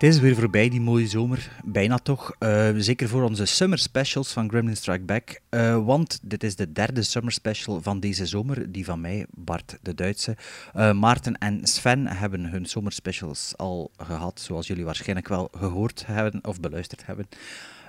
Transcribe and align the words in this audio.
Het 0.00 0.08
is 0.08 0.20
weer 0.20 0.34
voorbij, 0.34 0.68
die 0.68 0.80
mooie 0.80 1.06
zomer. 1.06 1.50
Bijna 1.64 1.98
toch. 1.98 2.34
Eh, 2.38 2.68
zeker 2.76 3.08
voor 3.08 3.22
onze 3.22 3.44
summer 3.44 3.78
specials 3.78 4.32
van 4.32 4.48
Gremlin 4.48 4.76
Strike 4.76 5.04
Back. 5.04 5.40
Eh, 5.48 5.84
want 5.84 6.18
dit 6.22 6.42
is 6.42 6.56
de 6.56 6.72
derde 6.72 7.02
summer 7.02 7.32
special 7.32 7.82
van 7.82 8.00
deze 8.00 8.26
zomer. 8.26 8.72
Die 8.72 8.84
van 8.84 9.00
mij, 9.00 9.26
Bart 9.30 9.78
de 9.82 9.94
Duitse. 9.94 10.36
Eh, 10.72 10.92
Maarten 10.92 11.38
en 11.38 11.66
Sven 11.66 12.06
hebben 12.06 12.44
hun 12.44 12.66
summer 12.66 12.92
specials 12.92 13.52
al 13.56 13.90
gehad. 13.96 14.40
Zoals 14.40 14.66
jullie 14.66 14.84
waarschijnlijk 14.84 15.28
wel 15.28 15.48
gehoord 15.56 16.06
hebben 16.06 16.44
of 16.44 16.60
beluisterd 16.60 17.06
hebben. 17.06 17.28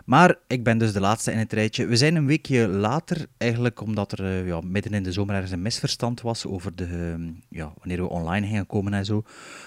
Maar 0.06 0.36
ik 0.48 0.64
ben 0.64 0.78
dus 0.78 0.94
de 0.94 1.00
laatste 1.00 1.32
in 1.32 1.38
het 1.38 1.54
rijtje. 1.54 1.86
We 1.86 1.96
zijn 1.96 2.16
een 2.16 2.26
weekje 2.26 2.68
later, 2.68 3.26
eigenlijk 3.38 3.82
omdat 3.82 4.12
er 4.12 4.26
eh, 4.26 4.48
ja, 4.48 4.62
midden 4.62 4.94
in 4.94 5.04
de 5.04 5.12
zomer 5.12 5.34
ergens 5.34 5.52
een 5.52 5.62
misverstand 5.62 6.22
was 6.22 6.46
over 6.46 6.76
de, 6.76 6.84
ehm, 6.86 7.30
ja, 7.50 7.74
wanneer 7.78 7.98
we 7.98 8.10
online 8.10 8.48
gingen 8.48 8.68
komen 8.68 8.94
en 8.94 9.06
zo. 9.06 9.24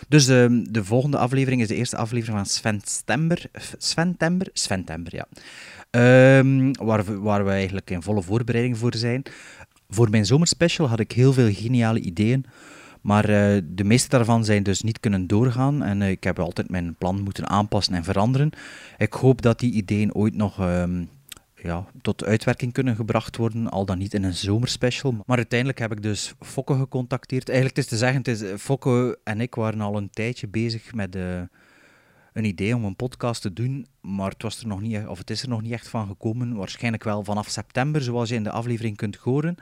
Dus 0.09 0.29
ehm, 0.29 0.65
de 0.71 0.85
volgende 0.85 1.19
aflevering 1.19 1.61
is 1.61 1.69
de 1.69 1.75
eerste 1.75 1.97
aflevering 1.97 2.37
van 2.37 2.47
Sven 2.47 2.81
Stember. 2.85 3.45
Sven 3.79 4.17
Tember? 4.17 4.49
Sven 4.53 4.85
Tember, 4.85 5.15
ja. 5.15 5.27
Ehm, 5.91 6.73
waar, 6.73 7.21
waar 7.23 7.45
we 7.45 7.51
eigenlijk 7.51 7.91
in 7.91 8.03
volle 8.03 8.23
voorbereiding 8.23 8.79
voor 8.79 8.95
zijn. 8.95 9.23
Voor 9.89 10.11
mijn 10.11 10.27
zomerspecial 10.27 10.89
had 10.89 11.01
ik 11.01 11.13
heel 11.13 11.33
veel 11.33 11.53
geniale 11.53 12.01
ideeën. 12.01 12.47
Maar 13.05 13.31
uh, 13.31 13.63
de 13.65 13.85
meeste 13.85 14.09
daarvan 14.09 14.45
zijn 14.45 14.63
dus 14.63 14.83
niet 14.83 15.01
kunnen 15.01 15.27
doorgaan 15.27 15.83
en 15.83 16.01
uh, 16.01 16.11
ik 16.11 16.25
heb 16.25 16.39
altijd 16.39 16.71
mijn 16.71 16.95
plan 16.95 17.23
moeten 17.23 17.49
aanpassen 17.49 17.95
en 17.95 18.05
veranderen. 18.05 18.51
Ik 18.99 19.13
hoop 19.13 19.43
dat 19.43 19.59
die 19.59 19.73
ideeën 19.73 20.15
ooit 20.15 20.35
nog 20.35 20.61
um, 20.61 21.09
ja, 21.55 21.85
tot 22.03 22.25
uitwerking 22.25 22.73
kunnen 22.73 22.97
gebracht 22.97 23.37
worden, 23.37 23.71
al 23.71 23.85
dan 23.85 23.99
niet 23.99 24.15
in 24.15 24.25
een 24.25 24.35
zomerspecial. 24.35 25.23
Maar 25.27 25.37
uiteindelijk 25.37 25.79
heb 25.79 25.93
ik 25.93 26.03
dus 26.03 26.35
Fokke 26.41 26.75
gecontacteerd. 26.75 27.49
Eigenlijk 27.49 27.79
is 27.79 27.87
te 27.87 27.97
zeggen, 27.97 28.19
het 28.19 28.29
is, 28.29 28.43
Fokke 28.61 29.19
en 29.25 29.41
ik 29.41 29.55
waren 29.55 29.81
al 29.81 29.97
een 29.97 30.11
tijdje 30.11 30.49
bezig 30.49 30.95
met 30.95 31.17
een 32.35 32.45
idee 32.45 32.77
om 32.77 32.85
een 32.85 32.97
podcast 32.97 33.43
te 33.43 33.53
doen, 33.53 33.87
maar 34.01 34.31
het, 34.31 34.43
was 34.43 34.61
er 34.61 34.67
nog 34.67 34.81
niet, 34.81 35.07
of 35.07 35.19
het 35.19 35.31
is 35.31 35.43
er 35.43 35.49
nog 35.49 35.63
niet 35.63 35.73
echt 35.73 35.89
van 35.89 36.07
gekomen. 36.07 36.57
Waarschijnlijk 36.57 37.05
wel 37.05 37.25
vanaf 37.25 37.49
september, 37.49 38.03
zoals 38.03 38.29
je 38.29 38.35
in 38.35 38.43
de 38.43 38.51
aflevering 38.51 38.97
kunt 38.97 39.17
horen. 39.17 39.57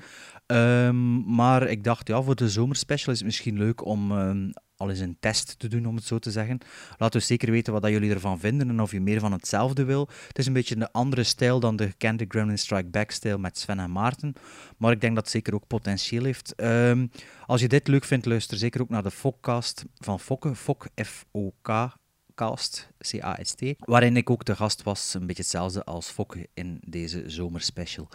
Um, 0.53 1.34
maar 1.34 1.69
ik 1.69 1.84
dacht, 1.84 2.08
ja, 2.08 2.22
voor 2.22 2.34
de 2.34 2.48
zomerspecial 2.48 3.12
is 3.12 3.19
het 3.19 3.27
misschien 3.27 3.58
leuk 3.58 3.84
om 3.84 4.12
um, 4.12 4.53
al 4.77 4.91
eens 4.91 4.98
een 4.98 5.17
test 5.20 5.58
te 5.58 5.69
doen, 5.69 5.86
om 5.86 5.95
het 5.97 6.05
zo 6.05 6.19
te 6.19 6.31
zeggen. 6.31 6.58
Laat 6.98 7.12
dus 7.12 7.27
zeker 7.27 7.50
weten 7.50 7.72
wat 7.72 7.83
dat 7.83 7.91
jullie 7.91 8.12
ervan 8.12 8.39
vinden 8.39 8.69
en 8.69 8.80
of 8.80 8.91
je 8.91 9.00
meer 9.00 9.20
van 9.20 9.33
hetzelfde 9.33 9.84
wil. 9.84 10.08
Het 10.28 10.39
is 10.39 10.47
een 10.47 10.53
beetje 10.53 10.77
een 10.77 10.91
andere 10.91 11.23
stijl 11.23 11.61
dan 11.61 11.77
de 11.77 11.86
gekende 11.86 12.25
Gremlin 12.28 12.58
Strike 12.58 12.89
Back-stijl 12.89 13.39
met 13.39 13.58
Sven 13.58 13.78
en 13.78 13.92
Maarten. 13.92 14.34
Maar 14.77 14.92
ik 14.92 15.00
denk 15.00 15.14
dat 15.14 15.25
het 15.25 15.33
zeker 15.33 15.55
ook 15.55 15.67
potentieel 15.67 16.25
heeft. 16.25 16.55
Um, 16.56 17.11
als 17.47 17.61
je 17.61 17.69
dit 17.69 17.89
leuk 17.89 18.05
vindt, 18.05 18.27
luister 18.27 18.56
zeker 18.56 18.80
ook 18.80 18.89
naar 18.89 19.03
de 19.03 19.11
Fokcast 19.11 19.84
van 19.98 20.20
Fokke. 20.20 20.55
Fok, 20.55 20.86
F-O-K, 21.05 21.96
Cast, 22.35 22.89
C-A-S-T. 22.98 23.62
Waarin 23.79 24.17
ik 24.17 24.30
ook 24.30 24.45
de 24.45 24.57
gast 24.57 24.83
was, 24.83 25.14
een 25.14 25.27
beetje 25.27 25.42
hetzelfde 25.42 25.85
als 25.85 26.08
Fokke 26.08 26.48
in 26.55 26.80
deze 26.86 27.23
zomerspecial. 27.27 28.08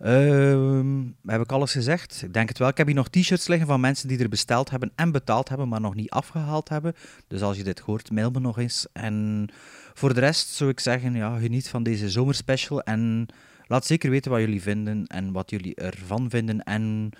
Uh, 0.00 1.04
heb 1.26 1.40
ik 1.40 1.52
alles 1.52 1.72
gezegd? 1.72 2.22
Ik 2.22 2.32
denk 2.32 2.48
het 2.48 2.58
wel. 2.58 2.68
Ik 2.68 2.76
heb 2.76 2.86
hier 2.86 2.96
nog 2.96 3.08
t-shirts 3.08 3.48
liggen 3.48 3.66
van 3.66 3.80
mensen 3.80 4.08
die 4.08 4.18
er 4.18 4.28
besteld 4.28 4.70
hebben 4.70 4.92
en 4.94 5.12
betaald 5.12 5.48
hebben, 5.48 5.68
maar 5.68 5.80
nog 5.80 5.94
niet 5.94 6.10
afgehaald 6.10 6.68
hebben. 6.68 6.94
Dus 7.26 7.42
als 7.42 7.56
je 7.56 7.64
dit 7.64 7.78
hoort, 7.78 8.10
mail 8.10 8.30
me 8.30 8.40
nog 8.40 8.58
eens. 8.58 8.86
En 8.92 9.48
voor 9.94 10.14
de 10.14 10.20
rest 10.20 10.48
zou 10.48 10.70
ik 10.70 10.80
zeggen, 10.80 11.14
ja, 11.14 11.38
geniet 11.38 11.68
van 11.68 11.82
deze 11.82 12.10
zomerspecial. 12.10 12.82
En 12.82 13.26
laat 13.66 13.86
zeker 13.86 14.10
weten 14.10 14.30
wat 14.30 14.40
jullie 14.40 14.62
vinden 14.62 15.06
en 15.06 15.32
wat 15.32 15.50
jullie 15.50 15.74
ervan 15.74 16.30
vinden. 16.30 16.62
En 16.62 17.10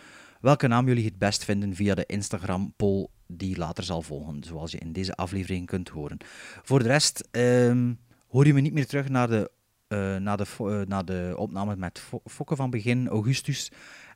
welke 0.40 0.66
naam 0.66 0.86
jullie 0.86 1.04
het 1.04 1.18
best 1.18 1.44
vinden 1.44 1.74
via 1.74 1.94
de 1.94 2.06
Instagram-poll 2.06 3.08
die 3.26 3.56
later 3.56 3.84
zal 3.84 4.02
volgen, 4.02 4.44
zoals 4.44 4.72
je 4.72 4.78
in 4.78 4.92
deze 4.92 5.14
aflevering 5.14 5.66
kunt 5.66 5.88
horen. 5.88 6.18
Voor 6.62 6.78
de 6.78 6.88
rest 6.88 7.28
uh, 7.32 7.92
hoor 8.28 8.46
je 8.46 8.54
me 8.54 8.60
niet 8.60 8.72
meer 8.72 8.86
terug 8.86 9.08
naar 9.08 9.28
de 9.28 9.50
uh, 9.88 10.16
na, 10.16 10.36
de, 10.36 10.44
uh, 10.60 10.80
na 10.80 11.02
de 11.02 11.34
opname 11.36 11.76
met 11.76 12.02
Fokke 12.24 12.56
van 12.56 12.70
begin 12.70 13.08
augustus. 13.08 13.70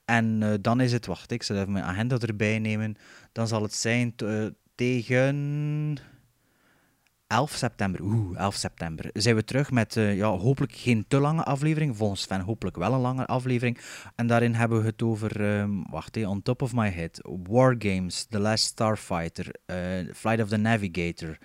En 0.05 0.41
uh, 0.43 0.55
dan 0.61 0.81
is 0.81 0.93
het, 0.93 1.07
wacht, 1.07 1.31
ik 1.31 1.43
zal 1.43 1.57
even 1.57 1.73
mijn 1.73 1.85
agenda 1.85 2.19
erbij 2.19 2.59
nemen. 2.59 2.97
Dan 3.33 3.49
zal 3.49 3.63
het 3.63 3.75
zijn 3.75 4.15
tegen 4.75 5.97
11 7.27 7.53
september. 7.53 8.01
Oeh, 8.01 8.39
11 8.39 8.55
september. 8.55 9.11
Zijn 9.13 9.35
we 9.35 9.45
terug 9.45 9.71
met 9.71 9.95
ja, 9.95 10.29
hopelijk 10.29 10.73
geen 10.73 11.05
te 11.09 11.19
lange 11.19 11.45
aflevering. 11.45 11.97
Volgens 11.97 12.23
Sven 12.23 12.41
hopelijk 12.41 12.77
wel 12.77 12.93
een 12.93 13.01
lange 13.01 13.27
aflevering. 13.27 13.79
En 14.15 14.27
daarin 14.27 14.55
hebben 14.55 14.81
we 14.81 14.87
het 14.87 15.03
over, 15.03 15.41
um, 15.41 15.85
wacht 15.91 16.27
on 16.27 16.43
top 16.43 16.63
of 16.63 16.75
my 16.75 16.91
head. 16.91 17.21
Wargames, 17.49 18.25
The 18.25 18.39
Last 18.39 18.65
Starfighter, 18.65 19.55
Flight 20.15 20.43
of 20.43 20.49
the 20.49 20.57
Navigator. 20.57 21.39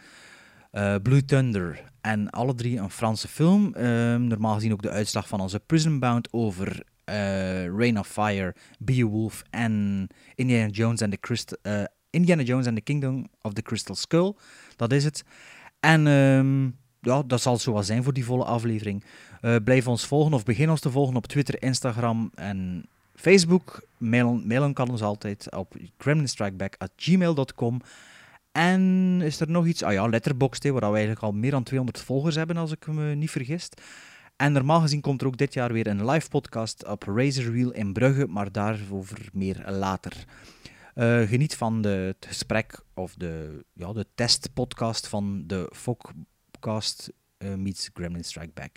Uh, 0.77 0.95
Blue 1.01 1.25
Thunder 1.25 1.83
en 2.01 2.29
alle 2.29 2.55
drie 2.55 2.79
een 2.79 2.89
Franse 2.89 3.27
film. 3.27 3.73
Uh, 3.77 4.15
normaal 4.15 4.53
gezien 4.53 4.71
ook 4.71 4.81
de 4.81 4.89
uitslag 4.89 5.27
van 5.27 5.39
onze 5.39 5.59
Prison 5.59 5.99
Bound 5.99 6.33
over 6.33 6.83
uh, 7.05 7.65
Rain 7.65 7.99
of 7.99 8.07
Fire, 8.07 8.55
Beowulf 8.79 9.43
en 9.49 10.07
Indiana 10.35 10.67
Jones 10.67 11.01
and 11.01 11.11
the 11.11 11.17
Christ 11.21 11.57
Indiana 12.09 12.43
Jones 12.43 12.67
and 12.67 12.75
the 12.75 12.81
Kingdom 12.81 13.27
of 13.41 13.53
the 13.53 13.61
Crystal 13.61 13.95
Skull. 13.95 14.33
Dat 14.75 14.91
is 14.91 15.03
het. 15.03 15.23
En 15.79 16.07
um, 16.07 16.77
ja, 17.01 17.23
dat 17.23 17.41
zal 17.41 17.57
zo 17.57 17.73
wel 17.73 17.83
zijn 17.83 18.03
voor 18.03 18.13
die 18.13 18.25
volle 18.25 18.43
aflevering. 18.43 19.03
blijf 19.63 19.87
ons 19.87 20.05
volgen 20.05 20.33
of 20.33 20.43
begin 20.43 20.69
ons 20.69 20.79
te 20.79 20.91
volgen 20.91 21.15
op 21.15 21.27
Twitter, 21.27 21.61
Instagram 21.61 22.31
en 22.35 22.85
Facebook. 23.15 23.87
Mailen, 23.97 24.47
mailen 24.47 24.73
kan 24.73 24.89
ons 24.89 25.01
altijd 25.01 25.55
op 25.55 25.75
gremlinstrikeback.gmail.com. 25.97 27.81
En 28.57 29.21
is 29.21 29.39
er 29.39 29.49
nog 29.49 29.65
iets? 29.65 29.83
Ah 29.83 29.93
ja, 29.93 30.07
Letterboxd, 30.07 30.63
waar 30.63 30.79
we 30.79 30.85
eigenlijk 30.85 31.21
al 31.21 31.31
meer 31.31 31.51
dan 31.51 31.63
200 31.63 31.99
volgers 32.03 32.35
hebben, 32.35 32.57
als 32.57 32.71
ik 32.71 32.87
me 32.87 33.15
niet 33.15 33.31
vergis. 33.31 33.69
En 34.35 34.51
normaal 34.51 34.81
gezien 34.81 35.01
komt 35.01 35.21
er 35.21 35.27
ook 35.27 35.37
dit 35.37 35.53
jaar 35.53 35.73
weer 35.73 35.87
een 35.87 36.05
live 36.05 36.29
podcast 36.29 36.87
op 36.87 37.03
Razor 37.03 37.51
Wheel 37.51 37.71
in 37.71 37.93
Brugge, 37.93 38.27
maar 38.27 38.51
daarover 38.51 39.29
meer 39.33 39.63
later. 39.67 40.25
Uh, 40.95 41.21
geniet 41.27 41.55
van 41.55 41.81
de, 41.81 41.89
het 41.89 42.25
gesprek 42.27 42.79
of 42.93 43.13
de, 43.15 43.63
ja, 43.73 43.93
de 43.93 44.05
testpodcast 44.15 45.07
van 45.07 45.43
de 45.47 45.71
Fokcast 45.73 47.11
uh, 47.37 47.53
meets 47.53 47.89
Gremlin 47.93 48.23
Strike 48.23 48.51
Back. 48.53 48.71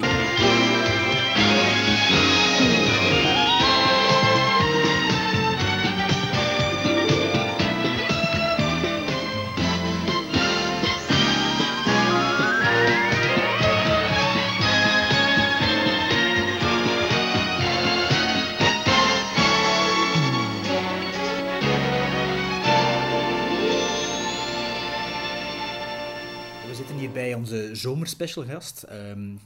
Onze 27.91 28.15
zomerspecial 28.17 28.45
gast. 28.45 28.85
Um, 28.91 29.41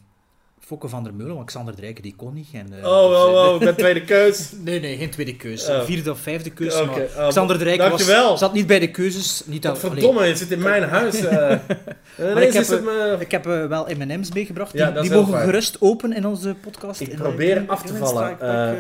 Fokke 0.67 0.89
van 0.89 1.05
der 1.05 1.15
Meulen, 1.15 1.35
want 1.35 1.47
Xander 1.47 1.75
Drijken 1.75 2.03
die 2.03 2.15
kon 2.17 2.35
niet. 2.35 2.49
En, 2.53 2.67
uh, 2.73 2.87
oh, 2.87 3.11
oh, 3.11 3.49
oh, 3.49 3.55
ik 3.55 3.61
ben 3.61 3.77
tweede 3.77 4.05
keus. 4.05 4.53
nee, 4.65 4.81
nee, 4.81 4.97
geen 4.97 5.11
tweede 5.11 5.37
keus. 5.37 5.69
Oh. 5.69 5.85
Vierde 5.85 6.11
of 6.11 6.19
vijfde 6.19 6.51
keus. 6.51 6.81
Okay. 6.81 7.09
Maar 7.17 7.29
Xander 7.29 7.59
Drijken 7.59 7.91
was, 7.91 8.39
zat 8.39 8.53
niet 8.53 8.67
bij 8.67 8.79
de 8.79 8.91
keuzes. 8.91 9.43
Niet 9.47 9.63
dat, 9.63 9.79
verdomme, 9.79 10.25
je 10.25 10.37
zit 10.37 10.51
in 10.51 10.63
mijn 10.63 10.83
huis. 10.99 11.23
Uh, 11.23 11.31
maar 11.31 12.43
ik 12.43 12.53
heb, 12.53 12.69
me... 12.69 13.17
ik 13.19 13.31
heb 13.31 13.47
uh, 13.47 13.67
wel 13.67 13.87
M&M's 13.99 14.33
meegebracht. 14.33 14.73
Die, 14.73 14.81
ja, 14.81 14.91
die 14.91 15.11
mogen 15.11 15.41
gerust 15.41 15.77
open 15.81 16.13
in 16.13 16.27
onze 16.27 16.55
podcast. 16.55 17.01
Ik 17.01 17.17
probeer 17.17 17.57
in, 17.57 17.69
af 17.69 17.83
te 17.83 17.95
vallen. 17.95 18.31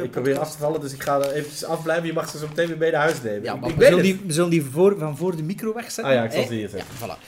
Ik 0.05 0.11
probeer 0.11 0.39
af 0.39 0.53
te 0.53 0.59
vallen, 0.59 0.81
dus 0.81 0.93
ik 0.93 1.03
ga 1.03 1.21
er 1.21 1.33
eventjes 1.33 1.65
afblijven. 1.65 2.07
Je 2.07 2.13
mag 2.13 2.29
ze 2.29 2.39
zo 2.39 2.47
meteen 2.49 2.67
weer 2.67 2.79
bij 2.79 2.91
de 2.91 2.97
huis 2.97 3.23
nemen. 3.23 3.43
Ja, 3.43 3.57
maar 3.57 3.71
ik 3.71 3.77
we, 3.77 3.85
zullen 3.85 4.03
die, 4.03 4.21
we 4.27 4.33
zullen 4.33 4.51
die 4.51 4.65
voor, 4.65 4.99
van 4.99 5.17
voor 5.17 5.37
de 5.37 5.43
micro 5.43 5.75
wegzetten. 5.75 6.05
Ah 6.05 6.13
ja, 6.13 6.25
ik 6.25 6.33
zal 6.33 6.45
ze 6.47 6.55
hier 6.55 6.69
zetten. 6.69 6.89
Voilà. 7.01 7.19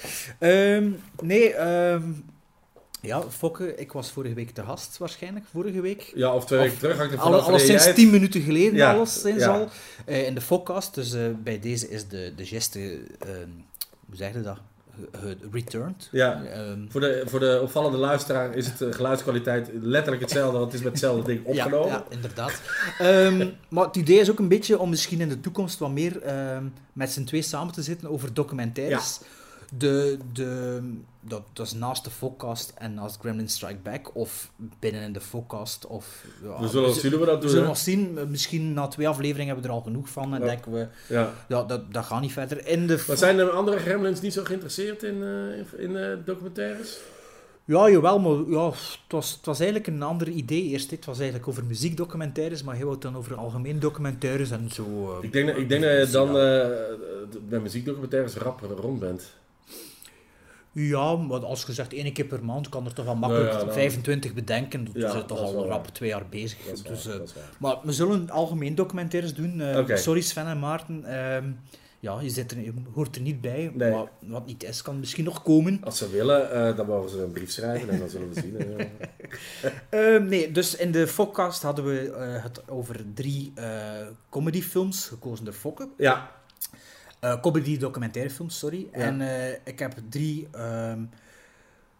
Um, 0.40 1.00
nee, 1.20 1.60
um, 1.60 2.24
ja, 3.00 3.22
Fokke, 3.30 3.74
ik 3.74 3.92
was 3.92 4.10
vorige 4.10 4.34
week 4.34 4.50
te 4.50 4.62
gast 4.62 4.98
waarschijnlijk, 4.98 5.44
vorige 5.52 5.80
week. 5.80 6.12
Ja, 6.14 6.34
of 6.34 6.46
twee 6.46 6.58
weken 6.58 6.78
terug. 6.78 7.12
Ik 7.12 7.18
alle, 7.18 7.38
alles 7.40 7.66
sinds 7.66 7.94
tien 7.94 8.10
minuten 8.10 8.40
geleden, 8.40 8.74
ja. 8.74 8.94
alles 8.94 9.20
sinds 9.20 9.44
ja. 9.44 9.58
al. 9.58 9.68
Uh, 10.06 10.26
in 10.26 10.34
de 10.34 10.40
Fokcast, 10.40 10.94
dus 10.94 11.14
uh, 11.14 11.22
bij 11.42 11.60
deze 11.60 11.88
is 11.88 12.08
de, 12.08 12.32
de 12.36 12.46
geste, 12.46 12.80
uh, 12.80 12.98
hoe 14.06 14.16
zeg 14.16 14.32
je 14.32 14.42
dat? 14.42 14.58
returned. 15.52 16.08
Ja. 16.12 16.44
Ehm, 16.44 16.80
Voor 16.88 17.00
de, 17.00 17.22
voor 17.26 17.40
de 17.40 17.58
opvallende 17.62 17.96
luisteraar 17.96 18.54
is 18.54 18.66
het 18.66 18.80
eh, 18.80 18.92
geluidskwaliteit 18.92 19.70
letterlijk 19.80 20.22
hetzelfde, 20.22 20.58
want 20.58 20.64
het 20.64 20.74
is 20.74 20.82
met 20.82 20.92
hetzelfde 20.92 21.22
ding 21.32 21.44
opgenomen. 21.54 21.88
Ja, 21.88 22.04
ja 22.08 22.16
inderdaad. 22.16 22.60
Ehm, 22.98 23.48
maar 23.68 23.84
het 23.84 23.96
idee 23.96 24.18
is 24.18 24.30
ook 24.30 24.38
een 24.38 24.48
beetje 24.48 24.78
om 24.78 24.90
misschien 24.90 25.20
in 25.20 25.28
de 25.28 25.40
toekomst 25.40 25.78
wat 25.78 25.90
meer 25.90 26.22
ehm, 26.22 26.64
met 26.92 27.10
z'n 27.12 27.24
twee 27.24 27.42
samen 27.42 27.72
te 27.72 27.82
zitten 27.82 28.10
over 28.10 28.34
documentaires. 28.34 29.20
De, 29.76 30.18
de, 30.32 30.80
dat, 31.20 31.42
dat 31.52 31.66
is 31.66 31.72
naast 31.72 32.04
de 32.04 32.10
Focast 32.10 32.72
en 32.78 32.94
naast 32.94 33.16
Gremlin 33.20 33.48
Strike 33.48 33.78
Back, 33.82 34.14
of 34.16 34.50
binnen 34.78 35.02
in 35.02 35.12
de 35.12 35.20
Focast. 35.20 35.86
Of, 35.86 36.24
ja, 36.42 36.60
We 36.60 36.68
zullen 36.68 36.94
zien 36.94 37.10
hoe 37.10 37.20
we 37.20 37.26
dat 37.26 37.34
we 37.34 37.40
doen. 37.40 37.48
zullen 37.50 37.64
hè? 37.64 37.68
nog 37.70 37.78
zien. 37.78 38.18
Misschien 38.30 38.72
na 38.72 38.86
twee 38.88 39.08
afleveringen 39.08 39.46
hebben 39.46 39.62
we 39.64 39.70
er 39.70 39.74
al 39.76 39.82
genoeg 39.84 40.08
van. 40.08 40.34
En 40.34 40.40
Ja. 40.40 40.46
denken 40.46 40.72
we, 40.72 40.86
Ja. 41.08 41.32
ja, 41.48 41.62
dat, 41.62 41.92
dat 41.92 42.04
gaat 42.04 42.20
niet 42.20 42.32
verder. 42.32 42.66
In 42.66 42.86
de 42.86 43.04
Maar 43.06 43.16
zijn 43.16 43.38
er 43.38 43.50
andere 43.50 43.78
gremlins 43.78 44.20
niet 44.20 44.32
zo 44.32 44.44
geïnteresseerd 44.44 45.02
in, 45.02 45.22
eh, 45.22 45.58
in, 45.58 45.66
in, 45.90 45.96
eh, 45.96 46.16
documentaires? 46.24 46.98
Ja, 47.64 47.90
jawel, 47.90 48.18
maar 48.18 48.50
ja, 48.50 48.66
het, 48.66 48.98
was, 49.08 49.30
het 49.36 49.46
was 49.46 49.58
eigenlijk 49.58 49.88
een 49.88 50.02
ander 50.02 50.28
idee 50.28 50.62
eerst. 50.62 50.90
Het 50.90 51.04
was 51.04 51.16
eigenlijk 51.18 51.48
over 51.48 51.64
muziekdocumentaires, 51.64 52.62
maar 52.62 52.74
hij 52.74 52.82
wou 52.84 52.94
het 52.94 53.02
dan 53.04 53.16
over 53.16 53.34
algemene 53.36 53.78
documentaires 53.78 54.50
en 54.50 54.68
zo. 54.72 54.84
eh, 55.18 55.24
Ik 55.24 55.32
denk, 55.32 55.46
dat- 55.48 55.56
ik 55.56 55.68
denk 55.68 55.82
dat 55.82 56.06
je 56.06 56.12
dan 56.12 56.32
bij 57.48 57.58
muziekdocumentaires 57.60 58.34
rap 58.34 58.60
rond 58.78 58.98
bent. 59.00 59.32
Ja, 60.78 61.16
maar 61.16 61.44
als 61.44 61.64
je 61.66 61.72
zegt 61.72 61.92
één 61.92 62.12
keer 62.12 62.24
per 62.24 62.44
maand, 62.44 62.68
kan 62.68 62.84
er 62.86 62.92
toch 62.94 63.04
wel 63.04 63.16
makkelijk 63.16 63.52
Ja, 63.52 63.58
ja, 63.58 63.64
dan- 63.64 63.74
25 63.74 64.34
bedenken. 64.34 64.84
Dan 64.84 64.92
Ja, 64.96 65.10
zijn 65.10 65.22
we 65.22 65.28
toch 65.28 65.38
dat 65.40 65.54
al 65.54 65.66
rap 65.66 65.86
twee 65.86 66.08
jaar 66.08 66.26
bezig. 66.28 66.58
Dat 66.66 66.86
dus, 66.86 67.06
eh, 67.06 67.12
dat 67.12 67.34
maar 67.58 67.76
we 67.82 67.92
zullen 67.92 68.30
algemeen 68.30 68.74
documentaires 68.74 69.34
doen. 69.34 69.60
eh. 69.60 69.96
Sorry 69.96 70.20
Sven 70.20 70.46
en 70.46 70.58
Maarten. 70.58 71.04
ehm, 71.04 71.50
ja, 72.00 72.20
je, 72.20 72.30
zit 72.30 72.50
er, 72.50 72.58
je 72.60 72.72
hoort 72.94 73.16
er 73.16 73.22
niet 73.22 73.40
bij. 73.40 73.70
Nee. 73.74 73.90
Maar 73.90 74.06
wat 74.20 74.46
niet 74.46 74.62
is, 74.64 74.82
kan 74.82 74.98
misschien 74.98 75.24
nog 75.24 75.42
komen. 75.42 75.80
Als 75.84 75.98
ze 75.98 76.10
willen, 76.10 76.50
eh, 76.52 76.76
dan 76.76 76.86
mogen 76.86 77.10
ze 77.10 77.22
een 77.22 77.30
brief 77.32 77.50
schrijven 77.50 77.88
en 77.88 77.98
dan 77.98 78.08
zullen 78.08 78.28
we 78.32 78.40
zien. 78.40 78.56
eh. 78.58 78.86
Ehm, 80.14 80.24
nee, 80.26 80.52
dus 80.52 80.76
in 80.76 80.90
de 80.92 81.06
Fokcast 81.06 81.62
hadden 81.62 81.84
we 81.84 82.10
eh, 82.10 82.42
het 82.42 82.68
over 82.68 83.00
drie 83.14 83.52
eh 83.54 84.06
comedyfilms, 84.28 85.06
gekozen 85.06 85.44
door 85.44 85.54
Fokke. 85.54 85.88
ja, 85.96 86.30
Eh, 87.20 87.40
comedy 87.40 87.78
documentairefilms, 87.78 88.58
sorry. 88.58 88.88
Ja. 88.92 88.98
En 88.98 89.20
eh, 89.20 89.58
ik 89.64 89.78
heb 89.78 89.92
drie 90.08 90.48
ehm, 90.52 91.00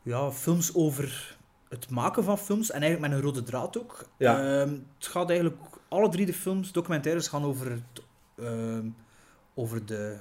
ja, 0.03 0.31
films 0.33 0.75
over 0.75 1.37
het 1.69 1.91
maken 1.91 2.25
van 2.25 2.39
films. 2.39 2.71
En 2.71 2.81
eigenlijk 2.83 3.13
met 3.13 3.19
een 3.21 3.25
rode 3.27 3.43
draad 3.43 3.79
ook. 3.79 4.09
Ja. 4.19 4.39
Ehm, 4.39 4.71
het 4.99 5.07
gaat 5.07 5.29
eigenlijk... 5.29 5.57
Alle 5.89 6.09
drie 6.09 6.27
de 6.27 6.35
films, 6.35 6.73
documentaires, 6.73 7.29
gaan 7.29 7.45
over, 7.45 7.71
het, 7.71 8.03
ehm, 8.39 8.87
over 9.55 9.87
de 9.87 10.17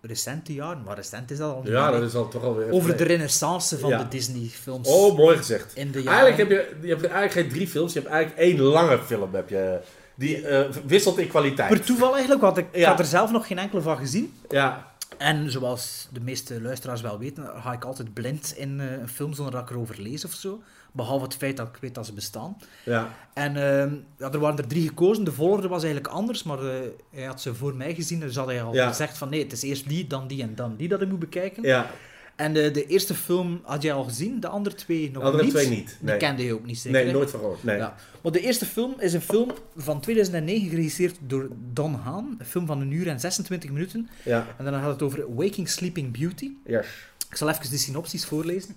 recente 0.00 0.54
jaren. 0.54 0.82
Maar 0.82 0.96
recent 0.96 1.30
is 1.30 1.38
dat 1.38 1.54
al 1.54 1.62
niet 1.62 1.72
ja, 1.72 1.90
dat 1.90 2.02
is 2.02 2.14
al 2.14 2.28
toch 2.28 2.42
alweer... 2.42 2.70
Over 2.70 2.96
de 2.96 3.04
renaissance 3.04 3.78
van 3.78 3.90
Ja. 3.90 4.02
de 4.02 4.08
Disney-films. 4.08 4.88
Oh, 4.88 5.16
mooi 5.16 5.36
gezegd. 5.36 5.74
in 5.74 5.90
de 5.90 6.02
jaren... 6.02 6.20
Eigenlijk 6.20 6.50
heb 6.50 6.58
je, 6.80 6.86
je 6.86 6.94
hebt 6.94 7.04
eigenlijk 7.04 7.32
geen 7.32 7.48
drie 7.48 7.68
films, 7.68 7.92
je 7.92 7.98
hebt 8.00 8.10
eigenlijk 8.12 8.42
één 8.42 8.60
lange 8.60 8.98
film. 8.98 9.34
Heb 9.34 9.48
je, 9.48 9.80
die 10.16 10.46
eh, 10.46 10.70
wisselt 10.86 11.18
in 11.18 11.28
kwaliteit. 11.28 11.68
Per 11.68 11.84
toeval 11.84 12.10
eigenlijk, 12.12 12.40
want 12.40 12.56
ik, 12.56 12.66
Ja. 12.72 12.88
had 12.88 12.98
er 12.98 13.04
zelf 13.04 13.30
nog 13.30 13.46
geen 13.46 13.58
enkele 13.58 13.80
van 13.80 13.96
gezien. 13.96 14.32
Ja, 14.48 14.94
En 15.18 15.50
zoals 15.50 16.08
de 16.12 16.20
meeste 16.20 16.60
luisteraars 16.62 17.00
wel 17.00 17.18
weten, 17.18 17.50
ga 17.62 17.72
ik 17.72 17.84
altijd 17.84 18.14
blind 18.14 18.54
in 18.56 18.80
eh, 18.80 18.90
een 18.92 19.08
film 19.08 19.34
zonder 19.34 19.54
dat 19.54 19.62
ik 19.62 19.70
erover 19.70 20.00
lees 20.02 20.24
of 20.24 20.32
zo. 20.32 20.62
Behalve 20.92 21.24
het 21.24 21.34
feit 21.34 21.56
dat 21.56 21.66
ik 21.68 21.76
weet 21.80 21.94
dat 21.94 22.06
ze 22.06 22.12
bestaan. 22.12 22.56
ja. 22.84 23.08
En 23.34 23.56
ehm, 23.56 23.94
ja, 24.18 24.32
er 24.32 24.38
waren 24.38 24.58
er 24.58 24.66
drie 24.66 24.88
gekozen. 24.88 25.24
De 25.24 25.32
volgorde 25.32 25.68
was 25.68 25.82
eigenlijk 25.84 26.14
anders, 26.14 26.42
maar 26.42 26.58
eh, 26.58 26.80
hij 27.10 27.24
had 27.24 27.40
ze 27.40 27.54
voor 27.54 27.74
mij 27.74 27.94
gezien. 27.94 28.20
Dus 28.20 28.36
had 28.36 28.46
hij 28.46 28.62
al 28.62 28.74
Ja. 28.74 28.88
gezegd 28.88 29.18
van 29.18 29.28
nee, 29.28 29.42
het 29.42 29.52
is 29.52 29.62
eerst 29.62 29.88
die, 29.88 30.06
dan 30.06 30.26
die 30.26 30.42
en 30.42 30.54
dan 30.54 30.76
die 30.76 30.88
dat 30.88 31.00
ik 31.02 31.08
moet 31.08 31.18
bekijken. 31.18 31.62
ja. 31.62 31.90
En 32.36 32.52
de 32.52 32.86
eerste 32.86 33.14
film 33.14 33.60
had 33.62 33.82
jij 33.82 33.92
al 33.92 34.04
gezien, 34.04 34.40
de 34.40 34.48
andere 34.48 34.74
twee 34.76 35.10
nog 35.10 35.22
De 35.22 35.28
andere 35.28 35.44
niet. 35.44 35.52
twee 35.54 35.68
niet. 35.68 35.96
Die 36.00 36.16
kende 36.16 36.44
je 36.44 36.52
ook 36.54 36.64
niet 36.66 36.78
zeker. 36.78 37.04
nee 37.04 37.12
nooit 37.12 37.30
van 37.30 37.40
gehoord. 37.40 37.62
Nee. 37.64 37.76
Ja. 37.76 37.94
Maar 38.22 38.32
de 38.32 38.40
eerste 38.40 38.66
film 38.66 38.94
is 38.98 39.12
een 39.12 39.20
film 39.20 39.50
van 39.76 40.00
2009, 40.00 40.68
geregisseerd 40.68 41.16
door 41.20 41.48
Don 41.72 41.94
Haan. 41.94 42.34
Een 42.38 42.46
film 42.46 42.66
van 42.66 42.80
een 42.80 42.90
uur 42.90 43.08
en 43.08 43.20
26 43.20 43.70
minuten. 43.70 44.08
Ja, 44.22 44.46
En 44.58 44.64
dan 44.64 44.74
gaat 44.74 44.90
het 44.92 45.02
over 45.02 45.34
Waking 45.34 45.68
Sleeping 45.68 46.18
Beauty. 46.18 46.50
yes. 46.66 46.86
Ik 47.30 47.36
zal 47.36 47.48
even 47.48 47.70
de 47.70 47.78
synopsis 47.78 48.24
voorlezen. 48.24 48.74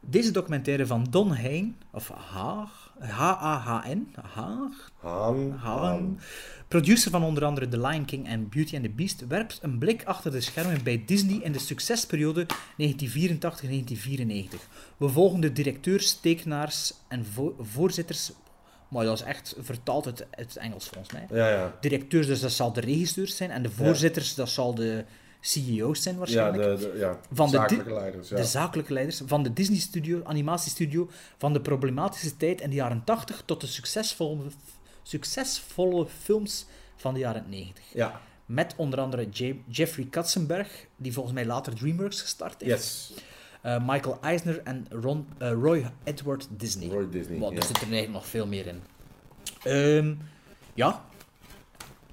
Deze 0.00 0.30
documentaire 0.30 0.86
van 0.86 1.06
Don 1.10 1.36
Hain, 1.36 1.76
of 1.90 2.08
Haag, 2.08 2.81
H-A-H-N, 3.08 4.14
Haag, 4.34 4.90
Han. 5.00 5.52
Haan, 5.58 6.20
producer 6.68 7.10
van 7.10 7.22
onder 7.24 7.44
andere 7.44 7.68
The 7.68 7.80
Lion 7.80 8.04
King 8.04 8.26
en 8.28 8.48
Beauty 8.48 8.74
and 8.74 8.84
the 8.84 8.90
Beast, 8.90 9.26
werpt 9.26 9.58
een 9.62 9.78
blik 9.78 10.04
achter 10.04 10.30
de 10.30 10.40
schermen 10.40 10.82
bij 10.82 11.02
Disney 11.06 11.40
in 11.42 11.52
de 11.52 11.58
succesperiode 11.58 12.46
1984-1994. 12.46 12.52
We 14.96 15.08
volgen 15.08 15.40
de 15.40 15.52
directeurs, 15.52 16.14
tekenaars 16.20 16.94
en 17.08 17.26
vo- 17.26 17.56
voorzitters, 17.60 18.32
maar 18.88 19.04
dat 19.04 19.18
is 19.18 19.24
echt 19.24 19.54
vertaald 19.60 20.06
uit 20.06 20.26
het 20.30 20.56
Engels 20.56 20.88
volgens 20.88 21.12
mij. 21.12 21.26
Ja, 21.38 21.48
ja. 21.50 21.74
Directeurs, 21.80 22.26
dus 22.26 22.40
dat 22.40 22.52
zal 22.52 22.72
de 22.72 22.80
regisseurs 22.80 23.36
zijn, 23.36 23.50
en 23.50 23.62
de 23.62 23.70
voorzitters, 23.70 24.34
dat 24.34 24.48
zal 24.48 24.74
de 24.74 25.04
CEO's 25.44 26.02
zijn 26.02 26.14
Ja, 26.14 26.20
waarschijnlijk. 26.20 26.80
de, 26.80 26.90
de, 26.92 26.98
ja. 26.98 27.20
Van 27.32 27.50
de 27.50 27.56
zakelijke 27.56 27.92
leiders. 27.94 28.28
Ja. 28.28 28.36
De 28.36 28.44
zakelijke 28.44 28.92
leiders 28.92 29.22
van 29.26 29.42
de 29.42 29.52
Disney 29.52 29.78
Studio, 29.78 30.20
animatiestudio, 30.24 31.10
van 31.38 31.52
de 31.52 31.60
problematische 31.60 32.36
tijd 32.36 32.60
in 32.60 32.68
de 32.70 32.76
jaren 32.76 33.04
80 33.04 33.42
tot 33.46 33.60
de 33.60 33.66
succesvolle, 33.66 34.42
succesvolle 35.02 36.06
films 36.22 36.66
van 36.96 37.14
de 37.14 37.20
jaren 37.20 37.44
90. 37.48 37.84
ja, 37.92 38.20
Met 38.46 38.74
onder 38.76 39.00
andere 39.00 39.28
J- 39.30 39.60
Jeffrey 39.68 40.06
Katzenberg, 40.10 40.86
die 40.96 41.12
volgens 41.12 41.34
mij 41.34 41.46
later 41.46 41.74
DreamWorks 41.74 42.20
gestart 42.20 42.60
heeft. 42.60 42.72
yes. 42.82 43.12
Eh, 43.60 43.86
Michael 43.86 44.18
Eisner 44.20 44.60
en 44.64 44.86
Ron, 44.90 45.26
eh, 45.38 45.50
Roy 45.52 45.90
Edward 46.04 46.48
Disney. 46.50 46.88
Roy 46.88 47.08
Disney. 47.10 47.38
Ja. 47.38 47.46
er 47.56 47.62
zit 47.62 47.76
er 47.76 47.82
eigenlijk 47.82 48.12
nog 48.12 48.26
veel 48.26 48.46
meer 48.46 48.66
in. 48.66 48.80
Ehm, 49.62 50.14
ja. 50.74 51.04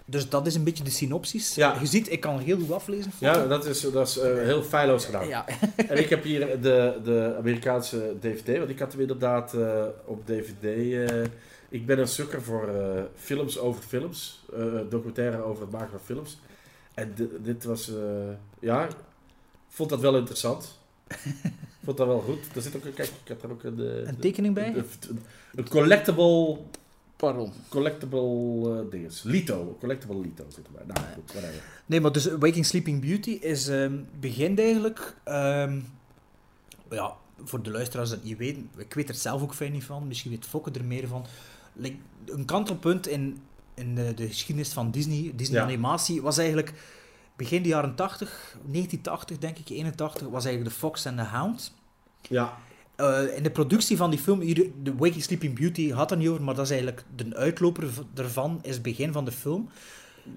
Dus 0.09 0.29
dat 0.29 0.47
is 0.47 0.55
een 0.55 0.63
beetje 0.63 0.83
de 0.83 0.89
synopsis. 0.89 1.55
Ja. 1.55 1.77
Je 1.79 1.85
ziet, 1.85 2.11
ik 2.11 2.19
kan 2.19 2.39
heel 2.39 2.57
goed 2.57 2.71
aflezen. 2.71 3.11
Ja, 3.19 3.45
dat 3.47 3.65
is, 3.65 3.81
dat 3.81 4.07
is 4.07 4.17
eh, 4.17 4.33
heel 4.37 4.63
feilloos 4.63 5.05
gedaan. 5.05 5.27
ja. 5.27 5.45
En 5.75 5.97
ik 5.97 6.09
heb 6.09 6.23
hier 6.23 6.61
de, 6.61 6.99
de 7.03 7.35
Amerikaanse 7.37 8.13
DVD, 8.19 8.57
want 8.57 8.69
ik 8.69 8.79
had 8.79 8.91
hem 8.91 9.01
inderdaad 9.01 9.53
eh, 9.53 9.83
op 10.05 10.25
DVD. 10.25 10.63
eh, 10.63 11.21
ik 11.69 11.85
ben 11.85 11.99
een 11.99 12.07
sukker 12.07 12.41
voor 12.41 12.69
films 13.15 13.57
over 13.59 13.81
films, 13.83 14.45
documentaire 14.89 15.41
over 15.43 15.61
het 15.61 15.71
maken 15.71 15.89
van 15.89 15.99
films. 15.99 16.39
En 16.93 17.11
di- 17.15 17.29
dit 17.41 17.63
was, 17.63 17.91
ja, 18.59 18.83
ik 18.85 18.95
vond 19.69 19.89
dat 19.89 19.99
wel 19.99 20.17
interessant. 20.17 20.79
vond 21.83 21.97
dat 21.97 22.07
wel 22.07 22.19
goed. 22.19 22.39
Er 22.55 22.61
zit 22.61 22.75
ook, 22.75 22.83
een- 22.85 22.93
kijk, 22.93 23.09
ik 23.09 23.27
heb 23.27 23.43
er 23.43 23.51
ook 23.51 23.63
een, 23.63 24.07
Een 24.07 24.19
tekening 24.19 24.53
bij? 24.53 24.67
een, 24.75 24.85
een 25.55 25.69
collectible, 25.69 26.57
Pardon. 27.19 27.53
collectible 27.69 28.79
eh 28.79 28.91
dinges. 28.91 29.23
Lito, 29.23 29.77
collectible 29.79 30.19
Lito 30.19 30.45
zit 30.47 30.65
erbij. 30.65 30.83
Nou 30.85 31.13
goed, 31.13 31.31
whatever. 31.31 31.63
Nee, 31.85 32.01
maar 32.01 32.11
dus 32.11 32.25
Waking 32.25 32.65
Sleeping 32.65 33.01
Beauty 33.01 33.31
is, 33.31 33.67
ehm, 33.67 33.93
begint 34.19 34.59
eigenlijk... 34.59 35.15
ehm, 35.23 35.79
ja, 36.89 37.13
voor 37.43 37.63
de 37.63 37.71
luisteraars 37.71 38.09
dat 38.09 38.23
niet 38.23 38.37
weten, 38.37 38.69
ik 38.77 38.93
weet 38.93 39.09
er 39.09 39.15
zelf 39.15 39.41
ook 39.41 39.53
fijn 39.53 39.71
niet 39.71 39.83
van, 39.83 40.07
misschien 40.07 40.31
weet 40.31 40.45
Fokke 40.45 40.71
er 40.71 40.85
meer 40.85 41.07
van. 41.07 41.25
Like, 41.73 41.97
een 42.25 42.45
kantelpunt 42.45 43.07
in, 43.07 43.41
in 43.73 43.95
de, 43.95 44.13
de 44.13 44.27
geschiedenis 44.27 44.73
van 44.73 44.91
Disney, 44.91 45.31
Disney 45.35 45.59
Ja. 45.59 45.65
Animatie, 45.65 46.21
was 46.21 46.37
eigenlijk 46.37 46.73
begin 47.35 47.61
de 47.61 47.69
jaren 47.69 47.95
80, 47.95 48.29
1980 48.29 49.37
denk 49.37 49.57
ik, 49.57 49.69
81, 49.69 50.27
was 50.27 50.45
eigenlijk 50.45 50.73
de 50.75 50.79
Fox 50.79 51.05
and 51.05 51.17
the 51.17 51.23
Hound. 51.23 51.73
Ja, 52.21 52.57
Eh, 52.99 53.35
in 53.37 53.43
de 53.43 53.51
productie 53.51 53.97
van 53.97 54.09
die 54.09 54.19
film, 54.19 54.39
hier, 54.39 54.67
de 54.83 54.95
Waking 54.97 55.23
Sleeping 55.23 55.59
Beauty 55.59 55.91
had 55.91 56.11
er 56.11 56.17
niet 56.17 56.27
over, 56.27 56.43
maar 56.43 56.55
dat 56.55 56.65
is 56.65 56.71
eigenlijk 56.71 57.03
de 57.15 57.35
uitloper 57.35 57.83
ervan, 58.15 58.59
is 58.61 58.73
het 58.73 58.81
begin 58.83 59.11
van 59.11 59.25
de 59.25 59.31
film. 59.31 59.69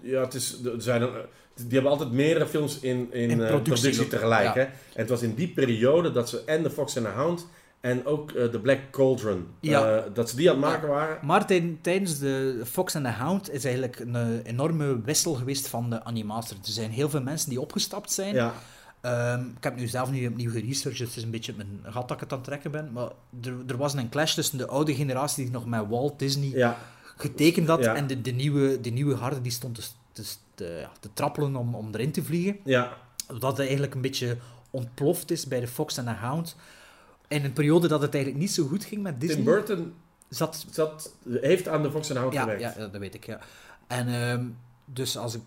Ja, 0.03 0.21
het 0.21 0.35
is, 0.35 0.65
er 0.65 0.83
zijn 0.83 1.09
die 1.55 1.67
hebben 1.73 1.91
altijd 1.91 2.13
meerdere 2.13 2.47
films 2.47 2.79
in, 2.81 3.09
in, 3.13 3.31
In 3.31 3.41
eh, 3.43 3.49
productie 3.49 4.09
tegelijk. 4.09 4.45
ja. 4.45 4.53
Hè? 4.55 4.61
En 4.61 4.71
het 4.93 5.09
was 5.09 5.23
in 5.23 5.35
die 5.35 5.49
periode 5.49 6.13
dat 6.13 6.29
ze 6.29 6.43
en 6.47 6.63
The 6.63 6.71
Fox 6.71 6.97
and 6.97 7.07
the 7.07 7.13
Hound 7.13 7.47
en 7.81 8.07
ook 8.07 8.33
eh, 8.33 8.45
The 8.45 8.59
Black 8.61 8.79
Cauldron, 8.91 9.47
Ja. 9.61 10.05
dat 10.15 10.31
ze 10.31 10.37
die 10.37 10.51
aan 10.51 10.57
het 10.57 10.65
maken 10.65 10.89
waren. 10.89 11.19
Maar 11.27 11.47
tij- 11.47 11.77
tijdens 11.81 12.19
de 12.19 12.61
Fox 12.65 12.97
and 12.97 13.05
the 13.05 13.11
Hound 13.11 13.53
is 13.53 13.65
eigenlijk 13.65 13.99
een 13.99 14.43
enorme 14.43 15.01
wissel 15.03 15.35
geweest 15.35 15.69
van 15.69 15.91
de 15.91 16.05
animator. 16.05 16.57
Er 16.65 16.71
zijn 16.73 16.91
heel 16.91 17.09
veel 17.11 17.23
mensen 17.23 17.49
die 17.51 17.61
opgestapt 17.61 18.13
zijn. 18.13 18.35
Ja, 18.35 18.55
Ehm, 19.03 19.41
ik 19.57 19.65
heb 19.65 19.77
nu 19.77 19.87
zelf 19.87 20.11
niet 20.11 20.29
opnieuw 20.29 20.51
geresearched, 20.51 20.99
dus 20.99 21.09
het 21.09 21.17
is 21.17 21.23
een 21.23 21.31
beetje 21.31 21.55
mijn 21.57 21.81
gat 21.85 22.09
dat 22.09 22.11
ik 22.11 22.21
het 22.21 22.31
aan 22.33 22.39
het 22.39 22.47
trekken 22.47 22.71
ben. 22.71 22.93
Maar 22.93 23.09
er, 23.43 23.55
er 23.67 23.77
was 23.77 23.95
een 23.95 24.09
clash 24.09 24.35
tussen 24.35 24.59
de 24.59 24.67
oude 24.67 24.95
generatie 24.95 25.45
die 25.45 25.53
nog 25.53 25.67
met 25.67 25.89
Walt 25.89 26.19
Disney 26.19 26.49
ja, 26.49 26.79
getekend 27.17 27.69
had 27.69 27.85
Ja. 27.85 27.95
en 27.95 28.07
de, 28.07 28.21
de, 28.21 28.31
nieuwe, 28.31 28.81
de 28.81 28.91
nieuwe 28.91 29.15
harde 29.15 29.41
die 29.41 29.53
stond 29.53 29.75
te, 29.75 29.83
te, 30.13 30.23
te, 30.55 30.79
ja, 30.81 30.91
te 31.01 31.09
trappelen 31.15 31.57
om, 31.57 31.75
om 31.75 31.89
erin 31.95 32.13
te 32.13 32.25
vliegen. 32.25 32.57
ja, 32.65 32.97
Dat 33.27 33.43
het 33.43 33.59
eigenlijk 33.59 33.95
een 33.95 34.01
beetje 34.01 34.37
ontploft 34.71 35.31
is 35.31 35.47
bij 35.47 35.61
de 35.61 35.69
Fox 35.69 35.99
and 35.99 36.07
the 36.09 36.15
Hound. 36.15 36.57
In 37.29 37.45
een 37.45 37.53
periode 37.53 37.89
dat 37.89 38.03
het 38.03 38.15
eigenlijk 38.15 38.45
niet 38.45 38.53
zo 38.53 38.67
goed 38.67 38.85
ging 38.85 39.03
met 39.03 39.21
Disney. 39.21 39.37
Tim 39.37 39.45
Burton 39.45 39.93
Zat, 40.29 40.67
zat, 40.71 41.15
heeft 41.31 41.69
aan 41.69 41.83
The 41.83 41.91
Fox 41.91 42.07
and 42.07 42.15
the 42.15 42.19
Hound 42.19 42.33
ja, 42.35 42.41
gewerkt. 42.41 42.63
ja, 42.63 42.73
ja, 42.77 42.87
dat 42.87 43.01
weet 43.01 43.15
ik, 43.15 43.27
ja. 43.27 43.39
En 43.87 44.09
ehm, 44.09 44.47
dus 44.85 45.17
als 45.17 45.35
ik 45.35 45.43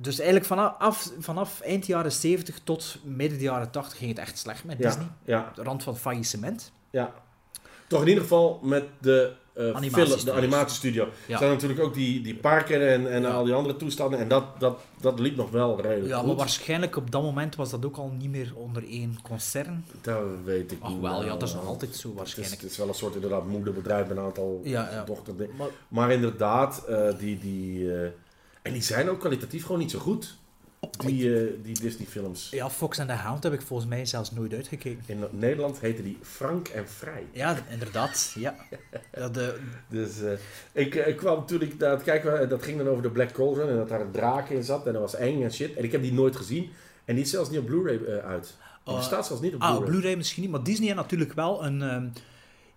Dus 0.00 0.16
eigenlijk 0.18 0.46
vanaf, 0.48 1.10
vanaf 1.18 1.60
eind 1.60 1.86
jaren 1.86 2.12
70 2.12 2.60
tot 2.64 2.96
midden 3.04 3.38
de 3.38 3.44
jaren 3.44 3.70
80 3.70 3.98
ging 3.98 4.10
het 4.10 4.18
echt 4.18 4.38
slecht 4.38 4.64
met 4.64 4.78
Ja, 4.78 4.86
Disney. 4.86 5.06
ja, 5.24 5.52
de 5.54 5.62
rand 5.62 5.82
van 5.82 5.96
faillissement. 5.96 6.72
ja. 6.90 7.14
Toch 7.88 8.00
in 8.02 8.08
ieder 8.08 8.22
geval 8.22 8.60
met 8.62 8.84
de, 9.00 9.32
eh 9.54 9.76
film, 9.76 10.24
de 10.24 10.32
animatiestudio. 10.32 11.04
Er 11.04 11.10
Ja. 11.26 11.38
zijn 11.38 11.50
natuurlijk 11.50 11.80
ook 11.80 11.94
die, 11.94 12.20
die 12.20 12.34
parken 12.34 12.88
en, 12.88 13.10
en 13.12 13.24
al 13.24 13.44
die 13.44 13.54
andere 13.54 13.76
toestanden. 13.76 14.18
En 14.18 14.28
dat, 14.28 14.60
dat, 14.60 14.80
dat 15.00 15.18
liep 15.18 15.36
nog 15.36 15.50
wel 15.50 15.80
redelijk 15.80 16.08
Ja, 16.08 16.18
goed. 16.18 16.26
maar 16.26 16.36
waarschijnlijk 16.36 16.96
op 16.96 17.10
dat 17.10 17.22
moment 17.22 17.54
was 17.56 17.70
dat 17.70 17.84
ook 17.84 17.96
al 17.96 18.08
niet 18.18 18.30
meer 18.30 18.52
onder 18.54 18.82
één 18.88 19.18
concern. 19.22 19.84
Dat 20.00 20.22
weet 20.44 20.72
ik 20.72 20.78
Ach 20.82 20.90
niet. 20.90 21.00
wel, 21.00 21.24
ja, 21.24 21.30
dat 21.36 21.42
is 21.48 21.54
nog 21.54 21.66
altijd 21.66 21.94
zo 21.96 22.08
Het 22.08 22.10
is, 22.10 22.18
waarschijnlijk. 22.18 22.60
het 22.60 22.70
is 22.70 22.76
wel 22.76 22.88
een 22.88 22.94
soort 22.94 23.14
inderdaad 23.14 23.46
moederbedrijf 23.46 24.08
met 24.08 24.16
een 24.16 24.22
aantal 24.24 24.62
dochterdingen. 25.06 25.56
Maar, 25.56 25.68
Maar 25.88 26.12
inderdaad, 26.12 26.84
eh, 26.84 27.08
die, 27.18 27.38
die, 27.38 27.94
eh, 27.94 28.08
en 28.68 28.72
die 28.74 28.82
zijn 28.82 29.10
ook 29.10 29.20
kwalitatief 29.20 29.62
gewoon 29.62 29.78
niet 29.78 29.90
zo 29.90 29.98
goed. 29.98 30.36
Die, 30.98 31.36
eh, 31.36 31.52
die 31.62 31.80
Disney-films. 31.80 32.48
ja, 32.50 32.70
Fox 32.70 32.98
and 32.98 33.08
the 33.08 33.14
Hound 33.14 33.42
heb 33.42 33.52
ik 33.52 33.62
volgens 33.62 33.88
mij 33.88 34.06
zelfs 34.06 34.30
nooit 34.30 34.52
uitgekeken. 34.54 35.02
In 35.06 35.24
Nederland 35.30 35.80
heten 35.80 36.04
die 36.04 36.18
Frank 36.22 36.68
en 36.68 36.88
Vrij. 36.88 37.26
Ja, 37.32 37.58
inderdaad. 37.70 38.32
Ja. 38.34 38.54
Ja, 39.14 39.28
de, 39.28 39.58
Dus 39.88 40.20
eh, 40.22 40.32
ik, 40.72 40.94
eh, 40.94 41.06
ik 41.08 41.16
kwam 41.16 41.46
toen 41.46 41.60
ik 41.60 41.78
naar 41.78 41.90
het 41.90 42.02
kijken 42.02 42.30
was, 42.30 42.40
en 42.40 42.48
dat 42.48 42.62
ging 42.62 42.78
dan 42.78 42.88
over 42.88 43.02
de 43.02 43.10
Black 43.10 43.32
Cauldron 43.32 43.68
en 43.68 43.76
dat 43.76 43.88
daar 43.88 44.00
een 44.00 44.10
draak 44.10 44.48
in 44.48 44.62
zat 44.64 44.86
en 44.86 44.92
dat 44.92 45.02
was 45.02 45.14
eng 45.14 45.42
en 45.42 45.52
shit. 45.52 45.74
En 45.76 45.84
ik 45.84 45.92
heb 45.92 46.02
die 46.02 46.12
nooit 46.12 46.36
gezien. 46.36 46.70
En 47.04 47.14
die 47.14 47.24
is 47.24 47.30
zelfs 47.30 47.50
niet 47.50 47.58
op 47.58 47.66
Blu-ray 47.66 47.96
eh, 48.04 48.18
uit. 48.30 48.54
Die 48.84 48.92
Oh, 48.92 48.98
bestaat 48.98 49.26
zelfs 49.26 49.42
niet 49.42 49.54
op 49.54 49.60
ah, 49.60 49.70
Blu-ray. 49.76 49.90
Blu-ray 49.90 50.14
misschien 50.16 50.42
niet, 50.42 50.50
maar 50.50 50.62
Disney 50.62 50.86
heeft 50.86 50.98
natuurlijk 51.00 51.32
wel 51.32 51.64
een... 51.64 51.82
ehm, 51.82 52.06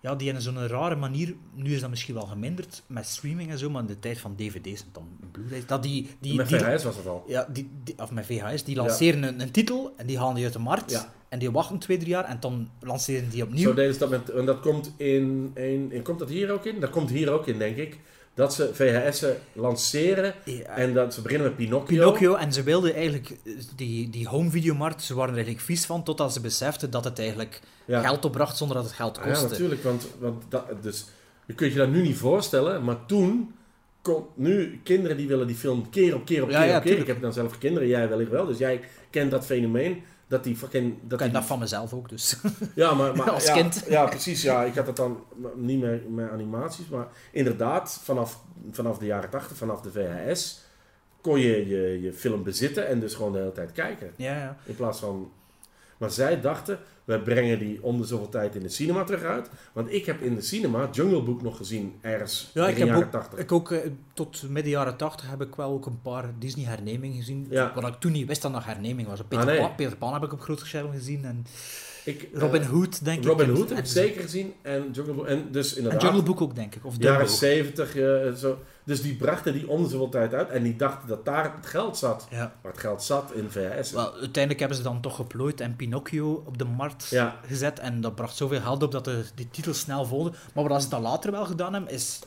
ja, 0.02 0.14
die 0.14 0.32
in 0.32 0.40
zo'n 0.40 0.66
rare 0.66 0.96
manier... 0.96 1.34
Nu 1.54 1.74
is 1.74 1.80
dat 1.80 1.90
misschien 1.90 2.14
wel 2.14 2.26
geminderd 2.26 2.82
met 2.86 3.06
streaming 3.06 3.50
en 3.50 3.58
zo, 3.58 3.70
maar 3.70 3.80
in 3.80 3.86
de 3.86 3.98
tijd 3.98 4.18
van 4.18 4.36
dvd's 4.36 4.82
en 4.82 4.88
dan 4.92 5.08
Blu-ray... 5.32 5.62
Dat 5.66 5.82
die, 5.82 6.08
die, 6.20 6.34
Met 6.34 6.48
die, 6.48 6.58
VHS 6.58 6.84
was 6.84 6.96
het 6.96 7.06
al. 7.06 7.24
Ja, 7.26 7.48
die, 7.52 7.70
die, 7.84 7.94
of 7.98 8.10
met 8.10 8.26
VHS, 8.26 8.64
die 8.64 8.76
lanceren 8.76 9.22
een, 9.22 9.40
een 9.40 9.50
titel 9.50 9.92
en 9.96 10.06
die 10.06 10.18
halen 10.18 10.34
die 10.34 10.44
uit 10.44 10.52
de 10.52 10.58
markt. 10.58 10.90
Ja. 10.90 11.12
En 11.28 11.38
die 11.38 11.50
wachten 11.50 11.78
twee, 11.78 11.96
drie 11.96 12.08
jaar 12.08 12.24
en 12.24 12.36
dan 12.40 12.70
lanceren 12.80 13.30
die 13.30 13.42
opnieuw. 13.42 13.68
Zo 13.68 13.74
deden 13.74 13.92
ze 13.92 13.98
dat 13.98 14.10
met, 14.10 14.30
en 14.30 14.46
dat 14.46 14.60
komt 14.60 14.94
in, 14.96 15.50
in, 15.54 15.92
in, 15.92 16.02
komt 16.02 16.18
dat 16.18 16.28
hier 16.28 16.50
ook 16.50 16.64
in? 16.64 16.80
Dat 16.80 16.90
komt 16.90 17.10
hier 17.10 17.30
ook 17.30 17.46
in, 17.46 17.58
denk 17.58 17.76
ik. 17.76 17.98
Dat 18.34 18.54
ze 18.54 18.70
VHS'en 18.74 19.36
lanceren 19.52 20.34
Ja, 20.44 20.76
en 20.76 20.94
dat 20.94 21.14
ze 21.14 21.22
beginnen 21.22 21.46
met 21.46 21.56
Pinocchio. 21.56 21.86
Pinocchio, 21.98 22.34
en 22.34 22.52
ze 22.52 22.62
wilden 22.62 22.94
eigenlijk 22.94 23.30
eh, 23.30 23.52
die, 23.76 24.10
die 24.10 24.28
home 24.28 24.50
videomarkt, 24.50 25.02
ze 25.02 25.14
waren 25.14 25.28
er 25.30 25.36
eigenlijk 25.36 25.64
vies 25.64 25.84
van, 25.86 26.04
totdat 26.04 26.32
ze 26.32 26.40
beseften 26.40 26.90
dat 26.90 27.04
het 27.04 27.18
eigenlijk 27.18 27.60
Ja. 27.84 28.00
geld 28.00 28.24
opbracht 28.24 28.56
zonder 28.56 28.76
dat 28.76 28.84
het 28.86 28.94
geld 28.94 29.18
Ah, 29.18 29.24
ja, 29.24 29.30
kostte. 29.30 29.48
natuurlijk, 29.48 29.82
want, 29.82 30.06
want 30.18 30.42
dat, 30.48 30.64
dus, 30.82 31.06
je 31.46 31.54
kunt 31.54 31.72
je 31.72 31.78
dat 31.78 31.88
nu 31.90 32.02
niet 32.02 32.16
voorstellen, 32.16 32.84
maar 32.84 33.06
toen, 33.06 33.54
kon, 34.02 34.24
nu, 34.34 34.80
kinderen 34.84 35.16
die 35.16 35.28
willen 35.28 35.46
die 35.46 35.56
film 35.56 35.90
keer 35.90 36.14
op 36.14 36.24
keer 36.24 36.42
op 36.42 36.48
keer 36.48 36.58
ja, 36.58 36.64
op 36.64 36.70
keer. 36.72 36.80
tuurlijk. 36.82 37.00
Ik 37.00 37.06
heb 37.06 37.22
dan 37.22 37.32
zelf 37.32 37.58
kinderen, 37.58 37.88
jij 37.88 38.08
wellicht 38.08 38.30
wel, 38.30 38.46
dus 38.46 38.58
jij 38.58 38.80
kent 39.10 39.30
dat 39.30 39.44
fenomeen, 39.46 40.02
dat 40.32 40.44
die 40.44 40.56
fucking... 40.56 40.98
Dat 41.02 41.20
ik 41.20 41.24
die, 41.24 41.34
dat 41.34 41.44
van 41.44 41.58
mezelf 41.58 41.92
ook, 41.92 42.08
dus. 42.08 42.36
ja, 42.74 42.94
maar, 42.94 43.16
maar 43.16 43.30
als 43.38 43.46
ja, 43.46 43.52
kind. 43.52 43.84
Ja, 43.88 44.04
precies, 44.04 44.42
ja, 44.42 44.62
ik 44.62 44.74
had 44.74 44.86
het 44.86 44.96
dan 44.96 45.24
niet 45.54 45.80
meer 45.80 46.02
met 46.08 46.30
animaties, 46.30 46.88
maar 46.88 47.08
inderdaad, 47.32 48.00
vanaf, 48.02 48.42
vanaf 48.70 48.98
de 48.98 49.06
jaren 49.06 49.30
80, 49.30 49.56
vanaf 49.56 49.80
de 49.80 49.90
VHS, 49.90 50.60
kon 51.20 51.40
je, 51.40 51.68
je 51.68 52.00
je 52.00 52.12
film 52.12 52.42
bezitten 52.42 52.88
en 52.88 53.00
dus 53.00 53.14
gewoon 53.14 53.32
de 53.32 53.38
hele 53.38 53.52
tijd 53.52 53.72
kijken. 53.72 54.12
ja, 54.16 54.36
ja. 54.36 54.56
In 54.64 54.76
plaats 54.76 54.98
van. 54.98 55.32
Maar 56.02 56.10
zij 56.10 56.40
dachten, 56.40 56.78
we 57.04 57.20
brengen 57.20 57.58
die 57.58 57.82
om 57.82 57.98
de 57.98 58.04
zoveel 58.06 58.28
tijd 58.28 58.54
in 58.54 58.62
de 58.62 58.68
cinema 58.68 59.04
terug 59.04 59.22
uit. 59.22 59.48
Want 59.72 59.92
ik 59.92 60.06
heb 60.06 60.20
in 60.20 60.34
de 60.34 60.40
cinema 60.42 60.88
Jungle 60.92 61.22
Book 61.22 61.42
nog 61.42 61.56
gezien, 61.56 61.94
ergens 62.00 62.50
Ja, 62.54 62.68
in 62.68 62.74
de 62.74 62.84
jaren 62.84 63.04
ook, 63.04 63.10
80. 63.10 63.38
ik 63.38 63.52
ook 63.52 63.70
eh, 63.72 63.90
tot 64.14 64.42
midden 64.48 64.72
jaren 64.72 64.96
80 64.96 65.30
heb 65.30 65.40
ik 65.42 65.54
wel 65.54 65.70
ook 65.70 65.86
een 65.86 66.00
paar 66.02 66.30
Disney 66.38 66.64
hernemingen 66.64 67.16
gezien. 67.16 67.46
Ja. 67.50 67.72
Wat 67.74 67.86
ik 67.86 67.94
toen 67.94 68.12
niet 68.12 68.26
wist 68.26 68.42
dat 68.42 68.52
nog 68.52 68.64
herneming 68.64 69.08
was. 69.08 69.20
Peter, 69.22 69.38
Ah, 69.38 69.44
nee. 69.46 69.58
Pan, 69.60 69.74
Peter 69.74 69.96
Pan 69.96 70.12
heb 70.12 70.22
ik 70.22 70.32
op 70.32 70.40
groot 70.40 70.58
scherm 70.60 70.90
gezien. 70.90 71.24
En 71.24 71.46
Ik, 72.04 72.22
eh, 72.22 72.40
Robin 72.40 72.62
Hood, 72.62 73.04
denk 73.04 73.18
ik. 73.18 73.24
Robin 73.24 73.48
Hood 73.48 73.68
heb 73.68 73.78
ik 73.78 73.86
zeker 73.86 74.22
gezien. 74.22 74.52
En 74.62 74.90
Jungle 74.92 75.12
Book. 75.14 75.26
En 75.26 75.48
dus 75.50 75.70
En 75.70 75.76
inderdaad, 75.76 76.02
Jungle 76.02 76.22
Book 76.22 76.40
ook, 76.40 76.54
denk 76.54 76.74
ik. 76.74 76.84
Of 76.84 76.94
jaren. 76.98 77.28
70. 77.28 77.96
eh, 77.96 78.32
zo. 78.32 78.58
Dus 78.84 79.02
die 79.02 79.14
brachten 79.16 79.52
die 79.52 79.68
om 79.68 79.82
de 79.82 79.88
zoveel 79.88 80.08
tijd 80.08 80.34
uit. 80.34 80.48
En 80.48 80.62
die 80.62 80.76
dachten 80.76 81.08
dat 81.08 81.24
daar 81.24 81.44
het 81.56 81.66
geld 81.66 81.96
zat. 81.96 82.26
Ja. 82.30 82.52
Waar 82.62 82.72
het 82.72 82.80
geld 82.80 83.02
zat 83.02 83.32
in 83.34 83.50
VHS. 83.50 83.92
Wel, 83.92 84.12
uiteindelijk 84.12 84.58
hebben 84.58 84.76
ze 84.76 84.82
dan 84.82 85.00
toch 85.00 85.16
geplooid 85.16 85.60
en 85.60 85.76
Pinocchio 85.76 86.42
op 86.46 86.58
de 86.58 86.64
markt 86.64 87.08
Ja. 87.08 87.36
gezet. 87.46 87.78
En 87.78 88.00
dat 88.00 88.14
bracht 88.14 88.36
zoveel 88.36 88.60
geld 88.60 88.82
op 88.82 88.90
dat 88.92 89.04
de, 89.04 89.24
die 89.34 89.48
titels 89.50 89.78
snel 89.78 90.04
volgden. 90.04 90.34
Maar 90.54 90.68
wat 90.68 90.82
ze 90.82 90.88
dan 90.88 91.02
later 91.02 91.30
wel 91.30 91.44
gedaan 91.46 91.72
hebben, 91.72 91.92
is... 91.92 92.18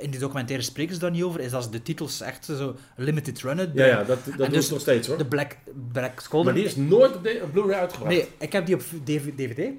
In 0.00 0.10
die 0.10 0.20
documentaire 0.20 0.64
spreken 0.64 0.94
ze 0.94 1.00
daar 1.00 1.10
niet 1.10 1.22
over, 1.22 1.40
is 1.40 1.50
dat 1.50 1.62
ze 1.64 1.70
de 1.70 1.82
titels 1.82 2.20
echt 2.20 2.44
zo 2.44 2.76
limited 2.96 3.40
runnen. 3.40 3.70
Ja, 3.74 3.86
ja, 3.86 4.04
dat, 4.04 4.18
dat 4.36 4.50
dus 4.50 4.70
nog 4.70 4.80
steeds 4.80 5.08
hoor. 5.08 5.18
De 5.18 5.26
Black, 5.26 5.56
Black 5.92 6.20
Skull. 6.20 6.44
Maar 6.44 6.54
die 6.54 6.64
is 6.64 6.76
nooit 6.76 7.16
op, 7.16 7.22
Blu-ray 7.52 7.78
uitgebracht. 7.78 8.14
Nee, 8.14 8.28
ik 8.38 8.52
heb 8.52 8.66
die 8.66 8.74
op 8.74 8.82
DVD. 9.04 9.72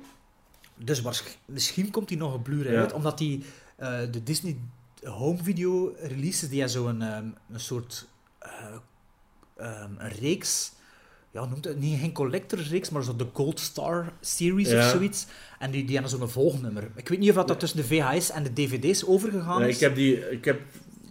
Dus 0.76 1.02
misschien 1.46 1.92
komt 1.92 2.08
die 2.08 2.18
nog 2.18 2.34
op 2.34 2.44
Blu-ray 2.44 2.74
Ja. 2.74 2.80
uit, 2.80 2.94
omdat 2.94 3.18
die 3.18 3.44
eh, 3.76 4.00
de 4.12 4.24
Disney 4.24 4.58
home 5.04 5.38
video 5.44 5.96
releases, 6.02 6.50
die 6.50 6.60
hebben 6.60 6.82
zo'n 6.82 7.02
ehm, 7.02 7.28
een 7.52 7.60
soort 7.60 8.08
eh, 8.40 8.52
ehm, 9.58 9.92
een 9.98 10.12
reeks. 10.20 10.72
Ja, 11.32 11.46
noemt 11.46 11.66
het 11.66 11.80
niet 11.80 12.00
geen 12.00 12.12
collectors 12.12 12.70
reeks, 12.70 12.90
maar 12.90 13.04
zo 13.04 13.16
de 13.16 13.26
Gold 13.34 13.60
Star 13.60 14.14
series 14.22 14.70
Ja. 14.70 14.78
of 14.80 14.90
zoiets. 14.92 15.26
En 15.60 15.72
die, 15.72 15.84
die 15.86 15.94
hebben 15.98 16.12
zo'n 16.20 16.30
volgnummer. 16.30 16.88
Ik 16.96 17.08
weet 17.10 17.20
niet 17.20 17.30
of 17.30 17.36
dat, 17.36 17.48
dat 17.48 17.60
tussen 17.60 17.78
de 17.80 17.86
VHS 17.86 18.32
en 18.32 18.44
de 18.44 18.54
DVD's 18.54 19.04
overgegaan 19.06 19.64
is. 19.64 19.76
ik 19.76 19.82
heb 19.82 19.96
die... 19.96 20.30
Ik 20.30 20.46
heb, 20.46 20.60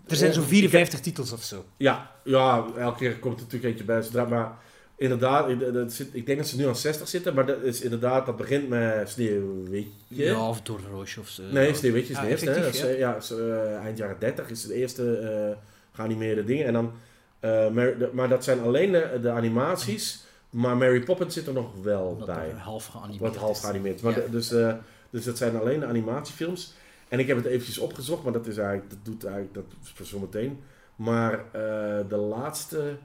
Er 0.06 0.16
zijn 0.16 0.32
zo'n 0.32 0.42
ik 0.42 0.48
54 0.48 1.00
titels 1.00 1.32
of 1.32 1.42
zo. 1.42 1.64
Ja, 1.76 2.10
ja, 2.24 2.66
elke 2.78 2.98
keer 2.98 3.18
komt 3.18 3.34
er 3.36 3.42
natuurlijk 3.42 3.70
eentje 3.70 3.84
bij. 3.84 4.02
Zodra, 4.02 4.24
maar 4.24 4.52
inderdaad, 4.96 5.48
ik, 5.48 5.72
dat 5.72 5.92
zit, 5.92 6.08
ik 6.12 6.26
denk 6.26 6.38
dat 6.38 6.48
ze 6.48 6.56
nu 6.56 6.66
aan 6.66 6.76
60 6.76 7.08
zitten, 7.08 7.34
maar 7.34 7.46
dat 7.46 7.62
is 7.62 7.80
inderdaad, 7.80 8.26
dat 8.26 8.36
begint 8.36 8.68
met 8.68 9.08
Sneeuwwitje. 9.10 9.88
Ja, 10.08 10.48
of 10.48 10.60
door 10.62 10.80
Roosje 10.90 11.20
of 11.20 11.28
zo. 11.28 11.42
Nee. 11.50 11.74
Sneeuwwitje 11.74 12.12
is 12.12 12.16
Ja, 12.18 12.24
de 12.24 12.28
eerste. 12.30 12.48
Hè? 12.48 12.54
Dat 12.54 12.64
effectief, 12.64 12.84
is, 12.84 12.88
ja. 12.90 12.94
eh, 12.94 12.98
ja, 12.98 13.16
is, 13.16 13.30
eh, 13.30 13.76
eind 13.84 13.98
jaren 13.98 14.16
30 14.18 14.50
is 14.50 14.62
het 14.62 14.72
eerste 14.72 15.16
eh 15.18 15.56
geanimeerde 15.92 16.44
dingen. 16.44 16.66
En 16.66 16.72
dan, 16.72 16.92
eh, 17.40 17.68
maar 18.12 18.28
dat 18.28 18.44
zijn 18.44 18.60
alleen 18.60 18.92
de, 18.92 19.18
de 19.22 19.30
animaties, 19.30 20.24
maar 20.50 20.76
Mary 20.76 21.00
Poppins 21.02 21.34
zit 21.34 21.46
er 21.46 21.52
nog 21.52 21.82
wel 21.82 22.02
Omdat 22.06 22.26
bij. 22.26 22.50
half 22.50 22.86
geanimeerd 22.86 23.20
Wat 23.20 23.36
half 23.36 23.60
geanimeerd. 23.60 24.02
Maar 24.02 24.12
Ja. 24.18 24.24
de- 24.24 24.30
dus, 24.30 24.52
eh, 24.52 24.74
dus 25.10 25.24
dat 25.24 25.36
zijn 25.36 25.56
alleen 25.56 25.80
de 25.80 25.86
animatiefilms. 25.86 26.74
En 27.08 27.18
ik 27.18 27.26
heb 27.26 27.36
het 27.36 27.46
eventjes 27.46 27.78
opgezocht, 27.78 28.22
maar 28.22 28.32
dat 28.32 28.46
is 28.46 28.56
eigenlijk, 28.58 28.90
dat 28.90 28.98
doet 29.04 29.24
eigenlijk, 29.24 29.54
dat 29.54 29.64
is 29.82 29.90
voor 29.90 30.06
zometeen. 30.06 30.60
Maar 30.96 31.32
eh, 31.32 32.08
de 32.08 32.16
laatste 32.16 32.96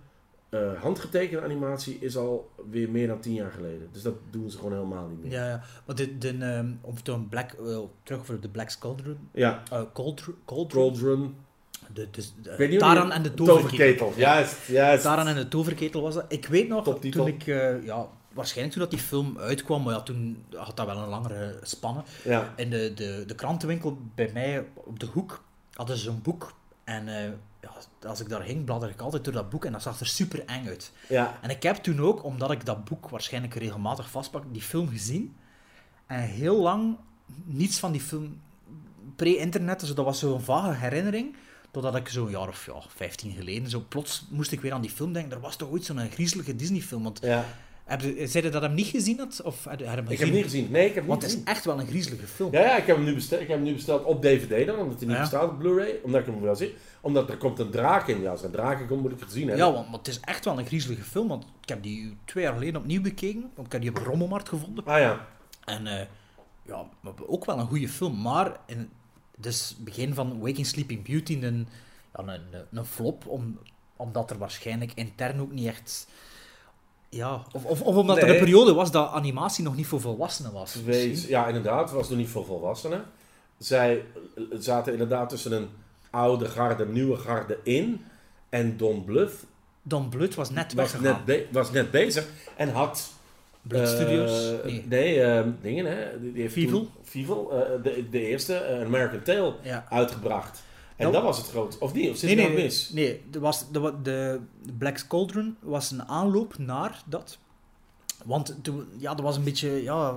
handgetekende 0.82 1.44
animatie 1.44 1.98
is 2.00 2.18
al 2.18 2.52
weer 2.70 2.90
meer 2.90 3.08
dan 3.08 3.20
tien 3.20 3.34
jaar 3.34 3.52
geleden. 3.52 3.88
Dus 3.92 4.02
dat 4.02 4.14
doen 4.30 4.50
ze 4.50 4.58
gewoon 4.58 4.72
helemaal 4.74 5.08
niet 5.08 5.22
meer. 5.24 5.32
Ja, 5.32 5.48
ja. 5.48 5.62
Maar 5.86 5.96
de, 5.96 6.18
de, 6.18 6.38
ehm, 6.40 6.72
om 6.82 7.30
Black, 7.30 7.56
terug 8.04 8.26
voor 8.26 8.40
de 8.40 8.50
Black 8.50 8.70
Cauldron. 8.80 9.18
Ja, 9.34 9.64
Uh, 9.74 9.82
Cauldron. 9.94 10.36
Cauldron. 10.46 11.36
De, 11.94 12.08
dus, 12.12 12.34
hoe 12.58 12.78
Taran 12.78 13.12
en 13.12 13.22
de 13.22 13.34
toverketel. 13.34 14.14
Juist, 14.16 14.68
juist. 14.68 15.04
Taran 15.04 15.28
en 15.28 15.36
de 15.36 15.48
toverketel 15.48 16.02
was 16.02 16.14
dat. 16.14 16.26
Ik 16.28 16.46
weet 16.46 16.68
nog, 16.68 16.84
Toptitel. 16.84 17.26
toen 17.26 17.34
ik, 17.34 17.48
eh, 17.48 17.86
ja, 17.86 18.08
waarschijnlijk 18.34 18.78
toen 18.78 18.84
dat 18.84 18.92
die 18.92 19.08
film 19.08 19.38
uitkwam, 19.40 19.84
maar 19.84 19.94
ja, 19.94 20.02
toen 20.02 20.44
had 20.56 20.78
dat 20.78 20.86
wel 20.86 20.98
een 20.98 21.10
langere 21.10 21.60
spanne. 21.62 22.04
Ja, 22.24 22.54
In 22.56 22.70
de, 22.70 22.94
de, 22.96 23.24
de 23.28 23.36
krantenwinkel 23.36 23.98
bij 24.16 24.30
mij 24.34 24.66
op 24.74 25.00
de 25.00 25.06
hoek 25.06 25.44
hadden 25.74 25.98
ze 25.98 26.04
zo'n 26.04 26.22
boek. 26.22 26.54
En 26.84 27.08
eh, 27.08 27.30
ja, 27.62 27.70
als 28.08 28.20
ik 28.20 28.30
daar 28.30 28.42
ging, 28.42 28.66
bladder 28.66 28.90
ik 28.90 29.02
altijd 29.02 29.24
door 29.24 29.34
dat 29.34 29.50
boek 29.50 29.66
en 29.66 29.72
dat 29.72 29.82
zag 29.82 30.00
er 30.00 30.08
super 30.08 30.44
eng 30.46 30.68
uit. 30.68 30.92
ja. 31.08 31.38
En 31.42 31.50
ik 31.50 31.64
heb 31.64 31.76
toen 31.76 32.00
ook, 32.02 32.24
omdat 32.24 32.52
ik 32.52 32.66
dat 32.66 32.84
boek 32.86 33.10
waarschijnlijk 33.10 33.54
regelmatig 33.54 34.10
vastpak, 34.10 34.44
die 34.52 34.62
film 34.62 34.90
gezien. 34.90 35.36
En 36.06 36.20
heel 36.20 36.62
lang 36.62 36.98
niets 37.44 37.80
van 37.80 37.92
die 37.92 38.02
film 38.02 38.40
pre-internet, 39.16 39.80
dus 39.80 39.94
dat 39.94 40.06
was 40.06 40.20
zo'n 40.20 40.42
vage 40.42 40.74
herinnering. 40.74 41.36
Totdat 41.72 41.96
ik 41.96 42.08
zo'n 42.10 42.30
jaar 42.30 42.48
of 42.48 42.66
ja, 42.66 42.74
15 42.88 43.32
geleden, 43.32 43.70
zo 43.70 43.84
plots 43.88 44.26
moest 44.30 44.52
ik 44.52 44.62
weer 44.62 44.74
aan 44.74 44.82
die 44.82 44.90
film 44.90 45.14
denken. 45.14 45.32
Er 45.32 45.40
was 45.40 45.56
toch 45.56 45.70
ooit 45.70 45.86
zo'n 45.86 46.10
griezelige 46.12 46.56
Disney-film? 46.56 47.04
Want 47.04 47.20
ja. 47.22 47.46
heb 47.84 48.02
je, 48.02 48.28
zei 48.28 48.44
je 48.46 48.50
dat 48.52 48.62
hem 48.62 48.74
niet 48.74 48.88
gezien 48.88 49.18
had? 49.20 49.42
Of 49.44 49.64
heb 49.66 49.80
je 49.80 49.86
hem 49.86 49.98
Ik 49.98 50.08
heb 50.08 50.08
gezien? 50.10 50.26
hem 50.26 50.36
niet 50.36 50.44
gezien. 50.44 50.72
Nee, 50.72 50.82
ik 50.88 50.94
heb 50.94 50.96
hem 50.96 51.08
Want 51.08 51.22
niet 51.22 51.32
het 51.32 51.40
is 51.40 51.46
gezien. 51.46 51.56
echt 51.56 51.66
wel 51.66 51.80
een 51.80 51.88
griezelige 51.88 52.28
film. 52.28 52.52
Ja, 52.52 52.60
ja 52.62 52.78
ik, 52.78 52.86
heb 52.86 52.96
hem 52.96 53.06
nu 53.06 53.14
besteld, 53.14 53.42
ik 53.42 53.48
heb 53.48 53.58
hem 53.58 53.66
nu 53.66 53.74
besteld 53.74 54.04
op 54.04 54.22
DVD 54.22 54.68
dan, 54.68 54.80
omdat 54.80 54.98
hij 54.98 55.08
niet 55.08 55.16
Ja. 55.16 55.22
bestaat 55.22 55.50
op 55.50 55.58
Blu-ray. 55.58 56.00
Omdat 56.04 56.20
ik 56.20 56.26
hem 56.26 56.42
wel 56.42 56.56
zie. 56.56 56.76
Omdat 57.02 57.30
er 57.30 57.38
komt 57.38 57.60
een 57.60 57.72
draak 57.72 58.08
in. 58.08 58.22
Ja, 58.22 58.32
als 58.32 58.40
er 58.40 58.46
een 58.46 58.52
draak 58.52 58.80
in 58.80 58.88
komt, 58.88 59.02
moet 59.02 59.12
ik 59.12 59.20
het 59.20 59.28
gezien 59.28 59.48
hebben. 59.48 59.66
Ja, 59.66 59.72
want, 59.74 59.86
want 59.90 60.06
het 60.06 60.16
is 60.16 60.20
echt 60.22 60.46
wel 60.46 60.60
een 60.60 60.66
griezelige 60.66 61.04
film. 61.04 61.28
Want 61.28 61.44
ik 61.62 61.70
heb 61.70 61.84
die 61.84 62.18
twee 62.26 62.44
jaar 62.44 62.54
geleden 62.54 62.82
opnieuw 62.82 63.02
bekeken. 63.02 63.52
Want 63.56 63.66
ik 63.68 63.72
heb 63.74 63.82
die 63.82 63.90
op 63.90 63.98
Rommelmarkt 63.98 64.50
gevonden. 64.50 64.86
Ah 64.86 65.00
ja. 65.00 65.28
En 65.66 65.88
eh, 65.88 66.06
ja, 66.66 66.86
ook 67.26 67.46
wel 67.46 67.60
een 67.60 67.68
goede 67.68 67.90
film. 67.90 68.22
Maar 68.22 68.60
in, 68.66 68.90
dus 69.42 69.76
begin 69.80 70.14
van 70.14 70.40
Waking 70.40 70.66
Sleeping 70.66 71.06
Beauty 71.06 71.40
een, 71.42 71.68
ja, 72.18 72.28
een, 72.28 72.66
een, 72.72 72.86
flop. 72.86 73.28
Om, 73.28 73.60
omdat 73.96 74.32
er 74.32 74.38
waarschijnlijk 74.38 74.92
intern 74.96 75.42
ook 75.42 75.52
niet 75.52 75.68
echt... 75.68 76.08
Ja, 77.10 77.46
of, 77.52 77.66
of, 77.66 77.82
of 77.82 77.96
omdat 77.96 78.18
er 78.18 78.30
een 78.30 78.40
periode 78.40 78.74
was 78.74 78.92
dat 78.92 79.12
animatie 79.12 79.64
nog 79.64 79.76
niet 79.76 79.88
voor 79.88 80.02
volwassenen 80.02 80.52
was. 80.52 80.84
Wees, 80.84 81.28
ja, 81.28 81.48
inderdaad. 81.48 81.84
Het 81.84 81.98
was 81.98 82.10
nog 82.10 82.18
niet 82.18 82.30
voor 82.30 82.46
volwassenen. 82.46 83.06
Zij 83.58 84.06
zaten 84.60 84.92
inderdaad 84.92 85.30
tussen 85.30 85.52
een 85.52 85.70
oude 86.10 86.46
garde, 86.46 86.86
nieuwe 86.86 87.18
garde 87.18 87.60
in. 87.64 88.06
En 88.50 88.78
Don 88.78 89.04
Bluth 89.04 89.46
Don 89.84 90.10
Bluth 90.10 90.36
was 90.36 90.50
net 90.50 90.74
was 90.74 91.00
net, 91.00 91.48
was 91.52 91.72
net 91.72 91.92
bezig 91.92 92.28
en 92.58 92.70
had... 92.70 93.12
Eh, 93.70 93.86
Studios? 93.86 94.52
Nee. 94.66 94.86
Nee, 94.88 95.22
eh, 95.22 95.48
dingen 95.62 95.86
hè. 95.86 96.20
Die, 96.22 96.32
die 96.34 96.42
heeft 96.42 96.54
Fievel, 97.04 97.52
eh, 97.52 97.84
de, 97.84 98.06
de 98.10 98.20
eerste, 98.28 98.54
eh, 98.56 98.86
American 98.86 99.22
Tail, 99.22 99.56
Ja. 99.64 99.86
uitgebracht. 99.90 100.64
En 100.96 101.04
Dat- 101.04 101.14
dat 101.14 101.24
was 101.24 101.38
het 101.38 101.48
groot. 101.50 101.78
Of 101.78 101.94
niet? 101.94 102.10
Of 102.10 102.18
zit 102.18 102.36
Nee, 102.36 102.46
ik 102.48 102.54
nee, 102.54 102.64
mis? 102.64 102.90
nee 102.94 103.22
er 103.34 103.40
was, 103.40 103.66
er 103.74 103.80
wa- 103.80 103.94
de 104.04 104.40
Black 104.78 105.06
Cauldron 105.08 105.56
was 105.60 105.92
een 105.92 106.08
aanloop 106.08 106.58
naar 106.58 107.02
dat. 107.06 107.38
Want 108.26 108.56
toen, 108.62 108.86
ja, 108.98 109.16
er 109.18 109.24
was 109.24 109.38
een 109.38 109.44
beetje, 109.44 109.84
ja, 109.84 110.16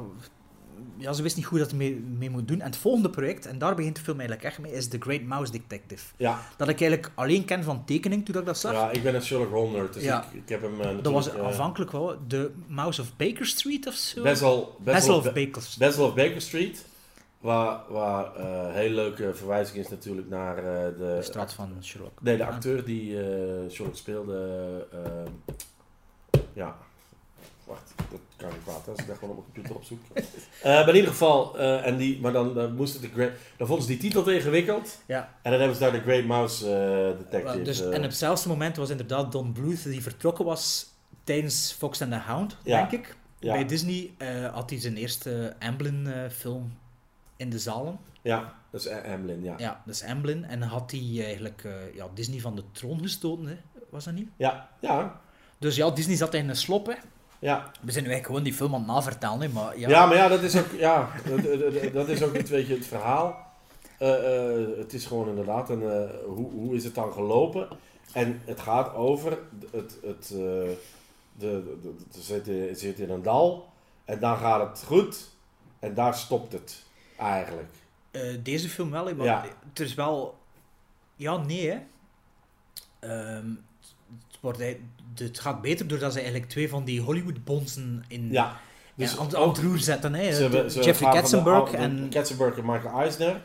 ja, 0.96 1.12
ze 1.12 1.22
wist 1.22 1.36
niet 1.36 1.44
hoe 1.44 1.58
dat 1.58 1.72
mee, 1.72 1.94
mee 2.18 2.30
moet 2.30 2.48
doen. 2.48 2.60
En 2.60 2.66
het 2.66 2.76
volgende 2.76 3.10
project, 3.10 3.46
en 3.46 3.58
daar 3.58 3.74
begint 3.74 3.96
de 3.96 4.02
film 4.02 4.18
eigenlijk 4.18 4.48
echt 4.48 4.58
mee, 4.58 4.72
is 4.72 4.88
The 4.88 4.96
Great 5.00 5.22
Mouse 5.22 5.52
Detective. 5.52 6.04
Ja, 6.16 6.40
Dat 6.56 6.68
ik 6.68 6.80
eigenlijk 6.80 7.12
alleen 7.14 7.44
ken 7.44 7.64
van 7.64 7.84
tekening 7.84 8.24
toen 8.24 8.40
ik 8.40 8.46
dat 8.46 8.58
zag. 8.58 8.72
ja, 8.72 8.90
ik 8.90 9.02
ben 9.02 9.14
een 9.14 9.22
Sherlock 9.22 9.50
Holmes 9.52 9.76
nerd, 9.80 9.92
dus 9.94 10.02
Ja. 10.02 10.24
ik, 10.32 10.42
ik 10.42 10.48
heb 10.48 10.62
hem 10.62 10.80
eh, 10.80 10.86
dat 11.02 11.12
was 11.12 11.24
natuurlijk, 11.24 11.38
eh, 11.38 11.46
aanvankelijk 11.46 11.90
wel 11.92 12.16
de 12.28 12.50
Mouse 12.66 13.00
of 13.00 13.16
Baker 13.16 13.46
Street 13.46 13.86
of 13.86 13.94
zo. 13.94 14.22
Basil, 14.22 14.76
Basil 14.78 14.92
Basil, 14.94 15.16
of 15.16 15.24
Ba- 15.24 15.32
Baker 15.32 15.62
Street. 15.62 15.78
Basil 15.78 16.04
of 16.06 16.14
Baker 16.14 16.40
Street. 16.40 16.84
Waar, 17.40 17.80
waar 17.88 18.36
eh, 18.36 18.64
een 18.68 18.72
hele 18.74 18.94
leuke 18.94 19.34
verwijzing 19.34 19.78
is 19.78 19.88
natuurlijk 19.88 20.28
naar 20.28 20.56
de... 20.56 20.94
De 20.98 21.18
straat 21.22 21.52
van 21.52 21.70
Sherlock. 21.82 22.22
Nee, 22.22 22.36
de 22.36 22.46
acteur 22.46 22.84
die 22.84 23.16
Sherlock 23.70 23.96
speelde. 23.96 24.86
ja. 26.52 26.76
Wacht, 27.66 27.92
dat 28.10 28.20
kan 28.36 28.48
niet 28.48 28.58
kwaad, 28.64 28.88
als 28.88 28.98
ik 28.98 29.06
dat 29.06 29.18
gewoon 29.18 29.36
op 29.36 29.42
mijn 29.42 29.52
computer 29.52 29.74
opzoek. 29.76 30.00
Eh, 30.62 30.70
maar 30.72 30.88
in 30.88 30.94
ieder 30.94 31.10
geval, 31.10 31.58
eh, 31.58 31.86
en 31.86 31.96
die, 31.96 32.20
maar 32.20 32.32
dan, 32.32 32.54
dan 32.54 32.74
moest 32.74 32.92
het 32.92 33.02
de 33.02 33.08
Great, 33.08 33.30
dan 33.56 33.66
vonden 33.66 33.84
ze 33.86 33.90
die 33.92 34.00
titel 34.00 34.22
te 34.22 34.34
ingewikkeld. 34.34 34.98
Ja. 35.06 35.34
En 35.42 35.50
dan 35.50 35.60
hebben 35.60 35.76
ze 35.78 35.82
daar 35.82 35.92
de 35.92 36.00
Great 36.00 36.24
Mouse 36.24 36.66
eh, 36.66 37.18
Detective. 37.18 37.62
Dus, 37.62 37.80
eh, 37.80 37.86
en 37.88 37.96
op 37.96 38.02
hetzelfde 38.02 38.48
moment 38.48 38.76
was 38.76 38.90
inderdaad 38.90 39.32
Don 39.32 39.52
Bluth 39.52 39.82
die 39.84 40.02
vertrokken 40.02 40.44
was 40.44 40.86
tijdens 41.24 41.72
Fox 41.78 42.02
and 42.02 42.10
the 42.10 42.18
Hound, 42.18 42.56
Ja. 42.62 42.78
denk 42.78 42.90
ik. 43.02 43.16
ja, 43.38 43.52
Bij 43.52 43.66
Disney 43.66 44.10
eh, 44.18 44.52
had 44.54 44.70
hij 44.70 44.80
zijn 44.80 44.96
eerste 44.96 45.54
Amblin-film 45.58 46.76
in 47.36 47.50
de 47.50 47.58
zalen. 47.58 47.98
ja, 48.22 48.54
dat 48.70 48.80
is 48.80 48.88
Amblin, 48.88 49.42
ja. 49.42 49.54
Ja, 49.58 49.82
dat 49.86 49.94
is 49.94 50.02
Amblin. 50.02 50.44
En 50.44 50.62
had 50.62 50.90
hij 50.90 51.24
eigenlijk 51.24 51.62
eh, 51.64 51.94
ja, 51.94 52.06
Disney 52.14 52.40
van 52.40 52.56
de 52.56 52.62
troon 52.72 53.00
gestoten, 53.00 53.46
hè? 53.46 53.56
was 53.90 54.04
dat 54.04 54.14
niet? 54.14 54.28
Ja, 54.36 54.68
ja, 54.80 55.20
Dus 55.58 55.76
ja, 55.76 55.90
Disney 55.90 56.16
zat 56.16 56.34
in 56.34 56.48
een 56.48 56.56
slop. 56.56 56.86
Hè? 56.86 56.94
Ja. 57.38 57.70
We 57.80 57.92
zijn 57.92 58.04
nu 58.04 58.10
eigenlijk 58.10 58.26
gewoon 58.26 58.42
die 58.42 58.54
film 58.54 58.72
aan 58.74 58.78
het 58.80 58.88
navertellen, 58.88 59.40
hè? 59.40 59.48
maar 59.48 59.78
ja. 59.78 59.88
Ja, 59.88 60.06
maar 60.06 60.16
ja, 60.16 60.28
dat 60.28 60.42
is 60.42 60.56
ook, 60.56 60.72
ja, 60.78 61.10
dat, 61.28 61.92
dat- 61.92 62.08
is 62.08 62.22
ook 62.22 62.32
niet, 62.32 62.48
weet 62.48 62.66
je, 62.66 62.74
het 62.74 62.86
verhaal. 62.86 63.52
Eh, 63.98 64.58
eh, 64.60 64.78
het 64.78 64.92
is 64.92 65.06
gewoon 65.06 65.28
inderdaad 65.28 65.70
een, 65.70 65.82
eh, 65.82 66.10
hoe, 66.26 66.50
hoe 66.50 66.74
is 66.74 66.84
het 66.84 66.94
dan 66.94 67.12
gelopen? 67.12 67.68
En 68.12 68.40
het 68.44 68.60
gaat 68.60 68.94
over, 68.94 69.38
het, 69.72 69.98
het, 70.02 70.28
de, 70.28 70.76
de, 71.38 71.78
de, 71.82 72.20
zit, 72.20 72.48
in- 72.48 72.76
zit 72.76 72.98
in 72.98 73.10
een 73.10 73.22
dal 73.22 73.68
en 74.04 74.18
dan 74.20 74.36
gaat 74.36 74.68
het 74.68 74.84
goed 74.86 75.28
en 75.78 75.94
daar 75.94 76.14
stopt 76.14 76.52
het 76.52 76.82
eigenlijk. 77.18 77.72
Deze 78.42 78.68
film 78.68 78.90
wel, 78.90 79.14
maar 79.14 79.26
Ja. 79.26 79.44
het 79.68 79.80
is 79.80 79.94
wel... 79.94 80.38
Ja, 81.16 81.36
nee, 81.36 81.70
hè. 81.70 81.78
Ehm, 82.98 83.46
wordt, 84.44 84.62
het 85.14 85.38
gaat 85.40 85.60
beter 85.62 85.86
doordat 85.88 86.12
ze 86.12 86.18
eigenlijk 86.20 86.50
twee 86.50 86.68
van 86.68 86.84
die 86.84 87.00
Hollywood-bonzen 87.00 88.04
in 88.08 88.28
Ja, 88.30 88.56
dus 88.94 89.18
aan, 89.18 89.26
aan 89.26 89.34
ook, 89.42 89.56
het 89.56 89.64
roer 89.64 89.78
zetten. 89.78 90.14
Hè. 90.14 90.32
ze 90.32 90.42
hebben- 90.42 90.62
De- 90.62 90.70
ze 90.70 90.82
Jeffrey 90.82 91.10
de 91.10 91.16
Katzenberg 91.16 91.72
en... 91.72 92.06
Katzenberg 92.10 92.56
en 92.58 92.64
Michael 92.66 93.00
Eisner. 93.00 93.40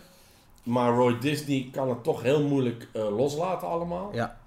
Maar 0.64 0.94
Roy 0.94 1.18
Disney 1.20 1.70
kan 1.72 1.90
het 1.90 2.04
toch 2.04 2.22
heel 2.22 2.44
moeilijk 2.48 2.88
eh, 2.94 3.18
loslaten 3.18 3.68
allemaal. 3.68 4.10
Ja, 4.14 4.38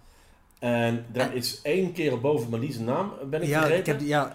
En 0.59 1.07
er 1.13 1.21
En- 1.21 1.35
is 1.35 1.61
één 1.63 1.93
keer 1.93 2.21
boven, 2.21 2.51
zijn 2.73 2.85
naam 2.85 3.13
ben 3.31 3.43
ik 3.43 3.49
ja, 3.49 3.61
vergeten. 3.61 3.95
ik 3.95 4.01
heb, 4.01 4.09
ja 4.09 4.35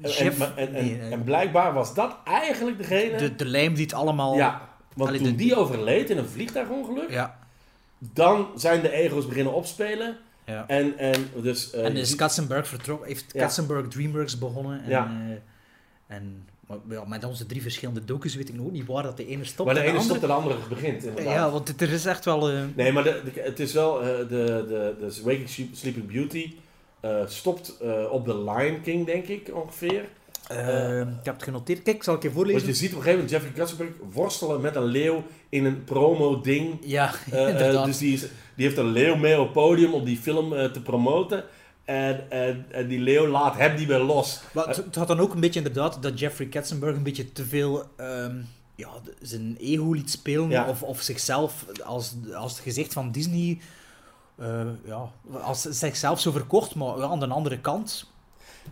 En, 0.00 0.10
Jeff, 0.10 0.40
en, 0.40 0.56
en, 0.56 0.74
en, 0.74 0.84
nee, 0.84 0.98
eh, 1.00 1.12
en 1.12 1.24
blijkbaar 1.24 1.72
was 1.74 1.94
dat 1.94 2.16
eigenlijk 2.24 2.78
degene. 2.78 3.16
de, 3.16 3.34
de 3.34 3.44
lijm 3.46 3.74
die 3.74 3.84
het 3.84 3.94
allemaal... 3.94 4.36
ja, 4.36 4.68
want 4.94 5.08
Allee, 5.08 5.22
toen 5.22 5.30
de- 5.30 5.36
die 5.36 5.56
overleed 5.56 6.10
in 6.10 6.18
een 6.18 6.28
vliegtuigongeluk, 6.28 7.10
Ja, 7.10 7.38
dan 7.98 8.46
zijn 8.54 8.80
de 8.82 8.90
ego's 8.90 9.26
beginnen 9.26 9.52
opspelen. 9.52 10.16
Ja. 10.48 10.64
En, 10.68 10.98
en 10.98 11.30
dus. 11.42 11.70
eh, 11.72 11.84
en 11.84 11.96
is 11.96 12.08
ziet- 12.08 12.16
Katzenberg 12.16 12.68
vertrokken, 12.68 13.08
heeft. 13.08 13.32
Katzenberg 13.32 13.88
DreamWorks 13.88 14.38
begonnen. 14.38 14.82
En, 14.84 14.90
Ja. 14.90 15.04
eh, 15.28 16.16
en 16.16 16.46
maar, 16.66 17.08
met 17.08 17.24
onze 17.24 17.46
drie 17.46 17.62
verschillende 17.62 18.04
docus 18.04 18.34
weet 18.34 18.48
ik 18.48 18.54
nog 18.54 18.70
niet 18.70 18.86
waar 18.86 19.02
dat 19.02 19.16
de 19.16 19.26
ene 19.26 19.44
stopt 19.44 19.64
maar 19.64 19.74
de 19.74 19.80
en 19.80 19.86
ene 19.86 19.98
andere... 19.98 20.18
stopt 20.18 20.30
en 20.32 20.36
de 20.36 20.42
andere 20.42 20.68
begint. 20.68 21.04
Inderdaad. 21.04 21.34
Ja, 21.34 21.50
want 21.50 21.80
er 21.80 21.92
is 21.92 22.04
echt 22.06 22.24
wel... 22.24 22.50
eh, 22.50 22.60
Nee, 22.76 22.92
maar 22.92 23.02
de, 23.04 23.20
de- 23.34 23.40
het 23.40 23.60
is 23.60 23.72
wel. 23.72 24.00
de, 24.00 24.26
de, 24.28 24.94
de 25.00 25.20
Waking 25.22 25.48
Sleep- 25.48 25.74
Sleeping 25.74 26.06
Beauty 26.12 26.52
stopt 27.26 27.76
op 28.10 28.24
de 28.24 28.38
Lion 28.42 28.80
King, 28.82 29.06
denk 29.06 29.26
ik 29.26 29.50
ongeveer. 29.54 30.04
eh, 30.48 31.00
ik 31.00 31.06
heb 31.22 31.34
het 31.34 31.42
genoteerd. 31.42 31.82
Kijk, 31.82 32.02
zal 32.02 32.14
ik 32.14 32.22
je 32.22 32.28
Want 32.32 32.40
voorlezen? 32.40 32.68
je 32.68 32.74
ziet 32.74 32.90
op 32.92 32.96
een 32.96 33.02
gegeven 33.02 33.24
moment 33.24 33.30
Jeffrey 33.30 33.52
Katzenberg 33.52 33.90
worstelen 34.12 34.60
met 34.60 34.76
een 34.76 34.84
leeuw 34.84 35.22
in 35.48 35.64
een 35.64 35.84
promo-ding. 35.84 36.78
Ja, 36.80 37.12
inderdaad. 37.30 37.84
dus 37.86 37.98
die, 37.98 38.12
is, 38.14 38.26
die 38.58 38.66
heeft 38.66 38.78
een 38.78 38.92
leeuw 38.92 39.16
mee 39.16 39.38
op 39.38 39.44
het 39.44 39.52
podium 39.52 39.92
om 39.94 40.04
die 40.04 40.16
film 40.16 40.52
eh, 40.52 40.64
te 40.64 40.82
promoten. 40.82 41.44
En, 41.84 42.30
en, 42.30 42.66
en 42.70 42.88
die 42.88 43.00
leeuw 43.00 43.26
laat 43.26 43.56
hem 43.56 43.76
niet 43.76 43.88
meer 43.88 43.98
los. 43.98 44.40
Maar 44.52 44.66
het, 44.66 44.76
het 44.76 44.94
had 44.94 45.08
dan 45.08 45.20
ook 45.20 45.34
een 45.34 45.40
beetje 45.40 45.58
inderdaad 45.58 46.02
dat 46.02 46.18
Jeffrey 46.18 46.48
Katzenberg 46.48 46.96
een 46.96 47.02
beetje 47.02 47.32
te 47.32 47.44
veel 47.44 47.84
ehm, 47.96 48.36
ja, 48.74 48.88
zijn 49.20 49.56
ego 49.60 49.92
liet 49.92 50.10
spelen. 50.10 50.50
Ja. 50.50 50.68
Of, 50.68 50.82
of 50.82 51.00
zichzelf 51.00 51.64
als, 51.84 52.14
als 52.34 52.52
het 52.52 52.60
gezicht 52.60 52.92
van 52.92 53.12
Disney. 53.12 53.58
eh, 54.36 54.66
ja, 54.84 55.10
als 55.42 55.62
zichzelf 55.62 56.20
zo 56.20 56.30
verkocht, 56.30 56.74
maar 56.74 56.98
ja, 56.98 57.04
aan 57.04 57.20
de 57.20 57.26
andere 57.26 57.58
kant. 57.58 58.10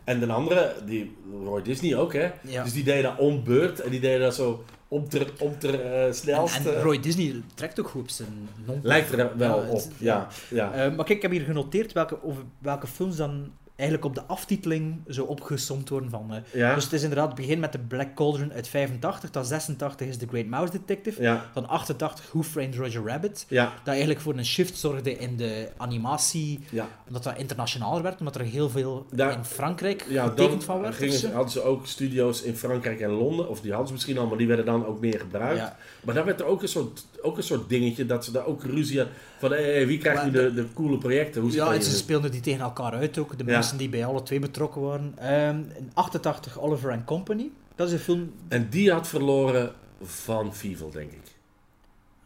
En 0.04 0.20
de 0.20 0.32
andere, 0.32 0.74
die 0.86 1.16
Roy 1.44 1.62
Disney 1.62 1.96
ook, 1.96 2.12
hè. 2.12 2.30
Ja. 2.42 2.62
Dus 2.62 2.72
die 2.72 2.84
deed 2.84 3.02
dat 3.02 3.18
ombeurt 3.18 3.80
en 3.80 3.90
die 3.90 4.00
deed 4.00 4.20
dat 4.20 4.34
zo 4.34 4.64
om 4.88 5.06
om 5.38 5.58
ter 5.58 5.80
eh, 5.80 6.06
en, 6.06 6.14
snelst. 6.14 6.66
en 6.66 6.82
Roy 6.82 7.00
Disney 7.00 7.42
trekt 7.54 7.80
ook 7.80 7.88
goed 7.88 8.02
op 8.02 8.08
zijn 8.08 8.48
non 8.66 8.80
lijkt 8.82 9.12
er 9.12 9.36
wel 9.36 9.64
Ja, 9.64 9.70
op, 9.70 9.82
ja. 9.98 10.28
ja. 10.50 10.72
Eh, 10.72 10.78
maar 10.80 11.04
kijk, 11.04 11.16
ik 11.16 11.22
heb 11.22 11.30
hier 11.30 11.44
genoteerd 11.44 11.92
welke, 11.92 12.22
over 12.24 12.42
welke 12.58 12.86
films 12.86 13.16
dan 13.16 13.52
eigenlijk 13.76 14.08
op 14.08 14.14
de 14.14 14.24
aftiteling 14.26 15.00
zo 15.08 15.24
opgesomd 15.24 15.88
worden 15.88 16.10
van... 16.10 16.34
eh, 16.34 16.38
ja. 16.52 16.74
Dus 16.74 16.84
het 16.84 16.92
is 16.92 17.02
inderdaad 17.02 17.26
het 17.26 17.36
begin 17.36 17.60
met 17.60 17.72
de 17.72 17.78
Black 17.78 18.14
Cauldron 18.14 18.52
uit 18.52 18.68
85, 18.68 19.30
dan 19.30 19.44
86 19.44 20.06
is 20.06 20.16
The 20.16 20.26
Great 20.26 20.46
Mouse 20.46 20.72
Detective, 20.72 21.22
ja, 21.22 21.50
dan 21.54 21.68
88 21.68 22.26
Who 22.30 22.42
Framed 22.42 22.74
Roger 22.74 23.04
Rabbit, 23.06 23.44
ja, 23.48 23.64
dat 23.64 23.86
eigenlijk 23.88 24.20
voor 24.20 24.36
een 24.36 24.44
shift 24.46 24.78
zorgde 24.78 25.16
in 25.18 25.36
de 25.36 25.68
animatie, 25.76 26.60
omdat 27.06 27.22
dat 27.22 27.38
internationaler 27.38 28.02
werd, 28.02 28.18
omdat 28.18 28.34
er 28.34 28.40
heel 28.42 28.70
veel 28.70 29.06
Daar- 29.10 29.32
in 29.32 29.44
Frankrijk 29.44 30.04
Ja, 30.08 30.26
getekend 30.26 30.64
van 30.64 30.80
werd. 30.80 30.94
gingen 30.94 31.12
ze, 31.14 31.18
zo. 31.26 31.32
hadden 31.32 31.52
ze 31.52 31.62
ook 31.62 31.86
studio's 31.86 32.42
in 32.42 32.56
Frankrijk 32.56 33.00
en 33.00 33.10
Londen, 33.10 33.48
of 33.48 33.60
die 33.60 33.70
hadden 33.70 33.86
ze 33.88 33.92
misschien 33.94 34.18
al, 34.18 34.26
maar 34.26 34.38
die 34.38 34.46
werden 34.46 34.64
dan 34.66 34.86
ook 34.86 35.00
meer 35.00 35.18
gebruikt. 35.20 35.72
Maar 36.04 36.14
daar 36.14 36.24
werd 36.24 36.40
er 36.40 36.46
ook 36.46 36.62
een 36.62 36.68
soort, 36.68 37.06
ook 37.26 37.36
een 37.36 37.42
soort 37.42 37.68
dingetje 37.68 38.06
dat 38.06 38.24
ze 38.24 38.32
daar 38.32 38.46
ook 38.46 38.64
ruzie 38.64 38.96
hadden 38.98 39.16
van 39.38 39.50
hey, 39.50 39.86
wie 39.86 39.98
krijgt 39.98 40.22
Maar 40.22 40.30
nu 40.30 40.38
de, 40.42 40.54
de 40.54 40.66
coole 40.74 40.98
projecten? 40.98 41.42
Hoe 41.42 41.52
Ja, 41.52 41.72
en 41.74 41.82
ze 41.82 41.96
speelden 41.96 42.30
die 42.30 42.40
tegen 42.40 42.60
elkaar 42.60 42.92
uit 42.92 43.18
ook, 43.18 43.38
de 43.38 43.44
Ja. 43.46 43.50
mensen 43.52 43.78
die 43.78 43.88
bij 43.88 44.04
alle 44.04 44.22
twee 44.22 44.38
betrokken 44.38 44.80
waren. 44.82 45.14
Ehm, 45.18 45.56
in 45.76 45.90
88 45.94 46.60
Oliver 46.60 46.92
and 46.92 47.04
Company, 47.04 47.50
dat 47.74 47.86
is 47.86 47.92
een 47.92 47.98
film... 47.98 48.32
En 48.48 48.66
die 48.70 48.92
had 48.92 49.08
verloren 49.08 49.72
van 50.02 50.54
Fievel, 50.54 50.90
denk 50.90 51.12
ik. 51.12 51.34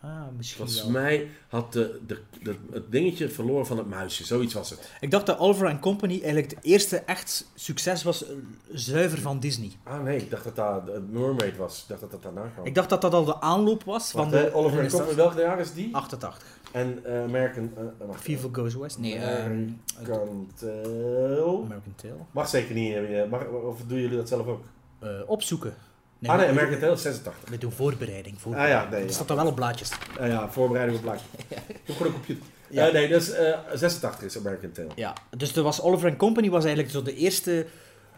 Ah, 0.03 0.23
misschien 0.37 0.67
Volgens 0.67 0.83
wel. 0.93 1.03
mij 1.03 1.29
had 1.49 1.73
de, 1.73 2.01
de, 2.07 2.19
de, 2.43 2.57
het 2.73 2.93
dingetje 2.93 3.29
verloren 3.29 3.67
van 3.67 3.79
het 3.79 3.87
muisje, 3.89 4.25
zoiets 4.25 4.55
was 4.55 4.71
het. 4.71 4.91
Ik 5.01 5.11
dacht 5.11 5.27
dat 5.27 5.39
Oliver 5.39 5.69
and 5.69 5.81
Company 5.81 6.13
eigenlijk 6.13 6.51
het 6.51 6.65
eerste 6.65 6.97
echt 6.97 7.47
succes 7.55 8.03
was, 8.03 8.25
eh, 8.27 8.31
zuiver 8.73 9.19
van 9.19 9.41
Disney. 9.41 9.71
Ah 9.83 10.03
nee, 10.03 10.17
ik 10.19 10.31
dacht 10.31 10.45
dat 10.45 10.57
dat 10.57 10.87
de 10.87 11.01
Mermaid 11.11 11.57
was. 11.57 11.81
Ik 11.83 11.89
dacht 11.89 12.01
dat 12.01 12.11
dat 12.11 12.23
daarna 12.23 12.47
kwam. 12.55 12.67
Ik 12.67 12.75
dacht 12.75 12.89
dat 12.89 13.01
dat 13.01 13.13
al 13.15 13.25
de 13.25 13.41
aanloop 13.41 13.85
was 13.85 14.11
van 14.11 14.31
de... 14.31 14.37
hè, 14.37 14.55
Oliver 14.55 14.83
dat- 14.83 14.93
Company, 14.93 15.15
welk 15.17 15.35
jaar 15.39 15.61
is 15.61 15.73
die? 15.73 15.95
88. 15.97 16.59
En 16.73 17.05
eh 17.05 17.23
American... 17.23 17.73
eh, 17.77 18.07
wacht, 18.07 18.21
Fever 18.23 18.49
Goes 18.53 18.75
West? 18.75 18.99
Nee, 18.99 19.21
American 19.21 20.51
Tail... 20.55 21.63
American 21.65 21.95
Tail. 21.97 22.27
Mag 22.31 22.49
zeker 22.49 22.75
niet, 22.75 23.31
mag, 23.31 23.47
of 23.49 23.81
doen 23.87 24.01
jullie 24.01 24.17
dat 24.17 24.29
zelf 24.29 24.47
ook? 24.47 24.65
Eh, 24.99 25.09
opzoeken. 26.21 26.31
ah 26.31 26.37
nee, 26.39 26.49
American 26.49 26.79
Tail 26.79 26.93
is 26.93 27.03
86. 27.03 27.51
We 27.51 27.59
doen 27.59 27.73
voorbereiding. 27.73 28.35
Ah 28.37 28.41
voorbereiding. 28.43 28.83
ja, 28.91 28.97
nee. 28.97 29.05
Ja. 29.07 29.13
staat 29.13 29.31
er 29.31 29.37
wel 29.37 29.47
op 29.47 29.55
blaadjes. 29.55 29.91
Ah, 30.21 30.27
ja, 30.29 30.51
voorbereiding 30.51 30.99
op 30.99 31.05
blaadje. 31.05 31.25
Ik 31.49 31.57
heb 31.85 31.97
gewoon 31.97 32.07
een 32.07 32.13
computer. 32.13 32.45
Ja. 32.69 32.87
Eh, 32.87 32.93
nee, 32.93 33.09
dus 33.09 33.31
eh 33.31 33.59
86 33.75 34.23
is 34.23 34.39
American 34.39 34.73
Tail. 34.73 34.89
Ja, 34.95 35.15
dus 35.37 35.57
er 35.57 35.63
was 35.63 35.83
Oliver 35.83 36.17
Company 36.17 36.51
was 36.51 36.65
eigenlijk 36.65 36.93
zo 36.95 37.03
de 37.03 37.15
eerste 37.15 37.67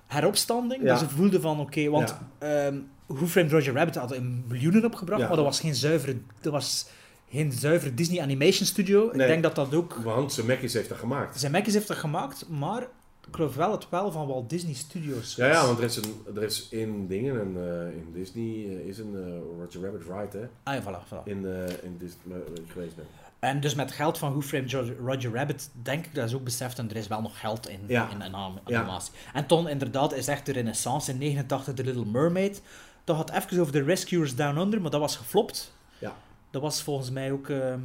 heropstanding. 0.07 0.83
Ja. 0.83 0.89
Dat 0.89 0.99
ze 0.99 1.09
voelden 1.09 1.41
van, 1.41 1.61
oké, 1.61 1.89
want 1.89 2.15
ehm 2.39 2.77
Who 3.07 3.27
Framed 3.27 3.53
Roger 3.53 3.75
Rabbit 3.75 3.95
had 3.95 4.13
een 4.13 4.45
miljoenen 4.49 4.85
opgebracht, 4.85 5.21
Ja. 5.21 5.27
maar 5.27 5.37
dat 5.37 5.45
was 5.45 5.61
geen 5.61 5.75
zuivere, 5.75 6.17
dat 6.41 6.53
was 6.53 6.87
geen 7.31 7.53
zuivere 7.53 7.95
Disney 7.95 8.21
Animation 8.23 8.67
Studio. 8.67 9.01
Nee. 9.13 9.21
Ik 9.27 9.27
denk 9.27 9.43
dat 9.43 9.55
dat 9.55 9.75
ook... 9.75 9.95
Want 10.03 10.33
Zemeckis 10.33 10.73
heeft 10.73 10.89
dat 10.89 10.99
gemaakt. 10.99 11.41
Zemeckis 11.41 11.75
heeft 11.75 11.89
dat 11.89 11.97
gemaakt, 11.97 12.49
maar 12.49 12.87
ik 13.29 13.35
geloof 13.35 13.55
wel 13.55 13.71
het 13.73 13.89
wel 13.89 14.13
van 14.13 14.27
Walt 14.27 14.51
Disney 14.51 14.75
Studios. 14.75 15.35
Ja, 15.35 15.47
ja, 15.47 15.67
want 15.67 15.79
er 15.79 15.85
is, 15.85 15.97
een, 15.97 16.23
er 16.35 16.43
is 16.43 16.69
in 16.69 17.07
dingen, 17.07 17.41
en, 17.41 17.57
eh, 17.57 17.97
in 17.97 18.13
Disney 18.13 18.45
eh, 18.45 18.87
is 18.89 18.99
een 18.99 19.15
eh, 19.17 19.61
Roger 19.65 19.83
Rabbit 19.83 20.03
ride, 20.03 20.39
hè. 20.39 20.49
Ah 20.63 20.75
ja, 20.75 20.83
voilà, 20.83 21.07
voilà. 21.09 21.23
In, 21.25 21.47
in 21.83 21.97
Disney, 21.99 22.37
geweest 22.69 22.97
ben. 22.97 23.05
En 23.39 23.61
dus 23.61 23.75
met 23.75 23.93
geld 23.93 24.19
van 24.19 24.31
Who 24.31 24.41
Framed 24.41 24.73
Roger, 25.05 25.33
Rabbit 25.35 25.71
denk 25.83 26.07
ik 26.07 26.15
dat 26.15 26.31
ze 26.31 26.37
ook 26.37 26.45
beseft 26.45 26.79
en 26.79 26.91
er 26.91 26.97
is 26.97 27.07
wel 27.07 27.21
nog 27.23 27.41
geld 27.41 27.69
in, 27.69 27.81
Ja. 27.87 28.11
in, 28.11 28.23
in 28.23 28.35
anim- 28.35 28.59
Ja. 28.67 28.79
animatie. 28.79 29.13
En 29.33 29.47
toen 29.47 29.69
inderdaad 29.69 30.13
is 30.15 30.29
echt 30.29 30.47
de 30.47 30.53
renaissance 30.53 31.11
in 31.11 31.19
89 31.19 31.75
The 31.75 31.85
Little 31.85 32.05
Mermaid. 32.05 32.63
Dat 33.05 33.17
had 33.17 33.31
even 33.31 33.61
over 33.61 33.73
de 33.73 33.83
Rescuers 33.83 34.35
Down 34.37 34.59
Under, 34.59 34.81
maar 34.81 34.91
dat 34.91 35.01
was 35.01 35.17
geflopt. 35.17 35.73
Ja. 35.99 36.15
Dat 36.51 36.63
was 36.63 36.83
volgens 36.83 37.11
mij 37.11 37.33
ook... 37.33 37.49
ehm, 37.49 37.81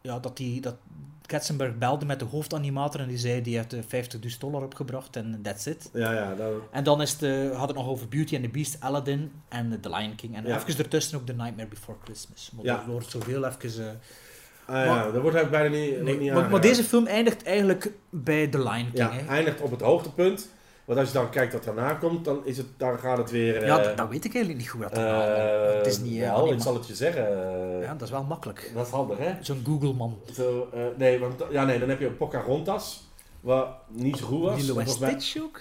ja, 0.00 0.18
dat, 0.18 0.36
die, 0.36 0.60
dat 0.60 0.76
Katzenberg 1.30 1.78
belde 1.78 2.04
met 2.04 2.18
de 2.18 2.24
hoofdanimator 2.24 3.00
en 3.00 3.08
die 3.08 3.18
zei 3.18 3.42
die 3.42 3.56
heeft 3.56 3.72
eh, 3.72 4.04
50.000 4.32 4.38
dollar 4.38 4.62
opgebracht 4.62 5.16
en 5.16 5.40
that's 5.42 5.66
it. 5.66 5.90
Ja, 5.92 6.12
ja, 6.12 6.34
dat, 6.34 6.52
En 6.70 6.84
dan 6.84 7.02
is 7.02 7.16
het, 7.20 7.54
had 7.54 7.68
het 7.68 7.76
nog 7.76 7.88
over 7.88 8.08
Beauty 8.08 8.34
and 8.34 8.44
the 8.44 8.50
Beast, 8.50 8.76
Aladdin 8.80 9.32
en 9.48 9.78
The 9.80 9.88
Lion 9.90 10.14
King. 10.14 10.36
En 10.36 10.46
Ja. 10.46 10.56
even 10.68 10.78
ertussen 10.84 11.18
ook 11.18 11.26
The 11.26 11.32
Nightmare 11.32 11.68
Before 11.68 11.98
Christmas. 12.04 12.50
Maar 12.54 12.64
Ja. 12.64 12.76
dat 12.76 12.84
wordt 12.86 13.10
zoveel 13.10 13.44
even... 13.46 14.00
eh, 14.66 14.74
ah, 14.76 14.84
ja, 14.84 15.10
dat 15.10 15.22
wordt 15.22 15.36
eigenlijk 15.36 15.50
bijna 15.50 15.68
niet, 15.68 16.02
Nee, 16.02 16.18
niet 16.18 16.50
maar, 16.50 16.60
deze 16.60 16.84
film 16.84 17.06
eindigt 17.06 17.42
eigenlijk 17.42 17.90
bij 18.10 18.46
The 18.46 18.58
Lion 18.58 18.76
King. 18.92 18.98
Ja, 18.98 19.12
hè. 19.12 19.26
eindigt 19.26 19.60
op 19.60 19.70
het 19.70 19.80
hoogtepunt. 19.80 20.48
Want 20.90 21.02
als 21.02 21.10
je 21.12 21.18
dan 21.18 21.30
kijkt 21.30 21.52
wat 21.52 21.64
daarna 21.64 21.94
komt, 21.94 22.24
dan, 22.24 22.40
is 22.44 22.56
het, 22.56 22.66
dan 22.76 22.98
gaat 22.98 23.18
het 23.18 23.30
weer... 23.30 23.66
ja, 23.66 23.78
eh, 23.78 23.84
dat, 23.84 23.96
dat 23.96 24.08
weet 24.08 24.24
ik 24.24 24.34
eigenlijk 24.34 24.62
niet 24.64 24.70
goed. 24.70 24.82
Wat 24.82 24.92
eh, 24.92 25.76
het 25.76 25.86
is 25.86 25.98
niet... 25.98 26.22
eh, 26.22 26.32
wel, 26.32 26.44
niet 26.44 26.54
ik 26.54 26.60
zal 26.60 26.74
het 26.74 26.86
je 26.86 26.94
zeggen. 26.94 27.22
Ja, 27.80 27.92
dat 27.92 28.02
is 28.02 28.10
wel 28.10 28.22
makkelijk. 28.22 28.70
Dat 28.74 28.86
is 28.86 28.92
handig, 28.92 29.18
hè? 29.18 29.32
Zo'n 29.40 29.62
Google-man. 29.66 30.18
Zo, 30.32 30.68
nee, 30.96 31.18
want, 31.18 31.42
ja, 31.50 31.64
nee, 31.64 31.78
dan 31.78 31.88
heb 31.88 32.00
je 32.00 32.10
Pocahontas, 32.10 33.08
wat 33.40 33.68
niet 33.88 34.16
zo 34.16 34.26
goed 34.26 34.40
was. 34.40 34.60
Lilo 34.60 34.78
en 34.78 34.86
Stitch 34.86 35.36
ook? 35.42 35.60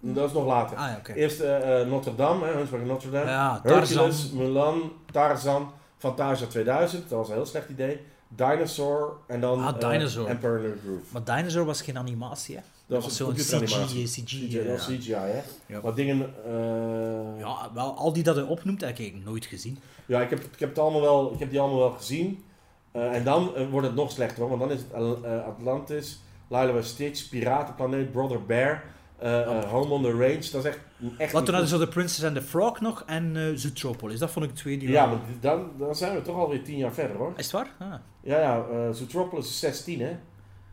Dat 0.00 0.28
is 0.28 0.32
nog 0.32 0.46
later. 0.46 0.76
Ah 0.76 0.90
ja. 1.06 1.14
Eerst 1.14 1.40
eh, 1.40 1.80
eh, 1.80 1.88
Notre 1.88 2.14
Dame, 2.14 2.52
of 2.62 2.70
Notre 2.84 3.10
Dame. 3.10 3.30
Ja, 3.30 3.60
Hercules. 3.62 4.30
Mulan, 4.30 4.92
Tarzan, 5.12 5.72
Fantasia 5.98 6.46
2000, 6.46 7.08
dat 7.08 7.18
was 7.18 7.28
een 7.28 7.34
heel 7.34 7.46
slecht 7.46 7.68
idee. 7.68 8.00
Dinosaur 8.28 9.12
en 9.26 9.40
dan 9.40 9.64
Ah, 9.64 9.80
Dinosaur. 9.90 10.28
Emperor 10.28 10.76
Groove. 10.84 11.04
Maar 11.12 11.24
Dinosaur 11.24 11.64
was 11.64 11.82
geen 11.82 11.98
animatie, 11.98 12.56
hè? 12.56 12.62
Dat 12.86 13.02
was 13.04 13.16
zo'n 13.16 13.28
een 13.28 13.34
computeranimatie. 13.34 14.04
CG, 14.04 14.10
CG, 14.10 14.22
CGI, 14.24 14.50
ja. 14.58 14.64
dat 14.64 14.76
was 14.76 14.86
CGI, 14.86 15.12
hè. 15.12 15.40
Ja. 15.66 15.80
Maar 15.82 15.94
dingen... 15.94 16.34
eh, 16.44 17.40
Ja, 17.40 17.70
wel, 17.74 17.94
al 17.96 18.12
die 18.12 18.22
dat 18.22 18.36
hij 18.36 18.44
opnoemt, 18.44 18.80
heb 18.80 18.98
ik 18.98 19.24
nooit 19.24 19.44
gezien. 19.46 19.78
Ja, 20.06 20.20
ik 20.20 20.30
heb, 20.30 20.38
ik 20.40 20.58
heb, 20.58 20.68
het 20.68 20.78
allemaal 20.78 21.00
wel, 21.00 21.32
ik 21.32 21.38
heb 21.38 21.50
die 21.50 21.60
allemaal 21.60 21.78
wel 21.78 21.90
gezien. 21.90 22.44
Eh, 22.92 23.14
en 23.14 23.24
dan 23.24 23.54
eh, 23.56 23.68
wordt 23.70 23.86
het 23.86 23.96
nog 23.96 24.10
slechter 24.10 24.40
hoor, 24.40 24.48
want 24.48 24.60
dan 24.60 24.70
is 24.70 24.78
het 24.92 25.24
eh, 25.24 25.44
Atlantis, 25.46 26.20
Lilo 26.48 26.76
en 26.76 26.84
Stitch, 26.84 27.28
Piratenplaneet, 27.28 28.12
Brother 28.12 28.44
Bear, 28.46 28.84
eh, 29.18 29.40
eh, 29.40 29.70
Home 29.70 29.90
on 29.92 30.02
the 30.02 30.10
Range. 30.10 30.48
Dat 30.52 30.64
is 30.64 30.64
echt, 30.64 30.78
echt 31.18 31.32
Wat 31.32 31.44
toen 31.44 31.54
hadden 31.54 31.72
ze 31.72 31.78
The 31.84 31.88
Princess 31.88 32.24
and 32.24 32.34
the 32.34 32.42
Frog 32.42 32.80
nog 32.80 33.02
en 33.06 33.36
eh 33.36 33.42
Zootropolis. 33.54 34.18
Dat 34.18 34.30
vond 34.30 34.44
ik 34.44 34.54
twee 34.54 34.78
die 34.78 34.88
Ja, 34.90 35.06
maar 35.06 35.18
dan, 35.40 35.70
dan 35.78 35.96
zijn 35.96 36.14
we 36.14 36.22
toch 36.22 36.36
alweer 36.36 36.62
tien 36.64 36.76
jaar 36.76 36.92
verder 36.92 37.16
hoor. 37.16 37.32
Is 37.36 37.44
het 37.44 37.52
waar? 37.52 37.70
Ah. 37.78 37.94
Ja, 38.22 38.40
ja, 38.40 38.64
eh 38.72 38.92
Zootropolis 38.92 39.46
is 39.46 39.58
16 39.58 40.00
hè. 40.00 40.16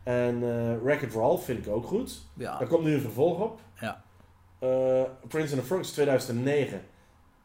En 0.04 0.42
eh 0.42 0.82
Wreck-It 0.82 1.12
Ralph 1.14 1.44
vind 1.44 1.66
ik 1.66 1.72
ook 1.72 1.86
goed. 1.86 2.22
Ja. 2.34 2.58
Daar 2.58 2.68
komt 2.68 2.84
nu 2.84 2.94
een 2.94 3.00
vervolg 3.00 3.40
op. 3.40 3.60
Ja. 3.80 4.02
Eh, 4.58 5.02
Prince 5.28 5.52
and 5.52 5.60
the 5.62 5.66
Frog 5.66 5.80
is 5.80 5.90
2009. 5.90 6.80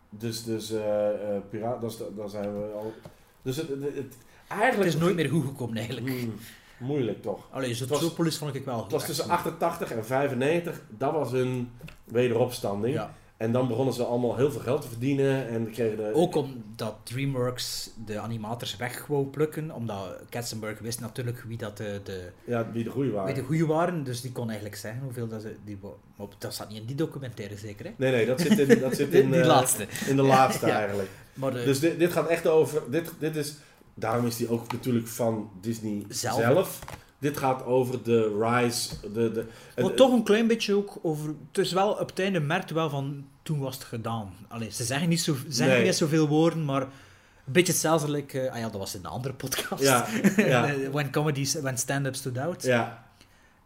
Dus, 0.10 0.44
dus 0.44 0.72
eh, 0.72 1.08
Piraat, 1.50 1.82
dan 2.16 2.30
zijn 2.30 2.60
we 2.60 2.72
al... 2.76 2.94
Dus 3.42 3.58
het, 3.58 3.68
het, 3.70 3.82
het- 3.84 3.96
Het 3.96 4.16
eigenlijk... 4.60 4.90
is 4.94 4.98
nooit 5.00 5.16
meer 5.16 5.30
goed 5.30 5.46
gekomen, 5.46 5.78
eigenlijk. 5.78 6.08
Hmm, 6.08 6.34
moeilijk 6.80 7.22
toch. 7.22 7.48
Allee, 7.52 7.70
was- 7.70 7.78
Zootropolis 7.78 8.38
vond 8.38 8.56
ik 8.56 8.66
wel 8.66 8.74
goed. 8.76 8.84
Het 8.84 8.92
was 8.92 9.06
tussen 9.06 9.24
goed. 9.26 9.34
88 9.34 9.92
en 9.92 10.06
95, 10.06 10.82
dat 10.90 11.12
was 11.12 11.32
hun 11.32 11.72
wederopstanding. 12.04 12.94
Ja. 12.96 13.14
En 13.40 13.52
dan 13.52 13.68
begonnen 13.68 13.94
ze 13.94 14.04
allemaal 14.04 14.36
heel 14.36 14.52
veel 14.52 14.62
geld 14.62 14.82
te 14.82 14.88
verdienen 14.88 15.48
en 15.48 15.72
kregen 15.72 15.98
de... 15.98 16.12
Ook 16.14 16.36
omdat 16.36 16.96
DreamWorks 17.04 17.90
de 18.06 18.20
animators 18.20 18.76
weg 18.76 19.06
wou 19.08 19.26
plukken, 19.26 19.72
omdat 19.72 20.22
Katzenberg 20.30 20.80
wist 20.80 21.00
natuurlijk 21.00 21.44
wie 21.48 21.58
dat 21.58 21.78
de, 21.78 22.02
de, 22.04 22.32
Ja, 22.44 22.72
wie 22.72 22.84
de 22.84 22.90
goeie 22.90 23.10
wie 23.10 23.18
waren. 23.18 23.36
de 23.36 23.42
goeie 23.44 23.66
waren, 23.66 24.04
dus 24.04 24.22
die 24.22 24.32
kon 24.32 24.46
eigenlijk 24.48 24.76
zeggen 24.80 25.02
hoeveel 25.02 25.28
dat 25.28 25.42
ze... 25.42 25.56
Die, 25.66 25.78
maar 26.16 26.28
dat 26.38 26.54
zat 26.56 26.70
niet 26.70 26.80
in 26.80 26.86
die 26.86 26.96
documentaire 26.96 27.58
zeker, 27.58 27.86
hè? 27.86 27.92
Nee, 27.98 28.12
nee, 28.12 28.26
dat 28.26 28.42
zit 28.42 28.60
in, 28.60 28.80
dat 28.80 28.96
zit 28.96 29.14
in, 29.24 29.32
die 29.32 29.42
eh, 29.42 29.48
laatste. 29.48 29.88
in 30.08 30.16
de 30.16 30.22
laatste 30.22 30.66
Ja. 30.74 30.78
eigenlijk. 30.78 31.10
Maar 31.34 31.52
de, 31.54 31.64
Dus 31.64 31.80
dit, 31.80 32.00
dit 32.00 32.12
gaat 32.12 32.28
echt 32.28 32.48
over... 32.48 32.82
Dit, 32.92 33.12
dit 33.20 33.36
is, 33.36 33.56
daarom 33.94 34.26
is 34.26 34.36
die 34.38 34.50
ook 34.50 34.72
natuurlijk 34.72 35.08
van 35.08 35.52
Disney 35.62 36.06
Zelf. 36.10 36.36
zelf. 36.40 36.80
Dit 37.20 37.38
gaat 37.38 37.66
over 37.66 38.04
de 38.04 38.38
rise... 38.42 38.90
De, 39.14 39.32
de, 39.32 39.46
maar 39.82 39.94
toch 39.94 40.12
een 40.14 40.24
klein 40.24 40.48
beetje 40.48 40.76
ook 40.76 41.00
over... 41.02 41.28
Het 41.48 41.58
is 41.58 41.72
wel, 41.72 41.92
op 41.92 42.10
het 42.10 42.20
einde 42.20 42.40
merkte 42.40 42.74
wel 42.74 42.90
van, 42.90 43.26
toen 43.44 43.60
was 43.60 43.76
het 43.76 43.84
gedaan. 43.84 44.34
Allee, 44.48 44.72
ze 44.72 44.84
zeggen 44.84 45.10
niet, 45.10 45.22
zo, 45.22 45.34
ze 45.34 45.40
zeggen 45.50 45.76
Nee. 45.78 45.86
niet 45.86 45.96
zoveel 45.96 46.28
woorden, 46.28 46.66
maar... 46.66 46.82
Een 46.82 47.56
beetje 47.56 47.72
hetzelfde, 47.72 48.12
like, 48.12 48.40
eh, 48.42 48.52
ah 48.54 48.58
ja, 48.58 48.64
dat 48.70 48.80
was 48.80 48.94
in 48.96 49.00
een 49.00 49.06
andere 49.10 49.34
podcast. 49.34 49.84
Ja, 49.84 50.08
ja. 50.38 50.74
when 50.92 51.12
comedies, 51.12 51.54
when 51.54 51.78
stand-up 51.78 52.16
stood 52.16 52.38
out. 52.38 52.64
ja, 52.64 53.08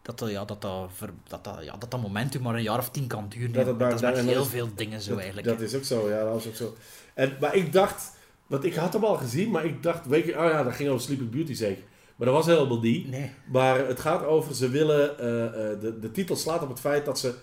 Dat 0.02 0.20
dat, 0.20 0.30
ja, 0.30 0.46
dat, 0.46 0.62
dat, 0.62 0.90
dat, 1.28 1.58
ja, 1.62 1.76
dat 1.80 1.92
dat 1.92 2.02
momentum 2.02 2.42
maar 2.42 2.56
een 2.56 2.62
jaar 2.64 2.78
of 2.80 2.90
tien 2.90 3.08
kan 3.08 3.26
duren. 3.30 3.52
Dat 3.52 3.66
Dat, 3.66 3.80
dat, 3.80 3.94
is 3.94 4.02
met 4.02 4.16
heel 4.26 4.42
is- 4.42 4.48
veel 4.48 4.70
dingen 4.76 5.02
zo 5.02 5.16
eigenlijk. 5.18 5.48
dat 5.48 5.60
is 5.62 5.76
ook 5.76 5.84
zo. 5.84 6.10
Ja, 6.10 6.24
dat 6.24 6.36
is 6.40 6.48
ook 6.48 6.56
zo. 6.56 6.76
En, 7.14 7.38
maar 7.40 7.56
ik 7.56 7.74
dacht... 7.74 8.12
Want 8.48 8.64
ik 8.64 8.76
had 8.76 8.94
hem 8.94 9.04
al 9.04 9.16
gezien, 9.16 9.50
maar 9.52 9.66
ik 9.66 9.84
dacht... 9.84 10.06
Weet 10.06 10.26
je, 10.26 10.32
oh 10.40 10.50
ja, 10.50 10.64
dat 10.64 10.74
ging 10.74 10.90
over 10.90 11.02
Sleeping 11.02 11.30
Beauty 11.32 11.54
zeker. 11.54 11.84
Maar 12.24 12.34
dat 12.34 12.46
was 12.46 12.56
helemaal 12.56 12.80
die. 12.80 13.08
Nee. 13.08 13.32
Maar 13.52 13.88
het 13.88 14.00
gaat 14.00 14.26
over, 14.26 14.56
ze 14.56 14.70
willen, 14.70 15.20
eh, 15.20 15.46
eh, 15.72 15.80
de, 15.82 16.00
de 16.00 16.12
titel 16.12 16.36
slaat 16.36 16.62
op 16.62 16.70
het 16.70 16.80
feit 16.80 17.06
dat 17.06 17.20
ze 17.20 17.34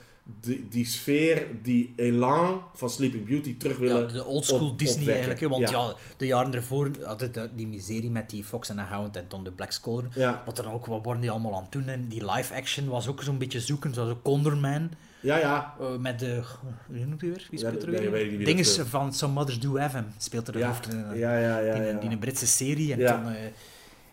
die, 0.40 0.66
die 0.70 0.84
sfeer, 0.86 1.46
die 1.62 1.92
elan 1.96 2.62
van 2.74 2.90
Sleeping 2.90 3.26
Beauty 3.26 3.56
terug 3.56 3.78
willen. 3.78 4.00
Ja, 4.06 4.12
de 4.12 4.24
oldschool 4.24 4.68
op- 4.68 4.78
Disney 4.78 5.00
opwekken. 5.02 5.12
eigenlijk. 5.12 5.40
Hè, 5.40 5.48
want 5.48 5.70
Ja. 5.70 5.78
ja. 5.88 5.94
de 6.16 6.26
jaren 6.26 6.54
ervoor 6.54 6.90
hadden 7.04 7.32
de- 7.32 7.48
die 7.54 7.66
miserie 7.66 8.10
met 8.10 8.30
die 8.30 8.44
Fox 8.44 8.70
and 8.70 8.78
the 8.78 8.84
Hound 8.84 9.16
en 9.16 9.24
dan 9.28 9.44
de 9.44 9.50
Black 9.50 9.70
Squadron. 9.72 10.10
Ja, 10.14 10.42
Wat 10.46 10.56
dan 10.56 10.66
ook, 10.72 10.86
wat 10.86 11.04
worden 11.04 11.22
die 11.22 11.30
allemaal 11.30 11.54
aan 11.56 11.62
het 11.62 11.72
doen? 11.72 11.88
En 11.88 12.08
die 12.08 12.30
live 12.32 12.54
action 12.54 12.88
was 12.88 13.08
ook 13.08 13.22
zo'n 13.22 13.38
beetje 13.38 13.60
zoeken, 13.60 13.94
zoals 13.94 14.14
Condorman. 14.22 14.90
ja, 15.20 15.38
ja. 15.38 15.74
eh, 15.80 15.96
met 15.96 16.18
de... 16.18 16.42
Hoe 16.86 17.04
noemt 17.06 17.20
hij 17.20 17.30
weer? 17.30 17.46
Wie 17.50 17.58
speelt 17.58 17.82
er 17.82 17.90
nee, 17.90 18.10
weer? 18.10 18.44
Ding 18.44 18.58
is 18.58 18.72
speelt. 18.72 18.88
van 18.88 19.12
Some 19.14 19.32
Mothers 19.32 19.60
Do 19.60 19.78
Have 19.78 19.96
Him. 19.96 20.06
Speelt 20.18 20.46
er 20.46 20.52
de 20.52 20.64
hoofd. 20.64 20.88
eh, 20.88 21.18
ja, 21.18 21.38
ja, 21.38 21.58
ja. 21.58 21.74
die, 21.74 21.82
ja. 21.82 21.98
die 21.98 22.10
een 22.10 22.18
Britse 22.18 22.46
serie. 22.46 22.92
En 22.92 22.98
Ja. 22.98 23.22
toen... 23.22 23.32
eh, 23.32 23.40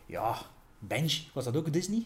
ja, 0.05 0.35
Benji. 0.79 1.27
Was 1.33 1.43
dat 1.43 1.55
ook 1.55 1.73
Disney? 1.73 2.05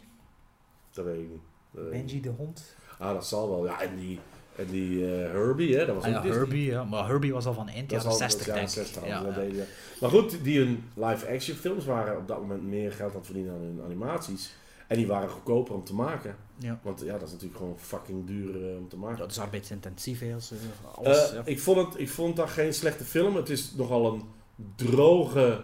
Dat 0.92 1.06
weet 1.06 1.20
ik 1.20 1.30
niet. 1.30 1.42
Weet. 1.72 1.90
Benji 1.92 2.22
de 2.22 2.30
hond? 2.30 2.76
Ah, 3.00 3.14
dat 3.14 3.28
zal 3.28 3.50
wel. 3.50 3.66
Ja, 3.66 3.82
en 3.82 3.96
die, 3.96 4.20
en 4.56 4.68
die 4.68 5.06
eh, 5.06 5.32
Herbie, 5.32 5.76
hè, 5.78 5.86
dat 5.86 5.96
was 5.96 6.04
Ah 6.04 6.10
ook 6.10 6.16
ja, 6.16 6.22
Disney. 6.22 6.40
Herbie, 6.40 6.66
ja. 6.66 6.84
Maar 6.84 7.08
Herbie 7.08 7.34
was 7.34 7.46
al 7.46 7.54
van 7.54 7.68
eind 7.70 7.92
jaren 7.92 8.08
al 8.08 8.14
60, 8.16 8.46
dat 8.46 8.56
is 8.56 8.74
denk 8.74 8.88
ik. 8.88 8.94
60 8.94 9.06
Ja, 9.08 9.22
ja. 9.22 9.32
deden. 9.32 9.66
Maar 10.02 10.10
goed, 10.10 10.44
die 10.44 10.60
hun 10.60 10.84
live-action 10.94 11.56
films 11.58 11.86
waren 11.86 12.18
op 12.18 12.28
dat 12.28 12.40
moment 12.40 12.64
meer 12.64 12.92
geld 12.92 13.10
aan 13.10 13.16
het 13.18 13.26
verdienen 13.26 13.54
dan 13.54 13.62
hun 13.62 13.82
animaties. 13.86 14.54
En 14.88 14.98
die 14.98 15.08
waren 15.08 15.30
goedkoper 15.30 15.76
om 15.76 15.84
te 15.84 15.94
maken. 15.94 16.36
Ja. 16.58 16.80
Want 16.84 17.02
ja, 17.02 17.12
dat 17.18 17.28
is 17.28 17.32
natuurlijk 17.32 17.60
gewoon 17.60 17.80
fucking 17.80 18.28
duur 18.28 18.70
eh, 18.70 18.78
om 18.78 18.90
te 18.90 18.98
maken. 18.98 19.18
Dat 19.18 19.32
is 19.32 19.40
arbeidsintensief, 19.40 20.34
als, 20.34 20.52
eh, 20.52 20.58
alles. 20.98 21.32
Ja. 21.32 21.42
ik, 21.46 21.60
vond 21.60 21.78
het, 21.88 22.00
ik 22.00 22.10
vond 22.10 22.36
dat 22.36 22.50
geen 22.50 22.74
slechte 22.74 23.04
film. 23.04 23.36
Het 23.36 23.50
is 23.50 23.74
nogal 23.76 24.14
een 24.14 24.24
droge. 24.76 25.64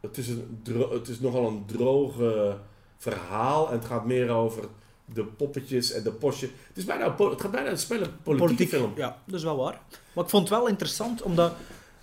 Het 0.00 0.18
is, 0.18 0.28
een 0.28 0.60
dro- 0.62 0.92
het 0.92 1.08
is 1.08 1.20
nogal 1.20 1.46
een 1.48 1.64
droge 1.66 2.56
verhaal. 2.96 3.68
En 3.70 3.74
het 3.78 3.84
gaat 3.84 4.04
meer 4.06 4.28
over 4.30 4.64
de 5.04 5.24
poppetjes 5.24 5.92
en 5.92 6.02
de 6.02 6.10
postje. 6.12 6.48
Het, 6.68 6.76
is 6.76 6.84
bijna, 6.84 7.14
het 7.18 7.40
gaat 7.40 7.50
bijna 7.50 7.70
een 7.70 7.78
spelen 7.78 8.16
politieke 8.22 8.76
film. 8.76 8.92
Ja, 8.96 9.16
dat 9.24 9.34
is 9.34 9.42
wel 9.44 9.56
waar. 9.56 9.80
Maar 10.12 10.24
ik 10.24 10.30
vond 10.30 10.48
het 10.48 10.58
wel 10.58 10.68
interessant, 10.68 11.22
omdat... 11.22 11.52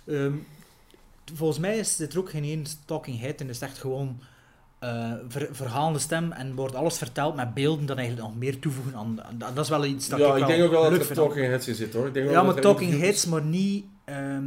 ehm, 0.06 0.32
volgens 1.34 1.58
mij 1.58 1.78
is 1.78 1.96
dit 1.96 2.12
er 2.12 2.18
ook 2.18 2.30
geen 2.30 2.44
één 2.44 2.64
talking 2.84 3.20
head 3.20 3.40
en 3.40 3.48
is 3.48 3.60
het 3.60 3.68
echt 3.70 3.78
gewoon 3.78 4.20
eh 4.78 5.12
ver, 5.28 5.48
verhalende 5.52 5.98
stem 5.98 6.32
en 6.32 6.54
wordt 6.54 6.74
alles 6.74 6.98
verteld 6.98 7.34
met 7.34 7.54
beelden 7.54 7.86
dan 7.86 7.98
eigenlijk 7.98 8.28
nog 8.28 8.36
meer 8.38 8.58
toevoegen 8.58 8.94
aan... 8.94 9.22
aan- 9.22 9.54
dat 9.54 9.64
is 9.64 9.68
wel 9.70 9.84
iets 9.84 10.08
dat 10.08 10.18
ja, 10.18 10.26
ik 10.26 10.32
ik 10.32 10.38
wel 10.38 10.48
denk 10.48 10.62
ook 10.64 10.70
wel 10.70 10.90
dat 10.90 11.08
er 11.08 11.14
talking 11.14 11.46
heads 11.46 11.68
in 11.68 11.74
zit 11.74 11.92
hoor. 11.94 12.06
Ik 12.06 12.14
denk 12.14 12.30
Ja, 12.30 12.42
maar 12.42 12.60
talking 12.60 12.98
heads, 13.00 13.26
maar 13.26 13.42
niet 13.42 13.84
ehm, 14.04 14.44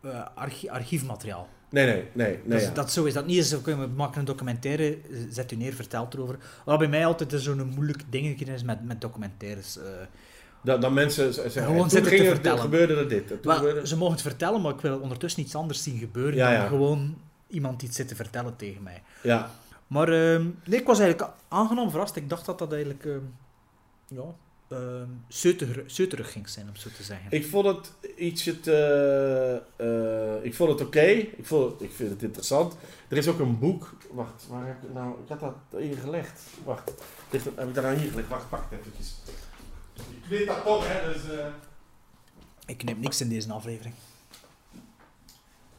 eh, 0.00 0.26
archi- 0.34 0.68
archiefmateriaal. 0.68 1.48
Nee, 1.70 1.86
nee, 1.86 2.04
nee. 2.12 2.38
nee 2.44 2.58
dus 2.58 2.62
ja. 2.68 2.70
dat 2.74 2.92
zo 2.92 3.04
is 3.04 3.12
dat 3.14 3.26
niet 3.26 3.48
we 3.50 3.60
kunnen- 3.62 3.88
we 3.88 3.94
maken 3.96 4.18
een 4.18 4.24
documentaire, 4.24 4.98
zet 5.30 5.52
u 5.52 5.56
neer, 5.56 5.72
vertelt 5.72 6.14
erover. 6.14 6.38
Wat 6.64 6.78
bij 6.78 6.88
mij 6.88 7.06
altijd 7.06 7.32
zo'n 7.36 7.72
moeilijk 7.74 8.02
dingetje 8.10 8.44
is 8.44 8.62
met, 8.62 8.84
met 8.84 9.00
documentaires. 9.00 9.78
eh. 9.78 9.84
Dat, 10.62 10.82
dat 10.82 10.92
mensen 10.92 11.34
zeggen, 11.34 11.62
Gewoon 11.64 11.90
zitten 11.90 12.10
te 12.10 12.16
ging 12.16 12.28
er, 12.28 12.34
vertellen. 12.34 12.60
gebeurde 12.60 12.94
er 12.96 13.08
dit. 13.08 13.32
Wel, 13.42 13.56
gebeurde... 13.56 13.86
ze 13.86 13.96
mogen 13.96 14.12
het 14.12 14.22
vertellen, 14.22 14.60
maar 14.60 14.72
ik 14.74 14.80
wil 14.80 14.98
ondertussen 14.98 15.42
iets 15.42 15.54
anders 15.54 15.82
zien 15.82 15.98
gebeuren 15.98 16.34
Ja, 16.34 16.44
dan 16.50 16.60
ja. 16.60 16.66
gewoon 16.66 17.16
iemand 17.48 17.82
iets 17.82 17.96
zit 17.96 18.08
te 18.08 18.14
vertellen 18.16 18.56
tegen 18.56 18.82
mij. 18.82 19.02
Ja, 19.22 19.50
Maar 19.86 20.08
ehm, 20.08 20.46
nee, 20.64 20.80
ik 20.80 20.86
was 20.86 20.98
eigenlijk 20.98 21.30
aangenaam 21.48 21.90
verrast. 21.90 22.16
Ik 22.16 22.28
dacht 22.28 22.46
dat 22.46 22.58
dat 22.58 22.72
eigenlijk 22.72 23.04
ehm, 23.04 23.18
ja, 24.08 24.22
ehm, 24.70 25.08
zeuterig, 25.28 25.90
zeuterig 25.90 26.32
ging 26.32 26.48
zijn, 26.48 26.68
om 26.68 26.76
zo 26.76 26.88
te 26.96 27.02
zeggen. 27.02 27.30
ik 27.30 27.46
vond 27.46 27.66
het 27.66 27.92
ietsje 28.16 28.60
te... 28.60 29.62
eh, 29.76 30.44
ik 30.44 30.54
vond 30.54 30.70
het 30.70 30.80
oké. 30.88 31.00
Ik, 31.10 31.46
vond- 31.46 31.82
ik 31.82 31.90
vind 31.92 32.10
het 32.10 32.22
interessant. 32.22 32.74
Er 33.08 33.16
is 33.16 33.28
ook 33.28 33.38
een 33.38 33.58
boek... 33.58 33.94
Wacht, 34.10 34.46
waar 34.48 34.66
heb 34.66 34.82
ik 34.82 34.92
nou... 34.94 35.14
Ik 35.22 35.28
had 35.28 35.40
dat 35.40 35.80
hier 35.80 35.96
gelegd. 35.96 36.40
Wacht. 36.64 36.92
Ligt 37.30 37.44
het- 37.44 37.56
heb 37.56 37.68
ik 37.68 37.74
daar 37.74 37.84
nou 37.84 37.96
hier 37.96 38.10
gelegd? 38.10 38.28
Wacht, 38.28 38.48
pak 38.48 38.64
het 38.70 38.78
eventjes. 38.80 39.14
Ik 39.96 40.28
weet 40.28 40.46
dat 40.46 40.64
toch, 40.64 40.84
hè. 40.88 41.12
Dus, 41.12 41.38
eh, 41.38 41.46
Ik 42.66 42.78
knip 42.78 42.98
niks 42.98 43.20
in 43.20 43.28
deze 43.28 43.52
aflevering. 43.52 43.94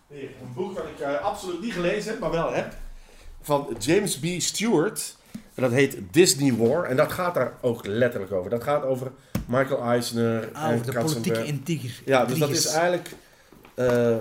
hier, 0.08 0.30
een 0.42 0.54
boek 0.54 0.78
wat 0.78 0.88
ik 0.88 1.00
eh, 1.00 1.20
absoluut 1.22 1.62
niet 1.62 1.74
gelezen 1.74 2.12
heb, 2.12 2.20
maar 2.20 2.32
wel 2.32 2.52
heb. 2.54 2.76
van 3.42 3.76
James 3.80 4.20
B. 4.20 4.26
Stewart. 4.42 5.18
En 5.56 5.62
dat 5.64 5.72
heet 5.72 5.98
Disney 6.12 6.54
War. 6.54 6.84
En 6.84 6.96
dat 6.96 7.12
gaat 7.12 7.34
daar 7.34 7.54
ook 7.62 7.86
letterlijk 7.86 8.32
over. 8.32 8.50
Dat 8.50 8.64
gaat 8.64 8.84
over 8.84 9.12
Michael 9.48 9.82
Eisner 9.84 10.52
en 10.54 10.82
de 10.82 10.92
politieke 10.92 11.44
intriger. 11.46 12.02
Ja, 12.06 12.26
dus 12.26 12.40
dat 12.40 12.50
is 12.50 12.66
eigenlijk... 12.66 13.10
eh 13.76 14.16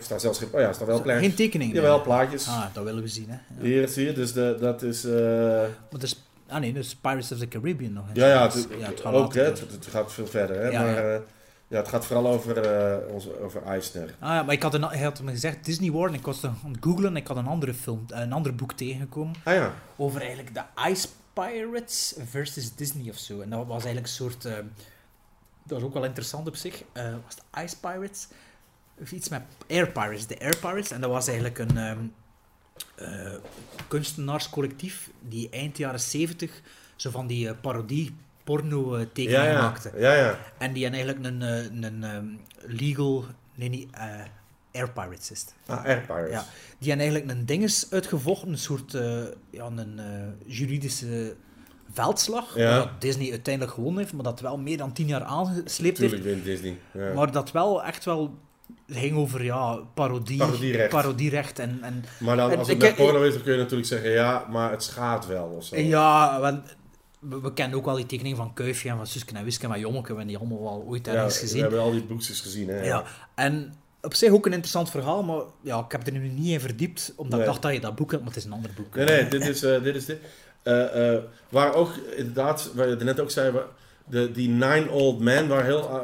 staat, 0.00 0.20
zelfs 0.20 0.38
geen... 0.38 0.48
Oh 0.52 0.60
ja, 0.60 0.72
staat 0.72 0.86
wel 0.86 1.02
plaatjes. 1.02 1.26
Geen 1.26 1.36
tekening. 1.36 1.72
Jawel, 1.74 1.94
nee. 1.94 2.04
plaatjes. 2.04 2.48
Ah, 2.48 2.64
dat 2.72 2.84
willen 2.84 3.02
we 3.02 3.08
zien, 3.08 3.26
hè. 3.28 3.36
Ja. 3.58 3.62
Hier 3.64 3.88
zie 3.88 4.06
je, 4.06 4.12
dus 4.12 4.32
de, 4.32 4.56
dat 4.60 4.82
is... 4.82 5.04
eh, 5.04 5.12
Maar 5.12 5.68
dat 5.90 6.02
is, 6.02 6.22
ah 6.48 6.60
nee, 6.60 6.72
dat 6.72 6.84
is 6.84 6.94
Pirates 6.96 7.32
of 7.32 7.38
the 7.38 7.48
Caribbean 7.48 7.92
nog. 7.92 8.04
hè. 8.12 8.20
ja, 8.20 8.28
ja, 8.28 8.42
het, 8.42 8.54
het 8.80 9.00
gaat 9.00 9.14
ook, 9.14 9.34
hè, 9.34 9.42
het, 9.42 9.58
het 9.60 9.86
gaat 9.90 10.12
veel 10.12 10.26
verder. 10.26 10.56
Hè, 10.62 10.68
Ja, 10.68 10.82
maar 10.82 11.12
ja. 11.12 11.20
Ja, 11.70 11.76
het 11.76 11.88
gaat 11.88 12.06
vooral 12.06 12.26
over, 12.26 12.58
eh 12.58 13.12
onze, 13.12 13.40
over 13.40 13.62
Eisner. 13.62 14.14
Ah 14.18 14.28
ja, 14.28 14.42
maar 14.42 14.54
ik 14.54 14.62
had, 14.62 14.74
een, 14.74 14.82
hij 14.82 15.02
had 15.02 15.22
me 15.22 15.30
gezegd 15.30 15.64
Disney 15.64 16.06
en 16.06 16.14
ik 16.14 16.24
was 16.24 16.44
aan 16.44 16.58
het 16.66 16.76
googlen 16.80 17.10
en 17.10 17.16
ik 17.16 17.26
had 17.26 17.36
een 17.36 17.46
andere 17.46 17.74
film, 17.74 18.04
een 18.08 18.32
ander 18.32 18.54
boek 18.54 18.72
tegengekomen 18.72 19.34
Ah 19.44 19.54
ja, 19.54 19.74
over 19.96 20.20
eigenlijk 20.20 20.54
de 20.54 20.62
Ice 20.88 21.08
Pirates 21.32 22.14
versus 22.26 22.74
Disney 22.74 23.10
of 23.10 23.16
zo. 23.16 23.40
En 23.40 23.50
dat 23.50 23.66
was 23.66 23.84
eigenlijk 23.84 24.06
een 24.06 24.12
soort, 24.12 24.44
eh, 24.44 24.54
dat 25.62 25.78
was 25.78 25.82
ook 25.82 25.94
wel 25.94 26.04
interessant 26.04 26.48
op 26.48 26.56
zich. 26.56 26.82
Eh, 26.92 27.12
was 27.24 27.34
het 27.34 27.64
Ice 27.64 27.80
Pirates? 27.80 28.28
Of 29.00 29.12
iets 29.12 29.28
met 29.28 29.42
Air 29.68 29.90
Pirates, 29.90 30.26
de 30.26 30.40
Air 30.40 30.56
Pirates. 30.56 30.90
En 30.90 31.00
dat 31.00 31.10
was 31.10 31.26
eigenlijk 31.26 31.58
een 31.58 32.12
eh, 32.96 33.34
kunstenaarscollectief 33.88 35.10
die 35.20 35.50
eind 35.50 35.76
jaren 35.76 36.00
70 36.00 36.60
zo 36.96 37.10
van 37.10 37.26
die 37.26 37.54
parodie 37.54 38.14
porno 38.44 38.94
eh, 38.94 39.00
ja, 39.00 39.06
tekeningen 39.12 39.50
ja, 39.52 39.60
maakte. 39.60 39.92
ja, 39.96 40.14
ja. 40.14 40.38
En 40.58 40.72
die 40.72 40.82
hebben 40.82 41.00
eigenlijk 41.04 41.26
een, 41.34 41.42
eh, 41.42 41.88
een 41.90 42.04
ehm, 42.04 42.26
legal, 42.76 43.24
nee 43.54 43.68
niet, 43.68 43.88
eh, 43.92 44.04
Air 44.72 44.90
Pirates 44.90 45.30
is 45.30 45.40
het. 45.40 45.54
Ah, 45.66 45.84
Air 45.84 46.00
Pirates. 46.06 46.30
Ja. 46.30 46.44
Die 46.78 46.88
hebben 46.88 47.06
eigenlijk 47.10 47.38
een 47.38 47.46
dinges 47.46 47.86
uitgevochten, 47.90 48.48
een 48.48 48.58
soort 48.58 48.92
ja, 49.50 49.66
een, 49.76 50.00
juridische 50.46 51.34
veldslag, 51.92 52.56
Ja. 52.56 52.76
dat 52.76 53.00
Disney 53.00 53.30
uiteindelijk 53.30 53.74
gewonnen 53.74 54.00
heeft, 54.02 54.12
maar 54.14 54.24
dat 54.24 54.40
wel 54.40 54.58
meer 54.58 54.76
dan 54.76 54.92
tien 54.92 55.06
jaar 55.06 55.22
aangesleept 55.22 55.98
heeft. 55.98 55.98
Tuurlijk 55.98 56.24
wint 56.24 56.44
Disney. 56.44 56.78
Ja. 56.92 57.12
Maar 57.12 57.32
dat 57.32 57.50
wel 57.52 57.84
echt 57.84 58.04
wel 58.04 58.38
ging 58.86 59.16
over 59.16 59.44
ja, 59.44 59.74
parodie, 59.94 60.38
Parodierecht. 60.38 60.88
parodierecht 60.90 61.58
en, 61.58 61.78
en 61.82 62.04
Maar 62.18 62.36
dan, 62.36 62.50
En 62.50 62.58
als 62.58 62.68
het 62.68 62.76
ik- 62.76 62.82
met 62.82 62.94
porno 62.96 63.22
is, 63.22 63.34
dan 63.34 63.42
kun 63.42 63.52
je 63.52 63.58
natuurlijk 63.58 63.88
zeggen, 63.88 64.10
ja, 64.10 64.46
maar 64.50 64.70
het 64.70 64.82
schaadt 64.82 65.26
wel 65.26 65.44
of 65.56 65.64
zo. 65.64 65.76
ja, 65.76 66.40
want 66.40 66.76
we, 67.20 67.40
we 67.40 67.52
kennen 67.52 67.78
ook 67.78 67.84
wel 67.84 67.94
die 67.96 68.06
tekening 68.06 68.36
van 68.36 68.54
Kuifje 68.54 68.88
en 68.88 68.96
van 68.96 69.06
Suske 69.06 69.34
en 69.34 69.44
Wiske 69.44 69.64
en 69.64 69.70
van 69.70 69.80
Jommeke, 69.80 70.02
we 70.02 70.08
hebben 70.08 70.26
die 70.26 70.38
allemaal 70.38 70.62
wel 70.62 70.84
ooit 70.86 71.06
Ja, 71.06 71.12
ergens 71.12 71.34
we 71.34 71.40
gezien. 71.40 71.60
hebben 71.60 71.80
al 71.80 71.90
die 71.90 72.02
boekjes 72.04 72.40
gezien, 72.40 72.68
hè. 72.68 72.82
Ja, 72.84 73.04
en 73.34 73.74
op 74.02 74.14
zich 74.14 74.30
ook 74.32 74.46
een 74.46 74.52
interessant 74.52 74.90
verhaal, 74.90 75.22
maar 75.22 75.40
ja, 75.60 75.78
ik 75.78 75.92
heb 75.92 76.06
er 76.06 76.12
nu 76.12 76.28
niet 76.28 76.48
in 76.52 76.60
verdiept, 76.60 77.12
omdat 77.16 77.32
Nee. 77.32 77.40
ik 77.40 77.46
dacht 77.46 77.62
dat 77.62 77.72
je 77.72 77.80
dat 77.80 77.94
boek 77.94 78.10
had, 78.10 78.20
maar 78.20 78.28
het 78.28 78.36
is 78.38 78.44
een 78.44 78.52
ander 78.52 78.70
boek. 78.76 78.94
Nee, 78.94 79.06
nee, 79.06 79.28
dit 79.28 79.46
is 79.48 79.62
eh, 79.62 79.82
dit. 79.82 79.94
Is 79.96 80.04
dit. 80.04 80.18
Eh, 80.62 81.14
eh, 81.14 81.22
waar 81.48 81.74
ook, 81.74 81.90
inderdaad, 82.16 82.70
waar 82.74 82.88
je 82.88 82.96
net 82.96 83.20
ook 83.20 83.30
zei, 83.30 83.52
de, 84.06 84.30
die 84.32 84.48
Nine 84.48 84.90
Old 84.90 85.20
Men, 85.20 85.48
waar 85.48 85.64
heel 85.64 86.00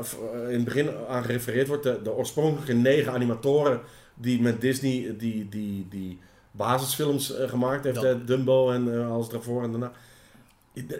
in 0.49 0.55
het 0.55 0.65
begin 0.65 0.89
aan 1.09 1.25
gerefereerd 1.25 1.69
wordt, 1.69 1.83
de, 1.83 2.01
de 2.03 2.13
oorspronkelijke 2.13 2.73
negen 2.75 3.13
animatoren 3.13 3.81
die 4.15 4.41
met 4.43 4.61
Disney 4.61 5.15
die, 5.19 5.49
die, 5.49 5.87
die 5.91 6.19
basisfilms 6.51 7.33
gemaakt 7.47 7.85
heeft, 7.85 8.01
Ja. 8.01 8.15
Dumbo 8.15 8.71
en 8.71 9.07
alles 9.09 9.29
daarvoor 9.29 9.63
en 9.63 9.71
daarna. 9.71 9.93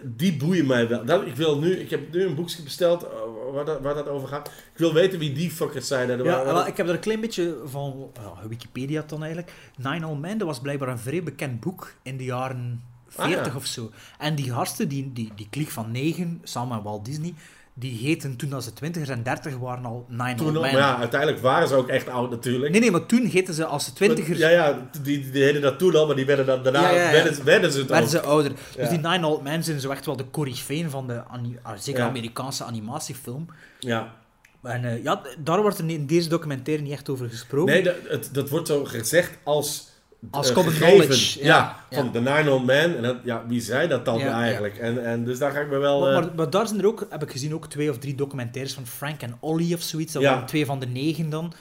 Die 0.03 0.37
boeien 0.37 0.65
mij 0.65 0.87
wel. 0.87 1.05
Dat, 1.05 1.25
ik, 1.25 1.35
wil 1.35 1.59
nu, 1.59 1.71
ik 1.79 1.89
heb 1.89 2.13
nu 2.13 2.23
een 2.23 2.35
boekje 2.35 2.63
besteld 2.63 3.03
eh, 3.03 3.09
waar, 3.53 3.65
dat, 3.65 3.81
waar 3.81 3.93
dat 3.93 4.07
over 4.07 4.27
gaat. 4.27 4.47
Ik 4.47 4.77
wil 4.77 4.93
weten 4.93 5.19
wie 5.19 5.33
die 5.33 5.51
fuckers 5.51 5.87
zijn. 5.87 6.23
Ja, 6.23 6.43
Waar- 6.43 6.67
ik 6.67 6.77
heb 6.77 6.87
er 6.87 6.93
een 6.93 6.99
klein 6.99 7.19
beetje 7.21 7.57
van 7.65 8.11
Wikipedia 8.49 9.03
dan 9.07 9.23
eigenlijk. 9.23 9.53
Nine 9.75 10.07
Old 10.07 10.19
Men, 10.19 10.37
dat 10.37 10.47
was 10.47 10.59
blijkbaar 10.59 10.89
een 10.89 10.99
vrij 10.99 11.23
bekend 11.23 11.59
boek 11.59 11.93
in 12.03 12.17
de 12.17 12.23
jaren 12.23 12.81
Ah, 13.15 13.25
40 13.25 13.45
ja. 13.45 13.55
of 13.55 13.65
zo. 13.65 13.91
En 14.19 14.35
die 14.35 14.51
gasten, 14.51 14.87
die, 14.87 15.13
die, 15.13 15.31
die 15.35 15.47
kliek 15.49 15.69
van 15.69 15.91
negen, 15.91 16.41
samen 16.43 16.75
met 16.75 16.83
Walt 16.85 17.05
Disney, 17.05 17.33
die 17.79 17.97
heten 17.97 18.35
toen 18.35 18.49
dat 18.49 18.63
ze 18.63 18.73
20 18.73 19.07
en 19.07 19.23
30 19.23 19.57
waren 19.57 19.85
al 19.85 20.05
Nine 20.07 20.35
toen, 20.35 20.47
Old 20.47 20.55
al- 20.55 20.61
Men. 20.61 20.71
maar 20.71 20.81
ja, 20.81 20.97
uiteindelijk 20.97 21.41
waren 21.41 21.67
ze 21.67 21.75
ook 21.75 21.87
echt 21.87 22.09
oud 22.09 22.29
natuurlijk. 22.29 22.71
Nee, 22.71 22.81
nee, 22.81 22.91
maar 22.91 23.05
toen 23.05 23.25
heten 23.25 23.53
ze 23.53 23.65
als 23.65 23.85
ze 23.85 23.93
twintigers... 23.93 24.37
Ja, 24.39 24.49
ja, 24.49 24.89
die, 25.01 25.19
die 25.19 25.31
deden 25.31 25.61
dat 25.61 25.79
toen 25.79 25.95
al, 25.95 26.05
maar 26.07 26.15
die 26.15 26.25
werden 26.25 26.45
dan, 26.45 26.63
daarna 26.63 26.81
Ja, 26.81 26.89
ja, 26.89 27.03
ja. 27.03 27.11
Werden, 27.11 27.43
werden 27.43 27.71
ze 27.71 27.79
het 27.79 27.89
werden 27.89 28.09
ze 28.09 28.21
ouder. 28.21 28.51
Dus 28.75 28.89
die 28.89 28.99
Nine 28.99 29.27
Old 29.27 29.43
Men 29.43 29.63
zijn 29.63 29.79
zo 29.79 29.89
echt 29.89 30.05
wel 30.05 30.15
de 30.15 30.29
corifeen 30.29 30.89
van 30.89 31.07
de 31.07 31.23
ah, 31.61 31.77
zeker. 31.77 32.03
Amerikaanse 32.03 32.63
animatiefilm. 32.63 33.47
Ja. 33.79 34.15
En 34.63 34.85
eh, 34.85 35.03
ja, 35.03 35.21
daar 35.37 35.61
wordt 35.61 35.77
er 35.77 35.89
in 35.89 36.05
deze 36.05 36.29
documentaire 36.29 36.83
niet 36.83 36.91
echt 36.91 37.09
over 37.09 37.29
gesproken. 37.29 37.73
Nee, 37.73 37.83
dat, 37.83 37.95
het, 38.07 38.29
dat 38.31 38.49
wordt 38.49 38.67
zo 38.67 38.85
gezegd 38.85 39.37
als... 39.43 39.95
Als 40.31 40.49
eh, 40.49 40.55
common 40.55 40.73
knowledge, 40.73 41.43
Ja, 41.43 41.75
ja, 41.89 41.97
van 41.97 42.11
de 42.11 42.19
Nine 42.19 42.51
Old 42.51 42.65
Men. 42.65 42.95
En 42.95 43.01
dat, 43.03 43.17
ja, 43.23 43.43
wie 43.47 43.61
zei 43.61 43.87
dat 43.87 44.05
dan 44.05 44.17
Ja, 44.17 44.25
ja. 44.25 44.41
eigenlijk? 44.41 44.77
En, 44.77 45.05
en 45.05 45.23
dus 45.25 45.39
daar 45.39 45.51
ga 45.51 45.59
ik 45.59 45.69
me 45.69 45.77
wel... 45.77 45.99
Maar, 45.99 46.13
eh, 46.13 46.19
maar, 46.19 46.35
maar 46.35 46.49
daar 46.49 46.67
zijn 46.67 46.79
er 46.79 46.87
ook, 46.87 47.07
heb 47.09 47.23
ik 47.23 47.31
gezien, 47.31 47.53
ook 47.53 47.67
twee 47.67 47.89
of 47.89 47.97
drie 47.97 48.15
documentaires 48.15 48.73
van 48.73 48.87
Frank 48.87 49.21
en 49.21 49.37
Ollie 49.39 49.75
of 49.75 49.81
zoiets. 49.81 50.13
Dat 50.13 50.23
waren 50.23 50.45
twee 50.45 50.65
van 50.65 50.79
de 50.79 50.87
negen 50.87 51.29
dan. 51.29 51.53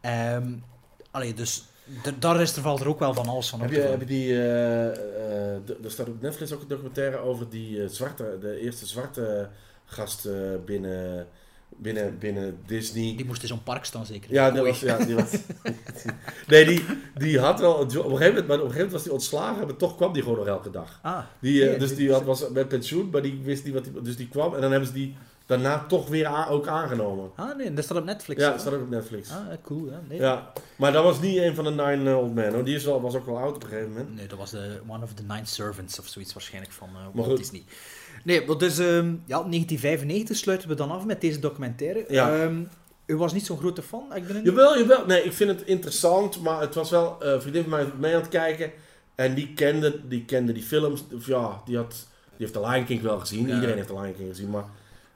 Ehm 0.00 0.46
allee, 1.10 1.34
dus 1.34 1.64
daar 2.18 2.40
is 2.40 2.56
er, 2.56 2.62
valt 2.62 2.80
er 2.80 2.88
ook 2.88 2.98
wel 2.98 3.14
van 3.14 3.28
alles 3.28 3.48
van 3.48 3.60
op 3.60 3.64
heb, 3.64 3.74
je, 3.74 3.80
vangen. 3.80 3.98
heb 3.98 4.08
je 4.08 4.14
die... 4.14 4.32
eh, 4.32 5.84
er 5.84 5.90
staat 5.90 6.08
op 6.08 6.22
Netflix 6.22 6.52
ook 6.52 6.60
een 6.60 6.68
documentaire 6.68 7.18
over 7.18 7.48
die 7.48 7.88
zwarte... 7.88 8.36
De 8.40 8.60
eerste 8.60 8.86
zwarte 8.86 9.48
gast 9.84 10.28
binnen, 10.64 11.26
binnen, 11.76 12.18
binnen 12.18 12.58
Disney. 12.66 13.14
Die 13.16 13.24
moest 13.26 13.42
in 13.42 13.48
zo'n 13.48 13.62
park 13.62 13.84
staan, 13.84 14.06
zeker. 14.06 14.32
Ja, 14.32 14.50
dat 14.50 14.60
Oei. 14.62 14.70
was, 14.70 14.80
ja, 14.80 14.96
die 15.04 15.14
was... 15.14 15.30
nee, 16.48 16.64
die, 16.64 16.84
die 17.14 17.38
had 17.38 17.60
wel... 17.60 17.74
Op 17.74 17.80
een 17.82 17.90
gegeven 17.90 18.10
moment, 18.10 18.46
maar 18.46 18.56
op 18.56 18.64
een 18.64 18.70
gegeven 18.70 18.74
moment 18.74 18.92
was 18.92 19.04
hij 19.04 19.12
ontslagen, 19.12 19.66
maar 19.66 19.76
toch 19.76 19.96
kwam 19.96 20.12
die 20.12 20.22
gewoon 20.22 20.38
nog 20.38 20.46
elke 20.46 20.70
dag. 20.70 20.98
Ah, 21.02 21.18
Die, 21.40 21.62
eh, 21.62 21.68
Nee, 21.70 21.78
dus 21.78 21.94
die 21.96 22.12
had, 22.12 22.24
was 22.24 22.48
met 22.48 22.68
pensioen, 22.68 23.08
maar 23.10 23.22
die 23.22 23.40
wist 23.42 23.64
niet 23.64 23.74
wat 23.74 23.84
hij... 23.84 23.94
Dus 24.02 24.16
die 24.16 24.28
kwam 24.28 24.54
en 24.54 24.60
dan 24.60 24.70
hebben 24.70 24.88
ze 24.88 24.94
die 24.94 25.16
daarna 25.46 25.84
toch 25.88 26.08
weer 26.08 26.26
a- 26.26 26.48
ook 26.48 26.66
aangenomen. 26.66 27.30
ah 27.36 27.56
nee, 27.56 27.74
dat 27.74 27.84
staat 27.84 27.96
op 27.98 28.04
Netflix. 28.04 28.42
Ja, 28.42 28.50
dat 28.50 28.60
staat 28.60 28.72
ook 28.72 28.80
op 28.82 28.90
Netflix. 28.90 29.30
Ah, 29.30 29.36
cool. 29.62 29.86
Ja. 29.90 30.00
Nee. 30.08 30.18
Ja, 30.20 30.52
maar 30.76 30.92
dat 30.92 31.04
was 31.04 31.20
niet 31.20 31.36
een 31.36 31.54
van 31.54 31.64
de 31.64 31.70
Nine 31.70 32.16
Old 32.16 32.34
Men, 32.34 32.52
hoor. 32.54 32.64
Die 32.64 32.74
is 32.74 32.84
wel, 32.84 33.00
was 33.00 33.14
ook 33.14 33.26
wel 33.26 33.38
oud 33.38 33.54
op 33.54 33.62
een 33.62 33.68
gegeven 33.68 33.90
moment. 33.90 34.14
Nee, 34.14 34.26
dat 34.26 34.38
was 34.38 34.50
de 34.50 34.80
One 34.88 35.02
of 35.04 35.12
the 35.14 35.22
Nine 35.22 35.44
Servants 35.46 35.98
of 35.98 36.06
zoiets 36.06 36.32
waarschijnlijk 36.32 36.72
van 36.72 36.88
eh 36.88 36.94
Maar 36.94 37.10
Walt 37.12 37.26
goed. 37.28 37.36
Disney. 37.36 37.62
Nee, 38.24 38.46
maar 38.46 38.58
dus 38.58 38.78
ehm, 38.78 39.06
ja, 39.26 39.42
1995 39.42 40.36
sluiten 40.36 40.68
we 40.68 40.74
dan 40.74 40.90
af 40.90 41.04
met 41.04 41.20
deze 41.20 41.38
documentaire. 41.38 42.04
Ja. 42.08 42.36
Ehm, 42.42 42.62
u 43.06 43.16
was 43.16 43.32
niet 43.32 43.46
zo'n 43.46 43.58
grote 43.58 43.82
fan, 43.82 44.14
ik 44.14 44.26
ben 44.26 44.36
een... 44.36 44.44
Jawel, 44.44 44.78
jawel. 44.78 45.06
Nee, 45.06 45.22
ik 45.22 45.32
vind 45.32 45.50
het 45.50 45.62
interessant, 45.68 46.40
maar 46.42 46.60
het 46.60 46.74
was 46.74 46.90
wel... 46.90 47.16
een 47.20 47.40
vriendin 47.40 47.62
van 47.62 47.70
mij 47.70 47.86
mee 47.98 48.14
aan 48.14 48.20
het 48.20 48.30
kijken 48.30 48.70
en 49.14 49.34
die 49.34 49.52
kende 49.54 50.00
die, 50.08 50.24
kende 50.24 50.52
die 50.52 50.62
films. 50.62 51.04
Of 51.14 51.26
ja, 51.26 51.62
die, 51.64 51.76
had, 51.76 51.90
die 51.90 52.46
heeft 52.46 52.54
de 52.54 52.60
Lion 52.60 52.84
King 52.84 53.00
wel 53.02 53.18
gezien. 53.18 53.46
Ja. 53.46 53.54
Iedereen 53.54 53.76
heeft 53.76 53.88
de 53.88 53.94
Lion 54.00 54.14
King 54.16 54.28
gezien, 54.28 54.50
maar... 54.50 54.64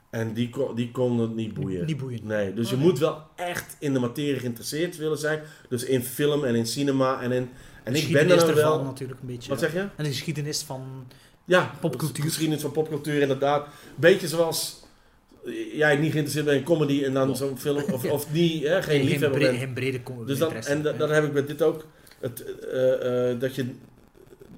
En 0.09 0.33
die, 0.33 0.49
kon- 0.49 0.75
die 0.75 0.91
kon 0.91 1.19
het 1.19 1.35
niet 1.35 1.53
boeien. 1.53 1.85
Niet 1.85 1.97
boeiend. 1.97 2.23
Nee, 2.23 2.53
dus 2.53 2.69
je 2.69 2.75
Oh, 2.75 2.81
moet 2.81 2.99
wel 2.99 3.21
echt 3.35 3.75
in 3.79 3.93
de 3.93 3.99
materie 3.99 4.39
geïnteresseerd 4.39 4.97
willen 4.97 5.17
zijn. 5.17 5.41
Dus 5.69 5.83
in 5.83 6.03
film 6.03 6.43
en 6.43 6.55
in 6.55 6.67
cinema 6.67 7.21
en 7.21 7.31
in... 7.31 7.49
En 7.83 7.95
ik 7.95 8.11
ben 8.11 8.29
er 8.29 8.55
wel... 8.55 8.83
natuurlijk 8.83 9.19
een 9.19 9.27
beetje. 9.27 9.49
Wat 9.49 9.59
zeg 9.59 9.73
je? 9.73 9.79
En 9.79 10.03
de 10.03 10.05
geschiedenis 10.05 10.61
van... 10.61 11.07
Ja, 11.45 11.71
Popcultuur. 11.79 12.23
Geschiedenis 12.23 12.61
van 12.61 12.71
popcultuur, 12.71 13.21
inderdaad. 13.21 13.67
Beetje 13.95 14.27
zoals 14.27 14.81
jij 15.73 15.95
niet 15.95 16.11
geïnteresseerd 16.11 16.45
bent 16.45 16.57
in 16.57 16.63
comedy 16.63 17.03
en 17.03 17.13
dan 17.13 17.29
Oh. 17.29 17.35
zo'n 17.35 17.57
film... 17.57 17.83
Of, 17.93 18.05
of 18.05 18.31
niet, 18.31 18.63
hè, 18.63 18.83
geen 18.83 19.03
liefhebber 19.03 19.39
bre- 19.39 19.47
bent. 19.47 19.59
geen 19.59 19.73
brede 19.73 20.03
com- 20.03 20.25
Dus 20.25 20.39
en 20.65 20.81
dat, 20.81 21.09
heb 21.09 21.23
ik 21.23 21.33
met 21.33 21.47
dit 21.47 21.61
ook. 21.61 21.85
Het, 22.19 22.59
eh, 22.59 23.29
eh, 23.31 23.39
dat 23.39 23.55
je, 23.55 23.65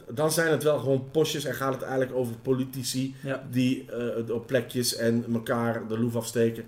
dan 0.10 0.32
zijn 0.32 0.52
het 0.52 0.64
wel 0.64 0.80
gewoon 0.80 1.08
postjes 1.12 1.46
en 1.46 1.54
gaat 1.54 1.74
het 1.74 1.82
eigenlijk 1.82 2.14
over 2.16 2.36
politici 2.42 3.16
Ja. 3.24 3.48
die 3.52 3.86
eh, 3.92 4.30
op 4.36 4.48
plekjes 4.48 4.96
en 4.96 5.26
elkaar 5.34 5.88
de 5.88 6.00
loef 6.00 6.16
afsteken 6.16 6.66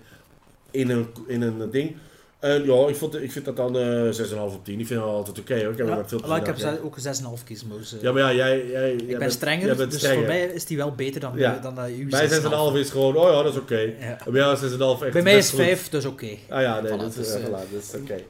in 0.70 0.90
een, 0.90 1.06
in 1.26 1.42
een 1.42 1.70
ding. 1.70 1.96
En 2.38 2.64
ja, 2.64 2.88
ik, 2.88 2.96
vond, 2.96 3.22
ik 3.22 3.32
vind 3.32 3.44
dat 3.44 3.56
dan 3.56 3.76
eh 3.78 4.12
6,5 4.30 4.36
op 4.38 4.64
10. 4.64 4.80
Ik 4.80 4.86
vind 4.86 5.00
het 5.00 5.08
altijd 5.08 5.38
oké 5.38 5.54
hoor. 5.62 5.72
Ik 5.72 5.78
heb 5.78 5.88
Ja, 5.88 6.02
veel 6.08 6.20
maar 6.26 6.40
ik 6.40 6.46
heb 6.46 6.58
ze- 6.58 6.80
ook 6.84 6.96
een 6.96 7.02
6,5 7.02 7.42
gizmos. 7.44 7.94
eh. 7.96 8.02
Ja, 8.02 8.12
maar 8.12 8.22
ja, 8.22 8.32
jij, 8.34 8.66
jij, 8.66 8.92
ik 8.92 9.08
jij 9.08 9.18
ben 9.18 9.30
strenger, 9.30 9.76
dus 9.88 9.94
strenger. 9.96 10.16
voor 10.18 10.26
mij 10.26 10.40
is 10.44 10.64
die 10.64 10.76
wel 10.76 10.92
beter 10.92 11.20
dan, 11.20 11.32
Ja. 11.36 11.58
dan 11.58 11.74
dat 11.74 11.88
uw 11.88 12.08
Bij 12.08 12.28
6,5 12.28 12.74
is 12.76 12.90
gewoon, 12.90 13.16
oh 13.16 13.30
ja, 13.32 13.42
dat 13.42 13.52
is 13.52 13.58
oké. 13.60 13.78
Ja. 13.78 14.18
Bij 14.24 14.40
jou 14.40 14.52
is 14.52 14.60
6,5 14.60 15.02
echt 15.02 15.12
Bij 15.12 15.22
mij 15.22 15.32
is 15.32 15.38
best 15.38 15.50
goed. 15.50 15.60
5, 15.60 15.88
dus 15.88 16.04
oké. 16.04 16.28
Ah 16.48 16.60
ja, 16.62 16.80
nee, 16.80 16.92
Voilà, 16.92 16.96
dat 16.96 17.14
dus, 17.14 17.28
eh, 17.34 17.40
eh, 17.42 17.46
voilà, 17.46 17.70
dat 17.72 17.82
is 17.82 17.94
oké. 18.00 18.22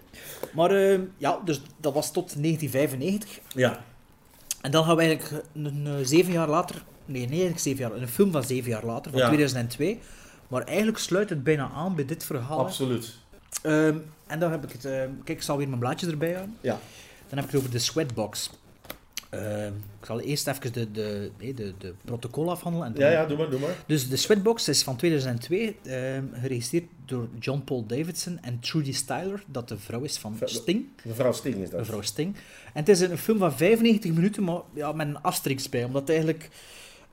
Maar 0.52 0.70
eh, 0.70 0.98
ja, 1.16 1.40
dus 1.44 1.60
dat 1.80 1.94
was 1.94 2.12
tot 2.12 2.42
1995. 2.42 3.38
Ja, 3.54 3.84
En 4.60 4.70
dan 4.70 4.84
gaan 4.84 4.96
we 4.96 5.02
eigenlijk 5.02 5.44
een, 5.54 5.82
eh, 5.86 5.92
zeven 6.02 6.32
jaar 6.32 6.48
later... 6.48 6.74
Nee, 7.04 7.20
nee, 7.20 7.28
eigenlijk 7.30 7.60
zeven 7.60 7.80
jaar... 7.80 7.92
Een 8.02 8.08
film 8.08 8.32
van 8.32 8.44
zeven 8.44 8.70
jaar 8.70 8.84
later, 8.84 9.10
van 9.10 9.20
Ja. 9.20 9.26
2002. 9.26 9.98
Maar 10.48 10.62
eigenlijk 10.62 10.98
sluit 10.98 11.28
het 11.30 11.44
bijna 11.44 11.70
aan 11.74 11.94
bij 11.94 12.04
dit 12.04 12.24
verhaal. 12.24 12.58
absoluut. 12.58 13.14
Ehm, 13.62 13.96
en 14.26 14.38
dan 14.38 14.50
heb 14.50 14.64
ik 14.64 14.72
het... 14.72 14.84
ehm, 14.84 15.10
kijk, 15.24 15.38
ik 15.38 15.42
zal 15.42 15.56
weer 15.56 15.68
mijn 15.68 15.80
blaadjes 15.80 16.10
erbij 16.10 16.32
houden. 16.32 16.56
Ja. 16.60 16.78
Dan 17.28 17.38
heb 17.38 17.46
ik 17.46 17.50
het 17.50 17.60
over 17.60 17.70
de 17.72 17.78
Sweatbox. 17.78 18.50
Eh, 19.30 19.66
ik 19.66 19.72
zal 20.06 20.20
eerst 20.20 20.46
even 20.46 20.72
de, 20.72 20.90
de, 20.90 21.30
nee, 21.38 21.54
de, 21.54 21.74
de 21.78 21.94
protocol 22.04 22.50
afhandelen. 22.50 22.86
En 22.94 23.00
Ja, 23.00 23.10
ja, 23.10 23.26
doe 23.26 23.36
maar, 23.36 23.50
doe 23.50 23.60
maar. 23.60 23.76
Dus 23.86 24.08
de 24.08 24.16
Sweatbox 24.16 24.68
is 24.68 24.82
van 24.82 24.96
2002, 24.96 25.76
eh, 25.84 25.94
geregisseerd 26.32 26.84
door 27.06 27.28
John 27.38 27.60
Paul 27.64 27.86
Davidson 27.86 28.38
en 28.42 28.60
Trudy 28.60 28.92
Styler, 28.92 29.42
dat 29.46 29.68
de 29.68 29.78
vrouw 29.78 30.00
is 30.00 30.18
van 30.18 30.36
Vrouw- 30.36 30.48
Sting. 30.48 30.86
Mevrouw 31.04 31.32
Sting 31.32 31.54
is 31.56 31.70
dat. 31.70 31.78
Mevrouw 31.80 32.02
Sting. 32.02 32.34
En 32.72 32.80
het 32.84 32.88
is 32.88 33.00
een 33.00 33.18
film 33.18 33.38
van 33.38 33.52
95 33.56 34.12
minuten, 34.12 34.44
maar 34.44 34.60
ja, 34.74 34.92
met 34.92 35.06
een 35.06 35.22
asterix 35.22 35.68
bij. 35.68 35.84
Omdat 35.84 36.08
eigenlijk... 36.08 36.48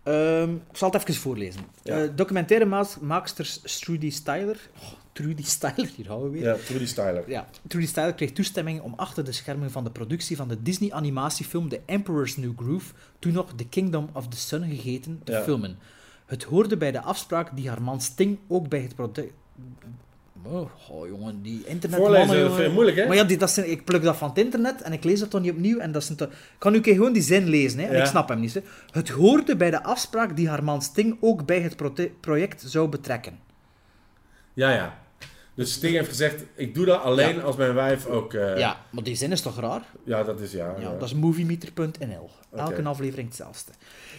ehm, 0.06 0.54
ik 0.54 0.78
zal 0.78 0.92
het 0.92 1.02
even 1.02 1.22
voorlezen. 1.22 1.62
Ja. 1.84 2.02
Eh, 2.04 2.10
documentaire 2.16 2.66
maas- 2.66 2.98
maakster 3.00 3.58
Trudy 3.64 4.10
Styler... 4.12 4.70
Oh, 4.82 4.88
Trudy 5.14 5.44
Styler, 5.44 5.90
hier 5.96 6.08
houden 6.08 6.32
we 6.32 6.38
weer. 6.40 6.48
Ja, 6.48 6.56
Trudy 6.66 6.86
Styler. 6.86 7.30
Ja, 7.30 7.48
Trudy 7.68 7.86
Styler 7.88 8.14
kreeg 8.14 8.32
toestemming 8.32 8.82
om 8.82 8.94
achter 8.96 9.24
de 9.26 9.32
schermen 9.32 9.72
van 9.72 9.84
de 9.84 9.90
productie 9.92 10.36
van 10.36 10.48
de 10.48 10.62
Disney-animatiefilm 10.62 11.70
The 11.70 11.82
Emperor's 11.86 12.38
New 12.38 12.52
Groove, 12.58 12.94
toen 13.20 13.34
nog 13.34 13.54
The 13.56 13.68
Kingdom 13.68 14.10
of 14.14 14.28
the 14.28 14.38
Sun 14.38 14.64
gegeten, 14.70 15.22
te 15.24 15.32
Ja. 15.32 15.42
filmen. 15.44 15.78
Het 16.26 16.44
hoorde 16.44 16.78
bij 16.78 16.92
de 16.92 17.02
afspraak 17.02 17.56
die 17.56 17.70
haar 17.70 17.82
man 17.82 18.02
Sting 18.02 18.38
ook 18.48 18.70
bij 18.70 18.82
het 18.82 18.96
product... 18.96 19.34
Oh, 20.48 21.08
jongen, 21.08 21.42
die 21.42 21.62
internetmannen, 21.66 22.28
Voorlezen 22.28 22.72
moeilijk, 22.74 22.98
hè? 22.98 23.08
Maar 23.08 23.16
ja, 23.16 23.24
die, 23.24 23.38
dat 23.38 23.52
zijn, 23.52 23.72
ik 23.72 23.86
pluk 23.86 24.04
dat 24.04 24.16
van 24.18 24.30
het 24.30 24.38
internet 24.38 24.82
en 24.82 24.94
ik 24.94 25.04
lees 25.04 25.20
dat 25.20 25.32
dan 25.32 25.42
niet 25.42 25.52
opnieuw. 25.52 25.78
En 25.80 25.92
dat 25.92 26.04
zijn 26.04 26.18
te- 26.18 26.24
ik 26.26 26.56
kan 26.58 26.72
nu 26.72 26.84
gewoon 26.84 27.14
die 27.14 27.22
zin 27.22 27.48
lezen, 27.50 27.80
hè, 27.80 27.86
en 27.86 27.94
Ja. 27.96 28.00
ik 28.02 28.06
snap 28.06 28.30
hem 28.30 28.40
niet. 28.40 28.54
Hè. 28.54 28.62
Het 28.92 29.10
hoorde 29.10 29.56
bij 29.56 29.72
de 29.72 29.84
afspraak 29.84 30.36
die 30.36 30.50
haar 30.50 30.64
man 30.64 30.82
Sting 30.82 31.18
ook 31.20 31.46
bij 31.46 31.60
het 31.62 31.76
project 32.22 32.64
zou 32.66 32.88
betrekken. 32.90 33.40
Ja, 34.54 34.72
ja. 34.72 34.98
Dus 35.56 35.74
Sting 35.74 35.96
heeft 35.96 36.10
gezegd, 36.10 36.44
ik 36.56 36.74
doe 36.76 36.86
dat 36.86 37.02
alleen 37.02 37.36
Ja. 37.36 37.42
als 37.42 37.56
mijn 37.56 37.74
wijf 37.74 38.06
ook... 38.06 38.34
eh, 38.34 38.58
Ja, 38.58 38.80
maar 38.90 39.04
die 39.04 39.16
zin 39.16 39.32
is 39.32 39.42
toch 39.42 39.60
raar? 39.60 39.82
ja, 40.04 40.24
dat 40.24 40.40
is 40.40 40.52
ja. 40.52 40.74
Ja, 40.78 40.82
ja. 40.82 40.92
dat 40.92 41.02
is 41.04 41.14
moviemeter.nl. 41.14 42.30
Elke 42.56 42.84
aflevering 42.84 43.28
hetzelfde. 43.28 43.72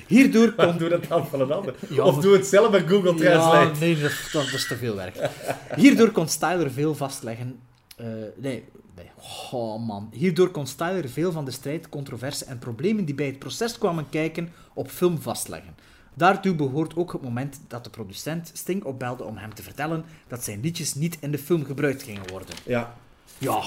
Hierdoor 0.07 0.53
komt... 0.57 0.79
doe 0.79 0.89
dat 0.89 1.05
dan 1.09 1.27
van 1.27 1.41
een 1.41 1.53
ander. 1.53 1.75
Of 2.03 2.13
maar- 2.13 2.23
doe 2.23 2.33
het 2.37 2.47
zelf 2.47 2.71
met 2.71 2.85
Google 2.89 3.13
Ja, 3.13 3.17
Translate. 3.19 3.81
nee, 3.81 4.01
dat, 4.01 4.13
dat, 4.33 4.45
dat 4.45 4.53
is 4.55 4.67
te 4.67 4.77
veel 4.77 4.95
werk. 4.97 5.29
Hierdoor 5.77 6.11
kon 6.11 6.29
Styler 6.29 6.71
veel 6.71 6.95
vastleggen... 6.95 7.59
eh, 7.97 8.07
nee, 8.37 8.65
nee. 8.97 9.11
Oh 9.51 9.87
man. 9.87 10.09
Hierdoor 10.13 10.51
kon 10.51 10.67
Styler 10.67 11.09
veel 11.09 11.33
van 11.33 11.45
de 11.45 11.51
strijd, 11.51 11.89
controverse 11.89 12.45
en 12.45 12.59
problemen 12.59 13.05
die 13.05 13.15
bij 13.15 13.27
het 13.27 13.39
proces 13.39 13.79
kwamen 13.79 14.07
kijken 14.11 14.53
op 14.75 14.91
film 14.91 15.21
vastleggen. 15.21 15.75
Daartoe 16.19 16.55
behoort 16.55 16.97
ook 16.97 17.13
het 17.13 17.23
moment 17.23 17.61
dat 17.69 17.85
de 17.85 17.91
producent 17.91 18.51
Sting 18.55 18.85
opbelde 18.85 19.25
om 19.25 19.37
hem 19.37 19.55
te 19.55 19.63
vertellen 19.63 20.05
dat 20.29 20.45
zijn 20.45 20.61
liedjes 20.61 20.95
niet 20.95 21.17
in 21.21 21.31
de 21.31 21.39
film 21.39 21.65
gebruikt 21.65 22.03
gingen 22.03 22.29
worden. 22.31 22.55
Ja, 22.65 22.95
Ja, 23.39 23.63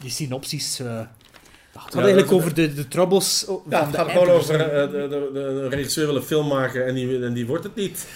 die 0.00 0.10
synopsis... 0.10 0.80
eh, 0.80 0.98
het 1.72 1.82
gaat 1.82 1.92
Ja, 1.92 1.98
eigenlijk 1.98 2.28
dat- 2.30 2.38
over 2.38 2.54
de, 2.54 2.74
de 2.74 2.88
troubles 2.88 3.40
ja 3.40 3.46
van 3.46 3.62
het 3.70 3.90
de 3.90 3.96
gaat 3.96 4.10
gewoon 4.10 4.28
over 4.28 4.60
eh, 4.60 4.90
de, 4.90 5.08
de, 5.32 5.68
regisseur 5.68 6.06
wil 6.06 6.16
een 6.16 6.22
film 6.22 6.46
maken 6.46 6.86
en 6.86 6.94
die, 6.94 7.24
en 7.24 7.32
die 7.32 7.46
wordt 7.46 7.64
het 7.64 7.74
niet. 7.74 8.06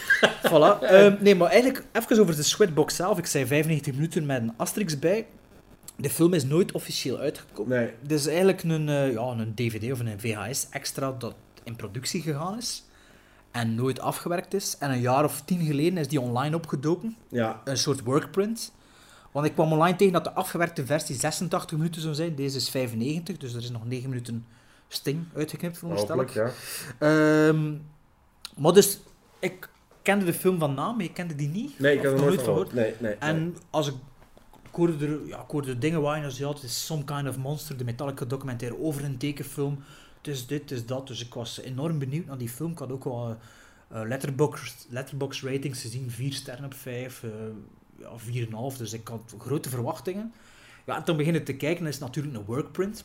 Voilà. 0.49 0.79
Ehm, 0.83 1.15
nee, 1.21 1.35
maar 1.35 1.49
eigenlijk 1.51 1.85
even 1.93 2.21
over 2.21 2.37
de 2.37 2.43
Sweatbox 2.43 2.97
zelf. 2.97 3.19
Ik 3.19 3.27
zei 3.27 3.47
95 3.47 3.95
minuten 3.95 4.27
met 4.27 4.43
een 4.43 4.53
asterisk 4.57 5.01
bij. 5.01 5.27
De 5.97 6.11
film 6.11 6.35
is 6.35 6.45
nooit 6.45 6.73
officieel 6.73 7.19
uitgekomen. 7.19 7.79
Nee. 7.79 7.91
Het 8.03 8.13
is 8.13 8.27
eigenlijk 8.27 8.63
een, 8.63 8.89
eh, 8.89 9.13
ja, 9.13 9.21
een 9.23 9.55
DVD 9.55 9.93
of 9.93 10.01
een 10.01 10.21
VHS 10.21 10.67
extra 10.71 11.15
dat 11.19 11.35
in 11.65 11.77
productie 11.77 12.23
gegaan 12.23 12.59
is. 12.59 12.85
En 13.57 13.75
nooit 13.75 14.01
afgewerkt 14.01 14.55
is. 14.55 14.77
En 14.79 14.91
een 14.91 15.01
jaar 15.01 15.25
of 15.25 15.41
tien 15.45 15.67
geleden 15.67 15.99
is 15.99 16.09
die 16.09 16.21
online 16.21 16.57
opgedoken. 16.57 17.17
Ja, 17.29 17.61
Een 17.65 17.79
soort 17.79 18.01
workprint. 18.03 18.73
Want 19.33 19.47
ik 19.47 19.53
kwam 19.53 19.73
online 19.73 19.97
tegen 19.97 20.13
dat 20.13 20.25
de 20.25 20.33
afgewerkte 20.33 20.87
versie 20.87 21.17
86 21.17 21.79
minuten 21.79 22.01
zou 22.01 22.15
zijn. 22.15 22.35
Deze 22.35 22.57
is 22.57 22.71
95, 22.71 23.37
dus 23.37 23.55
er 23.55 23.63
is 23.63 23.71
nog 23.71 23.87
9 23.87 24.09
minuten 24.09 24.47
sting 24.89 25.25
uitgeknipt, 25.35 25.79
veronderstel 25.79 26.21
ik. 26.21 26.31
ja. 26.31 26.51
Ehm, 26.99 27.75
maar 28.57 28.73
dus, 28.73 29.01
ik 29.39 29.69
kende 30.03 30.25
de 30.25 30.35
film 30.35 30.59
van 30.59 30.75
naam, 30.75 30.97
maar 30.97 31.05
ik 31.05 31.15
kende 31.15 31.35
die 31.35 31.49
niet. 31.49 31.79
Nee, 31.79 31.97
ik 31.97 32.03
heb 32.03 32.13
er 32.13 32.21
nooit 32.21 32.35
van 32.35 32.45
gehoord. 32.45 32.73
Nee, 32.73 32.85
nee. 32.85 32.95
nee. 33.01 33.15
En 33.15 33.57
als 33.71 33.89
ik, 33.89 33.95
ik 34.69 34.75
hoorde 34.75 35.07
er, 35.07 35.27
ja, 35.27 35.41
ik 35.41 35.51
hoorde 35.51 35.79
dingen 35.79 36.01
waaien 36.03 36.25
als 36.25 36.39
ja, 36.39 36.49
het 36.49 36.63
is 36.63 36.87
Some 36.87 37.05
Kind 37.05 37.29
of 37.29 37.37
Monster, 37.37 37.77
de 37.77 37.85
Metallica 37.85 38.25
documentaire 38.25 38.79
over 38.81 39.05
een 39.05 39.19
tekenfilm. 39.19 39.79
Het 40.27 40.35
is 40.35 40.47
dit, 40.47 40.61
het 40.61 40.71
is 40.71 40.87
dat. 40.87 41.07
Dus 41.07 41.25
ik 41.25 41.35
was 41.35 41.61
enorm 41.61 41.99
benieuwd 41.99 42.27
naar 42.27 42.39
die 42.39 42.49
film. 42.49 42.71
Ik 42.73 42.79
had 42.79 42.93
ook 42.93 43.05
wel 43.05 43.37
eh 43.91 44.01
letterbox, 44.05 44.75
letterbox 44.89 45.43
ratings 45.43 45.81
gezien, 45.81 46.11
4 46.11 46.33
sterren 46.33 46.65
op 46.65 46.75
5, 46.75 47.23
eh 47.23 47.31
ja, 47.99 48.11
4,5. 48.73 48.77
Dus 48.79 48.93
ik 48.93 49.09
had 49.09 49.35
grote 49.39 49.69
verwachtingen. 49.69 50.33
Ja, 50.87 50.97
en 50.97 51.05
toen 51.05 51.17
beginnen 51.17 51.45
te 51.45 51.53
kijken, 51.57 51.85
dat 51.85 51.93
is 51.93 51.99
natuurlijk 51.99 52.37
een 52.37 52.45
workprint. 52.45 53.05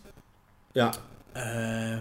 Ja, 0.72 0.94
Eh, 1.32 1.92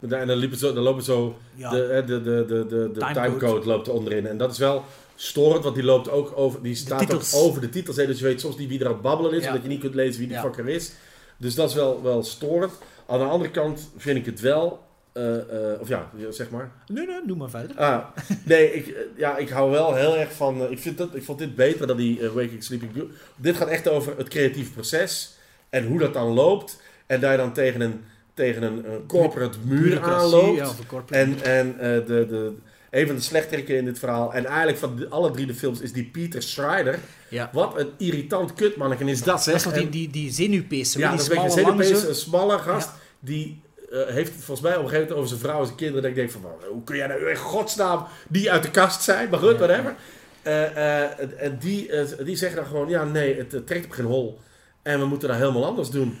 en 0.00 0.08
dan, 0.08 0.30
liepen 0.36 0.58
zo, 0.58 0.72
dan 0.72 0.82
lopen 0.82 1.02
zo... 1.02 1.38
ja, 1.54 1.70
De, 1.70 2.02
de, 2.06 2.22
de, 2.22 2.44
de, 2.46 2.66
de, 2.66 2.66
de 2.66 2.90
Timecode. 2.98 3.12
timecode 3.26 3.66
loopt 3.66 3.86
er 3.86 3.92
onderin. 3.92 4.26
En 4.26 4.36
dat 4.38 4.50
is 4.52 4.58
wel 4.58 4.84
storend, 5.14 5.62
want 5.64 5.74
die 5.74 5.84
loopt 5.84 6.10
ook 6.10 6.32
over... 6.36 6.62
Die 6.62 6.74
staat 6.74 7.14
ook 7.14 7.22
over 7.34 7.60
de 7.60 7.68
titels. 7.68 7.96
Hè, 7.96 8.06
dus 8.06 8.18
je 8.18 8.24
weet 8.24 8.40
soms 8.40 8.56
niet 8.56 8.68
wie 8.68 8.80
er 8.80 8.86
aan 8.86 8.92
het 8.92 9.02
babbelen 9.02 9.32
is, 9.32 9.42
Ja. 9.42 9.46
omdat 9.48 9.62
je 9.62 9.68
niet 9.68 9.80
kunt 9.80 9.94
lezen 9.94 10.18
wie 10.18 10.26
die 10.28 10.36
Ja. 10.36 10.42
fucker 10.42 10.68
is. 10.68 10.92
Dus 11.36 11.54
dat 11.54 11.68
is 11.68 11.74
wel, 11.74 12.02
wel 12.02 12.22
storend. 12.22 12.72
Aan 13.10 13.18
de 13.18 13.24
andere 13.24 13.50
kant 13.50 13.90
vind 13.96 14.16
ik 14.16 14.26
het 14.26 14.40
wel... 14.40 14.80
eh, 15.12 15.72
eh, 15.72 15.80
of 15.80 15.88
ja, 15.88 16.10
zeg 16.30 16.50
maar. 16.50 16.72
nee, 16.86 17.06
nee, 17.06 17.20
doe 17.26 17.36
maar 17.36 17.50
verder. 17.50 17.76
Ah, 17.76 18.04
nee, 18.44 18.72
ik, 18.72 18.86
eh, 18.86 19.00
ja, 19.16 19.36
ik 19.36 19.48
hou 19.48 19.70
wel 19.70 19.94
heel 19.94 20.16
erg 20.16 20.32
van... 20.32 20.70
ik, 20.70 20.78
vind 20.78 20.98
dat, 20.98 21.14
ik 21.14 21.22
vond 21.22 21.38
dit 21.38 21.54
beter 21.54 21.86
dan 21.86 21.96
die 21.96 22.30
Waking 22.30 22.64
Sleeping 22.64 22.92
Beauty. 22.92 23.12
Dit 23.36 23.56
gaat 23.56 23.68
echt 23.68 23.88
over 23.88 24.16
het 24.16 24.28
creatieve 24.28 24.72
proces. 24.72 25.34
En 25.68 25.86
hoe 25.86 25.98
dat 25.98 26.14
dan 26.14 26.26
loopt. 26.26 26.82
En 27.06 27.20
daar 27.20 27.36
dan 27.36 27.52
tegen 27.52 27.80
een, 27.80 28.04
tegen 28.34 28.62
een, 28.62 29.06
corporate 29.06 29.58
muur 29.64 30.00
aanloopt. 30.00 30.56
ja, 30.56 30.68
of 30.68 30.78
een 30.78 30.86
corporate 30.86 31.42
En, 31.42 31.42
en 31.42 31.76
de, 32.06 32.26
de, 32.28 32.52
een 32.90 33.06
van 33.06 33.16
de 33.16 33.22
slechteriken 33.22 33.76
in 33.76 33.84
dit 33.84 33.98
verhaal... 33.98 34.32
En 34.34 34.46
eigenlijk 34.46 34.78
van 34.78 34.96
de- 34.96 35.08
alle 35.08 35.30
drie 35.30 35.46
de 35.46 35.54
films 35.54 35.80
is 35.80 35.92
die 35.92 36.04
Peter 36.04 36.42
Schreider. 36.42 36.98
Ja. 37.28 37.50
Wat 37.52 37.78
een 37.78 37.90
irritant 37.98 38.54
kutmanneken 38.54 39.08
is 39.08 39.18
dat, 39.18 39.26
Dat 39.26 39.42
zeg. 39.42 39.54
is 39.54 39.62
toch 39.62 39.72
die, 39.72 39.88
die, 39.88 40.10
die 40.10 40.30
zenuwpees, 40.32 40.92
ja, 40.92 40.98
die 41.08 41.16
dat 41.18 41.26
is 41.30 41.36
een 41.36 41.44
een 41.44 41.50
zenuwpees, 41.50 42.20
smalle 42.20 42.58
gast. 42.58 42.88
Ja. 42.88 42.94
Die 43.20 43.60
eh, 43.90 43.98
heeft 44.06 44.34
het 44.34 44.44
volgens 44.44 44.60
mij 44.68 44.76
op 44.76 44.82
een 44.82 44.88
gegeven 44.88 45.08
moment 45.08 45.16
over 45.16 45.28
zijn 45.28 45.40
vrouw 45.40 45.58
en 45.60 45.64
zijn 45.64 45.76
kinderen. 45.76 46.02
Dat 46.02 46.10
ik 46.10 46.16
denk 46.16 46.30
van, 46.30 46.40
"Wat, 46.42 46.64
hoe 46.70 46.84
kun 46.84 46.96
jij 46.96 47.06
nou 47.06 47.30
in 47.30 47.36
godsnaam 47.36 48.06
die 48.28 48.50
uit 48.52 48.62
de 48.62 48.70
kast 48.70 49.02
zijn? 49.02 49.28
Maar 49.30 49.38
goed, 49.38 49.50
Ja. 49.50 49.56
whatever. 49.58 49.94
Eh, 50.42 51.02
eh, 51.02 51.10
en 51.42 51.56
die, 51.60 51.90
die 52.24 52.36
zeggen 52.36 52.56
dan 52.58 52.66
gewoon, 52.66 52.88
ja 52.88 53.04
nee, 53.04 53.36
het 53.36 53.66
trekt 53.66 53.84
op 53.84 53.90
geen 53.90 54.04
hol. 54.04 54.38
En 54.82 54.98
we 54.98 55.06
moeten 55.06 55.28
dat 55.28 55.36
helemaal 55.36 55.64
anders 55.64 55.90
doen. 55.90 56.18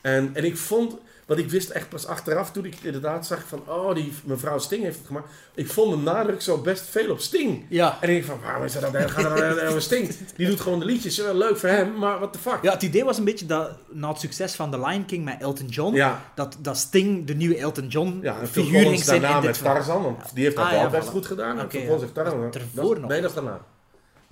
En, 0.00 0.30
en 0.32 0.44
ik 0.44 0.56
vond, 0.56 0.96
want 1.28 1.40
ik 1.40 1.50
wist 1.50 1.70
echt 1.70 1.88
pas 1.88 2.06
achteraf 2.06 2.50
toen 2.50 2.64
ik 2.64 2.74
inderdaad 2.82 3.26
zag 3.26 3.42
van, 3.46 3.62
oh, 3.66 3.94
die 3.94 4.12
mevrouw 4.24 4.58
Sting 4.58 4.82
heeft 4.82 4.98
het 4.98 5.06
gemaakt. 5.06 5.28
Ik 5.54 5.70
vond 5.70 5.90
de 5.90 5.96
nadruk 6.02 6.40
zo 6.42 6.58
best 6.58 6.84
veel 6.84 7.10
op 7.10 7.20
Sting. 7.20 7.66
Ja. 7.68 7.96
En 8.00 8.08
ik 8.08 8.14
denk 8.14 8.24
van, 8.24 8.40
waarom 8.44 8.64
is 8.64 8.72
dat 8.72 8.92
dan, 8.92 9.08
gaat 9.10 9.38
er 9.40 9.68
over 9.68 9.82
Sting? 9.82 10.16
Die 10.36 10.46
doet 10.46 10.60
gewoon 10.60 10.78
de 10.78 10.84
liedjes, 10.84 11.18
wel 11.18 11.34
leuk 11.34 11.56
voor 11.56 11.68
hem, 11.68 11.98
maar 11.98 12.18
what 12.18 12.32
the 12.32 12.38
fuck. 12.38 12.58
ja, 12.62 12.72
het 12.72 12.82
idee 12.82 13.04
was 13.04 13.18
een 13.18 13.24
beetje 13.24 13.46
dat 13.46 13.70
na 13.90 14.08
het 14.08 14.20
succes 14.20 14.54
van 14.54 14.70
The 14.70 14.80
Lion 14.80 15.04
King 15.04 15.24
met 15.24 15.40
Elton 15.40 15.66
John, 15.66 15.94
Ja. 15.94 16.22
dat, 16.34 16.56
dat 16.60 16.76
Sting 16.76 17.26
de 17.26 17.34
nieuwe 17.34 17.56
Elton 17.56 17.86
John 17.88 18.18
Ja, 18.22 18.38
en 18.40 18.48
figuur 18.48 18.80
ging 18.80 18.98
zijn 19.04 19.20
daarna 19.20 19.40
met. 19.40 19.62
Tarzan, 19.62 20.02
want 20.02 20.34
die 20.34 20.44
heeft 20.44 20.56
dat 20.56 20.64
Ah, 20.64 20.70
wel 20.70 20.80
ja, 20.80 20.88
best 20.90 21.08
voilà. 21.08 21.10
goed 21.10 21.26
gedaan. 21.26 21.58
En 21.58 21.66
heeft 21.70 22.14
Tarzan. 22.14 22.42
Ervoor 22.52 22.88
dat- 22.94 22.98
nog. 23.00 23.10
Nee, 23.10 23.20
dat 23.20 23.30
is 23.30 23.34
daarna. 23.36 23.60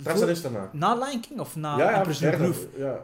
Tarzan 0.03 0.29
is 0.29 0.41
daarna. 0.41 0.69
Na 0.71 0.93
Lion 0.95 1.19
King 1.21 1.39
of 1.39 1.55
na 1.55 1.77
ja, 1.77 1.83
ja, 1.83 1.91
Emperor's 1.95 2.19
New 2.19 2.33
Groove? 2.33 2.67
Ja. 2.77 2.99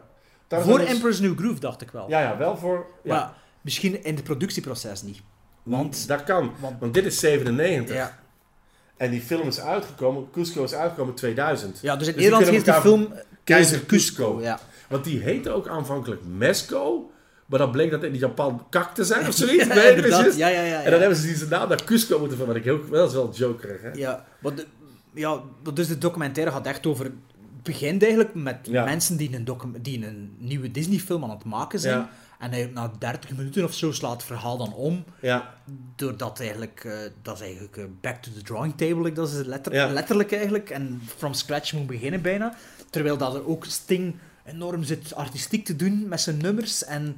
Tarzan 0.46 0.70
Voor 0.70 0.80
is- 0.80 0.88
Emperor's 0.88 1.20
New 1.20 1.38
Groove 1.38 1.60
dacht 1.60 1.82
ik 1.82 1.90
wel. 1.90 2.08
Ja, 2.08 2.20
ja, 2.20 2.36
wel 2.36 2.56
voor... 2.56 2.86
Ja, 3.02 3.14
Maar 3.14 3.32
misschien 3.64 4.04
in 4.04 4.14
het 4.14 4.24
productieproces 4.24 5.02
niet. 5.02 5.18
Want... 5.62 6.08
dat 6.08 6.24
kan. 6.24 6.52
want 6.60 6.80
Want 6.80 6.94
dit 6.94 7.04
is 7.04 7.18
97. 7.18 7.96
ja. 7.96 8.18
En 8.96 9.10
die 9.10 9.20
film 9.20 9.48
is 9.48 9.60
uitgekomen, 9.60 10.30
Cusco 10.32 10.64
is 10.64 10.74
uitgekomen 10.74 11.10
in 11.10 11.18
2000. 11.18 11.78
ja, 11.82 11.96
dus 11.96 12.06
in 12.08 12.12
die 12.12 12.22
Nederland 12.22 12.48
heet 12.48 12.64
de 12.64 12.70
elkaar- 12.70 12.82
film 12.86 13.12
Keizer 13.44 13.86
Cusco. 13.86 14.40
Ja. 14.42 14.60
Want 14.88 15.04
die 15.04 15.20
heette 15.20 15.50
ook 15.50 15.68
aanvankelijk 15.68 16.22
Mesco. 16.36 17.10
Maar 17.46 17.58
dan 17.58 17.70
bleek 17.70 17.90
dat 17.90 18.02
in 18.02 18.16
Japan 18.16 18.66
kak 18.70 18.94
te 18.94 19.04
zijn 19.04 19.28
of 19.28 19.34
zoiets. 19.44 19.66
Ja, 19.66 19.74
Nee, 19.74 19.94
inderdaad. 19.94 20.20
precies. 20.20 20.38
Ja, 20.38 20.48
ja, 20.48 20.62
ja, 20.62 20.82
En 20.82 20.90
dan 20.90 21.00
hebben 21.00 21.18
ze 21.18 21.26
die 21.34 21.46
naam 21.48 21.68
naar 21.68 21.84
Cusco 21.84 22.18
moeten 22.18 22.38
van. 22.38 22.46
Wat 22.46 22.56
ik 22.56 22.64
heel, 22.64 22.80
dat 22.90 23.08
is 23.08 23.14
wel 23.14 23.32
jokerig, 23.34 23.82
hè? 23.82 23.90
Ja, 23.92 24.24
maar 24.38 24.54
de, 24.54 24.66
ja, 25.14 25.40
dus 25.74 25.88
de 25.88 25.98
documentaire 25.98 26.52
gaat 26.52 26.66
echt 26.66 26.86
over... 26.86 27.04
Het 27.04 27.72
begint 27.72 28.02
eigenlijk 28.02 28.34
met 28.34 28.68
mensen 28.70 29.16
die 29.16 29.34
een, 29.34 29.48
die 29.82 30.06
een 30.06 30.34
nieuwe 30.38 30.70
Disney-film 30.70 31.24
aan 31.24 31.30
het 31.30 31.44
maken 31.44 31.78
zijn. 31.80 32.08
En 32.44 32.50
hij, 32.50 32.70
na 32.74 32.92
30 32.98 33.30
minuten 33.36 33.64
of 33.64 33.74
zo 33.74 33.92
slaat 33.92 34.12
het 34.12 34.22
verhaal 34.22 34.56
dan 34.56 34.74
om. 34.74 35.04
Ja, 35.20 35.54
Doordat 35.96 36.40
eigenlijk... 36.40 36.84
eh, 36.84 36.92
dat 37.22 37.34
is 37.34 37.40
eigenlijk 37.42 37.76
eh, 37.76 37.84
back 38.00 38.22
to 38.22 38.30
the 38.32 38.42
drawing 38.42 38.76
table. 38.76 39.12
Dat 39.12 39.28
is 39.32 39.46
letter, 39.46 39.74
Ja. 39.74 39.86
letterlijk 39.92 40.32
eigenlijk. 40.32 40.70
En 40.70 41.02
from 41.16 41.34
scratch 41.34 41.72
moet 41.72 41.86
beginnen 41.86 42.22
bijna. 42.22 42.56
Terwijl 42.90 43.16
dat 43.16 43.34
er 43.34 43.46
ook 43.46 43.64
Sting 43.64 44.16
enorm 44.44 44.82
zit 44.84 45.14
artistiek 45.14 45.64
te 45.64 45.76
doen 45.76 46.08
met 46.08 46.20
zijn 46.20 46.36
nummers. 46.36 46.84
En 46.84 47.16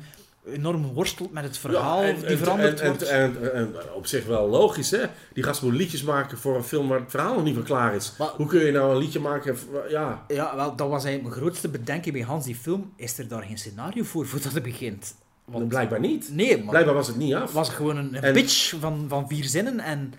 enorm 0.53 0.93
worstelt 0.93 1.33
met 1.33 1.45
het 1.45 1.59
verhaal 1.59 2.03
Ja, 2.03 2.09
en- 2.09 2.17
die 2.17 2.25
en- 2.27 2.39
veranderd 2.39 2.81
en, 2.81 2.87
wordt. 2.89 3.03
En, 3.09 3.75
op 3.95 4.07
zich 4.07 4.27
wel 4.27 4.49
logisch, 4.49 4.91
hè? 4.91 5.03
Die 5.33 5.43
gast 5.45 5.63
moet 5.63 5.73
liedjes 5.75 6.03
maken 6.03 6.39
voor 6.39 6.57
een 6.57 6.63
film 6.65 6.89
waar 6.89 7.01
het 7.01 7.11
verhaal 7.11 7.35
nog 7.35 7.45
niet 7.45 7.55
van 7.55 7.63
klaar 7.65 7.95
is. 7.95 8.13
Maar- 8.19 8.29
Hoe 8.29 8.47
kun 8.47 8.65
je 8.65 8.73
nou 8.73 8.91
een 8.93 8.99
liedje 8.99 9.21
maken? 9.21 9.57
Ja, 9.89 10.25
Ja, 10.29 10.57
wel, 10.57 10.77
dat 10.77 10.89
was 10.89 11.05
eigenlijk 11.05 11.23
mijn 11.35 11.47
grootste 11.47 11.69
bedenking 11.69 12.15
bij 12.15 12.25
Hans 12.25 12.45
die 12.45 12.55
film. 12.57 12.93
Is 12.97 13.19
er 13.19 13.29
daar 13.29 13.43
geen 13.43 13.59
scenario 13.59 14.03
voor, 14.03 14.27
voordat 14.27 14.53
het 14.53 14.63
begint? 14.63 15.15
Want- 15.45 15.69
blijkbaar 15.69 16.01
niet. 16.01 16.29
Nee, 16.33 16.59
maar 16.59 16.69
Blijkbaar 16.71 16.95
was 16.95 17.07
het 17.07 17.17
niet 17.17 17.35
af. 17.35 17.43
het 17.43 17.53
was 17.53 17.69
gewoon 17.69 17.97
een, 17.97 18.15
een 18.17 18.23
En- 18.23 18.33
pitch 18.33 18.75
van, 18.81 19.05
van 19.09 19.29
vier 19.29 19.45
zinnen 19.45 19.81
en 19.81 20.13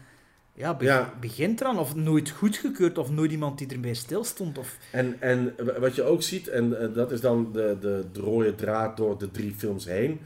ja, 0.58 0.74
be- 0.74 0.84
Ja. 0.84 1.14
begint 1.20 1.62
eraan. 1.62 1.80
Of 1.80 1.96
nooit 1.96 2.30
goedgekeurd, 2.30 2.98
of 2.98 3.10
nooit 3.12 3.32
iemand 3.32 3.58
die 3.58 3.68
erbij 3.68 3.94
stilstond. 3.94 4.58
Of... 4.58 4.78
En, 4.92 5.16
en 5.20 5.56
wat 5.80 5.96
je 5.96 6.04
ook 6.04 6.22
ziet, 6.22 6.48
en 6.48 6.80
eh, 6.82 6.94
dat 6.94 7.12
is 7.12 7.22
dan 7.22 7.50
de, 7.54 7.78
de, 7.80 8.06
de 8.14 8.20
rode 8.20 8.56
draad 8.56 8.98
door 8.98 9.18
de 9.18 9.32
drie 9.32 9.54
films 9.58 9.86
heen. 9.86 10.20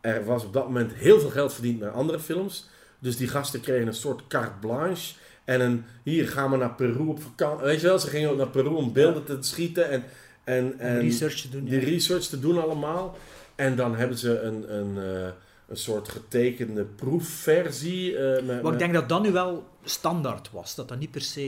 Er 0.00 0.24
was 0.24 0.44
op 0.44 0.52
dat 0.52 0.64
moment 0.66 0.92
heel 0.94 1.20
veel 1.20 1.30
geld 1.30 1.52
verdiend 1.52 1.80
met 1.80 1.92
andere 1.92 2.20
films. 2.20 2.68
Dus 2.98 3.16
die 3.16 3.28
gasten 3.28 3.60
kregen 3.60 3.86
een 3.86 3.94
soort 3.94 4.26
carte 4.26 4.58
blanche. 4.60 5.14
En 5.44 5.60
een, 5.60 5.84
hier 6.02 6.28
gaan 6.28 6.50
we 6.50 6.56
naar 6.56 6.74
Peru 6.74 7.06
op 7.06 7.22
vakantie. 7.22 7.64
Weet 7.66 7.80
je 7.80 7.86
wel, 7.86 7.98
ze 7.98 8.08
gingen 8.08 8.30
ook 8.30 8.36
naar 8.36 8.48
Peru 8.48 8.68
om 8.68 8.92
beelden 8.92 9.24
te 9.24 9.36
schieten. 9.40 9.90
En, 9.90 10.04
en, 10.44 10.78
en 10.78 11.00
research 11.00 11.40
te 11.40 11.48
doen. 11.48 11.64
die 11.64 11.80
ja. 11.80 11.86
research 11.88 12.24
te 12.24 12.40
doen 12.40 12.62
allemaal. 12.62 13.16
En 13.54 13.76
dan 13.76 13.96
hebben 13.96 14.18
ze 14.18 14.40
een, 14.40 14.74
een, 14.74 14.98
eh, 14.98 15.28
een 15.68 15.76
soort 15.76 16.08
getekende 16.08 16.84
proefversie. 16.84 18.18
met, 18.42 18.62
Maar 18.62 18.72
ik 18.72 18.78
denk 18.78 18.92
dat 18.94 19.08
dat 19.08 19.22
nu 19.22 19.32
wel 19.32 19.66
standaard 19.84 20.50
was. 20.50 20.74
Dat 20.74 20.88
dat 20.88 20.98
niet 20.98 21.10
per 21.10 21.20
se... 21.20 21.40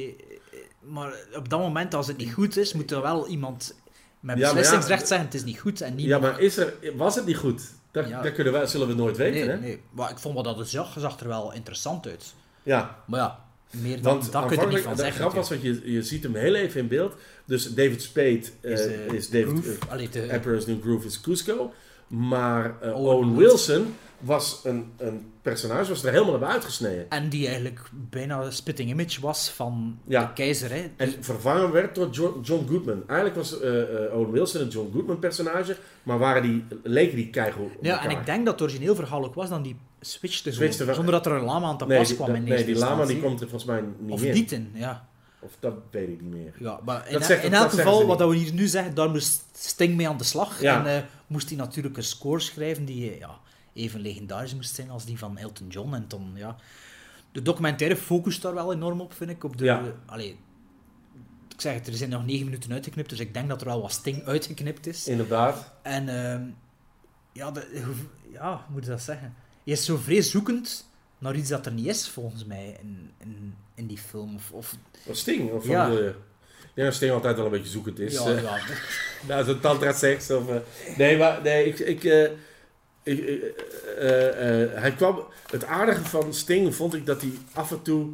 eh, 0.53 0.59
Maar 0.81 1.13
op 1.37 1.49
dat 1.49 1.61
moment, 1.61 1.95
als 1.95 2.07
het 2.07 2.17
niet 2.17 2.33
goed 2.33 2.57
is, 2.57 2.73
moet 2.73 2.91
er 2.91 3.03
wel 3.03 3.27
iemand 3.29 3.75
met 4.21 4.39
Ja, 4.39 4.43
maar 4.43 4.55
ja, 4.55 4.61
beslissingsrecht 4.61 5.07
zeggen, 5.07 5.27
het 5.27 5.35
is 5.37 5.45
niet 5.45 5.59
goed. 5.61 5.81
En 5.81 5.95
niet 5.95 6.07
ja, 6.07 6.19
maar 6.19 6.41
is 6.41 6.57
er, 6.57 6.75
was 6.97 7.15
het 7.15 7.27
niet 7.27 7.37
goed? 7.37 7.63
Dat, 7.91 8.09
Ja. 8.09 8.23
dat 8.23 8.33
kunnen 8.33 8.53
wij, 8.53 8.67
zullen 8.67 8.87
we 8.89 8.95
nooit 8.95 9.17
weten, 9.17 9.41
nee, 9.41 9.49
hè? 9.49 9.57
nee. 9.61 9.81
Maar 9.91 10.11
ik 10.11 10.19
vond 10.19 10.35
wel 10.35 10.43
dat 10.43 10.59
het 10.59 10.69
zag, 10.69 10.95
zag 10.99 11.21
er 11.21 11.29
wel 11.29 11.53
interessant 11.53 12.07
uit. 12.07 12.35
Ja, 12.63 13.03
Maar 13.07 13.21
ja, 13.21 13.45
meer 13.71 14.03
dan 14.03 14.13
Want 14.19 14.33
dat 14.33 14.47
kun 14.47 14.57
je 14.57 14.63
er 14.63 14.69
niet 14.69 14.79
van 14.81 14.97
zeggen. 14.97 15.15
grap 15.21 15.33
was, 15.33 15.49
want 15.49 15.63
je, 15.63 15.93
je 15.93 16.03
ziet 16.03 16.23
hem 16.23 16.35
heel 16.35 16.55
even 16.55 16.81
in 16.81 16.89
beeld. 16.89 17.15
Dus 17.45 17.75
David 17.75 18.03
Spade 18.03 18.41
eh, 18.61 18.73
Is, 18.73 18.81
is, 19.13 19.31
David, 19.31 19.47
Groove, 19.65 19.79
allee, 19.89 20.09
de- 20.09 20.23
Emperor's 20.27 20.67
New 20.67 20.83
Groove 20.83 21.07
is 21.07 21.21
Cusco. 21.21 21.73
Maar 22.07 22.81
eh, 22.81 22.95
Owen 22.95 23.15
Owen 23.17 23.37
Wilson 23.37 23.95
was 24.19 24.61
een, 24.65 24.93
een 24.97 25.33
personage, 25.43 25.89
was 25.89 26.05
er 26.05 26.13
helemaal 26.13 26.39
naar 26.39 26.49
uitgesneden. 26.51 27.11
En 27.11 27.29
die 27.29 27.47
eigenlijk 27.47 27.81
bijna 27.93 28.41
een 28.43 28.53
spitting 28.53 28.91
image 28.91 29.21
was 29.21 29.49
van 29.51 29.99
Ja. 30.07 30.25
de 30.27 30.33
keizer. 30.33 30.71
Hè. 30.71 30.91
En 30.97 31.15
vervangen 31.21 31.73
werd 31.73 31.95
door 31.95 32.09
John, 32.11 32.41
John 32.43 32.67
Goodman. 32.69 33.03
Eigenlijk 33.07 33.37
was 33.37 33.61
eh, 33.61 34.05
eh, 34.05 34.13
Owen 34.15 34.31
Wilson 34.31 34.61
een 34.61 34.69
John 34.69 34.91
Goodman 34.93 35.19
personage, 35.19 35.77
maar 36.03 36.19
waren 36.19 36.43
die, 36.43 36.65
leken 36.83 37.17
die 37.17 37.31
keigoed 37.31 37.77
op 37.77 37.85
ja, 37.85 38.05
en 38.05 38.11
ik 38.11 38.27
denk 38.27 38.45
dat 38.45 38.55
het 38.55 38.63
origineel 38.63 38.95
verhaal 38.95 39.25
ook 39.25 39.35
was 39.35 39.49
dan 39.49 39.63
die 39.63 39.77
switchte 40.01 40.53
Switchte 40.53 40.95
zonder 40.95 41.13
dat 41.13 41.27
er 41.27 41.33
een 41.33 41.45
lama 41.45 41.67
aan 41.67 41.79
te 41.79 41.87
nee, 41.87 41.99
pas 41.99 42.07
die, 42.09 42.17
kwam 42.17 42.29
dat- 42.29 42.37
in 42.37 42.45
nee, 42.45 42.65
die 42.65 42.77
lama 42.77 43.05
die 43.05 43.21
komt 43.21 43.41
er 43.41 43.49
volgens 43.49 43.71
mij 43.71 43.83
niet 43.99 44.13
Of 44.13 44.23
in. 44.23 44.35
niet 44.35 44.53
in, 44.53 44.71
ja. 44.75 45.09
Of 45.47 45.57
dat 45.61 45.75
weet 45.91 46.09
ik 46.09 46.21
niet 46.21 46.33
meer. 46.33 46.55
ja 46.59 46.81
maar 46.85 47.09
in, 47.09 47.23
zegt- 47.25 47.45
elk 47.53 47.71
geval, 47.71 48.07
wat 48.07 48.19
we 48.19 48.37
hier 48.37 48.53
nu 48.53 48.67
zeggen, 48.67 48.95
daar 48.95 49.11
moest 49.11 49.45
Sting 49.53 49.97
mee 49.97 50.09
aan 50.09 50.17
de 50.19 50.25
slag. 50.25 50.61
Ja. 50.61 50.85
En 50.85 50.97
eh, 50.97 51.03
moest 51.27 51.49
hij 51.49 51.59
natuurlijk 51.59 51.97
een 51.97 52.03
score 52.03 52.41
schrijven 52.41 52.85
die 52.85 53.11
eh, 53.11 53.19
ja, 53.19 53.39
even 53.73 54.01
legendarisch 54.01 54.55
moest 54.55 54.75
zijn 54.75 54.91
als 54.91 55.05
die 55.05 55.19
van 55.19 55.39
Elton 55.39 55.69
John. 55.69 55.95
En 55.95 56.05
dan, 56.09 56.31
ja... 56.35 56.57
De 57.33 57.43
documentaire 57.43 57.97
focust 57.97 58.43
daar 58.43 58.55
wel 58.55 58.73
enorm 58.73 59.01
op, 59.01 59.13
vind 59.13 59.31
ik. 59.31 59.45
Op 59.45 59.57
de, 59.57 59.65
Ja. 59.65 59.83
allee, 60.07 60.39
ik 61.55 61.61
zeg 61.61 61.75
het, 61.75 61.87
er 61.87 61.95
zijn 61.95 62.11
nog 62.11 62.27
negen 62.27 62.45
minuten 62.45 62.73
uitgeknipt, 62.73 63.09
dus 63.11 63.21
ik 63.21 63.35
denk 63.35 63.49
dat 63.49 63.61
er 63.61 63.67
wel 63.67 63.81
wat 63.81 63.93
Sting 63.93 64.25
uitgeknipt 64.25 64.87
is. 64.87 65.09
Inderdaad. 65.09 65.73
En 65.83 66.09
ehm, 66.09 66.43
ja, 67.33 67.51
de, 67.51 67.83
ja, 68.33 68.51
hoe 68.67 68.75
moet 68.75 68.85
je 68.85 68.91
dat 68.91 69.03
zeggen? 69.03 69.35
Je 69.65 69.73
is 69.73 69.85
zo 69.85 69.97
vrees 69.97 70.31
zoekend 70.31 70.91
naar 71.19 71.35
iets 71.37 71.49
dat 71.49 71.67
er 71.67 71.73
niet 71.73 71.87
is, 71.87 72.09
volgens 72.09 72.45
mij, 72.45 72.77
in 73.77 73.87
die 73.87 73.99
film. 73.99 74.35
Of, 74.35 74.51
of, 74.53 74.75
Wat 75.03 75.17
Sting? 75.17 75.51
Of 75.51 75.67
Ja. 75.67 75.89
bedoel 75.89 76.03
je? 76.05 76.09
Ik 76.61 76.83
denk 76.83 76.87
dat 76.89 76.97
Sting 76.97 77.13
altijd 77.13 77.37
wel 77.37 77.45
een 77.45 77.51
beetje 77.51 77.69
zoekend 77.71 77.99
is. 77.99 78.13
ja, 78.13 78.25
eh. 78.27 78.43
ja, 78.43 78.59
Nou, 79.29 79.45
zo'n 79.45 79.61
tantra 79.61 79.93
seks 79.93 80.31
of... 80.31 80.45
nee, 80.97 81.17
maar 81.17 81.43
nee, 81.43 81.65
ik... 81.67 81.79
ik, 81.79 82.05
eh, 82.05 82.31
ik 83.03 83.19
eh, 83.99 84.81
hij 84.81 84.93
kwam... 84.97 85.25
Het 85.51 85.65
aardige 85.65 86.05
van 86.05 86.35
Sting 86.35 86.75
vond 86.75 86.95
ik 86.95 87.07
dat 87.07 87.21
hij 87.21 87.33
af 87.53 87.71
en 87.71 87.83
toe 87.83 88.09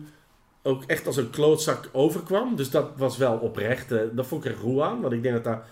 ook 0.62 0.84
echt 0.86 1.06
als 1.06 1.16
een 1.16 1.30
klootzak 1.30 1.88
overkwam. 1.92 2.56
Dus 2.56 2.70
dat 2.70 2.90
was 2.96 3.16
wel 3.16 3.36
oprecht. 3.36 3.88
dat 4.12 4.26
vond 4.26 4.44
ik 4.44 4.52
er 4.52 4.58
roe 4.58 4.82
aan. 4.82 5.00
Want 5.00 5.12
ik 5.12 5.22
denk 5.22 5.34
dat 5.34 5.44
daar... 5.44 5.66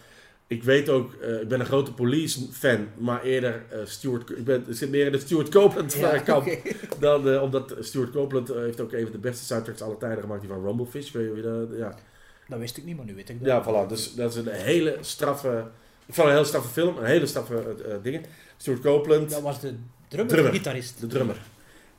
Ik 0.50 0.62
weet 0.62 0.88
ook, 0.88 1.14
eh, 1.14 1.40
ik 1.40 1.48
ben 1.48 1.60
een 1.60 1.66
grote 1.66 1.92
police-fan, 1.92 2.88
maar 2.98 3.22
eerder 3.22 3.62
eh 3.70 3.78
Stuart... 3.84 4.30
Ik, 4.30 4.44
ben, 4.44 4.64
ik 4.68 4.76
zit 4.76 4.90
meer 4.90 5.06
in 5.06 5.12
de 5.12 5.18
Stuart 5.18 5.48
Copeland 5.48 5.92
Ja, 5.92 6.12
eh, 6.12 6.24
kamp. 6.24 6.48
Dan, 7.00 7.40
omdat 7.40 7.76
Stuart 7.80 8.10
Copeland 8.10 8.48
heeft 8.48 8.80
ook 8.80 8.92
even 8.92 9.12
de 9.12 9.18
beste 9.18 9.44
soundtracks 9.44 9.82
aller 9.82 9.96
tijden 9.96 10.20
gemaakt, 10.20 10.40
die 10.40 10.50
van 10.50 10.64
Rumblefish. 10.64 11.10
Weet 11.10 11.36
je 11.36 11.42
dat... 11.42 11.78
Ja. 11.78 11.94
Dat 12.48 12.58
wist 12.58 12.76
ik 12.76 12.84
niet, 12.84 12.96
maar 12.96 13.04
nu 13.04 13.14
weet 13.14 13.28
ik 13.28 13.44
dat. 13.44 13.48
Ja, 13.48 13.84
voilà. 13.84 13.88
Dus 13.88 14.14
dat 14.14 14.30
is 14.30 14.36
een 14.36 14.48
hele 14.48 14.96
straffe... 15.00 15.64
Ik 16.06 16.14
vond 16.14 16.26
een 16.26 16.32
hele 16.34 16.46
straffe 16.46 16.68
film, 16.68 16.96
een 16.96 17.04
hele 17.04 17.26
straffe 17.26 17.76
dingen. 18.02 18.22
Stuart 18.56 18.80
Copeland, 18.80 19.30
Dat 19.30 19.42
was 19.42 19.60
de 19.60 19.74
drummer, 20.08 20.32
Drummer. 20.32 20.52
de 20.52 20.58
gitarist. 20.58 21.00
de 21.00 21.06
drummer. 21.06 21.36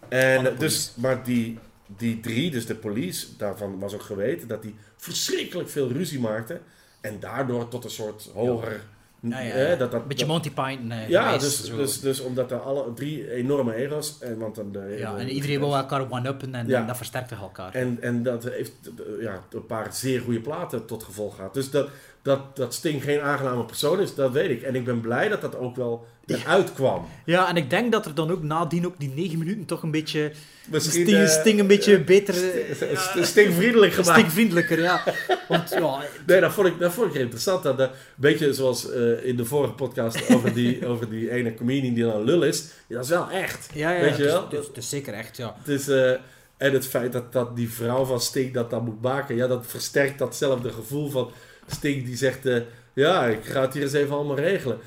En 0.09 0.35
Van 0.35 0.43
de 0.43 0.57
dus, 0.57 0.93
maar 0.95 1.23
die, 1.23 1.59
die 1.97 2.19
drie, 2.19 2.51
dus 2.51 2.65
de 2.65 2.75
police, 2.75 3.27
daarvan 3.37 3.79
was 3.79 3.93
ook 3.93 4.01
geweten 4.01 4.47
dat 4.47 4.61
die 4.61 4.75
verschrikkelijk 4.97 5.69
veel 5.69 5.91
ruzie 5.91 6.19
maakten. 6.19 6.61
En 7.01 7.19
daardoor 7.19 7.67
tot 7.67 7.83
een 7.83 7.89
soort 7.89 8.29
hoger... 8.33 8.81
Ja, 9.23 9.39
ja, 9.39 9.75
dat, 9.75 9.91
dat, 9.91 10.07
Beetje 10.07 10.25
dat- 10.25 10.33
Monty 10.33 10.51
Python 10.51 10.91
eh, 10.91 11.09
ja, 11.09 11.23
geweest, 11.25 11.41
dus, 11.61 11.69
zo. 11.69 11.75
dus, 11.75 11.99
dus 11.99 12.19
omdat 12.19 12.51
er 12.51 12.59
alle 12.59 12.93
drie 12.93 13.31
enorme 13.33 13.73
ego's... 13.75 14.17
En, 14.19 14.37
want 14.37 14.55
dan 14.55 14.71
de, 14.71 14.95
ja, 14.99 15.15
en 15.17 15.29
iedereen 15.29 15.59
wil 15.59 15.75
elkaar 15.75 16.11
one-uppen 16.11 16.55
en, 16.55 16.67
Ja. 16.67 16.79
en 16.79 16.87
dat 16.87 16.97
versterkte 16.97 17.35
elkaar. 17.35 17.73
En, 17.73 17.97
en 18.01 18.23
dat 18.23 18.43
heeft 18.43 18.73
eh, 18.85 19.23
ja, 19.23 19.43
een 19.51 19.65
paar 19.65 19.93
zeer 19.93 20.21
goede 20.21 20.39
platen 20.41 20.85
tot 20.85 21.03
gevolg 21.03 21.35
gehad. 21.35 21.53
Dus 21.53 21.69
dat, 21.71 21.89
dat, 22.22 22.55
dat 22.55 22.74
Sting 22.74 23.03
geen 23.03 23.19
aangename 23.22 23.65
persoon 23.65 23.99
is, 23.99 24.15
dat 24.15 24.32
weet 24.32 24.49
ik. 24.49 24.61
En 24.61 24.76
ik 24.76 24.86
ben 24.86 25.01
blij 25.01 25.28
dat 25.30 25.41
dat 25.41 25.57
ook 25.57 25.76
wel 25.76 26.05
eruit 26.26 26.74
kwam. 26.74 27.07
Ja, 27.26 27.49
en 27.49 27.57
ik 27.57 27.69
denk 27.69 27.91
dat 27.91 28.05
er 28.05 28.15
dan 28.15 28.32
ook 28.32 28.43
nadien 28.43 28.86
ook 28.86 28.95
die 28.97 29.11
negen 29.15 29.38
minuten 29.39 29.65
toch 29.65 29.84
een 29.84 29.91
beetje... 29.91 30.32
Misschien, 30.69 31.05
Sting, 31.05 31.17
eh, 31.17 31.28
Sting 31.28 31.59
een 31.59 31.67
beetje 31.67 31.99
beter... 32.03 32.34
St- 32.34 32.82
eh, 32.82 32.97
St- 32.97 33.26
Stingvriendelijk 33.26 33.93
gemaakt. 33.93 34.19
Stingvriendelijker, 34.19 34.80
ja. 34.80 35.03
Want 35.49 35.69
ja, 35.69 36.01
Nee, 36.28 36.41
dat 36.41 36.53
vond 36.53 36.67
ik, 36.67 36.80
dat 36.80 36.93
vond 36.93 37.15
ik 37.15 37.22
interessant. 37.22 37.63
Dat, 37.63 37.78
dat, 37.78 37.89
een 37.89 37.95
beetje 38.15 38.53
zoals 38.53 38.91
eh, 38.91 39.26
in 39.26 39.36
de 39.36 39.45
vorige 39.45 39.74
podcast 39.74 40.30
over 40.36 40.53
die, 40.53 40.86
over 40.88 41.09
die 41.09 41.32
ene 41.32 41.53
comedian 41.53 41.93
die 41.93 42.03
dan 42.03 42.15
een 42.15 42.24
lul 42.24 42.43
is. 42.43 42.65
Ja, 42.88 42.95
dat 42.95 43.03
is 43.03 43.09
wel 43.09 43.30
echt. 43.30 43.69
ja, 43.74 43.91
ja 43.91 44.01
Weet 44.01 44.17
je 44.17 44.24
wel? 44.24 44.49
Het 44.49 44.78
is, 44.78 44.89
zeker 44.89 45.13
echt, 45.13 45.38
ja. 45.38 45.55
Het 45.57 45.67
is, 45.67 45.88
eh, 45.88 46.11
en 46.57 46.74
het 46.74 46.88
feit 46.88 47.11
dat, 47.11 47.34
dat 47.34 47.55
die 47.55 47.72
vrouw 47.72 48.05
van 48.05 48.22
Sting 48.22 48.53
dat 48.53 48.69
dan 48.69 48.84
moet 48.84 49.01
maken, 49.01 49.36
ja, 49.36 49.47
dat 49.47 49.65
versterkt 49.67 50.19
datzelfde 50.19 50.72
gevoel 50.72 51.09
van 51.09 51.32
Sting 51.68 52.05
die 52.05 52.18
zegt, 52.18 52.45
eh, 52.45 52.62
ja, 52.93 53.26
ik 53.26 53.43
ga 53.45 53.62
het 53.62 53.74
hier 53.74 53.84
eens 53.84 53.93
even 53.93 54.16
allemaal 54.16 54.36
regelen. 54.36 54.80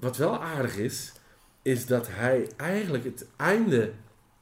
Wat 0.00 0.16
wel 0.16 0.42
aardig 0.42 0.76
is, 0.76 1.12
is 1.62 1.86
dat 1.86 2.06
hij 2.10 2.48
eigenlijk 2.56 3.04
het 3.04 3.26
einde 3.36 3.92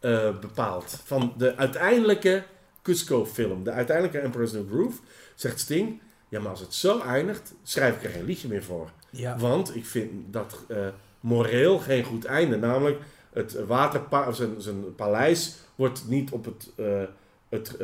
eh, 0.01 0.39
bepaalt 0.39 1.01
van 1.05 1.35
de 1.37 1.57
uiteindelijke 1.57 2.43
Cusco-film, 2.83 3.65
de 3.65 3.71
uiteindelijke 3.71 4.19
Emperor's 4.19 4.53
New 4.53 4.71
Groove, 4.71 4.99
zegt 5.35 5.61
Sting, 5.61 6.01
ja, 6.29 6.41
maar 6.41 6.51
als 6.51 6.61
het 6.61 6.75
zo 6.75 7.01
eindigt, 7.01 7.55
schrijf 7.63 7.97
ik 7.97 8.05
er 8.05 8.11
geen 8.11 8.25
liedje 8.25 8.49
meer 8.49 8.65
voor. 8.65 8.91
ja. 9.11 9.39
Want 9.39 9.77
ik 9.77 9.85
vind 9.87 10.33
dat 10.33 10.65
eh, 10.69 10.87
moreel 11.21 11.79
geen 11.79 12.05
goed 12.05 12.25
einde. 12.25 12.57
Namelijk, 12.57 13.01
het 13.33 13.67
waterpa 13.67 14.33
zijn, 14.33 14.61
zijn 14.61 14.95
paleis 14.95 15.55
wordt 15.75 16.09
niet 16.09 16.31
op 16.31 16.45
het, 16.45 16.71
het 17.49 17.77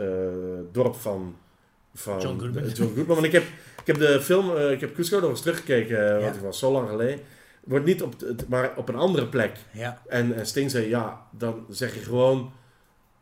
dorp 0.72 0.94
van, 0.94 1.36
van 1.94 2.20
John 2.20 2.38
Goodman. 2.40 2.62
de- 2.62 2.68
John 2.72 2.88
Goodman. 2.94 3.06
Want 3.06 3.26
ik 3.26 3.32
heb, 3.32 3.42
ik 3.80 3.86
heb 3.86 3.98
de 3.98 4.20
film, 4.20 4.56
eh, 4.56 4.70
ik 4.70 4.80
heb 4.80 4.94
Cusco 4.94 5.18
nog 5.20 5.30
eens 5.30 5.42
teruggekeken, 5.42 6.04
eh, 6.06 6.10
want 6.10 6.24
Ja. 6.24 6.30
het 6.32 6.40
was 6.40 6.58
zo 6.58 6.72
lang 6.72 6.88
geleden. 6.88 7.18
Wordt 7.64 7.84
niet 7.86 8.02
op 8.02 8.14
maar 8.48 8.72
op 8.76 8.88
een 8.88 8.94
andere 8.96 9.26
plek. 9.26 9.56
ja. 9.72 10.02
En, 10.08 10.34
en 10.36 10.46
Sting 10.46 10.70
zei, 10.70 10.88
ja, 10.88 11.20
dan 11.30 11.64
zeg 11.68 11.94
je 11.94 12.00
gewoon, 12.00 12.52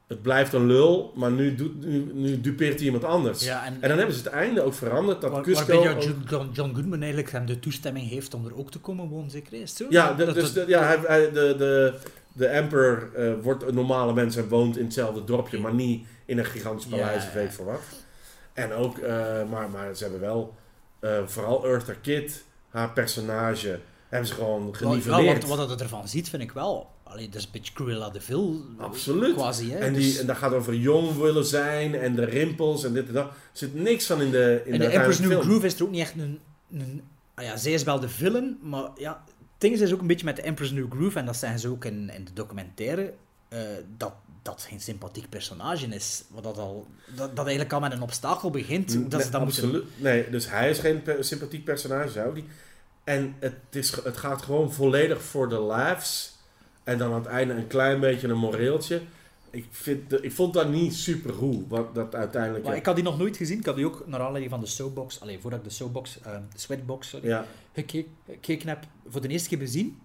het 0.07 0.23
blijft 0.23 0.53
een 0.53 0.67
lul, 0.67 1.13
maar 1.17 1.31
nu, 1.31 1.55
doet, 1.55 1.85
nu, 1.87 2.11
nu 2.13 2.41
dupeert 2.41 2.75
hij 2.77 2.85
iemand 2.85 3.05
anders. 3.05 3.45
ja 3.45 3.65
en, 3.65 3.77
En 3.81 3.89
dan 3.89 3.99
hebben 3.99 4.17
ze 4.17 4.23
het 4.23 4.33
einde 4.33 4.63
ook 4.63 4.75
veranderd, 4.75 5.21
dat 5.21 5.31
waar, 5.31 5.43
Cusco... 5.43 5.83
waarbij 5.85 6.05
John, 6.29 6.51
John, 6.53 6.75
Goodman 6.75 6.99
eigenlijk 7.01 7.31
hem 7.33 7.47
de 7.47 7.59
toestemming 7.59 8.09
heeft 8.09 8.35
om 8.35 8.47
er 8.47 8.59
ook 8.59 8.71
te 8.71 8.79
komen 8.79 9.09
wonen, 9.09 9.31
zeker 9.31 9.53
is 9.61 9.77
zo? 9.77 9.87
Ja, 9.91 10.13
de, 10.13 10.25
Dat- 10.25 10.35
dus 10.35 10.53
dat- 10.53 10.69
ja 10.69 10.83
hij, 10.83 10.99
hij- 11.07 11.31
de, 11.33 11.55
de, 11.59 11.95
de 12.33 12.47
emperor 12.47 13.11
eh, 13.17 13.33
wordt 13.43 13.63
een 13.63 13.75
normale 13.75 14.13
mens 14.15 14.37
en 14.37 14.49
woont 14.49 14.77
in 14.79 14.85
hetzelfde 14.85 15.25
dorpje, 15.25 15.59
maar 15.59 15.75
niet 15.75 16.07
in 16.25 16.39
een 16.39 16.45
gigantisch 16.45 16.87
paleis 16.87 17.23
Ja, 17.23 17.29
of 17.29 17.35
weet 17.35 17.45
ik 17.45 17.53
veel 17.53 17.65
wat. 17.65 17.81
En 18.59 18.73
ook, 18.73 18.99
eh, 18.99 19.45
maar, 19.51 19.71
maar 19.71 19.95
ze 19.95 20.03
hebben 20.03 20.21
wel, 20.21 20.55
eh, 21.01 21.27
vooral 21.27 21.67
Eartha 21.67 21.95
Kitt, 22.03 22.45
haar 22.69 22.91
personage, 22.93 23.81
hebben 24.09 24.29
ze 24.29 24.35
gewoon 24.35 24.75
geniveleerd. 24.77 25.47
wat, 25.47 25.59
wat 25.59 25.71
het 25.71 25.81
ervan 25.81 26.09
ziet, 26.09 26.29
vind 26.29 26.43
ik 26.43 26.53
wel. 26.53 26.91
Allee, 27.03 27.29
dat 27.29 27.35
is 27.35 27.45
een 27.45 27.51
beetje 27.53 27.73
Cruella 27.73 28.11
de 28.11 28.21
Vil. 28.21 28.61
Absoluut. 28.79 29.35
Quasi, 29.35 29.71
hè. 29.71 29.79
en, 29.79 29.93
Dus- 29.95 30.05
die, 30.05 30.21
en 30.21 30.27
dat 30.27 30.37
gaat 30.37 30.53
over 30.53 30.75
jong 30.75 31.17
willen 31.17 31.45
zijn 31.45 31.95
en 31.95 32.15
de 32.15 32.25
rimpels 32.25 32.85
en 32.85 32.93
dit 32.93 33.09
en 33.09 33.15
dat. 33.15 33.27
Er 33.27 33.33
zit 33.53 33.75
niks 33.75 34.07
van 34.07 34.21
in 34.23 34.31
de 34.31 34.63
in 34.65 34.73
In 34.73 34.79
de 34.79 34.87
de 34.87 34.93
Emperor's 34.93 35.19
New 35.19 35.31
film. 35.31 35.43
Groove 35.43 35.67
is 35.67 35.75
er 35.75 35.83
ook 35.83 35.91
niet 35.91 36.01
echt 36.01 36.15
een... 36.19 36.41
een 36.73 37.03
ah 37.35 37.45
ja, 37.45 37.57
zij 37.57 37.73
is 37.73 37.83
wel 37.83 38.01
de 38.01 38.09
villain, 38.09 38.59
maar 38.63 38.91
ja... 38.97 39.25
Ding 39.59 39.81
is 39.81 39.93
ook 39.93 40.01
een 40.01 40.07
beetje 40.07 40.25
met 40.25 40.37
de 40.37 40.43
Emperor's 40.43 40.73
New 40.73 40.91
Groove, 40.91 41.19
en 41.19 41.27
dat 41.27 41.37
zeggen 41.37 41.59
ze 41.59 41.69
ook 41.69 41.85
in, 41.85 42.11
in 42.11 42.25
de 42.25 42.33
documentaire, 42.33 43.15
eh, 43.49 43.61
dat 43.97 44.13
dat 44.51 44.63
geen 44.69 44.81
sympathiek 44.81 45.29
personage 45.29 45.87
is. 45.87 46.25
Wat 46.29 46.43
dat, 46.43 46.59
al, 46.59 46.87
dat, 47.15 47.37
dat 47.37 47.47
eigenlijk 47.47 47.73
al 47.73 47.81
met 47.81 47.93
een 47.93 48.03
obstakel 48.03 48.51
begint. 48.51 48.87
Dat 48.87 48.93
ze 48.93 48.99
Nee, 48.99 49.09
dat 49.09 49.21
moeten... 49.23 49.41
absoluut. 49.41 49.85
Nee, 49.97 50.31
dus 50.31 50.51
hij 50.51 50.71
is 50.71 50.79
geen 50.79 51.03
sympathiek 51.21 51.65
personage, 51.65 52.11
zou 52.11 52.35
die. 52.35 52.45
En 53.05 53.35
het, 53.39 53.55
is, 53.71 53.91
het 54.05 54.17
gaat 54.17 54.43
gewoon 54.43 54.73
volledig 54.73 55.23
voor 55.23 55.49
de 55.49 55.59
laughs. 55.61 56.37
En 56.85 56.99
dan 56.99 57.13
aan 57.13 57.19
het 57.19 57.27
einde 57.29 57.55
een 57.55 57.67
klein 57.67 58.01
beetje 58.01 58.29
een 58.29 58.37
moreeltje. 58.39 59.01
Ik, 59.51 59.67
vind, 59.71 60.11
de- 60.11 60.21
ik 60.21 60.33
vond 60.33 60.55
dat 60.55 60.69
niet 60.69 60.95
super 60.95 61.33
hoe, 61.33 61.65
wat 61.69 61.95
dat 61.95 62.15
uiteindelijk... 62.15 62.65
Maar 62.65 62.77
ik 62.77 62.87
had 62.87 62.95
die 62.95 63.05
nog 63.05 63.19
nooit 63.19 63.37
gezien. 63.37 63.59
Ik 63.59 63.67
had 63.67 63.77
die 63.77 63.87
ook 63.87 64.03
naar 64.07 64.21
aanleiding 64.21 64.51
van 64.51 64.61
de 64.61 64.67
Soapbox, 64.67 65.21
alleen 65.21 65.41
voordat 65.41 65.59
ik 65.59 65.65
de 65.65 65.71
Soapbox, 65.73 66.19
de 66.23 66.41
Sweatbox, 66.59 67.09
sorry, 67.09 67.29
ja, 67.29 67.45
gekeken, 67.75 68.11
gekeken 68.27 68.69
heb, 68.69 68.85
voor 69.09 69.21
de 69.21 69.29
eerste 69.29 69.49
keer 69.49 69.59
bezien. 69.59 69.99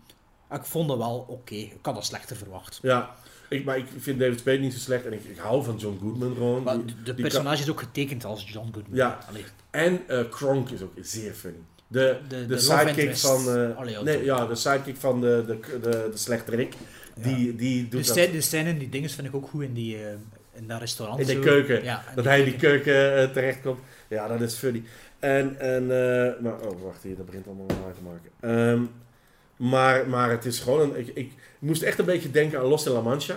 Ik 0.52 0.64
vond 0.64 0.88
dat 0.88 0.98
wel 0.98 1.26
oké. 1.30 1.56
Ik 1.56 1.78
had 1.82 1.96
dat 1.96 2.06
slechter 2.06 2.36
verwacht. 2.36 2.80
ja. 2.82 3.16
Ik, 3.54 3.66
maar 3.66 3.78
ik 3.78 3.86
vind 4.00 4.20
David 4.20 4.40
Spade 4.40 4.58
niet 4.58 4.74
zo 4.74 4.80
slecht. 4.80 5.06
En 5.06 5.14
ik, 5.14 5.24
ik 5.24 5.38
hou 5.38 5.64
van 5.64 5.76
John 5.78 5.98
Goodman 6.02 6.34
gewoon. 6.34 6.64
Maar 6.64 6.76
Die- 6.76 6.86
de, 6.86 6.94
de 7.04 7.14
die 7.14 7.24
personage 7.24 7.62
is 7.64 7.70
ook 7.70 7.80
getekend 7.80 8.26
als 8.26 8.50
John 8.50 8.70
Goodman. 8.74 8.96
Ja. 8.98 9.20
Allee, 9.30 9.44
en 9.72 10.02
eh, 10.08 10.20
Kronk 10.30 10.70
is 10.70 10.82
ook 10.82 10.92
zeer 11.02 11.34
funny. 11.34 11.58
De, 11.88 12.18
De- 12.28 12.36
de, 12.40 12.46
de 12.46 12.58
sidekick 12.60 13.16
van... 13.18 13.40
eh, 13.58 13.78
Allee, 13.78 13.94
ja, 13.94 14.02
nee, 14.02 14.24
ja, 14.24 14.46
de 14.46 14.56
sidekick 14.56 14.96
van 14.98 15.22
de, 15.22 15.44
de, 15.48 15.60
de, 15.82 15.90
de 16.12 16.18
slechterik. 16.18 16.74
Die, 17.22 17.56
die 17.56 17.84
de, 17.84 17.90
doet 17.90 18.06
dat... 18.08 18.16
scène, 18.16 18.32
de 18.32 18.42
scène 18.42 18.70
in 18.70 18.78
die 18.78 18.90
dingen 18.90 19.10
vind 19.10 19.28
ik 19.28 19.36
ook 19.36 19.48
goed 19.50 19.64
in, 19.64 19.74
die, 19.74 19.96
eh, 19.98 20.12
in 20.54 20.68
dat 20.68 20.80
restaurant. 20.80 21.20
In 21.20 21.26
de 21.26 21.34
zo. 21.34 21.40
keuken. 21.40 21.84
Ja, 21.84 22.04
en 22.10 22.16
Dat 22.16 22.26
hij 22.26 22.40
in 22.40 22.46
die 22.46 22.56
keuken 22.56 23.32
terechtkomt. 23.34 23.80
Ja, 24.08 24.28
dat 24.28 24.42
is 24.42 24.54
funny. 24.56 24.84
En, 25.20 25.60
en 25.60 25.88
maar, 26.44 26.60
oh, 26.62 26.82
wacht 26.84 27.04
hier, 27.04 27.16
dat 27.16 27.26
begint 27.26 27.48
allemaal 27.48 27.66
waar 27.68 27.94
te 27.94 28.02
maken. 28.04 28.30
Ehm, 28.40 28.82
maar, 29.70 30.10
maar 30.10 30.30
het 30.30 30.46
is 30.46 30.60
gewoon 30.60 30.82
een, 30.82 31.00
ik, 31.00 31.08
ik 31.14 31.32
moest 31.64 31.82
echt 31.82 32.00
een 32.00 32.06
beetje 32.06 32.32
denken 32.32 32.60
aan 32.60 32.66
Los 32.66 32.84
de 32.84 32.90
La 32.90 33.02
Mancha. 33.02 33.36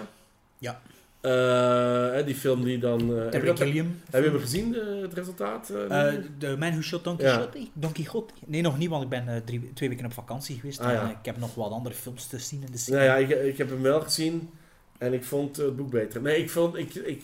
Ja. 0.58 0.80
Eh, 1.20 2.24
die 2.26 2.34
film 2.34 2.64
die 2.64 2.78
dan... 2.78 3.08
heb, 3.08 3.32
je 3.32 3.52
Terry 3.52 3.56
Gilliam. 3.56 4.00
heb 4.10 4.24
je 4.24 4.30
hem 4.30 4.38
gezien, 4.40 4.72
de- 4.72 4.98
het 5.02 5.12
resultaat? 5.12 5.66
de 6.38 6.56
Man 6.58 6.70
Who 6.70 6.80
Shot 6.80 7.04
Don 7.04 7.16
Ja. 7.18 7.36
Quixote? 7.36 7.68
Don 7.72 7.92
Quixote? 7.92 8.34
Nee, 8.46 8.62
nog 8.62 8.78
niet, 8.78 8.88
want 8.88 9.02
ik 9.02 9.08
ben 9.08 9.42
drie, 9.44 9.70
twee 9.74 9.88
weken 9.88 10.04
op 10.04 10.12
vakantie 10.12 10.56
geweest. 10.60 10.80
Ah, 10.80 10.86
en 10.88 10.92
ja. 10.94 11.10
ik 11.10 11.24
heb 11.24 11.36
nog 11.38 11.54
wat 11.54 11.70
andere 11.70 11.94
films 11.94 12.26
te 12.26 12.38
zien 12.38 12.62
in 12.66 12.72
de 12.72 12.90
nou 12.92 13.02
ja, 13.04 13.16
ik, 13.16 13.28
ik 13.30 13.58
heb 13.58 13.68
hem 13.70 13.82
wel 13.82 14.00
gezien. 14.00 14.50
En 14.98 15.12
ik 15.12 15.24
vond 15.24 15.56
het 15.56 15.76
boek 15.76 15.90
beter. 15.90 16.20
Nee, 16.22 16.38
ik 16.42 16.50
vond... 16.50 16.76
Ik, 16.76 16.94
ik, 16.94 17.04
ik, 17.04 17.22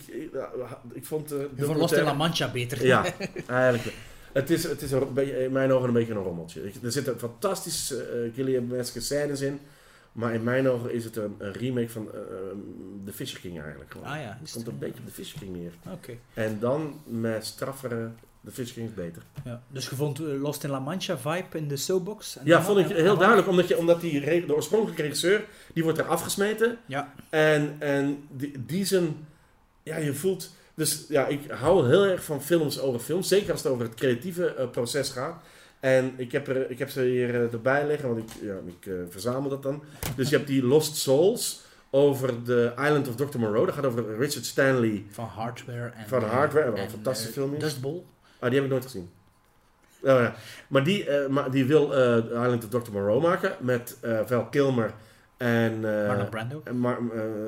ik 0.93 1.05
vond 1.05 1.29
Je 1.29 1.35
vond 1.35 1.49
Los 1.57 1.57
de 1.57 1.65
documentaire- 1.65 2.03
La 2.03 2.13
Mancha 2.13 2.51
beter. 2.51 2.85
Ja, 2.85 3.05
eigenlijk. 3.47 3.95
Het 4.33 4.49
is, 4.49 4.63
het 4.63 4.81
is 4.81 4.91
een, 4.91 5.17
in 5.43 5.51
mijn 5.51 5.71
ogen 5.71 5.87
een 5.87 5.93
beetje 5.93 6.13
een 6.13 6.23
rommeltje. 6.23 6.61
Er 6.83 6.91
zitten 6.91 7.19
fantastische 7.19 7.95
uh, 8.25 8.33
Gilliam-eske 8.35 8.99
scènes 9.01 9.41
in. 9.41 9.59
Maar 10.13 10.33
in 10.33 10.43
mijn 10.43 10.69
ogen 10.69 10.93
is 10.93 11.03
het 11.03 11.15
een, 11.15 11.35
een 11.37 11.51
remake 11.53 11.89
van 11.89 12.07
eh, 12.13 12.19
The 13.05 13.13
Fisher 13.13 13.39
King 13.39 13.61
eigenlijk. 13.61 13.91
Gewoon. 13.91 14.07
Ah 14.07 14.21
ja, 14.21 14.37
Het 14.41 14.51
komt 14.51 14.67
een 14.67 14.77
beetje 14.79 14.99
op 14.99 15.05
The 15.07 15.13
Fisher 15.13 15.39
King 15.39 15.55
neer. 15.55 15.71
Oké. 15.93 16.17
En 16.33 16.59
dan 16.59 17.01
met 17.05 17.45
straffere 17.45 18.09
The 18.45 18.51
Fisher 18.51 18.73
King 18.73 18.87
is 18.87 18.93
beter. 18.93 19.23
Ja. 19.43 19.61
Dus 19.67 19.89
je 19.89 19.95
vond 19.95 20.19
eh, 20.19 20.41
Lost 20.41 20.63
in 20.63 20.69
La 20.69 20.79
Mancha 20.79 21.17
vibe 21.17 21.57
in 21.57 21.67
de 21.67 21.77
Soapbox? 21.77 22.37
En 22.37 22.45
Ja, 22.45 22.63
vond 22.63 22.77
ik 22.79 22.87
heel 22.87 23.17
duidelijk. 23.17 23.47
Omdat, 23.47 23.67
je, 23.67 23.77
omdat 23.77 24.01
die, 24.01 24.45
de 24.45 24.55
oorspronkelijke 24.55 25.01
regisseur, 25.01 25.45
die 25.73 25.83
wordt 25.83 25.99
er 25.99 26.07
afgesmeten. 26.07 26.77
Ja. 26.85 27.13
En, 27.29 27.75
en 27.79 28.27
die, 28.29 28.65
die 28.65 28.85
zijn... 28.85 29.27
Ja, 29.83 29.97
je 29.97 30.13
voelt... 30.13 30.51
Dus 30.75 31.05
ja, 31.09 31.27
ik 31.27 31.51
hou 31.51 31.87
heel 31.87 32.05
erg 32.05 32.23
van 32.23 32.41
films 32.41 32.79
over 32.79 32.99
films. 32.99 33.27
Zeker 33.27 33.51
als 33.51 33.63
het 33.63 33.71
over 33.71 33.85
het 33.85 33.95
creatieve 33.95 34.69
proces 34.71 35.09
gaat. 35.09 35.43
En 35.83 36.13
ik 36.15 36.31
heb, 36.31 36.47
er, 36.47 36.69
ik 36.69 36.79
heb 36.79 36.89
ze 36.89 37.01
hier 37.01 37.29
eh, 37.29 37.53
erbij 37.53 37.87
liggen, 37.87 38.07
want 38.09 38.19
ik, 38.19 38.29
ja, 38.41 38.55
ik 38.65 38.85
eh, 38.85 38.93
verzamel 39.09 39.49
dat 39.49 39.63
dan. 39.63 39.83
Dus 40.15 40.29
je 40.29 40.35
hebt 40.35 40.47
die 40.47 40.63
Lost 40.63 40.95
Souls 40.95 41.61
over 41.89 42.43
de 42.43 42.71
Island 42.75 43.07
of 43.07 43.15
Dr. 43.15 43.39
Moreau. 43.39 43.65
Dat 43.65 43.75
gaat 43.75 43.85
over 43.85 44.17
Richard 44.17 44.45
Stanley. 44.45 45.05
Van 45.09 45.25
Hardware. 45.25 45.91
En, 45.95 46.07
Van 46.07 46.23
eh, 46.23 46.29
Hardware, 46.29 46.69
wat 46.69 46.77
een 46.77 46.83
en, 46.83 46.89
fantastische 46.89 47.29
eh, 47.29 47.33
film 47.37 47.53
is. 47.53 47.59
Dustball. 47.59 48.03
Ah, 48.39 48.49
die 48.49 48.53
heb 48.53 48.63
ik 48.63 48.69
nooit 48.69 48.83
gezien. 48.83 49.09
Oh, 50.01 50.09
ja. 50.09 50.35
Maar 50.67 50.83
die, 50.83 51.09
maar 51.29 51.51
die 51.51 51.65
wil 51.65 51.95
eh, 51.95 52.17
Island 52.17 52.63
of 52.63 52.81
Dr. 52.81 52.91
Moreau 52.91 53.21
maken 53.21 53.55
met 53.59 53.97
Val 54.25 54.45
Kilmer 54.45 54.93
en, 55.37 55.79
Marlon 55.79 56.29
Brando. 56.29 56.61
en, 56.63 56.77
Mar- 56.77 56.99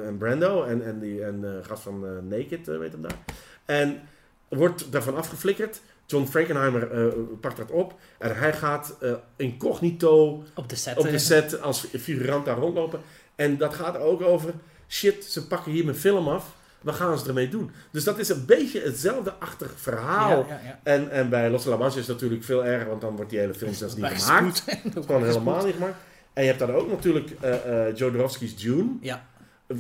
en 0.06 0.18
Brando 0.18 0.64
en, 0.64 0.86
en 0.86 1.00
die 1.00 1.24
en, 1.24 1.62
gast 1.62 1.84
van 1.84 2.28
Naked, 2.28 2.68
weet 2.68 2.92
hem 2.92 3.02
daar. 3.02 3.18
En 3.66 4.02
wordt 4.48 4.92
daarvan 4.92 5.16
afgeflikkerd. 5.16 5.82
John 6.06 6.26
Frankenheimer 6.26 6.92
eh, 6.92 7.14
pakt 7.42 7.58
dat 7.58 7.72
op 7.72 7.96
en 8.18 8.38
hij 8.38 8.54
gaat 8.54 8.96
eh, 9.02 9.12
incognito 9.36 10.44
Op 10.56 10.70
de 10.70 10.76
set. 10.76 10.98
op 10.98 11.10
de 11.10 11.20
set 11.20 11.62
als 11.62 11.88
figurant 12.00 12.46
daar 12.46 12.58
rondlopen. 12.58 13.02
En 13.36 13.58
dat 13.58 13.74
gaat 13.74 13.98
ook 13.98 14.22
over, 14.22 14.54
shit, 14.88 15.24
ze 15.24 15.48
pakken 15.48 15.72
hier 15.72 15.86
mijn 15.86 15.98
film 15.98 16.28
af. 16.28 16.56
Wat 16.82 16.96
gaan 16.96 17.20
ze 17.20 17.28
ermee 17.28 17.50
doen? 17.50 17.72
Dus 17.92 18.04
dat 18.04 18.20
is 18.20 18.30
een 18.30 18.46
beetje 18.46 18.82
hetzelfde 18.82 19.34
achtig 19.34 19.74
verhaal. 19.76 20.40
Ja, 20.40 20.46
ja, 20.48 20.60
ja. 20.64 20.80
En, 20.84 21.12
en 21.12 21.30
bij 21.30 21.50
Los 21.50 21.66
Mancha 21.66 21.88
is 21.88 21.96
het 21.96 22.08
natuurlijk 22.08 22.44
veel 22.44 22.66
erger, 22.66 22.90
want 22.90 23.02
dan 23.02 23.16
wordt 23.16 23.30
die 23.30 23.40
hele 23.40 23.54
film 23.54 23.74
zelfs 23.84 23.96
niet 23.96 24.06
gemaakt. 24.06 24.64
Gewoon 24.94 25.24
helemaal 25.24 25.66
niet 25.66 25.74
gemaakt. 25.74 25.96
En 26.34 26.44
je 26.44 26.48
hebt 26.48 26.60
dan 26.60 26.72
ook 26.72 26.90
natuurlijk 26.90 27.30
eh 27.40 27.88
eh 27.88 27.96
Jodorowsky's 27.96 28.56
Dune. 28.56 28.90
Ja, 29.02 29.26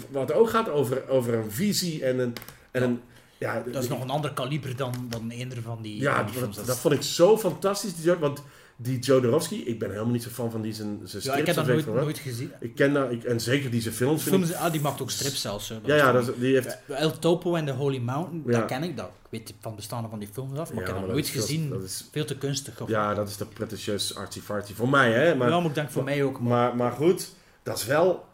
Wat 0.10 0.32
ook 0.32 0.50
gaat 0.50 0.70
over, 0.70 1.10
over 1.10 1.34
een 1.34 1.52
visie 1.52 2.06
en 2.06 2.20
een... 2.20 2.34
En 2.72 2.84
een 2.84 3.02
ja, 3.40 3.64
dat 3.72 3.84
is 3.84 3.90
nog 3.90 4.02
een 4.02 4.10
ander 4.10 4.34
kaliber 4.34 4.76
dan, 4.76 4.94
dan 5.10 5.30
eender 5.30 5.62
van 5.62 5.82
die, 5.82 6.02
ja, 6.02 6.16
van 6.16 6.24
die 6.26 6.34
dat, 6.34 6.42
films. 6.42 6.56
dat, 6.56 6.66
Dat 6.66 6.76
is- 6.76 6.82
vond 6.82 6.94
ik 6.94 7.02
zo 7.02 7.38
fantastisch. 7.38 7.96
Die, 7.96 8.14
want 8.14 8.44
die 8.78 9.00
Jodorowsky, 9.00 9.56
ik 9.56 9.80
ben 9.80 9.90
helemaal 9.90 10.12
niet 10.12 10.24
zo 10.24 10.30
fan 10.30 10.52
van 10.52 10.62
die 10.62 10.74
zijn, 10.74 10.88
zijn 10.88 11.02
ja, 11.04 11.20
strips. 11.20 11.40
ik 11.40 11.46
heb 11.46 11.56
dat 11.56 11.96
nooit, 11.96 12.18
gezien. 12.20 12.52
Ik 12.60 12.76
ken 12.76 12.94
dat, 12.94 13.12
ik, 13.12 13.24
en 13.24 13.40
zeker 13.42 13.72
die 13.72 13.82
zijn 13.82 13.94
films. 13.94 14.24
Films, 14.24 14.50
ik- 14.50 14.56
ah, 14.56 14.72
die 14.72 14.82
maakt 14.82 15.02
ook 15.02 15.10
strips 15.12 15.42
zelfs. 15.42 15.70
hè. 15.70 15.76
Ja, 15.84 15.96
ja, 15.96 16.12
dat 16.12 16.32
die 16.40 16.54
heeft... 16.54 16.78
El 16.88 17.20
Topo 17.20 17.56
en 17.56 17.66
The 17.66 17.72
Holy 17.72 17.98
Mountain, 18.00 18.44
Ja. 18.46 18.52
dat 18.60 18.66
ken 18.66 18.84
ik. 18.84 18.98
Dat, 18.98 19.06
ik 19.06 19.12
weet 19.30 19.48
van 19.60 19.72
het 19.72 19.76
bestaan 19.76 20.10
van 20.10 20.20
die 20.20 20.28
films 20.32 20.60
af, 20.60 20.68
maar 20.74 20.76
Ja, 20.84 20.88
ik 20.90 20.94
heb 20.96 21.02
dat 21.06 21.10
nooit 21.14 21.26
is 21.26 21.32
gezien. 21.32 21.70
Dat 21.70 21.84
is, 21.84 22.08
Veel 22.12 22.26
te 22.26 22.38
kunstig. 22.38 22.82
Of 22.82 22.90
ja, 22.90 23.14
dat 23.14 23.28
is 23.30 23.38
de 23.38 23.46
pretentieus 23.46 24.16
artsy-fartsy. 24.16 24.74
Voor 24.74 24.90
mij, 24.90 25.12
hè. 25.12 25.36
Maar, 25.36 25.50
ja, 25.50 25.58
maar 25.60 25.66
ik 25.70 25.76
denk 25.76 25.90
voor 25.92 26.04
mij 26.04 26.24
ook. 26.24 26.40
Maar, 26.40 26.50
Maar, 26.50 26.76
maar 26.76 26.92
goed, 26.92 27.30
dat 27.64 27.78
is 27.78 27.86
wel 27.86 28.26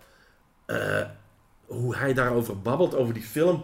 eh, 0.65 1.01
hoe 1.65 1.95
hij 1.95 2.13
daarover 2.13 2.61
babbelt, 2.61 2.95
over 2.95 3.13
die 3.13 3.23
film. 3.23 3.63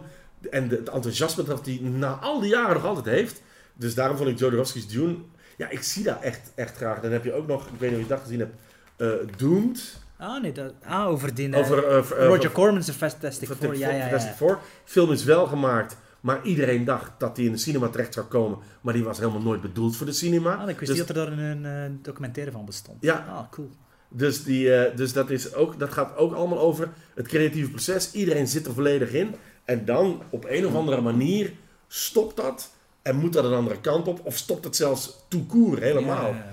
En 0.50 0.68
de, 0.68 0.76
het 0.76 0.88
enthousiasme 0.88 1.44
dat 1.44 1.66
hij 1.66 1.78
na 1.82 2.12
al 2.12 2.40
die 2.40 2.50
jaren 2.50 2.74
nog 2.74 2.84
altijd 2.84 3.06
heeft. 3.06 3.42
Dus 3.74 3.94
daarom 3.94 4.16
vond 4.16 4.28
ik 4.28 4.38
Jodorowsky's 4.38 4.88
Dune... 4.88 5.16
Ja, 5.56 5.68
ik 5.70 5.82
zie 5.82 6.04
dat 6.04 6.20
echt, 6.20 6.52
echt 6.54 6.76
graag. 6.76 7.00
Dan 7.00 7.12
heb 7.12 7.24
je 7.24 7.32
ook 7.32 7.46
nog, 7.46 7.66
ik 7.66 7.78
weet 7.78 7.90
niet 7.90 7.98
of 8.00 8.04
je 8.06 8.12
dat 8.14 8.20
gezien 8.22 8.38
hebt, 8.38 8.54
eh 8.96 9.08
Doomed. 9.36 9.96
ah, 10.18 10.42
nee, 10.42 10.52
dat, 10.52 10.72
ah, 10.84 11.06
over 11.06 11.34
die... 11.34 11.50
eh, 11.52 11.58
Over, 11.58 11.84
eh, 12.18 12.26
Roger 12.26 12.50
Corman's 12.52 12.90
Fantastic 12.90 13.48
Four. 13.48 13.76
Ja, 13.76 13.90
ja, 13.90 14.00
Fantastic 14.02 14.30
ja. 14.30 14.36
Four. 14.36 14.58
film 14.84 15.12
is 15.12 15.24
wel 15.24 15.46
gemaakt, 15.46 15.96
maar 16.20 16.42
iedereen 16.44 16.84
dacht 16.84 17.10
dat 17.18 17.36
hij 17.36 17.46
in 17.46 17.52
de 17.52 17.58
cinema 17.58 17.88
terecht 17.88 18.14
zou 18.14 18.26
komen. 18.26 18.58
Maar 18.80 18.94
die 18.94 19.04
was 19.04 19.18
helemaal 19.18 19.40
nooit 19.42 19.60
bedoeld 19.60 19.96
voor 19.96 20.06
de 20.06 20.12
cinema. 20.12 20.54
Ah, 20.54 20.68
ik 20.68 20.78
wist 20.78 20.90
Dus- 20.90 20.98
niet 20.98 21.06
dat 21.08 21.16
er 21.16 21.36
daar 21.36 21.38
een, 21.38 21.64
eh, 21.64 21.90
documentaire 22.02 22.52
van 22.52 22.64
bestond. 22.64 22.96
Ja. 23.00 23.26
Ah, 23.28 23.50
cool. 23.50 23.70
Dus, 24.10 24.44
die, 24.44 24.94
dus 24.94 25.12
dat, 25.12 25.30
is 25.30 25.54
ook, 25.54 25.78
dat 25.78 25.92
gaat 25.92 26.16
ook 26.16 26.34
allemaal 26.34 26.58
over 26.58 26.88
het 27.14 27.26
creatieve 27.28 27.70
proces. 27.70 28.12
Iedereen 28.12 28.46
zit 28.46 28.66
er 28.66 28.72
volledig 28.74 29.12
in. 29.12 29.34
En 29.68 29.84
dan 29.84 30.22
op 30.30 30.44
een 30.48 30.66
of 30.66 30.74
andere 30.74 31.00
manier 31.00 31.52
stopt 31.88 32.36
dat. 32.36 32.70
En 33.02 33.16
moet 33.16 33.32
dat 33.32 33.44
een 33.44 33.52
andere 33.52 33.80
kant 33.80 34.08
op. 34.08 34.20
Of 34.22 34.36
stopt 34.36 34.64
het 34.64 34.76
zelfs 34.76 35.24
tout 35.28 35.46
court 35.46 35.80
helemaal. 35.82 36.26
Ja. 36.32 36.46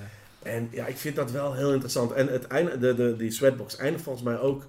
En 0.43 0.67
ja, 0.71 0.85
ik 0.85 0.97
vind 0.97 1.15
dat 1.15 1.31
wel 1.31 1.53
heel 1.53 1.71
interessant. 1.71 2.11
En 2.11 2.27
het 2.27 2.47
einde, 2.47 2.77
de, 2.79 2.95
de, 2.95 3.15
die 3.17 3.31
Sweatbox 3.31 3.75
eindigt 3.77 4.03
volgens 4.03 4.25
mij 4.25 4.39
ook 4.39 4.63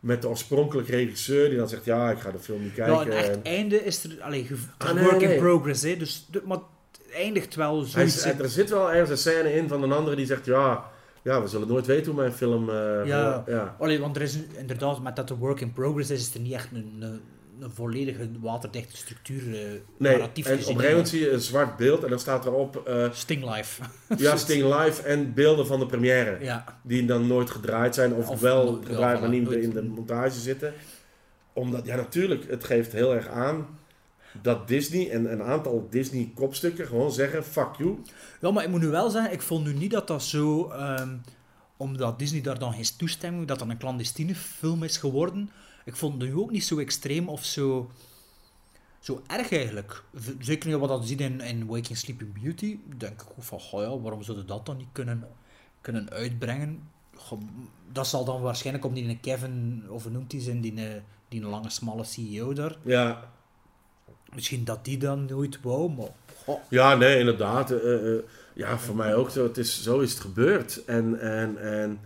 met 0.00 0.22
de 0.22 0.28
oorspronkelijke 0.28 0.90
regisseur. 0.90 1.48
Die 1.48 1.58
dan 1.58 1.68
zegt, 1.68 1.84
ja, 1.84 2.10
ik 2.10 2.18
ga 2.18 2.30
de 2.30 2.38
film 2.38 2.62
niet 2.62 2.74
kijken. 2.74 2.94
Ja, 2.94 3.00
een 3.02 3.10
echt 3.12 3.42
einde 3.42 3.84
is 3.84 4.04
er... 4.04 4.16
Allee, 4.22 4.44
ge- 4.44 4.52
het 4.54 4.62
is 4.82 4.88
Ah, 4.88 4.94
nee, 4.94 5.04
work 5.04 5.20
nee. 5.20 5.32
in 5.34 5.38
progress, 5.40 5.82
hè. 5.82 5.96
Dus, 5.96 6.26
de- 6.30 6.42
maar 6.44 6.58
het 6.92 7.12
eindigt 7.14 7.54
wel 7.54 7.82
zoiets... 7.82 8.24
er 8.24 8.48
zit 8.48 8.70
wel 8.70 8.90
ergens 8.92 9.10
een 9.10 9.18
scène 9.32 9.54
in 9.54 9.68
van 9.68 9.82
een 9.82 9.92
andere 9.92 10.16
die 10.16 10.26
zegt, 10.26 10.44
ja, 10.46 10.84
ja 11.22 11.42
we 11.42 11.48
zullen 11.48 11.68
nooit 11.68 11.86
weten 11.86 12.12
hoe 12.12 12.20
mijn 12.20 12.32
film... 12.32 12.68
eh, 12.70 13.06
Ja. 13.06 13.44
ja. 13.46 13.76
Allee, 13.78 14.00
want 14.00 14.16
er 14.16 14.22
is 14.22 14.38
inderdaad, 14.58 15.02
met 15.02 15.16
dat 15.16 15.28
de 15.28 15.36
work 15.36 15.60
in 15.60 15.72
progress 15.72 16.10
is, 16.10 16.20
is 16.28 16.34
er 16.34 16.40
niet 16.40 16.52
echt 16.52 16.68
een, 16.72 16.96
een, 17.00 17.20
een 17.62 17.70
volledige 17.70 18.30
waterdichte 18.40 18.96
structuur 18.96 19.42
uh, 19.42 19.54
Nee, 19.54 19.80
narratief 20.16 20.46
en 20.46 20.52
op 20.52 20.58
een 20.58 20.64
gegeven 20.64 20.88
moment 20.90 21.08
zie 21.08 21.20
je 21.20 21.30
een 21.30 21.40
zwart 21.40 21.76
beeld 21.76 22.02
en 22.04 22.10
dan 22.10 22.18
staat 22.18 22.46
erop... 22.46 22.76
eh, 22.86 23.08
Sting 23.12 23.54
Life. 23.54 23.82
Ja, 24.16 24.36
Sting 24.36 24.62
Live 24.74 25.02
en 25.02 25.34
beelden 25.34 25.66
van 25.66 25.78
de 25.80 25.86
première. 25.86 26.44
ja. 26.44 26.78
Die 26.82 27.04
dan 27.04 27.26
nooit 27.26 27.50
gedraaid 27.50 27.94
zijn, 27.94 28.14
of, 28.14 28.28
Of 28.28 28.40
wel 28.40 28.64
nooit- 28.72 28.86
gedraaid, 28.86 29.20
maar 29.20 29.28
niet 29.28 29.42
nooit. 29.42 29.62
in 29.62 29.70
de 29.70 29.82
montage 29.82 30.40
zitten. 30.40 30.72
Omdat, 31.52 31.86
ja 31.86 31.96
natuurlijk, 31.96 32.50
het 32.50 32.64
geeft 32.64 32.92
heel 32.92 33.14
erg 33.14 33.26
aan 33.28 33.66
dat 34.42 34.68
Disney 34.68 35.10
en 35.10 35.32
een 35.32 35.42
aantal 35.42 35.86
Disney-kopstukken 35.90 36.86
gewoon 36.86 37.12
zeggen, 37.12 37.44
fuck 37.44 37.68
you. 37.78 37.98
ja, 38.40 38.50
maar 38.50 38.64
ik 38.64 38.70
moet 38.70 38.80
nu 38.80 38.88
wel 38.88 39.10
zeggen, 39.10 39.32
ik 39.32 39.42
vond 39.42 39.64
nu 39.66 39.72
niet 39.74 39.90
dat 39.90 40.06
dat 40.06 40.22
zo... 40.22 40.68
ehm, 40.70 41.08
omdat 41.76 42.18
Disney 42.18 42.40
daar 42.40 42.58
dan 42.58 42.72
geen 42.72 42.84
toestemming, 42.98 43.46
dat 43.46 43.58
dat 43.58 43.68
een 43.68 43.78
clandestine 43.78 44.34
film 44.34 44.82
is 44.82 44.96
geworden. 44.96 45.50
Ik 45.84 45.96
vond 45.96 46.22
het 46.22 46.30
nu 46.30 46.36
ook 46.36 46.50
niet 46.50 46.64
zo 46.64 46.78
extreem 46.78 47.28
of 47.28 47.44
zo... 47.44 47.90
Zo 49.00 49.22
erg 49.26 49.52
eigenlijk. 49.52 50.02
Zeker 50.38 50.68
niet 50.68 50.78
wat 50.78 50.88
dat 50.88 51.06
ziet 51.06 51.20
in, 51.20 51.40
in 51.40 51.66
Waking 51.66 51.96
Sleeping 51.96 52.42
Beauty. 52.42 52.78
Denk 52.96 53.22
ik 53.22 53.28
ook 53.30 53.42
van, 53.42 53.60
goh 53.60 53.82
ja, 53.82 53.98
waarom 53.98 54.22
zouden 54.22 54.46
dat 54.46 54.66
dan 54.66 54.76
niet 54.76 54.88
kunnen, 54.92 55.28
kunnen 55.80 56.10
uitbrengen? 56.10 56.88
Goh, 57.16 57.40
Dat 57.92 58.06
zal 58.06 58.24
dan 58.24 58.40
waarschijnlijk 58.40 58.84
om 58.86 58.94
die 58.94 59.18
Kevin, 59.18 59.84
of 59.88 60.10
noemt 60.10 60.32
hij 60.32 60.40
zijn, 60.40 60.60
die, 60.60 60.86
eh, 60.86 61.00
die 61.28 61.42
lange 61.42 61.70
smalle 61.70 62.04
CEO 62.04 62.52
daar. 62.52 62.76
Ja, 62.82 63.30
Misschien 64.34 64.64
dat 64.64 64.84
die 64.84 64.98
dan 64.98 65.24
nooit 65.24 65.60
wou, 65.60 65.90
maar... 65.90 66.08
goh. 66.44 66.60
ja 66.68 66.94
nee, 66.94 67.18
inderdaad. 67.18 67.70
Eh, 67.70 68.14
eh, 68.16 68.22
Ja, 68.54 68.78
voor 68.78 68.96
mij 68.96 69.14
ook 69.14 69.30
zo. 69.30 69.42
Het 69.42 69.58
is, 69.58 69.82
zo 69.82 69.98
is 70.00 70.10
het 70.10 70.20
gebeurd. 70.20 70.84
En, 70.84 71.20
en, 71.20 71.58
en, 71.62 72.00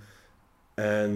en 0.74 1.14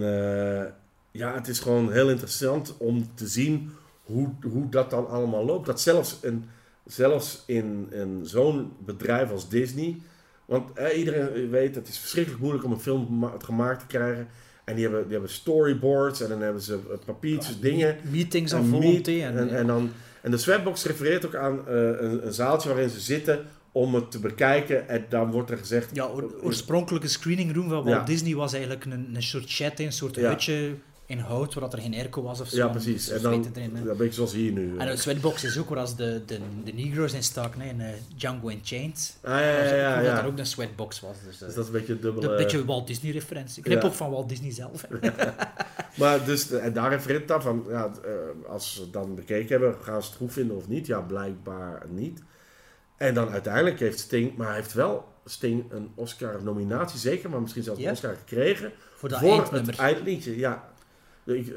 ja, 1.11 1.33
het 1.33 1.47
is 1.47 1.59
gewoon 1.59 1.91
heel 1.91 2.09
interessant 2.09 2.75
om 2.77 3.09
te 3.15 3.27
zien 3.27 3.71
hoe, 4.03 4.29
hoe 4.51 4.69
dat 4.69 4.89
dan 4.89 5.07
allemaal 5.07 5.45
loopt. 5.45 5.65
Dat 5.65 5.81
zelfs, 5.81 6.17
een, 6.21 6.45
zelfs 6.85 7.43
in, 7.45 7.87
in 7.91 8.19
zo'n 8.23 8.71
bedrijf 8.85 9.31
als 9.31 9.49
Disney. 9.49 9.97
Want 10.45 10.77
eh, 10.77 10.97
iedereen 10.97 11.49
weet, 11.49 11.75
het 11.75 11.87
is 11.87 11.97
verschrikkelijk 11.99 12.41
moeilijk 12.41 12.65
om 12.65 12.71
een 12.71 12.79
film 12.79 13.17
ma- 13.19 13.33
gemaakt 13.37 13.79
te 13.79 13.85
krijgen. 13.87 14.27
En 14.63 14.75
die 14.75 14.83
hebben, 14.83 15.03
die 15.03 15.11
hebben 15.11 15.29
storyboards 15.29 16.21
en 16.21 16.29
dan 16.29 16.41
hebben 16.41 16.61
ze 16.61 16.77
papiertjes, 17.05 17.59
dingen. 17.59 17.97
Meetings 18.11 18.51
En 18.51 18.69
meet- 18.69 19.07
En, 19.07 19.49
en, 19.49 19.67
dan, 19.67 19.91
en 20.21 20.31
de 20.31 20.37
Sweatbox 20.37 20.85
refereert 20.85 21.25
ook 21.25 21.35
aan 21.35 21.67
eh, 21.67 21.73
een, 21.75 22.25
een 22.25 22.33
zaaltje 22.33 22.69
waarin 22.69 22.89
ze 22.89 22.99
zitten 22.99 23.45
om 23.71 23.95
het 23.95 24.11
te 24.11 24.19
bekijken. 24.19 24.87
En 24.89 25.05
dan 25.09 25.31
wordt 25.31 25.49
er 25.51 25.57
gezegd... 25.57 25.89
ja, 25.95 26.05
oor- 26.05 26.33
oorspronkelijke 26.41 27.07
screening 27.07 27.53
room 27.55 27.69
van 27.69 27.83
Walt 27.83 27.87
Ja. 27.97 28.03
Disney 28.03 28.35
was 28.35 28.53
eigenlijk 28.53 28.85
een, 28.85 29.09
een 29.15 29.23
soort 29.23 29.43
chat, 29.53 29.79
een 29.79 29.91
soort 29.91 30.15
Ja. 30.15 30.29
hutje 30.29 30.73
in 31.09 31.19
hout, 31.19 31.53
waar 31.53 31.63
dat 31.63 31.73
er 31.73 31.81
geen 31.81 31.93
airco 31.93 32.21
was 32.21 32.39
of 32.39 32.47
zo. 32.47 32.55
Ja, 32.55 32.67
precies. 32.67 33.09
En 33.09 33.21
dan, 33.21 33.33
zweten 33.33 33.51
erin, 33.55 33.75
hè. 33.75 33.83
ja, 33.83 33.89
een 33.89 33.97
beetje 33.97 34.13
zoals 34.13 34.33
hier 34.33 34.51
nu. 34.51 34.77
En 34.77 34.89
een 34.89 34.97
sweatbox 34.97 35.43
is 35.43 35.57
ook 35.57 35.69
waar 35.69 35.77
als 35.77 35.95
de, 35.95 36.21
de, 36.25 36.39
de 36.63 36.73
Negroes 36.73 37.13
in 37.13 37.23
staken, 37.23 37.61
in 37.61 37.81
eh, 37.81 37.93
Django 38.15 38.47
in 38.47 38.59
Chains. 38.63 39.13
Ah, 39.21 39.31
ja, 39.31 39.39
ja, 39.39 39.73
ja. 39.73 39.95
Dat 39.95 40.05
ja. 40.05 40.19
er 40.19 40.25
ook 40.25 40.37
een 40.37 40.45
sweatbox 40.45 40.99
was. 40.99 41.15
Dus, 41.25 41.41
eh, 41.41 41.45
Dus 41.45 41.55
dat 41.55 41.63
is 41.63 41.73
een 41.73 41.79
beetje 41.79 41.93
een 41.93 41.99
dubbele... 41.99 42.29
een 42.29 42.37
beetje 42.37 42.65
Walt 42.65 42.87
Disney 42.87 43.11
referentie. 43.11 43.63
Knip 43.63 43.83
ook 43.83 43.93
van 43.93 44.11
Walt 44.11 44.29
Disney 44.29 44.51
zelf. 44.51 44.85
Maar 45.95 46.25
dus, 46.25 46.51
en 46.51 46.73
daar 46.73 46.89
refereert 46.89 47.27
dan 47.27 47.41
van, 47.41 47.65
ja, 47.69 47.91
eh, 48.03 48.49
als 48.49 48.73
ze 48.73 48.89
dan 48.89 49.15
bekeken 49.15 49.47
hebben, 49.47 49.83
gaan 49.83 50.01
ze 50.01 50.09
het 50.09 50.17
goed 50.17 50.33
vinden 50.33 50.55
of 50.55 50.67
niet? 50.67 50.87
Ja, 50.87 50.99
blijkbaar 51.01 51.85
niet. 51.89 52.23
En 52.97 53.13
dan 53.13 53.29
uiteindelijk 53.29 53.79
heeft 53.79 53.99
Sting, 53.99 54.37
maar 54.37 54.47
hij 54.47 54.55
heeft 54.55 54.73
wel 54.73 55.07
Sting 55.25 55.71
een 55.71 55.91
Oscar-nominatie, 55.95 56.99
zeker, 56.99 57.29
maar 57.29 57.41
misschien 57.41 57.63
zelfs 57.63 57.83
een 57.83 57.91
Oscar 57.91 58.15
gekregen. 58.15 58.71
Voor 58.95 59.09
dat 59.09 59.19
voor 59.19 59.29
eindnummer. 59.29 59.71
het 59.71 59.79
eindliedje, 59.79 60.37
ja. 60.37 60.69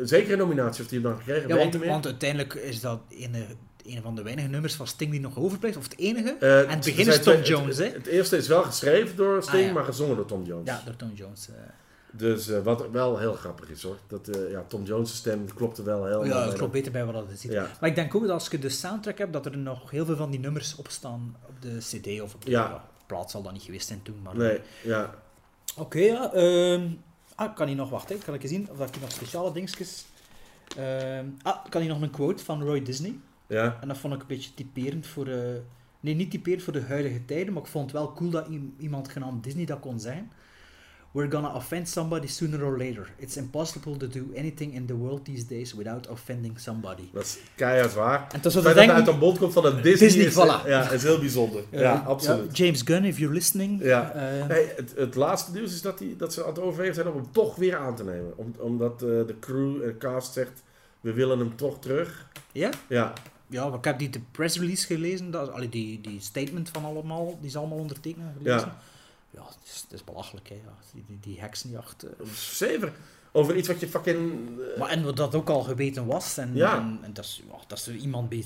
Zeker 0.02 0.32
een 0.32 0.38
nominatie 0.38 0.76
heeft 0.76 0.90
hij 0.90 0.98
hem 1.00 1.08
dan 1.10 1.18
gekregen, 1.18 1.48
Ja, 1.48 1.56
want, 1.56 1.76
want 1.84 2.04
uiteindelijk 2.06 2.54
is 2.54 2.80
dat 2.80 3.00
een, 3.08 3.34
een 3.86 4.02
van 4.02 4.14
de 4.14 4.22
weinige 4.22 4.48
nummers 4.48 4.74
van 4.74 4.86
Sting 4.86 5.10
die 5.10 5.20
nog 5.20 5.38
overblijft, 5.38 5.76
of 5.76 5.82
het 5.84 5.98
enige. 5.98 6.36
Eh, 6.40 6.60
en 6.60 6.68
het 6.68 6.84
ze 6.84 6.90
begin 6.90 7.08
is 7.08 7.14
Tom 7.22 7.32
twee- 7.34 7.42
Jones, 7.44 7.76
het, 7.78 7.86
hè? 7.86 7.92
het 7.98 8.06
eerste 8.06 8.36
is 8.36 8.48
wel 8.48 8.62
geschreven 8.62 9.16
door 9.16 9.42
Sting, 9.42 9.60
Ah, 9.60 9.66
ja. 9.66 9.72
maar 9.72 9.84
gezongen 9.84 10.16
door 10.16 10.26
Tom 10.26 10.44
Jones. 10.44 10.66
Ja, 10.68 10.82
door 10.84 10.96
Tom 10.96 11.10
Jones. 11.14 11.48
eh. 11.48 11.54
Dus 12.14 12.48
eh, 12.48 12.62
wat 12.62 12.90
wel 12.90 13.18
heel 13.18 13.32
grappig 13.34 13.70
is 13.70 13.82
hoor. 13.82 13.96
Dat, 14.06 14.28
eh, 14.28 14.50
ja, 14.50 14.64
Tom 14.68 14.82
Jones' 14.84 15.14
stem 15.16 15.54
klopte 15.54 15.82
wel 15.82 16.06
heel 16.06 16.24
ja, 16.24 16.44
het 16.46 16.54
klopt 16.54 16.72
beter 16.72 16.92
bij 16.92 17.04
wat 17.04 17.14
dat 17.14 17.24
ziet. 17.36 17.52
Ja. 17.52 17.70
Maar 17.80 17.88
ik 17.88 17.94
denk 17.94 18.14
ook 18.14 18.22
dat 18.22 18.30
als 18.30 18.48
je 18.50 18.58
de 18.58 18.68
soundtrack 18.68 19.18
hebt, 19.18 19.32
dat 19.32 19.46
er 19.46 19.58
nog 19.58 19.90
heel 19.90 20.04
veel 20.04 20.16
van 20.16 20.30
die 20.30 20.40
nummers 20.40 20.76
op 20.76 20.88
staan 20.90 21.36
op 21.48 21.62
de 21.62 21.76
cd 21.78 22.20
of 22.20 22.34
op 22.34 22.44
de 22.44 22.50
Ja. 22.50 22.60
ja, 22.68 22.84
plaat 23.06 23.30
zal 23.30 23.42
dat 23.42 23.52
niet 23.52 23.62
geweest 23.62 23.86
zijn 23.88 24.02
toen. 24.02 24.20
Maar... 24.22 24.36
Nee, 24.36 24.60
ja. 24.82 25.14
Oké, 25.76 25.98
ja. 25.98 26.32
ehm, 26.32 26.88
ah, 27.42 27.54
kan 27.56 27.66
hij 27.66 27.76
nog 27.76 27.90
wachten? 27.90 28.18
Kan 28.24 28.34
ik 28.34 28.42
eens 28.42 28.52
zien 28.52 28.68
of 28.70 28.78
hij 28.78 28.88
nog 29.00 29.12
speciale 29.12 29.52
dingetjes... 29.52 30.04
Ehm, 30.76 31.26
ah, 31.42 31.64
kan 31.68 31.80
hij 31.80 31.90
nog 31.90 32.00
een 32.00 32.10
quote 32.10 32.44
van 32.44 32.62
Roy 32.62 32.82
Disney? 32.82 33.14
Ja, 33.46 33.78
En 33.80 33.88
dat 33.88 33.98
vond 33.98 34.14
ik 34.14 34.20
een 34.20 34.26
beetje 34.26 34.54
typerend 34.54 35.06
voor... 35.06 35.26
eh, 35.26 35.60
nee, 36.00 36.14
niet 36.14 36.30
typerend 36.30 36.62
voor 36.62 36.72
de 36.72 36.82
huidige 36.82 37.24
tijden, 37.24 37.52
maar 37.52 37.62
ik 37.62 37.68
vond 37.68 37.84
het 37.84 38.00
wel 38.00 38.12
cool 38.12 38.30
dat 38.30 38.48
iemand 38.78 39.08
genaamd 39.08 39.44
Disney 39.44 39.64
dat 39.64 39.80
kon 39.80 40.00
zeggen. 40.00 40.30
We're 41.12 41.30
gonna 41.30 41.54
offend 41.54 41.88
somebody 41.88 42.26
sooner 42.26 42.64
or 42.64 42.78
later. 42.78 43.10
It's 43.18 43.36
impossible 43.36 43.96
to 43.96 44.08
do 44.08 44.32
anything 44.36 44.74
in 44.74 44.86
the 44.86 44.96
world 44.96 45.24
these 45.24 45.46
days 45.46 45.74
without 45.74 46.08
offending 46.08 46.58
somebody. 46.58 47.02
dat 47.12 47.22
is 47.22 47.38
keihard 47.54 47.94
waar. 47.94 48.26
En 48.32 48.40
dat 48.40 48.54
ik 48.54 48.62
dat 48.62 48.76
uit 48.76 49.04
de 49.06 49.12
mond 49.12 49.38
komt 49.38 49.52
van 49.52 49.64
een 49.64 49.82
Disney, 49.82 50.08
Disney, 50.08 50.24
is, 50.26 50.34
voilà. 50.34 50.66
ja, 50.68 50.90
is 50.90 51.02
heel 51.02 51.18
bijzonder. 51.18 51.62
ja, 51.70 51.94
absoluut. 52.06 52.56
ja, 52.56 52.64
James 52.64 52.82
Gunn, 52.82 53.04
if 53.04 53.18
you're 53.18 53.34
listening. 53.34 53.82
Ja. 53.82 54.12
eh, 54.12 54.46
Hey, 54.46 54.72
het, 54.76 54.92
het 54.96 55.14
laatste 55.14 55.52
nieuws 55.52 55.72
is 55.72 55.82
dat, 55.82 55.98
die, 55.98 56.16
dat 56.16 56.32
ze 56.32 56.42
aan 56.42 56.48
het 56.48 56.58
overwegen 56.58 56.94
zijn 56.94 57.08
om 57.08 57.14
hem 57.14 57.32
toch 57.32 57.56
weer 57.56 57.76
aan 57.76 57.96
te 57.96 58.04
nemen. 58.04 58.32
Om, 58.36 58.54
omdat 58.58 58.92
eh, 59.02 59.08
de 59.08 59.34
crew 59.40 59.82
en 59.82 59.98
cast 59.98 60.32
zegt, 60.32 60.62
we 61.00 61.12
willen 61.12 61.38
hem 61.38 61.56
toch 61.56 61.78
terug. 61.80 62.26
ja? 62.52 62.70
Ja, 62.88 63.12
Ja, 63.46 63.68
maar 63.68 63.78
ik 63.78 63.84
heb 63.84 63.98
die 63.98 64.10
de 64.10 64.20
press 64.30 64.58
release 64.58 64.86
gelezen, 64.86 65.30
dat, 65.30 65.52
allee, 65.52 65.68
die, 65.68 66.00
die 66.00 66.20
statement 66.20 66.68
van 66.72 66.84
allemaal, 66.84 67.36
die 67.40 67.48
is 67.48 67.56
allemaal 67.56 67.78
ondertekend 67.78 68.24
en 68.26 68.34
gelezen. 68.42 68.68
Ja. 68.68 68.78
Ja, 69.34 69.42
het 69.44 69.58
is, 69.64 69.80
het 69.82 69.92
is 69.92 70.04
belachelijk, 70.04 70.48
hè. 70.48 70.54
Ja. 70.54 70.74
Die, 70.94 71.04
die, 71.06 71.18
die 71.20 71.40
heksenjacht. 71.40 72.06
zeven. 72.34 72.92
Over 73.32 73.56
iets 73.56 73.68
wat 73.68 73.80
je 73.80 73.88
fucking... 73.88 74.48
eh, 74.72 74.78
Maar 74.78 74.88
en 74.88 75.04
wat 75.04 75.16
dat 75.16 75.34
ook 75.34 75.48
al 75.48 75.62
geweten 75.62 76.06
was. 76.06 76.36
En, 76.38 76.50
Ja. 76.54 76.76
en, 76.78 76.98
en 77.02 77.12
dat, 77.12 77.24
is, 77.24 77.42
ja, 77.50 77.58
dat 77.66 77.78
is 77.78 77.88
iemand 77.88 78.28
bij 78.28 78.44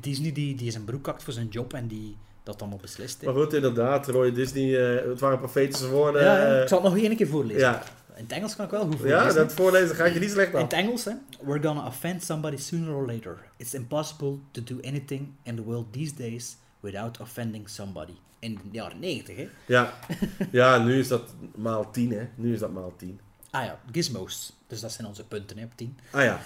Disney 0.00 0.32
die, 0.32 0.54
die 0.54 0.70
zijn 0.70 0.84
broek 0.84 1.06
hakt 1.06 1.22
voor 1.22 1.32
zijn 1.32 1.48
job 1.48 1.74
en 1.74 1.86
die 1.86 2.16
dat 2.42 2.58
dan 2.58 2.72
op 2.72 2.80
beslist. 2.80 3.20
hè. 3.20 3.26
maar 3.32 3.42
goed, 3.42 3.52
inderdaad, 3.52 4.08
Roy 4.08 4.32
Disney, 4.32 4.96
eh, 4.98 5.08
het 5.08 5.20
waren 5.20 5.38
profetische 5.38 5.88
woorden. 5.88 6.22
ja, 6.22 6.46
ja, 6.54 6.62
ik 6.62 6.68
zal 6.68 6.82
het 6.82 6.92
nog 6.92 7.02
één 7.02 7.16
keer 7.16 7.26
voorlezen. 7.26 7.60
ja, 7.60 7.82
In 8.16 8.22
het 8.22 8.32
Engels 8.32 8.56
kan 8.56 8.64
ik 8.64 8.70
wel 8.70 8.84
goed 8.84 8.92
ja, 8.92 8.98
voorlezen. 8.98 9.34
dat 9.34 9.52
voorlezen 9.52 9.96
gaat 9.96 10.14
je 10.14 10.20
niet 10.20 10.30
slecht 10.30 10.48
In 10.52 10.56
af. 10.56 10.62
het 10.62 10.72
Engels, 10.72 11.04
hè. 11.04 11.12
We're 11.42 11.62
gonna 11.62 11.86
offend 11.86 12.24
somebody 12.24 12.56
sooner 12.56 12.94
or 12.94 13.06
later. 13.06 13.38
It's 13.56 13.74
impossible 13.74 14.38
to 14.50 14.62
do 14.64 14.78
anything 14.84 15.28
in 15.42 15.56
the 15.56 15.62
world 15.62 15.92
these 15.92 16.14
days 16.14 16.56
without 16.80 17.20
offending 17.20 17.68
somebody. 17.68 18.14
In 18.40 18.54
de 18.54 18.68
jaren 18.70 18.98
90, 18.98 19.36
hè. 19.36 19.48
Ja. 19.66 19.98
ja, 20.50 20.78
nu 20.78 20.98
is 20.98 21.08
dat 21.08 21.34
maal 21.54 21.90
10, 21.90 22.12
hè. 22.12 22.28
Nu 22.34 22.52
is 22.52 22.58
dat 22.58 22.72
maal 22.72 22.92
10. 22.96 23.20
Ah 23.50 23.64
ja, 23.64 23.80
gizmos. 23.92 24.56
Dus 24.66 24.80
dat 24.80 24.92
zijn 24.92 25.06
onze 25.06 25.24
punten, 25.24 25.58
hè, 25.58 25.64
op 25.64 25.72
10. 25.74 25.98
Ah 26.10 26.22
ja. 26.22 26.40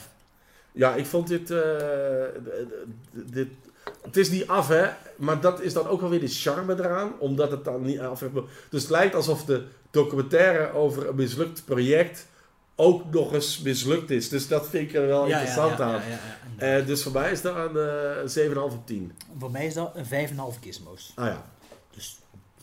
Ja, 0.72 0.95
ik 0.95 1.07
vond 1.07 1.28
dit, 1.28 1.51
eh, 1.51 1.61
dit... 3.12 3.49
Het 4.03 4.16
is 4.16 4.30
niet 4.30 4.49
af, 4.49 4.68
hè. 4.68 4.88
Maar 5.16 5.40
dat 5.40 5.61
is 5.61 5.72
dan 5.72 5.86
ook 5.86 6.01
wel 6.01 6.11
weer 6.11 6.20
de 6.20 6.28
charme 6.28 6.74
eraan. 6.74 7.18
Omdat 7.18 7.51
het 7.51 7.64
dan 7.64 7.82
niet 7.82 8.01
af 8.01 8.22
is. 8.22 8.30
Dus 8.70 8.82
het 8.82 8.90
lijkt 8.90 9.14
alsof 9.14 9.45
de 9.45 9.66
documentaire 9.90 10.72
over 10.72 11.09
een 11.09 11.14
mislukt 11.14 11.64
project 11.64 12.26
ook 12.76 13.12
nog 13.12 13.32
eens 13.32 13.61
mislukt 13.61 14.11
is. 14.11 14.28
Dus 14.28 14.49
dat 14.49 14.68
vind 14.68 14.88
ik 14.88 14.95
er 14.97 15.07
wel 15.07 15.24
interessant 15.24 15.80
aan. 15.80 16.01
Eh, 16.57 16.86
dus 16.86 17.03
voor 17.03 17.12
mij 17.12 17.32
is 17.32 17.42
dat 17.42 17.57
een 17.57 17.76
eh, 17.76 18.22
een 18.22 18.51
7,5 18.51 18.57
op 18.57 18.86
10. 18.86 19.12
Voor 19.38 19.51
mij 19.51 19.66
is 19.66 19.74
dat 19.74 19.92
een 19.95 20.28
5,5 20.28 20.59
gizmos. 20.61 21.12
Ah 21.14 21.26
ja. 21.26 21.45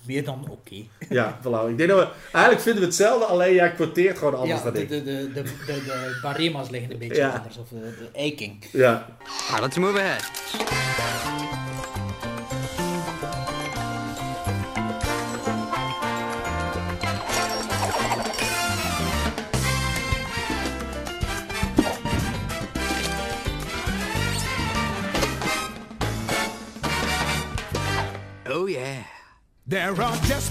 Meer 0.06 0.24
dan 0.24 0.46
oké. 0.50 0.76
Ja, 1.10 1.38
voilà. 1.44 1.70
Ik 1.70 1.78
denk 1.78 1.90
dat 1.90 2.00
we... 2.00 2.08
Eigenlijk 2.32 2.64
vinden 2.64 2.82
we 2.82 2.88
hetzelfde, 2.88 3.26
alleen 3.26 3.54
jij 3.54 3.72
quoteert 3.72 4.18
gewoon 4.18 4.36
anders 4.36 4.60
Ja, 4.60 4.64
dan 4.64 4.74
de, 4.74 4.82
ik. 4.82 4.90
de, 4.90 5.04
de, 5.04 5.32
de, 5.34 5.44
de, 5.44 5.52
de 5.66 6.20
barema's 6.22 6.70
liggen 6.70 6.92
een 6.92 6.98
beetje 6.98 7.16
Ja. 7.16 7.30
anders. 7.30 7.58
Of 7.58 7.68
de, 7.70 7.80
de 7.80 8.10
eiking. 8.20 8.66
Ja. 8.72 9.06
Alright, 9.50 9.62
let's 9.62 9.78
move 9.78 10.00
ahead. 10.00 10.91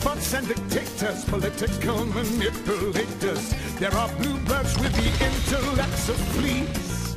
Despots 0.01 0.33
and 0.35 0.49
dictators, 0.49 1.25
political 1.25 2.07
manipulators. 2.07 3.55
There 3.79 3.93
are 3.95 4.09
bluebirds 4.17 4.79
with 4.79 4.95
the 4.95 5.11
intellects 5.25 6.09
of 6.09 6.17
fleas. 6.17 7.15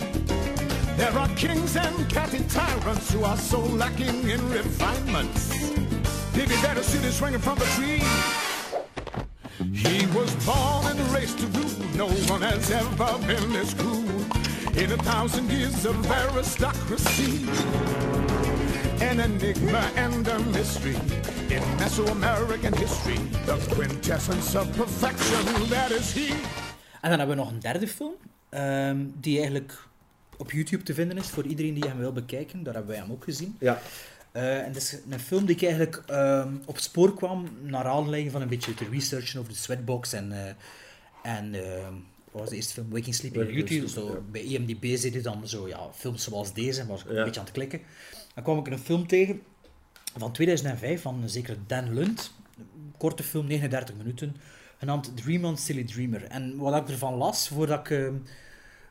There 0.98 1.12
are 1.18 1.30
kings 1.30 1.78
and 1.78 2.10
petty 2.10 2.44
tyrants 2.50 3.14
who 3.14 3.24
are 3.24 3.38
so 3.38 3.60
lacking 3.60 4.30
in 4.30 4.50
refinements. 4.50 5.50
Maybe 6.36 6.56
better 6.62 6.84
see 6.84 7.00
this 7.00 7.22
ringing 7.22 7.40
from 7.40 7.58
the 7.58 7.66
tree. 7.76 8.02
He 9.72 10.06
was 10.08 10.34
born 10.46 10.86
and 10.88 11.00
raised 11.14 11.40
to 11.40 11.48
rule. 11.48 11.88
No 11.96 12.08
one 12.28 12.42
has 12.42 12.70
ever 12.70 13.18
been 13.26 13.54
this 13.54 13.74
cruel 13.74 14.04
in 14.78 14.92
a 14.92 14.98
thousand 15.04 15.50
years 15.50 15.86
of 15.86 15.96
aristocracy. 16.12 17.48
An 19.02 19.20
enigma 19.20 19.90
and 19.96 20.28
a 20.28 20.40
mystery 20.40 20.98
in 21.56 21.62
Mesoamerican 21.80 22.74
history. 22.78 23.18
The 23.46 23.58
quintessence 23.76 24.60
of 24.60 24.76
perfection, 24.78 25.70
that 25.70 25.90
is 25.92 26.14
he. 26.14 26.28
En 27.02 27.10
dan 27.10 27.20
hebben 27.20 27.28
we 27.28 27.42
nog 27.44 27.52
een 27.52 27.60
derde 27.60 27.88
film. 27.88 28.14
ehm, 28.50 29.06
die 29.20 29.36
eigenlijk 29.38 29.88
op 30.38 30.52
YouTube 30.52 30.84
te 30.84 30.94
vinden 30.94 31.18
is 31.18 31.28
voor 31.28 31.44
iedereen 31.46 31.74
die 31.74 31.88
hem 31.88 31.98
wil 31.98 32.12
bekijken. 32.14 32.64
Daar 32.64 32.74
hebben 32.74 32.92
wij 32.92 33.02
hem 33.02 33.12
ook 33.12 33.24
gezien. 33.24 33.56
Ja. 33.60 33.82
Eh, 34.32 34.60
en 34.60 34.74
dat 34.74 34.82
is 34.82 34.98
een 35.10 35.20
film 35.20 35.46
die 35.46 35.56
ik 35.56 35.62
eigenlijk 35.62 36.04
ehm, 36.08 36.54
op 36.66 36.78
spoor 36.80 37.14
kwam 37.16 37.48
naar 37.62 37.86
aanleiding 37.86 38.32
van 38.32 38.42
een 38.42 38.48
beetje 38.48 38.74
te 38.74 38.86
researchen 38.92 39.40
over 39.40 39.52
de 39.52 39.58
Sweatbox 39.58 40.14
en, 40.14 40.32
eh, 40.32 40.52
en 41.38 41.54
ehm, 41.54 41.94
wat 42.32 42.42
was 42.42 42.50
de 42.50 42.56
eerste 42.56 42.74
film? 42.74 42.90
Waking 42.90 43.16
Sleeping 43.16 43.46
Beauty. 43.54 43.88
Zo, 43.88 44.08
ja. 44.08 44.20
Bij 44.32 44.42
IMDb 44.42 44.98
zit 44.98 45.14
je 45.14 45.22
dan 45.22 45.48
zo, 45.48 45.68
ja, 45.68 45.80
films 45.96 46.24
zoals 46.24 46.54
deze, 46.54 46.82
en 46.82 46.88
was 46.88 47.04
ik 47.04 47.12
Ja. 47.12 47.18
een 47.18 47.24
beetje 47.24 47.40
aan 47.40 47.46
het 47.46 47.56
klikken. 47.56 47.82
Dan 48.34 48.44
kwam 48.44 48.58
ik 48.60 48.68
een 48.68 48.80
film 48.80 49.08
tegen 49.08 49.42
van 50.18 50.32
2005 50.32 51.02
van 51.02 51.22
een 51.22 51.30
zekere 51.30 51.58
Dan 51.68 51.94
Lund. 51.94 52.34
Korte 52.98 53.24
film, 53.24 53.48
39 53.48 53.96
minuten, 53.96 54.36
genaamd 54.78 55.18
Dream 55.18 55.46
on 55.46 55.58
Silly 55.58 55.84
Dreamer. 55.84 56.24
En 56.24 56.58
wat 56.58 56.82
ik 56.82 56.90
ervan 56.90 57.14
las, 57.14 57.48
voordat 57.48 57.80
ik 57.80 57.90
ehm, 57.90 58.16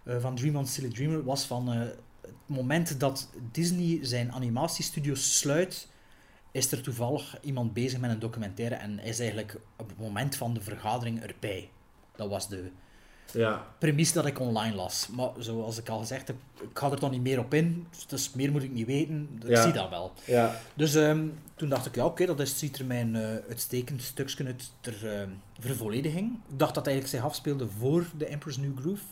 eh, 0.04 0.20
van 0.20 0.34
Dream 0.34 0.56
on 0.56 0.66
Silly 0.66 0.88
Dreamer, 0.88 1.24
was 1.24 1.44
van 1.44 1.72
eh, 1.72 1.78
het 2.20 2.34
moment 2.46 3.00
dat 3.00 3.30
Disney 3.50 3.98
zijn 4.02 4.32
animatiestudio's 4.32 5.38
sluit 5.38 5.88
is 6.52 6.72
er 6.72 6.82
toevallig 6.82 7.38
iemand 7.42 7.72
bezig 7.72 8.00
met 8.00 8.10
een 8.10 8.18
documentaire 8.18 8.74
en 8.74 8.98
is 8.98 9.18
eigenlijk 9.18 9.58
op 9.76 9.88
het 9.88 9.98
moment 9.98 10.36
van 10.36 10.54
de 10.54 10.60
vergadering 10.60 11.22
erbij. 11.22 11.70
Dat 12.16 12.28
was 12.28 12.48
de 12.48 12.70
Ja, 13.32 13.66
premisse 13.78 14.12
dat 14.14 14.26
ik 14.26 14.40
online 14.40 14.74
las. 14.76 15.08
Maar 15.16 15.28
zoals 15.38 15.78
ik 15.78 15.88
al 15.88 15.98
gezegd 15.98 16.26
heb, 16.26 16.36
ik 16.60 16.78
ga 16.78 16.90
er 16.90 16.98
toch 16.98 17.10
niet 17.10 17.22
meer 17.22 17.38
op 17.38 17.54
in, 17.54 17.86
dus 18.06 18.32
meer 18.32 18.50
moet 18.52 18.62
ik 18.62 18.72
niet 18.72 18.86
weten. 18.86 19.28
Ik 19.42 19.48
Ja. 19.48 19.62
zie 19.62 19.72
dat 19.72 19.88
wel. 19.90 20.12
ja, 20.24 20.56
Dus 20.74 20.94
ehm, 20.94 21.26
toen 21.54 21.68
dacht 21.68 21.86
ik, 21.86 21.94
ja 21.94 22.04
oké, 22.04 22.26
dat 22.26 22.40
is, 22.40 22.58
ziet 22.58 22.78
er 22.78 22.84
mijn 22.84 23.16
eh, 23.16 23.22
uitstekend 23.48 24.02
stukje 24.02 24.44
uit 24.44 24.70
ter 24.80 25.08
ehm, 25.18 25.28
vervollediging. 25.60 26.32
Ik 26.50 26.58
dacht 26.58 26.74
dat 26.74 26.86
eigenlijk 26.86 27.16
zich 27.16 27.24
afspeelde 27.30 27.66
voor 27.78 28.06
The 28.18 28.26
Emperor's 28.26 28.56
New 28.56 28.78
Groove. 28.80 29.02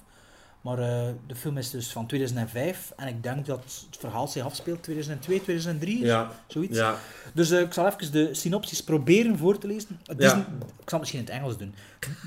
Maar 0.61 0.79
eh, 0.79 1.09
de 1.27 1.35
film 1.35 1.57
is 1.59 1.71
dus 1.71 1.93
van 1.93 2.07
2005 2.07 2.93
en 2.97 3.09
ik 3.09 3.23
denk 3.23 3.47
dat 3.47 3.65
het 3.89 3.99
verhaal 3.99 4.29
zich 4.29 4.45
afspeelt 4.45 4.83
2002, 4.83 5.43
2003, 5.43 6.05
ja, 6.05 6.31
zoiets. 6.47 6.77
ja. 6.77 6.97
Dus 7.35 7.51
eh, 7.51 7.61
ik 7.61 7.73
zal 7.73 7.87
even 7.87 8.13
de 8.13 8.35
synopsis 8.35 8.85
proberen 8.85 9.39
voor 9.39 9.59
te 9.59 9.67
lezen. 9.67 10.01
Disney- 10.17 10.41
Ik 10.41 10.45
zal 10.89 10.99
het 10.99 10.99
misschien 10.99 11.21
in 11.21 11.27
het 11.27 11.35
Engels 11.35 11.59
doen. 11.59 11.75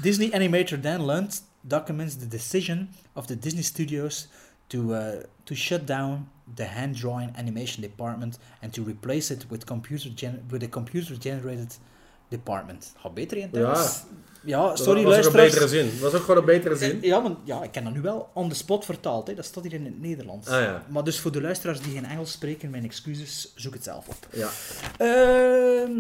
Disney 0.02 0.34
animator 0.34 0.82
Dan 0.82 1.06
Lunt 1.06 1.44
documents 1.68 2.16
the 2.16 2.28
decision 2.28 2.89
of 3.14 3.26
the 3.26 3.39
Disney 3.39 3.64
Studios 3.64 4.28
to, 4.68 4.93
uh, 4.93 5.24
to 5.43 5.55
shut 5.55 5.88
down 5.88 6.28
the 6.55 6.64
hand-drawn 6.64 7.32
animation 7.36 7.82
department 7.82 8.38
and 8.61 8.74
to 8.74 8.84
replace 8.84 9.34
it 9.34 9.45
with, 9.49 9.64
computer 9.66 10.09
with 10.49 10.64
a 10.64 10.68
computer-generated 10.70 11.78
department. 12.30 12.93
Gaat 12.97 13.14
beter 13.14 13.38
in 13.38 13.43
het 13.51 13.55
Ja. 13.55 13.91
Ja, 14.45 14.68
Dat 14.68 14.80
sorry 14.80 15.03
was 15.03 15.18
ook 15.18 15.26
een 15.26 15.32
betere 15.32 15.68
zin. 15.68 15.89
Dat 15.89 15.99
was 15.99 16.14
ook 16.14 16.22
gewoon 16.22 16.38
een 16.38 16.45
betere 16.45 16.76
zin. 16.76 17.01
Ja, 17.01 17.22
want 17.22 17.38
ja, 17.43 17.64
ik 17.64 17.72
ken 17.72 17.84
dat 17.84 17.93
nu 17.93 18.01
wel 18.01 18.30
on 18.34 18.49
the 18.49 18.55
spot 18.55 18.86
vertaald. 18.86 19.28
Hè. 19.28 19.34
Dat 19.34 19.45
staat 19.45 19.64
hier 19.64 19.74
in 19.74 19.86
het 19.86 20.01
Nederlands. 20.01 20.47
Ah, 20.47 20.61
ja. 20.61 20.86
Maar 20.89 21.03
dus 21.03 21.20
voor 21.20 21.32
de 21.32 21.41
luisteraars 21.41 21.82
die 21.82 21.93
geen 21.93 22.05
Engels 22.05 22.32
spreken, 22.32 22.70
mijn 22.70 22.84
excuses, 22.84 23.51
zoek 23.55 23.74
het 23.74 23.84
zelf 23.84 24.07
op. 24.07 24.28
Ja, 24.34 24.49
Ehm, 24.97 25.91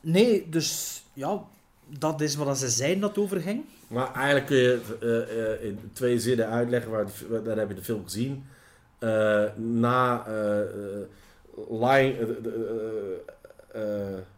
nee, 0.00 0.48
dus 0.48 1.02
ja, 1.12 1.42
dat 1.98 2.20
is 2.20 2.34
wat 2.34 2.58
ze 2.58 2.68
zeiden 2.68 3.00
dat 3.00 3.10
het 3.10 3.18
over 3.18 3.40
ging. 3.40 3.64
Maar 3.94 4.14
eigenlijk 4.14 4.46
kun 4.46 4.56
je 4.56 4.80
eh, 5.00 5.52
eh, 5.52 5.62
in 5.62 5.78
twee 5.92 6.18
zinnen 6.18 6.48
uitleggen, 6.48 6.90
waar, 6.90 7.06
dan 7.44 7.58
heb 7.58 7.68
je 7.68 7.74
de 7.74 7.82
film 7.82 8.04
gezien. 8.04 8.44
Na 9.56 10.26
Lion, 11.70 12.14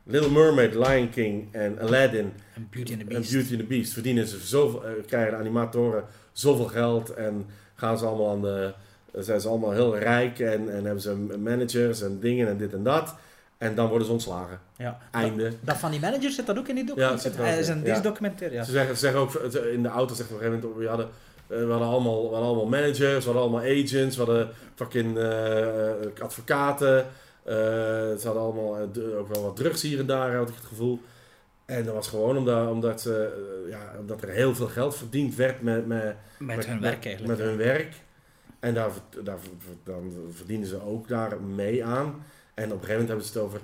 Little 0.05 0.31
Mermaid, 0.31 0.75
Lion 0.75 1.11
King 1.11 1.49
en 1.53 1.79
Aladdin 1.79 2.33
En 2.55 2.69
Beauty 2.71 2.93
and 2.93 3.01
the 3.01 3.07
Beast. 3.07 3.33
Beauty 3.33 3.51
and 3.51 3.61
the 3.61 3.67
Beast 3.67 3.93
verdienen 3.93 4.27
ze 4.27 4.39
zoveel, 4.39 4.85
eh, 4.85 4.93
krijgen 5.07 5.31
de 5.31 5.37
animatoren 5.37 6.05
zoveel 6.33 6.65
geld 6.65 7.15
en 7.15 7.47
gaan 7.75 7.99
ze 7.99 8.05
allemaal 8.05 8.31
aan 8.31 8.43
de, 8.43 8.73
zijn 9.13 9.41
ze 9.41 9.49
allemaal 9.49 9.73
heel 9.73 9.99
rijk 9.99 10.39
en, 10.39 10.71
en 10.71 10.85
hebben 10.85 11.03
ze 11.03 11.15
managers 11.39 12.03
en 12.03 12.21
dingen 12.21 12.49
en 12.49 12.57
dit 12.57 12.73
en 12.73 12.83
dat. 12.83 13.15
En 13.59 13.75
dan 13.75 13.89
worden 13.89 14.07
ze 14.07 14.13
ontslagen. 14.13 14.61
Ja. 14.77 14.99
Einde. 15.11 15.43
Dat, 15.43 15.53
dat 15.61 15.77
van 15.77 15.91
die 15.91 16.01
managers 16.01 16.35
zit 16.35 16.47
dat 16.47 16.59
ook 16.59 16.69
in 16.69 16.75
die 16.75 16.85
Ja, 16.85 16.91
documentaire? 16.91 17.23
dat 17.23 17.33
zit 17.33 17.45
er 17.47 17.53
ook 17.55 17.61
is 17.61 17.69
in, 17.69 17.77
in 17.77 17.83
deze 17.83 17.95
ja. 17.97 18.01
documentaire, 18.03 18.55
ja. 18.57 18.63
Ze 18.65 18.71
zeggen, 18.71 18.95
ze 18.95 19.01
zeggen 19.01 19.21
ook 19.21 19.35
in 19.75 19.83
de 19.83 19.89
auto 19.89 20.15
zegt 20.15 20.31
op 20.31 20.37
een 20.37 20.43
gegeven 20.43 20.61
moment, 20.61 20.83
we 20.83 20.89
hadden, 20.89 21.09
eh, 21.47 21.59
we 21.59 21.71
hadden, 21.71 21.89
allemaal, 21.89 22.23
we 22.23 22.29
hadden 22.29 22.49
allemaal 22.49 22.67
managers, 22.67 23.25
we 23.25 23.31
hadden 23.31 23.43
allemaal 23.43 23.61
agents, 23.61 24.17
we 24.17 24.23
hadden 24.25 24.49
fucking 24.75 25.19
eh, 25.19 26.23
advocaten. 26.23 26.99
eh, 27.45 27.55
ze 27.55 28.21
hadden 28.25 28.43
allemaal 28.43 28.79
ook 29.19 29.29
wel 29.35 29.43
wat 29.43 29.57
drugs 29.57 29.83
hier 29.83 29.99
en 29.99 30.07
daar, 30.07 30.35
had 30.35 30.49
ik 30.49 30.55
het 30.55 30.65
gevoel. 30.65 31.01
En 31.65 31.85
dat 31.85 31.95
was 31.95 32.09
gewoon 32.09 32.37
omdat, 32.37 32.71
omdat, 32.71 33.09
ja, 33.69 33.93
omdat 34.01 34.23
er 34.23 34.29
heel 34.29 34.55
veel 34.55 34.67
geld 34.67 34.97
verdiend 34.97 35.35
werd 35.35 35.63
met, 35.63 35.87
met, 35.87 36.17
Met 36.39 36.67
hun 36.67 36.81
werk 36.81 37.07
eigenlijk. 37.07 37.39
Met 37.39 37.47
hun 37.49 37.57
werk. 37.57 37.95
En 38.61 38.75
daar, 38.75 38.91
daar, 39.25 39.39
dan 39.85 40.13
verdienen 40.31 40.69
ze 40.69 40.81
ook 40.83 41.09
daar 41.09 41.41
mee 41.41 41.85
aan. 41.85 42.25
En 42.57 42.65
op 42.65 42.71
een 42.73 42.87
gegeven 42.87 42.91
moment 42.93 43.09
hebben 43.09 43.27
ze 43.27 43.33
het 43.33 43.43
over 43.43 43.61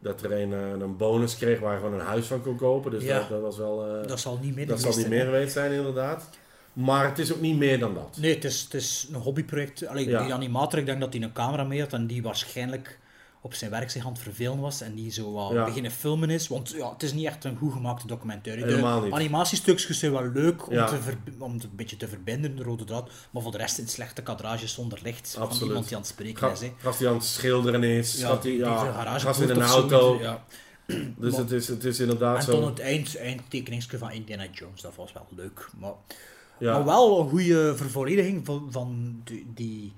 dat 0.00 0.22
er 0.22 0.32
een, 0.32 0.52
eh, 0.52 0.70
een 0.80 0.96
bonus 0.96 1.36
kreeg 1.36 1.60
waar 1.60 1.72
je 1.74 1.78
gewoon 1.80 1.94
een 2.00 2.06
huis 2.06 2.26
van 2.26 2.42
kon 2.42 2.56
kopen. 2.56 2.90
Dus 2.90 3.02
Ja. 3.04 3.18
dat, 3.18 3.28
dat 3.28 3.40
was 3.40 3.56
wel... 3.58 3.86
eh, 4.02 4.08
Dat 4.08 4.20
zal 4.20 4.38
niet 4.42 4.54
meer 4.54 4.66
dat 4.66 4.80
zal 4.80 4.90
geweest 4.90 5.08
niet 5.08 5.16
zijn, 5.16 5.26
meer 5.26 5.34
geweest 5.34 5.52
zijn, 5.52 5.72
inderdaad. 5.72 6.28
Maar 6.72 7.08
het 7.08 7.18
is 7.18 7.32
ook 7.32 7.40
niet 7.40 7.56
meer 7.56 7.78
dan 7.78 7.94
dat. 7.94 8.16
Nee, 8.20 8.34
het 8.34 8.44
is, 8.44 8.60
het 8.62 8.74
is 8.74 9.08
een 9.12 9.20
hobbyproject. 9.20 9.86
Allee, 9.86 10.08
Ja. 10.08 10.22
Die 10.24 10.32
animator, 10.34 10.78
ik 10.78 10.86
denk 10.86 11.00
dat 11.00 11.12
hij 11.12 11.22
een 11.22 11.32
camera 11.32 11.64
mee 11.64 11.80
had 11.80 11.92
en 11.92 12.06
die 12.06 12.22
waarschijnlijk 12.22 12.98
op 13.44 13.54
zijn 13.54 13.70
werk 13.70 13.90
zich 13.90 14.04
aan 14.06 14.12
het 14.12 14.20
vervelen 14.22 14.60
was 14.60 14.80
en 14.80 14.94
die 14.94 15.10
zo 15.12 15.52
Ja. 15.54 15.64
beginnen 15.64 15.90
filmen 15.90 16.30
is. 16.30 16.48
Want 16.48 16.70
ja, 16.70 16.92
het 16.92 17.02
is 17.02 17.12
niet 17.12 17.26
echt 17.26 17.44
een 17.44 17.56
goed 17.56 17.72
gemaakte 17.72 18.06
documentaire. 18.06 18.66
De 18.66 18.76
niet. 19.04 19.12
animatiestukjes 19.12 19.98
zijn 19.98 20.12
wel 20.12 20.28
leuk 20.32 20.66
om, 20.66 20.74
Ja. 20.74 20.86
te 20.86 20.96
ver- 21.02 21.18
om 21.38 21.52
het 21.52 21.62
een 21.64 21.70
beetje 21.76 21.96
te 21.96 22.08
verbinden, 22.08 22.56
de 22.56 22.62
rode 22.62 22.84
draad. 22.84 23.10
Maar 23.30 23.42
voor 23.42 23.52
de 23.52 23.58
rest 23.58 23.78
in 23.78 23.88
slechte 23.88 24.22
kadrages 24.22 24.72
zonder 24.74 24.98
licht 25.02 25.30
van 25.32 25.42
Absoluut. 25.42 25.66
iemand 25.68 25.84
die 25.86 25.94
aan 25.96 26.02
het 26.02 26.10
spreken 26.10 26.50
is. 26.52 26.58
Die 26.98 27.08
aan 27.08 27.14
het 27.14 27.24
schilderen 27.24 27.82
is. 27.82 28.16
Ja, 28.18 28.28
gast 29.18 29.40
in 29.40 29.48
een 29.50 29.68
zo, 29.68 29.74
auto. 29.74 30.20
Dus 31.18 31.30
Maar- 31.32 31.40
het 31.40 31.50
is, 31.50 31.68
het 31.68 31.84
is 31.84 32.00
inderdaad 32.00 32.36
En 32.36 32.42
zo. 32.42 32.52
dan 32.52 32.64
het 32.64 32.78
eind, 32.80 33.16
eindtekeningsje 33.16 33.98
van 33.98 34.12
Indiana 34.12 34.46
Jones, 34.52 34.80
dat 34.80 34.94
was 34.96 35.12
wel 35.12 35.26
leuk. 35.36 35.68
Maar, 35.78 35.92
maar 36.60 36.84
wel 36.84 37.20
een 37.20 37.28
goede 37.28 37.76
vervollediging 37.76 38.46
van, 38.46 38.66
van 38.70 39.20
die, 39.24 39.46
die, 39.54 39.92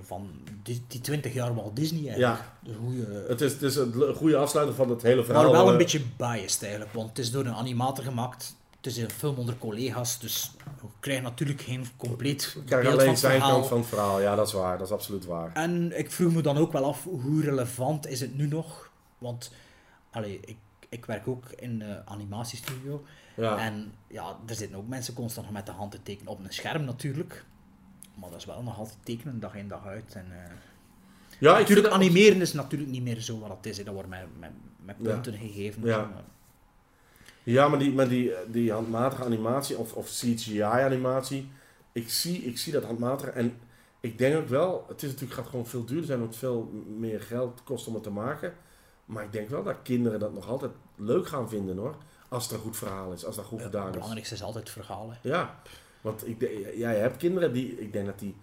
van 0.00 0.30
die, 0.62 0.84
die 0.88 1.00
20 1.00 1.32
jaar 1.32 1.54
Walt 1.54 1.76
Disney 1.76 2.08
eigenlijk. 2.08 2.42
Ja. 2.62 2.70
Een 2.72 3.24
Het 3.28 3.40
is, 3.40 3.52
het 3.52 3.62
is 3.62 3.76
een 3.76 4.14
goede 4.14 4.36
afsluiting 4.36 4.76
van 4.78 4.90
het 4.90 5.02
hele 5.02 5.24
verhaal. 5.24 5.42
maar 5.42 5.52
wel 5.52 5.66
een 5.66 5.72
Eh, 5.72 5.78
beetje 5.78 6.00
biased 6.16 6.62
eigenlijk, 6.62 6.92
want 6.92 7.08
het 7.08 7.18
is 7.18 7.30
door 7.30 7.44
een 7.44 7.54
animator 7.54 8.04
gemaakt. 8.04 8.54
Het 8.76 8.86
is 8.86 8.96
een 9.02 9.10
film 9.10 9.36
onder 9.36 9.58
collega's, 9.58 10.18
dus 10.18 10.50
we 10.80 10.86
krijgen 11.00 11.24
natuurlijk 11.24 11.60
geen 11.60 11.86
compleet 11.96 12.52
beeld 12.66 12.68
van 12.84 12.92
alleen 12.92 13.08
het 13.08 13.18
zijn 13.18 13.32
verhaal. 13.38 13.52
kant 13.52 13.66
van 13.66 13.78
het 13.78 13.86
verhaal. 13.86 14.20
Ja, 14.20 14.34
dat 14.34 14.46
is 14.46 14.52
waar. 14.52 14.78
Dat 14.78 14.86
is 14.86 14.92
absoluut 14.92 15.24
waar. 15.24 15.50
En 15.54 15.98
ik 15.98 16.10
vroeg 16.10 16.32
me 16.32 16.42
dan 16.42 16.56
ook 16.56 16.72
wel 16.72 16.84
af, 16.84 17.04
hoe 17.04 17.40
relevant 17.42 18.06
is 18.06 18.20
het 18.20 18.36
nu 18.36 18.46
nog? 18.46 18.90
Want 19.18 19.52
allee, 20.10 20.40
ik, 20.44 20.56
ik 20.88 21.04
werk 21.06 21.28
ook 21.28 21.44
in 21.56 21.78
de 21.78 22.02
animatiestudio. 22.04 23.04
Ja. 23.36 23.58
En 23.58 23.92
ja, 24.06 24.36
er 24.46 24.54
zitten 24.54 24.78
ook 24.78 24.88
mensen 24.88 25.14
constant 25.14 25.46
nog 25.46 25.54
met 25.56 25.66
de 25.66 25.72
hand 25.72 25.90
te 25.90 26.02
tekenen 26.02 26.32
op 26.32 26.44
een 26.44 26.52
scherm 26.52 26.84
natuurlijk. 26.84 27.44
Maar 28.20 28.30
dat 28.30 28.38
is 28.38 28.44
wel 28.44 28.62
nog 28.62 28.78
altijd 28.78 28.98
tekenen, 29.02 29.40
dag 29.40 29.54
in 29.54 29.68
dag 29.68 29.86
uit. 29.86 30.14
En, 30.14 30.26
eh, 30.30 30.50
ja, 31.38 31.58
natuurlijk, 31.58 31.86
animeren 31.88 32.40
is 32.40 32.52
natuurlijk 32.52 32.90
niet 32.90 33.02
meer 33.02 33.20
zo 33.20 33.38
wat 33.38 33.50
het 33.56 33.66
is. 33.66 33.84
Dat 33.84 33.94
wordt 33.94 34.08
met, 34.08 34.26
met, 34.38 34.50
met 34.84 34.96
Ja. 34.98 35.12
punten 35.12 35.32
gegeven. 35.32 35.82
Ja. 35.84 36.10
Ja, 37.42 37.68
maar 37.68 37.78
die, 37.78 37.92
maar 37.92 38.08
die, 38.08 38.32
die 38.48 38.72
handmatige 38.72 39.24
animatie 39.24 39.76
of, 39.78 39.92
of 39.92 40.06
CGI-animatie, 40.08 41.50
ik 41.92 42.10
zie, 42.10 42.38
ik 42.42 42.58
zie 42.58 42.72
dat 42.72 42.84
handmatige. 42.84 43.30
En 43.30 43.58
ik 44.00 44.18
denk 44.18 44.36
ook 44.36 44.48
wel, 44.48 44.84
het 44.88 45.02
is 45.02 45.10
natuurlijk, 45.10 45.40
gaat 45.40 45.48
gewoon 45.48 45.66
veel 45.66 45.84
duurder 45.84 46.06
zijn, 46.06 46.18
want 46.20 46.36
veel 46.36 46.70
meer 46.98 47.20
geld 47.22 47.62
kost 47.64 47.86
om 47.86 47.94
het 47.94 48.02
te 48.02 48.10
maken. 48.10 48.54
Maar 49.04 49.24
ik 49.24 49.32
denk 49.32 49.48
wel 49.48 49.62
dat 49.62 49.76
kinderen 49.82 50.20
dat 50.20 50.32
nog 50.34 50.48
altijd 50.48 50.70
leuk 50.96 51.28
gaan 51.28 51.48
vinden 51.48 51.76
hoor. 51.76 51.96
Als 52.28 52.42
het 52.44 52.52
een 52.52 52.58
goed 52.58 52.76
verhaal 52.76 53.12
is, 53.12 53.24
als 53.24 53.36
dat 53.36 53.44
goed 53.44 53.58
Ja, 53.58 53.64
gedaan 53.64 53.80
het 53.80 53.90
is. 53.90 53.94
belangrijkste 53.96 54.34
is 54.34 54.42
altijd 54.42 54.64
het 54.74 54.84
verhaal. 54.84 55.10
hè. 55.10 55.28
Ja, 55.28 55.60
want 56.06 56.28
ik, 56.28 56.40
ja, 56.76 56.90
je 56.90 56.98
hebt 56.98 57.16
kinderen 57.16 57.52
die, 57.52 57.80
ik 57.80 57.92
denk 57.92 58.06
dat 58.06 58.18
die, 58.18 58.34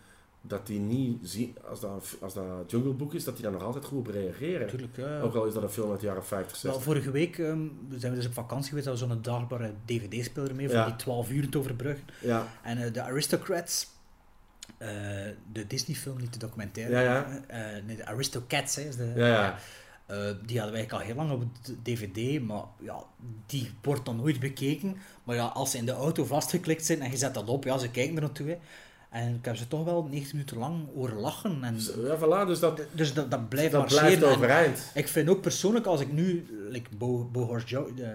dat 0.42 0.68
die 0.68 0.80
niet 0.80 1.18
zien, 1.22 1.56
als 1.70 1.80
dat, 1.80 2.16
als 2.22 2.34
dat 2.34 2.46
Jungle 2.72 2.94
Book 2.94 3.14
is, 3.14 3.24
dat 3.24 3.34
die 3.34 3.44
daar 3.44 3.52
nog 3.52 3.64
altijd 3.64 3.86
goed 3.86 4.00
op 4.00 4.08
reageren. 4.14 4.60
Natuurlijk. 4.60 4.96
ja. 4.98 5.20
Ook 5.20 5.36
al 5.36 5.46
is 5.46 5.54
dat 5.54 5.64
een 5.64 5.70
film 5.70 5.92
uit 5.92 6.00
de 6.00 6.06
jaren 6.06 6.26
50, 6.26 6.62
Wel, 6.62 6.72
60. 6.74 6.84
vorige 6.84 7.12
week 7.12 7.38
ehm, 7.40 7.68
zijn 7.98 8.12
we 8.12 8.18
dus 8.18 8.28
op 8.28 8.34
vakantie 8.34 8.70
geweest. 8.70 8.88
Dat 8.88 9.00
we 9.00 9.06
zo'n 9.08 9.22
dagbare 9.22 9.74
DVD-speler 9.86 10.56
mee, 10.56 10.68
van 10.70 10.78
Ja. 10.78 10.86
die 10.86 10.96
12 10.96 11.30
uur 11.30 11.50
te 11.50 11.58
overbruggen. 11.58 12.06
Ja, 12.22 12.48
En 12.64 12.78
eh, 12.78 12.94
de 12.94 13.02
Aristocrats, 13.02 13.88
eh, 14.78 14.90
de 15.52 15.68
Disney-film, 15.68 16.18
niet 16.20 16.34
de 16.34 16.40
documentaire. 16.40 16.94
Ja, 16.94 17.02
ja. 17.02 17.44
eh, 17.48 17.84
nee, 17.86 17.96
de 17.96 18.06
Aristocats 18.06 18.76
hè, 18.76 18.82
is 18.82 18.96
de. 18.96 19.12
ja, 19.16 19.28
ja. 19.28 19.58
Eh, 20.14 20.36
die 20.46 20.60
hadden 20.60 20.74
wij 20.76 20.88
eigenlijk 20.88 20.92
al 20.92 21.00
heel 21.00 21.16
lang 21.16 21.32
op 21.32 21.44
DVD, 21.84 22.42
maar 22.42 22.64
ja, 22.80 23.04
die 23.46 23.72
wordt 23.82 24.06
dan 24.06 24.16
nooit 24.16 24.40
bekeken. 24.40 24.96
Maar 25.24 25.36
ja, 25.36 25.46
als 25.46 25.72
ze 25.72 25.78
in 25.78 25.86
de 25.86 25.92
auto 25.92 26.26
vastgeklikt 26.26 26.86
zijn 26.86 27.02
en 27.02 27.12
je 27.12 27.18
zet 27.18 27.34
dat 27.34 27.48
op, 27.50 27.64
ja, 27.64 27.78
ze 27.78 27.90
kijken 27.90 28.16
er 28.16 28.22
naartoe. 28.22 28.48
hè. 28.48 28.58
En 29.10 29.36
ik 29.36 29.46
heb 29.46 29.56
ze 29.56 29.68
toch 29.68 29.84
wel 29.84 30.04
90 30.04 30.32
minuten 30.34 30.58
lang 30.58 30.86
horen 30.94 31.18
lachen. 31.20 31.64
En, 31.64 31.76
Ja, 32.04 32.18
voilà, 32.18 32.48
dus 32.48 32.60
dat, 32.60 32.82
dus 32.92 33.14
dat, 33.14 33.32
dat 33.32 33.50
blijft 33.50 33.72
dat 33.72 33.86
blijft 33.88 34.24
overeind. 34.24 34.92
ik 34.94 35.08
vind 35.08 35.30
ook 35.30 35.42
persoonlijk, 35.42 35.86
als 35.86 36.02
ik 36.02 36.12
nu, 36.12 36.46
like 36.70 36.90
Bo, 36.98 37.30
Bo 37.32 37.46
Horse 37.46 37.68
Jo- 37.68 37.92
eh, 37.98 38.08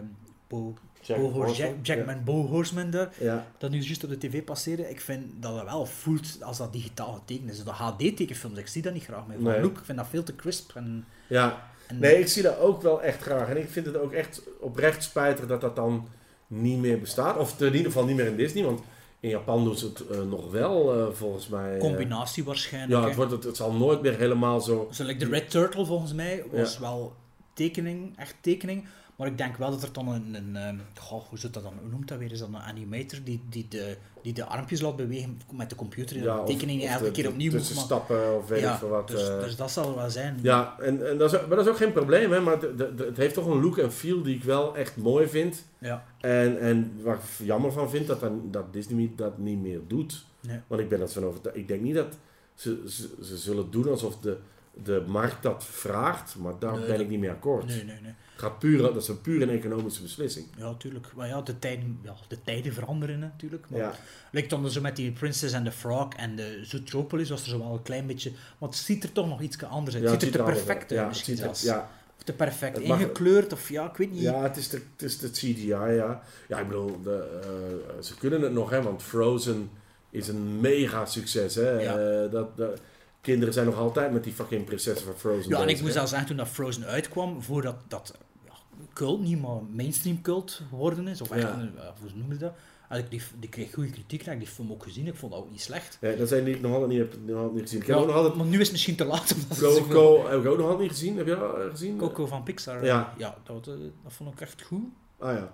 Bo, 0.49 0.75
Jack 1.03 1.19
Bo 1.19 1.31
Horse 1.31 1.55
Jack- 1.63 1.75
Jackman, 1.83 2.25
Bo 2.25 2.47
Horseman 2.47 2.91
daar, 2.91 3.13
Ja, 3.21 3.47
dat 3.59 3.71
nu 3.71 3.79
juist 3.81 4.05
op 4.05 4.11
de 4.11 4.19
tv 4.19 4.45
passeren, 4.45 4.91
ik 4.91 5.01
vind 5.01 5.43
dat 5.43 5.55
het 5.55 5.65
wel 5.65 5.87
voelt 5.87 6.43
als 6.43 6.59
dat 6.59 6.73
digitaal 6.73 7.13
getekend 7.13 7.51
is. 7.51 7.65
Dat 7.65 7.75
HD-tekenfilms, 7.75 8.59
ik 8.59 8.67
zie 8.67 8.83
dat 8.83 8.93
niet 8.93 9.05
graag 9.05 9.27
meer. 9.27 9.37
Van 9.41 9.51
Nee. 9.53 9.61
look, 9.61 9.79
ik 9.79 9.85
vind 9.85 9.99
dat 9.99 10.07
veel 10.09 10.23
te 10.23 10.37
crisp. 10.37 10.71
En, 10.75 11.05
ja. 11.29 11.63
Nee, 11.95 12.19
ik 12.19 12.29
zie 12.29 12.43
dat 12.43 12.59
ook 12.59 12.83
wel 12.83 13.03
echt 13.03 13.23
graag. 13.23 13.49
En 13.49 13.57
ik 13.57 13.69
vind 13.71 13.87
het 13.87 13.97
ook 13.97 14.13
echt 14.13 14.43
oprecht 14.61 15.03
spijtig 15.03 15.47
dat 15.47 15.61
dat 15.61 15.77
dan 15.77 16.09
niet 16.47 16.79
meer 16.79 17.01
bestaat. 17.01 17.37
Of 17.39 17.61
in 17.61 17.67
ieder 17.67 17.85
geval 17.85 18.05
niet 18.05 18.17
meer 18.17 18.27
in 18.27 18.37
Disney, 18.37 18.65
want 18.65 18.81
in 19.21 19.29
Japan 19.29 19.65
doen 19.65 19.77
ze 19.77 19.87
het 19.87 20.07
eh, 20.07 20.23
nog 20.23 20.51
wel, 20.51 20.95
eh, 20.95 21.07
volgens 21.13 21.49
mij. 21.49 21.75
eh. 21.75 21.81
combinatie 21.81 22.45
waarschijnlijk. 22.45 23.01
ja, 23.01 23.07
het, 23.07 23.17
wordt, 23.17 23.33
het, 23.33 23.45
het 23.45 23.57
zal 23.57 23.73
nooit 23.73 24.03
meer 24.03 24.17
helemaal 24.19 24.61
zo... 24.61 24.89
Zo, 24.93 25.05
like 25.05 25.19
de 25.25 25.31
Red 25.31 25.51
Turtle 25.51 25.87
volgens 25.87 26.13
mij 26.13 26.45
was 26.53 26.75
Ja. 26.75 26.81
wel 26.81 27.13
tekening, 27.53 28.19
echt 28.19 28.35
tekening. 28.41 28.85
Maar 29.19 29.27
ik 29.27 29.39
denk 29.39 29.57
wel 29.57 29.71
dat 29.71 29.83
er 29.83 29.93
dan 29.93 30.09
een, 30.09 30.35
een 30.35 30.57
ehm, 30.57 30.77
goh, 30.99 31.23
hoe 31.29 31.39
zit 31.39 31.55
dat 31.55 31.63
dan, 31.63 31.73
hoe 31.81 31.91
noemt 31.91 32.09
dat 32.09 32.19
weer? 32.19 32.33
Is 32.33 32.39
dat 32.39 32.49
een 32.49 32.57
animator 32.57 33.19
die, 33.25 33.43
die, 33.49 33.67
de, 33.69 33.97
die 34.23 34.33
de 34.33 34.45
armpjes 34.45 34.81
laat 34.81 34.97
bewegen 34.97 35.41
met 35.53 35.71
de 35.71 35.77
computer 35.77 36.17
en 36.17 36.23
Ja, 36.23 36.35
de 36.35 36.41
of- 36.41 36.47
tekening 36.49 36.83
of 36.83 36.89
elke 36.89 37.11
keer 37.11 37.29
opnieuw 37.29 37.51
moet 37.51 37.53
maken. 37.61 37.67
Tussenstappen 37.69 38.37
of 38.37 38.49
weet 38.49 38.63
ik 38.63 38.69
veel 38.71 38.89
wat. 38.89 39.09
dus, 39.09 39.29
eh. 39.29 39.41
dus 39.41 39.57
dat 39.57 39.71
zal 39.71 39.95
wel 39.97 40.11
zijn. 40.11 40.39
Ja, 40.43 40.79
en, 40.81 41.09
en 41.11 41.19
dat 41.19 41.33
is, 41.33 41.41
maar 41.41 41.57
dat 41.57 41.65
is 41.67 41.71
ook 41.71 41.77
geen 41.77 41.93
probleem, 41.93 42.33
hè, 42.33 42.41
maar 42.41 42.61
het, 42.61 42.79
het- 42.79 42.99
het 42.99 43.17
heeft 43.17 43.35
toch 43.35 43.47
een 43.47 43.61
look 43.63 43.79
en 43.79 43.93
feel 43.93 44.23
die 44.23 44.37
ik 44.37 44.45
wel 44.45 44.77
echt 44.77 44.97
mooi 44.97 45.29
vind. 45.29 45.65
Ja. 45.79 46.05
En, 46.21 46.61
en 46.61 46.93
waar 47.03 47.15
ik 47.17 47.47
jammer 47.47 47.73
van 47.73 47.91
vind 47.91 48.07
dat, 48.07 48.21
dan, 48.21 48.49
dat 48.51 48.73
Disney 48.73 49.11
dat 49.17 49.39
niet 49.39 49.59
meer 49.61 49.81
doet. 49.87 50.25
Nee. 50.41 50.59
Want 50.67 50.81
ik 50.81 50.89
ben 50.89 51.01
er 51.01 51.09
van 51.09 51.25
overtuigd. 51.25 51.59
Ik 51.59 51.69
denk 51.69 51.83
niet 51.83 51.95
dat 51.95 52.17
ze, 52.55 52.83
ze, 52.87 53.09
ze 53.23 53.37
zullen 53.37 53.71
doen 53.71 53.89
alsof 53.89 54.17
de, 54.21 54.37
de 54.85 55.03
markt 55.07 55.43
dat 55.43 55.65
vraagt, 55.65 56.37
maar 56.37 56.53
daar 56.59 56.79
Nee, 56.79 56.87
ben 56.87 57.01
ik 57.01 57.09
niet 57.09 57.21
mee 57.21 57.31
akkoord. 57.31 57.67
Nee, 57.67 57.85
nee, 57.85 58.01
nee. 58.03 58.13
Het 58.33 58.47
gaat 58.47 58.59
puur, 58.59 58.79
dat 58.83 58.97
is 58.97 59.09
een 59.09 59.21
puur 59.21 59.43
een 59.43 59.51
economische 59.51 60.03
beslissing. 60.03 60.47
Ja, 60.57 60.75
tuurlijk. 60.75 61.07
Maar 61.17 61.29
ja, 61.29 61.41
de 61.43 61.59
tijden, 61.59 61.99
ja, 62.03 62.15
de 62.29 62.43
tijden 62.43 62.73
veranderen 62.73 63.19
natuurlijk. 63.19 63.67
Maar 63.71 63.81
Ja, 63.81 63.93
Lijkt 64.33 64.51
dan 64.51 64.71
zo 64.71 64.81
met 64.81 64.97
die 64.97 65.13
Princess 65.13 65.55
and 65.55 65.65
the 65.65 65.73
Frog 65.73 66.09
en 66.17 66.37
de 66.37 66.59
Zootropolis 66.63 67.31
was 67.31 67.43
er 67.43 67.49
zo 67.49 67.59
wel 67.59 67.73
een 67.73 67.83
klein 67.83 68.07
beetje... 68.07 68.33
Want 68.59 68.75
het 68.75 68.85
ziet 68.85 69.05
er 69.05 69.13
toch 69.13 69.29
nog 69.29 69.41
iets 69.41 69.63
anders 69.65 69.95
uit. 69.97 70.05
ja, 70.05 70.11
het 70.11 70.23
ziet 70.23 70.35
er 70.35 70.39
te 70.39 70.45
perfect 70.45 70.81
uit. 70.81 70.91
Ja, 70.91 70.99
het 70.99 71.09
misschien 71.09 71.37
ziet 71.37 71.45
er- 71.45 71.57
zelfs. 71.57 71.79
ja, 71.79 71.91
Of 72.17 72.23
te 72.23 72.33
perfect 72.33 72.77
Het 72.77 72.87
mag- 72.87 73.01
ingekleurd 73.01 73.53
of 73.53 73.69
ja, 73.69 73.89
ik 73.91 73.97
weet 73.97 74.11
niet. 74.13 74.21
Ja, 74.23 74.43
het 74.43 74.57
is 74.57 74.69
de, 74.69 74.81
het 74.93 75.03
is 75.03 75.19
de 75.19 75.31
CGI, 75.31 75.67
ja. 75.67 76.23
Ja, 76.49 76.59
ik 76.59 76.67
bedoel, 76.69 77.03
de, 77.03 77.41
eh, 77.43 78.03
ze 78.03 78.17
kunnen 78.19 78.41
het 78.41 78.53
nog, 78.53 78.71
hè, 78.71 78.83
want 78.83 79.03
Frozen 79.03 79.71
is 80.11 80.29
een 80.29 80.61
mega 80.61 81.07
succes, 81.07 81.55
hè. 81.55 81.77
Eh, 81.79 82.33
dat, 82.33 82.57
dat- 82.57 82.81
kinderen 83.21 83.55
zijn 83.55 83.67
nog 83.67 83.77
altijd 83.77 84.13
met 84.13 84.25
die 84.25 84.33
fucking 84.33 84.65
prinsessen 84.65 85.07
van 85.07 85.17
Frozen 85.17 85.51
Ja, 85.51 85.63
en 85.63 85.69
ik 85.69 85.81
moet 85.81 85.93
zelfs 85.93 86.11
zeggen, 86.11 86.29
toen 86.29 86.37
dat 86.37 86.49
Frozen 86.49 86.85
uitkwam, 86.85 87.43
voordat 87.43 87.77
dat 87.89 88.15
ja, 88.45 88.53
cult 88.93 89.21
niet, 89.21 89.41
maar 89.43 89.63
mainstream 89.71 90.21
cult 90.23 90.63
geworden 90.69 91.09
is, 91.09 91.21
of 91.21 91.31
echt, 91.31 91.43
Ja. 91.43 91.71
ja, 91.77 91.95
hoe 92.01 92.11
noem 92.15 92.33
je 92.33 92.39
dat? 92.39 92.53
En 92.89 92.99
ik 92.99 93.11
die, 93.11 93.23
die 93.39 93.49
kreeg 93.49 93.75
goede 93.75 93.91
kritiek, 93.91 94.27
en 94.27 94.33
ik 94.33 94.39
die 94.39 94.49
film 94.49 94.73
ook 94.73 94.83
gezien, 94.83 95.07
ik 95.07 95.15
vond 95.15 95.33
dat 95.33 95.41
ook 95.41 95.51
niet 95.51 95.61
slecht. 95.61 95.99
Ja, 96.01 96.13
dat 96.13 96.29
zijn 96.29 96.45
die 96.45 96.61
nog 96.61 96.73
altijd 96.73 96.91
niet, 96.91 96.99
heb, 96.99 97.15
nog 97.27 97.37
altijd 97.37 97.55
niet 97.55 97.63
gezien. 97.63 97.81
Ik 97.81 97.87
heb 97.87 97.97
Ja, 97.97 98.03
ook 98.03 98.09
nog 98.09 98.17
altijd 98.17 98.35
Maar 98.35 98.47
nu 98.47 98.55
is 98.55 98.63
het 98.63 98.73
misschien 98.73 98.97
te 98.97 99.05
laat. 99.05 99.35
Coco, 99.59 100.29
heb 100.29 100.41
ik 100.41 100.47
ook 100.47 100.57
nog 100.57 100.67
altijd 100.67 100.79
niet 100.79 100.91
gezien. 100.91 101.17
Heb 101.17 101.27
dat 101.27 101.39
eh, 101.39 101.71
gezien? 101.71 101.97
Coco 101.97 102.27
van 102.27 102.43
Pixar. 102.43 102.85
Ja. 102.85 103.15
ja 103.19 103.37
dat, 103.45 103.67
eh, 103.67 103.75
dat 104.03 104.13
vond 104.13 104.33
ik 104.33 104.41
echt 104.41 104.63
goed. 104.63 104.83
Ah 105.19 105.37
ja. 105.37 105.53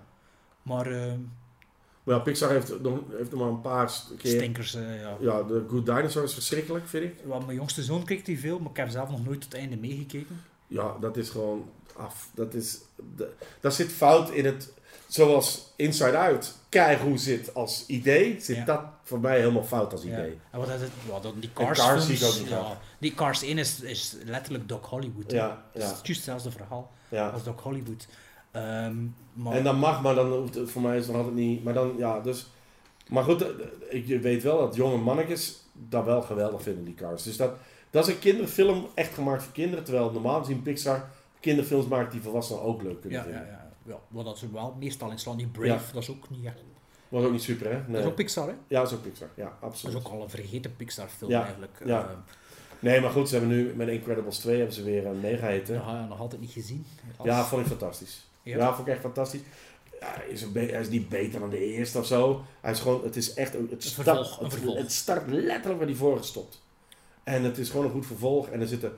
Maar 0.61 0.91
eh, 0.91 1.13
Maar 2.05 2.15
ja, 2.15 2.21
Pixar 2.21 2.49
heeft 2.49 2.81
nog, 2.81 2.99
heeft 3.17 3.31
nog 3.31 3.39
maar 3.39 3.49
een 3.49 3.61
paar 3.61 3.91
keer... 4.17 4.31
stinkers, 4.31 4.73
eh, 4.75 5.01
ja. 5.01 5.17
Ja, 5.19 5.43
de 5.43 5.65
Good 5.69 5.85
Dinosaur 5.85 6.25
is 6.25 6.33
verschrikkelijk, 6.33 6.87
vind 6.87 7.03
ik. 7.03 7.13
Want 7.23 7.45
mijn 7.45 7.57
jongste 7.57 7.83
zoon 7.83 8.03
kreeg 8.05 8.21
die 8.21 8.39
veel, 8.39 8.59
maar 8.59 8.69
ik 8.69 8.77
heb 8.77 8.89
zelf 8.89 9.09
nog 9.09 9.25
nooit 9.25 9.41
tot 9.41 9.51
het 9.51 9.61
einde 9.61 9.77
meegekeken. 9.77 10.41
Ja, 10.67 10.95
dat 11.01 11.17
is 11.17 11.29
gewoon 11.29 11.69
af. 11.95 12.29
Dat 12.33 12.53
is... 12.53 12.77
De, 13.15 13.29
daar 13.59 13.71
zit 13.71 13.91
fout 13.91 14.29
in 14.29 14.45
het... 14.45 14.73
Zoals 15.07 15.73
Inside 15.75 16.17
Out 16.17 16.53
keigoed 16.69 17.21
zit 17.21 17.53
als 17.53 17.83
idee, 17.87 18.35
zit 18.41 18.55
Ja. 18.55 18.65
dat 18.65 18.81
voor 19.03 19.19
mij 19.19 19.39
helemaal 19.39 19.63
fout 19.63 19.91
als 19.91 20.03
Ja. 20.03 20.07
idee. 20.19 20.37
En 20.51 20.59
wat 20.59 20.67
is 20.69 20.81
het? 20.81 20.89
Ja, 21.07 21.19
die 21.19 21.31
En 21.33 21.49
Cars, 21.53 21.79
Cars 21.79 22.05
zie 22.05 22.17
films, 22.17 22.33
ik 22.35 22.41
ook 22.41 22.43
niet 22.43 22.57
ja, 22.57 22.63
graag. 22.63 22.77
Die 22.99 23.13
Cars 23.13 23.43
1 23.43 23.57
is, 23.57 23.81
is 23.81 24.15
letterlijk 24.25 24.69
Doc 24.69 24.85
Hollywood. 24.89 25.31
hè. 25.31 25.37
Ja, 25.37 25.63
Het 25.71 25.81
ja, 25.81 25.87
is 25.89 25.91
juist 25.95 26.07
hetzelfde 26.07 26.51
verhaal 26.51 26.91
ja. 27.09 27.29
als 27.29 27.43
Doc 27.43 27.61
Hollywood. 27.61 28.07
Ehm, 28.55 28.95
maar, 29.33 29.53
En 29.53 29.63
dan 29.63 29.77
mag, 29.79 30.01
maar 30.01 30.15
dan 30.15 30.31
hoeft 30.31 30.55
het 30.55 30.71
voor 30.71 30.81
mij 30.81 30.97
is 30.97 31.07
nog 31.07 31.15
altijd 31.15 31.35
niet. 31.35 31.63
Maar 31.63 31.73
dan, 31.73 31.93
ja, 31.97 32.19
dus. 32.19 32.45
Maar 33.09 33.23
goed, 33.23 33.41
eh, 33.41 33.49
ik 33.89 34.07
je 34.07 34.19
weet 34.19 34.43
wel 34.43 34.57
dat 34.57 34.75
jonge 34.75 34.97
mannetjes 34.97 35.63
dat 35.73 36.05
wel 36.05 36.21
geweldig 36.21 36.61
vinden, 36.61 36.83
die 36.83 36.93
cars. 36.93 37.23
Dus 37.23 37.37
dat, 37.37 37.51
dat 37.89 38.07
is 38.07 38.13
een 38.13 38.19
kinderfilm 38.19 38.87
echt 38.93 39.13
gemaakt 39.13 39.43
voor 39.43 39.53
kinderen. 39.53 39.83
Terwijl 39.83 40.11
normaal 40.11 40.39
gezien 40.39 40.61
Pixar 40.61 41.09
kinderfilms 41.39 41.87
maakt 41.87 42.11
die 42.11 42.21
volwassenen 42.21 42.61
ook 42.61 42.81
leuk 42.83 43.01
kunnen 43.01 43.19
ja, 43.19 43.25
ja, 43.25 43.31
vinden. 43.31 43.51
ja, 43.51 43.71
ja. 43.85 43.99
Wat 44.07 44.25
dat 44.25 44.37
ze 44.37 44.51
wel 44.51 44.75
meestal 44.79 45.11
in 45.11 45.19
slaan. 45.19 45.37
Die 45.37 45.47
Brave, 45.47 45.67
Ja. 45.67 45.93
dat 45.93 46.01
is 46.01 46.09
ook 46.09 46.29
niet 46.29 46.45
echt. 46.45 46.63
Was 47.09 47.23
ook 47.23 47.31
niet 47.31 47.41
super, 47.43 47.65
hè? 47.71 47.77
Dat 47.77 47.87
Nee. 47.87 48.01
is 48.01 48.07
ook 48.07 48.15
Pixar, 48.15 48.47
hè? 48.47 48.53
Ja, 48.67 48.79
dat 48.81 48.91
is 48.91 48.97
ook 48.97 49.03
Pixar. 49.03 49.27
Ja, 49.35 49.43
Dat 49.43 49.53
is 49.59 49.61
absoluut. 49.61 49.95
ook 49.95 50.07
al 50.07 50.21
een 50.21 50.29
vergeten 50.29 50.75
Pixar-film 50.75 51.29
Ja, 51.31 51.43
eigenlijk. 51.43 51.81
ja. 51.85 51.99
Eh, 52.01 52.09
Nee, 52.79 53.01
maar 53.01 53.09
goed, 53.11 53.29
ze 53.29 53.35
hebben 53.37 53.55
nu 53.55 53.73
met 53.75 53.87
Incredibles 53.87 54.37
2 54.37 54.55
hebben 54.57 54.75
ze 54.75 54.83
weer 54.83 55.05
een 55.05 55.19
meegeheten. 55.19 55.75
ja, 55.75 55.81
ja, 55.91 56.05
nog 56.05 56.19
altijd 56.19 56.41
niet 56.41 56.51
gezien. 56.51 56.85
Ja, 57.23 57.43
vond 57.45 57.61
ik 57.61 57.67
fantastisch. 57.67 58.27
Ja. 58.45 58.57
Ja, 58.57 58.73
vond 58.73 58.87
ik 58.87 58.93
echt 58.93 59.01
fantastisch. 59.01 59.41
Ja, 59.99 60.07
hij, 60.07 60.27
is 60.27 60.41
een 60.41 60.51
hij 60.53 60.81
is 60.81 60.89
niet 60.89 61.09
beter 61.09 61.39
dan 61.39 61.49
de 61.49 61.59
eerste 61.59 61.99
of 61.99 62.05
zo. 62.05 62.43
Hij 62.61 62.71
is 62.71 62.79
gewoon, 62.79 63.03
het 63.03 63.15
is 63.15 63.33
echt 63.33 63.53
een, 63.53 63.67
het, 63.69 63.83
start, 63.83 64.07
vervolg, 64.07 64.39
het, 64.39 64.53
vervolg. 64.53 64.77
het 64.77 64.91
start 64.91 65.27
letterlijk 65.27 65.77
waar 65.77 65.87
die 65.87 65.95
vorige 65.95 66.23
stopt. 66.23 66.61
En 67.23 67.43
het 67.43 67.57
is 67.57 67.69
gewoon 67.69 67.85
een 67.85 67.91
goed 67.91 68.05
vervolg. 68.05 68.49
En 68.49 68.61
er 68.61 68.67
zitten 68.67 68.93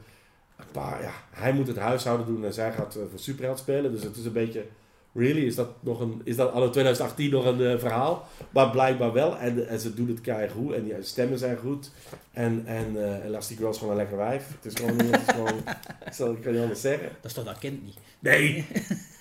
een 0.56 0.72
paar, 0.72 1.02
ja, 1.02 1.12
hij 1.32 1.54
moet 1.54 1.68
het 1.68 1.78
huishouden 1.78 2.26
doen 2.26 2.45
en 2.45 2.54
zij 2.54 2.72
gaat 2.72 2.95
eh, 2.95 3.02
voor 3.10 3.20
superheld 3.20 3.60
spelen. 3.60 3.91
Dus 3.91 4.04
het 4.04 4.16
is 4.16 4.26
een 4.26 4.34
beetje, 4.34 4.66
really, 5.12 5.45
is 5.45 5.56
dat 5.56 5.70
nog 5.80 6.00
een, 6.00 6.22
is 6.24 6.36
dat 6.36 6.52
anno 6.52 6.70
2018 6.70 7.32
nog 7.32 7.45
een 7.45 7.62
eh, 7.62 7.78
verhaal? 7.78 8.28
Maar 8.50 8.70
blijkbaar 8.70 9.14
wel. 9.14 9.38
En, 9.38 9.68
en 9.68 9.80
ze 9.80 9.93
doen 9.93 10.08
het 10.08 10.22
keigoed 10.22 10.74
en 10.74 10.84
die 10.84 10.95
stemmen 11.00 11.39
zijn 11.39 11.58
goed. 11.58 11.91
En, 12.32 12.64
en 12.66 12.95
uh, 12.95 13.26
Elastic 13.26 13.58
Girl 13.58 13.70
is 13.70 13.78
gewoon 13.78 13.91
een 13.91 14.00
lekker 14.00 14.18
wijf. 14.18 14.48
Het 14.62 14.74
is 14.74 14.74
gewoon, 14.74 14.98
het 14.98 15.22
is 15.22 15.34
gewoon, 15.34 15.64
zo 16.14 16.38
kan 16.41 16.52
niet 16.52 16.62
anders 16.62 16.82
zeggen. 16.82 17.08
Dat 17.08 17.26
is 17.26 17.34
toch 17.34 17.45
dat 17.45 17.60
kind 17.60 17.84
niet? 17.84 17.98
Nee. 18.20 18.66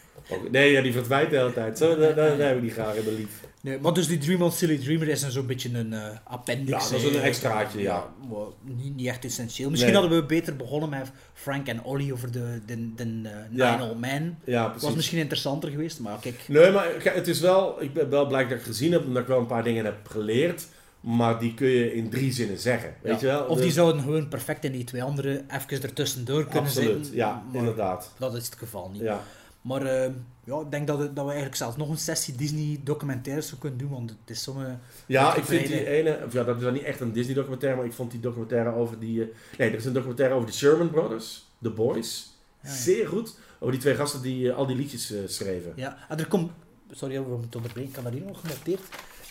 Nee, 0.51 0.73
ja, 0.73 0.83
die 0.83 0.93
verdwijnt 0.93 1.31
de 1.31 1.37
hele 1.37 1.53
tijd. 1.53 1.79
Zo, 1.79 1.97
daar, 1.99 2.15
daar, 2.15 2.37
daar 2.39 2.47
heb 2.47 2.57
ik 2.57 2.63
die 2.63 2.71
graag 2.71 2.95
in 2.95 3.05
mijn 3.05 3.17
lief. 3.17 3.45
Nee, 3.61 3.79
maar 3.79 3.93
dus 3.93 4.07
die 4.09 4.19
Dream 4.19 4.43
on 4.43 4.53
Silly 4.53 4.79
Dreamer 4.79 5.09
is 5.09 5.23
een 5.23 5.31
zo'n 5.31 5.47
beetje 5.47 5.79
een 5.79 5.93
eh, 5.93 6.03
appendix. 6.25 6.85
Ja, 6.85 6.91
dat 6.97 7.03
is 7.03 7.15
een 7.17 7.23
extraatje, 7.23 7.81
ja. 7.81 8.09
maar 8.31 8.47
niet, 8.63 8.97
niet 8.97 9.07
echt 9.07 9.25
essentieel. 9.25 9.71
Misschien 9.71 9.93
Nee. 9.93 10.01
hadden 10.01 10.21
we 10.21 10.27
beter 10.27 10.57
begonnen 10.57 10.89
met 10.89 11.11
Frank 11.35 11.67
en 11.67 11.83
Ollie 11.85 12.13
over 12.13 12.33
de, 12.33 12.61
de, 12.67 12.95
de, 12.95 13.03
eh, 13.25 13.31
Ja. 13.51 13.77
Nine 13.77 13.89
Old 13.91 14.01
Men. 14.01 14.39
Ja, 14.45 14.63
was 14.63 14.71
precies. 14.77 14.97
misschien 14.97 15.19
interessanter 15.19 15.71
geweest, 15.71 16.01
maar 16.01 16.19
kijk. 16.21 16.45
Nee, 16.49 16.71
maar 16.71 16.87
het 17.03 17.29
is 17.29 17.41
wel... 17.41 17.83
Ik 17.83 17.93
ben 17.93 18.11
wel 18.11 18.27
blij 18.27 18.43
dat 18.43 18.51
ik 18.51 18.57
het 18.59 18.67
gezien 18.67 18.93
heb, 18.93 19.05
omdat 19.05 19.23
ik 19.23 19.29
wel 19.29 19.39
een 19.39 19.47
paar 19.47 19.65
dingen 19.65 19.85
heb 19.85 20.07
geleerd. 20.09 20.67
Maar 21.01 21.39
die 21.39 21.55
kun 21.55 21.69
je 21.69 21.95
in 21.95 22.11
drie 22.11 22.33
zinnen 22.33 22.59
zeggen, 22.59 22.95
weet 23.03 23.21
ja. 23.21 23.27
je 23.27 23.27
wel? 23.35 23.45
Of 23.45 23.61
die 23.61 23.71
zouden 23.73 24.03
gewoon 24.03 24.29
perfect 24.29 24.65
in 24.65 24.73
die 24.73 24.85
twee 24.85 25.03
andere 25.03 25.45
even 25.49 25.83
ertussendoor 25.83 26.45
kunnen 26.45 26.63
Absoluut, 26.63 26.91
zitten. 26.97 27.15
ja, 27.15 27.43
maar 27.47 27.59
inderdaad. 27.61 28.13
Dat 28.19 28.35
is 28.37 28.45
het 28.47 28.55
geval 28.57 28.91
niet. 28.93 29.03
Ja. 29.03 29.21
Maar 29.67 29.83
eh, 29.83 30.11
ja, 30.45 30.61
ik 30.61 30.71
denk 30.71 30.87
dat, 30.87 30.99
dat 30.99 31.15
we 31.15 31.31
eigenlijk 31.31 31.57
zelfs 31.57 31.77
nog 31.77 31.89
een 31.89 31.99
sessie 31.99 32.35
Disney 32.35 32.81
documentaires 32.85 33.49
zou 33.49 33.61
kunnen 33.61 33.79
doen, 33.79 33.91
want 33.91 34.11
het 34.11 34.31
is 34.31 34.43
sommige... 34.43 34.79
Ja, 35.07 35.35
ik 35.35 35.45
vind 35.45 35.67
die 35.67 35.87
ene... 35.87 36.23
Of 36.27 36.33
ja, 36.33 36.45
dat 36.45 36.57
is 36.57 36.63
dan 36.63 36.73
niet 36.73 36.83
echt 36.83 37.01
een 37.01 37.13
Disney-documentaire, 37.13 37.79
maar 37.79 37.87
ik 37.87 37.93
vond 37.93 38.11
die 38.11 38.21
documentaire 38.21 38.75
over 38.75 38.99
die... 38.99 39.23
eh, 39.23 39.29
nee, 39.59 39.69
er 39.69 39.77
is 39.77 39.85
een 39.85 39.93
documentaire 39.93 40.35
over 40.35 40.47
de 40.47 40.55
Sherman 40.55 40.91
Brothers, 40.91 41.47
The 41.63 41.71
Boys. 41.71 42.33
Ja, 42.61 42.69
ja. 42.69 42.75
Zeer 42.75 43.09
goed. 43.09 43.39
Over 43.59 43.73
die 43.73 43.81
twee 43.81 43.95
gasten 43.95 44.23
die 44.23 44.51
eh, 44.51 44.57
al 44.57 44.67
die 44.67 44.77
liedjes 44.77 45.11
eh, 45.11 45.19
schreven. 45.27 45.73
Ja, 45.77 46.07
en 46.09 46.19
er 46.19 46.27
komt... 46.27 46.51
Sorry, 46.91 47.15
we 47.23 47.37
moeten 47.37 47.57
onderbreken. 47.61 47.91
Ik 47.91 47.95
had 47.95 48.05
dat 48.05 48.13
hier 48.13 48.23
nog 48.23 48.41
genoteerd. 48.41 48.83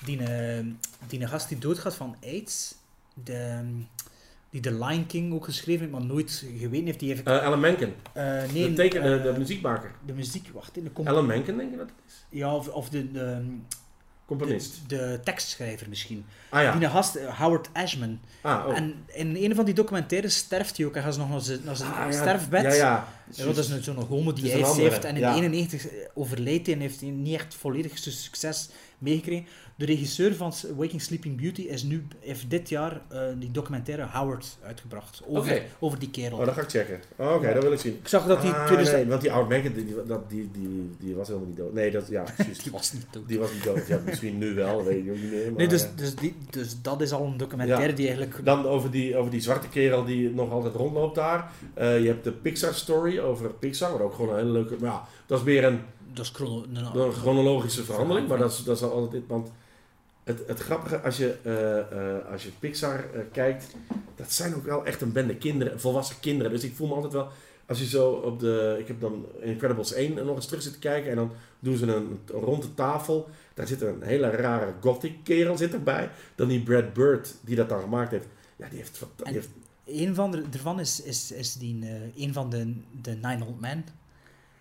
Die, 0.05 0.23
eh, 0.23 0.65
die 1.07 1.21
een 1.21 1.27
gast 1.27 1.49
die 1.49 1.57
doodgaat 1.57 1.95
van 1.95 2.15
AIDS, 2.23 2.75
de, 3.23 3.59
die 4.61 4.63
The 4.71 4.85
Lion 4.85 5.05
King 5.05 5.33
ook 5.33 5.45
geschreven 5.45 5.79
heeft, 5.79 5.91
maar 5.91 6.05
nooit 6.05 6.45
geweten 6.57 6.85
heeft, 6.85 6.99
die 6.99 7.09
heeft... 7.09 7.23
Eh, 7.27 7.43
Alan 7.43 7.59
Menken, 7.59 7.93
eh, 8.13 8.23
nee, 8.53 8.67
de, 8.69 8.73
teken, 8.73 9.03
de, 9.03 9.21
de 9.21 9.29
eh, 9.29 9.37
muziekmaker. 9.37 9.91
de 10.05 10.13
muziek, 10.13 10.49
wacht, 10.53 10.77
in 10.77 10.83
de 10.83 10.93
comp- 10.93 11.07
Alan 11.07 11.25
Menken, 11.25 11.57
denk 11.57 11.71
je 11.71 11.77
dat 11.77 11.85
het 11.87 11.95
is? 12.07 12.25
Ja, 12.29 12.55
of, 12.55 12.67
of 12.67 12.89
de, 12.89 13.11
de, 13.11 13.45
Componist. 14.25 14.79
de, 14.87 14.95
de 14.97 15.19
tekstschrijver 15.23 15.89
misschien. 15.89 16.25
ah 16.49 16.61
ja. 16.61 16.75
Die 16.77 16.89
gast, 16.89 17.15
eh, 17.15 17.39
Howard 17.39 17.69
Ashman. 17.73 18.19
Ah, 18.41 18.67
oh. 18.67 18.77
En 18.77 18.95
in 19.13 19.35
een 19.35 19.55
van 19.55 19.65
die 19.65 19.73
documentaires 19.73 20.35
sterft 20.35 20.77
hij 20.77 20.85
ook. 20.85 20.93
Hij 20.93 21.03
gaat 21.03 21.17
nog 21.17 21.29
naar 21.29 21.41
zijn, 21.41 21.59
naar 21.63 21.75
zijn 21.75 21.91
Ah, 21.91 22.11
ja. 22.11 22.11
sterfbed. 22.11 22.61
Ja, 22.61 22.73
ja. 22.73 23.07
Ja, 23.31 23.45
dat 23.45 23.57
is 23.57 23.81
zo'n 23.81 23.95
homo 23.95 24.33
die 24.33 24.65
andere, 24.65 24.81
heeft 24.81 25.03
en 25.03 25.15
in 25.15 25.21
ja. 25.21 25.35
91 25.35 25.85
overlijdt 26.13 26.65
hij 26.65 26.75
en 26.75 26.81
heeft 26.81 27.01
hij 27.01 27.09
niet 27.09 27.33
echt 27.35 27.55
volledig 27.55 27.97
succes 27.97 28.69
meegekregen. 28.97 29.45
De 29.77 29.85
regisseur 29.85 30.35
van 30.35 30.53
Waking 30.75 31.01
Sleeping 31.01 31.37
Beauty 31.41 31.61
is 31.61 31.83
nu, 31.83 32.07
heeft 32.19 32.49
dit 32.49 32.69
jaar 32.69 33.01
eh, 33.09 33.19
die 33.39 33.51
documentaire 33.51 34.07
Howard 34.11 34.57
uitgebracht 34.63 35.21
over, 35.27 35.51
Oké. 35.51 35.61
over 35.79 35.99
die 35.99 36.09
kerel. 36.09 36.37
Oh, 36.37 36.45
dat 36.45 36.53
ga 36.53 36.61
ik 36.61 36.69
checken. 36.69 36.99
Oh, 37.15 37.33
Oké, 37.35 37.53
dat 37.53 37.63
wil 37.63 37.71
ik 37.71 37.79
zien. 37.79 37.93
Ik 38.01 38.07
zag 38.07 38.25
dat 38.27 38.41
hij 38.43 38.51
Ah, 38.51 38.65
2000 38.65 38.97
nee, 38.97 39.07
want 39.07 39.21
die 39.21 39.29
Howard 39.29 39.49
Menken, 39.49 39.73
die, 39.73 39.85
die, 39.85 39.95
dat- 40.07 40.29
die, 40.29 40.49
die, 40.51 40.89
die 40.99 41.15
was 41.15 41.27
helemaal 41.27 41.47
niet 41.47 41.57
dood. 41.57 41.73
Nee, 41.73 41.91
dat, 41.91 42.07
ja. 42.07 42.23
Die 42.63 42.71
was 42.71 42.93
niet 42.93 43.05
dood. 43.11 43.27
Die 43.27 43.39
was 43.39 43.53
niet 43.53 43.63
dood. 43.63 43.87
Ja, 43.87 43.99
misschien 44.05 44.37
nu 44.37 44.53
wel, 44.53 44.83
weet 44.83 45.05
ik 45.05 45.09
ook 45.11 45.17
niet 45.17 45.31
meer. 45.31 45.45
Maar, 45.45 45.53
Nee, 45.57 45.67
dus, 45.67 45.87
dus, 45.95 46.15
die, 46.15 46.35
dus 46.49 46.81
dat 46.81 47.01
is 47.01 47.11
al 47.11 47.25
een 47.25 47.37
documentaire 47.37 47.89
Ja. 47.89 47.95
die 47.95 48.07
eigenlijk... 48.07 48.45
Dan 48.45 48.65
over 48.65 48.91
die, 48.91 49.17
over 49.17 49.31
die 49.31 49.41
zwarte 49.41 49.69
kerel 49.69 50.05
die 50.05 50.29
nog 50.29 50.51
altijd 50.51 50.73
rondloopt 50.75 51.15
daar. 51.15 51.51
Eh, 51.73 51.99
je 51.99 52.07
hebt 52.07 52.23
de 52.23 52.31
Pixar 52.31 52.73
story 52.73 53.19
over 53.19 53.53
Pixar, 53.53 53.91
wat 53.91 54.01
ook 54.01 54.13
gewoon 54.13 54.29
een 54.29 54.37
hele 54.39 54.51
leuke... 54.51 54.75
Maar 54.79 54.89
ja, 54.91 55.03
dat 55.25 55.39
is 55.39 55.45
meer 55.45 55.63
een, 55.63 55.79
Dat 56.15 56.25
is 56.25 56.31
chrono, 56.31 56.65
een- 57.07 57.11
chronologische 57.13 57.83
verhandeling, 57.83 58.27
maar 58.27 58.37
dat 58.37 58.51
is, 58.51 58.63
dat 58.63 58.75
is 58.75 58.83
altijd... 58.83 59.23
Want 59.27 59.51
het, 60.23 60.47
het 60.47 60.59
grappige, 60.59 61.01
als 61.01 61.17
je, 61.17 61.37
eh, 61.43 61.79
eh, 61.79 62.31
als 62.31 62.43
je 62.43 62.49
Pixar 62.59 63.13
eh, 63.13 63.21
kijkt, 63.31 63.75
dat 64.15 64.31
zijn 64.31 64.55
ook 64.55 64.65
wel 64.65 64.85
echt 64.85 65.01
een 65.01 65.11
bende 65.11 65.35
kinderen, 65.35 65.79
volwassen 65.79 66.19
kinderen. 66.19 66.51
Dus 66.51 66.63
ik 66.63 66.75
voel 66.75 66.87
me 66.87 66.93
altijd 66.93 67.13
wel... 67.13 67.27
Als 67.67 67.79
je 67.79 67.85
zo 67.85 68.11
op 68.11 68.39
de... 68.39 68.75
Ik 68.79 68.87
heb 68.87 69.01
dan 69.01 69.25
Incredibles 69.41 69.93
1 69.93 70.25
nog 70.25 70.35
eens 70.35 70.45
terug 70.45 70.61
zitten 70.63 70.81
kijken 70.81 71.09
en 71.09 71.15
dan 71.15 71.31
doen 71.59 71.77
ze 71.77 71.85
een, 71.85 72.19
een 72.33 72.39
ronde 72.39 72.73
tafel. 72.73 73.29
Daar 73.53 73.67
zit 73.67 73.81
een 73.81 74.01
hele 74.01 74.29
rare 74.29 74.73
gothic 74.81 75.13
kerel 75.23 75.57
zit 75.57 75.73
erbij. 75.73 76.09
Dan 76.35 76.47
die 76.47 76.63
Brad 76.63 76.93
Bird, 76.93 77.35
die 77.41 77.55
dat 77.55 77.69
dan 77.69 77.81
gemaakt 77.81 78.11
heeft. 78.11 78.27
Ja, 78.55 78.67
die 78.69 78.77
heeft... 78.77 79.05
die 79.23 79.33
heeft 79.33 79.49
Een 79.85 80.15
van 80.15 80.31
de, 80.31 80.43
ervan 80.53 80.79
is, 80.79 81.01
is, 81.01 81.31
is 81.31 81.53
die, 81.53 81.85
een 82.15 82.33
van 82.33 82.49
de, 82.49 82.73
de 83.01 83.11
Nine 83.11 83.45
Old 83.45 83.59
Men. 83.59 83.85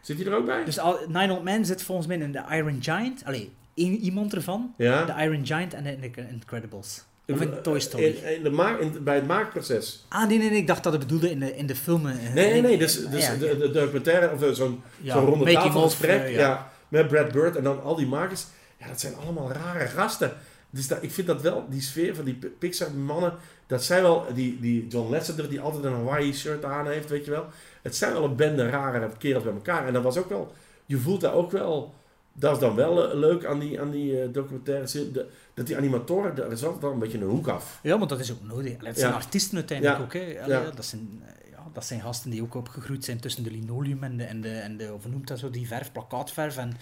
Zit 0.04 0.16
hij 0.18 0.26
er 0.26 0.36
ook 0.36 0.46
bij? 0.46 0.64
Dus 0.64 0.78
al, 0.78 0.98
Nine 1.08 1.32
Old 1.32 1.42
Men 1.42 1.64
zit 1.66 1.82
volgens 1.82 2.06
mij 2.06 2.16
in 2.18 2.32
de 2.32 2.42
Iron 2.50 2.78
Giant. 2.80 3.24
Allee, 3.24 3.52
één 3.74 3.96
iemand 3.96 4.34
ervan. 4.34 4.74
ja. 4.76 5.04
De 5.04 5.22
Iron 5.22 5.46
Giant 5.46 5.74
en 5.74 5.84
de, 5.84 5.90
in 5.92 6.00
de 6.00 6.28
Incredibles. 6.30 7.04
Of 7.26 7.40
in 7.40 7.52
Toy 7.62 7.80
Story. 7.80 8.04
In, 8.04 8.36
in 8.36 8.42
de 8.42 8.50
maak, 8.50 8.78
in, 8.80 9.04
bij 9.04 9.14
het 9.14 9.26
maakproces. 9.26 10.04
Ah, 10.08 10.28
nee, 10.28 10.38
nee, 10.38 10.50
nee. 10.50 10.58
Ik 10.58 10.66
dacht 10.66 10.82
dat 10.82 10.92
het 10.92 11.02
bedoelde 11.02 11.30
in 11.30 11.38
de, 11.40 11.56
in 11.56 11.66
de 11.66 11.76
filmen. 11.76 12.18
eh, 12.18 12.32
Nee, 12.34 12.50
nee, 12.52 12.62
nee. 12.62 12.78
Dus, 12.78 13.08
dus 13.08 13.26
ja, 13.26 13.34
de, 13.34 13.56
de 13.58 13.70
documentaire, 13.70 14.32
of 14.32 14.42
eh, 14.42 14.50
zo'n 14.50 14.82
ja, 15.00 15.12
zo'n 15.14 15.24
ronde 15.26 15.52
tafelgesprek. 15.52 16.20
eh, 16.22 16.32
ja. 16.32 16.38
ja. 16.38 16.70
met 16.88 17.08
Brad 17.08 17.32
Bird 17.32 17.56
en 17.56 17.64
dan 17.64 17.82
al 17.82 17.94
die 17.96 18.06
makers. 18.06 18.44
Ja, 18.78 18.86
dat 18.86 19.00
zijn 19.00 19.14
allemaal 19.16 19.52
rare 19.52 19.86
gasten. 19.86 20.32
Dus 20.70 20.88
dat, 20.88 21.02
ik 21.02 21.10
vind 21.10 21.26
dat 21.26 21.42
wel, 21.42 21.66
die 21.70 21.80
sfeer 21.80 22.14
van 22.14 22.24
die 22.24 22.38
Pixar-mannen, 22.58 23.32
dat 23.66 23.84
zijn 23.84 24.02
wel, 24.02 24.26
die, 24.34 24.60
die 24.60 24.86
John 24.86 25.10
Lasseter 25.12 25.48
die 25.48 25.60
altijd 25.60 25.84
een 25.84 25.92
Hawaii-shirt 25.92 26.64
aan 26.64 26.86
heeft, 26.88 27.08
weet 27.10 27.24
je 27.24 27.30
wel. 27.30 27.46
Het 27.84 27.96
zijn 27.96 28.12
wel 28.12 28.24
een 28.24 28.36
bende 28.36 28.68
rare 28.70 29.08
kerels 29.18 29.42
bij 29.44 29.52
elkaar. 29.52 29.86
En 29.86 29.92
dat 29.92 30.02
was 30.02 30.16
ook 30.16 30.28
wel, 30.28 30.52
je 30.86 30.96
voelt 30.98 31.20
daar 31.20 31.32
ook 31.34 31.50
wel, 31.50 31.94
dat 32.32 32.52
is 32.54 32.58
dan 32.58 32.74
wel 32.74 33.10
eh, 33.10 33.18
leuk 33.18 33.44
aan 33.44 33.58
die, 33.58 33.80
aan 33.80 33.90
die 33.90 34.20
eh, 34.20 34.28
documentaire 34.32 34.86
serie, 34.86 35.10
de- 35.12 35.26
dat 35.54 35.66
die 35.66 35.76
animatoren, 35.76 36.34
daar 36.34 36.52
is 36.52 36.62
altijd 36.64 36.82
wel 36.82 36.92
een 36.92 36.98
beetje 36.98 37.18
een 37.18 37.24
hoek 37.28 37.48
af. 37.48 37.78
Ja, 37.82 37.98
want 37.98 38.10
dat 38.10 38.20
is 38.20 38.32
ook 38.32 38.42
nodig. 38.42 38.74
Het 38.78 38.98
zijn 38.98 39.10
Ja. 39.10 39.16
artiesten 39.16 39.56
uiteindelijk 39.56 39.98
Ja. 39.98 40.04
ook. 40.04 40.12
Hè. 40.12 40.46
Ja. 40.46 40.70
dat, 40.70 40.84
zijn, 40.84 41.22
eh, 41.26 41.58
dat 41.72 41.84
zijn 41.84 42.00
gasten 42.00 42.30
die 42.30 42.42
ook 42.42 42.54
opgegroeid 42.54 43.04
zijn 43.04 43.20
tussen 43.20 43.42
de 43.42 43.50
linoleum 43.50 44.02
en 44.02 44.16
de, 44.16 44.24
en 44.24 44.40
de, 44.40 44.48
en 44.58 44.76
de 44.76 44.86
hoe 44.86 45.10
noemt 45.10 45.28
dat 45.28 45.38
zo, 45.38 45.50
die 45.50 45.66
verf, 45.66 45.92
plakkaatverf. 45.92 46.56
En 46.56 46.72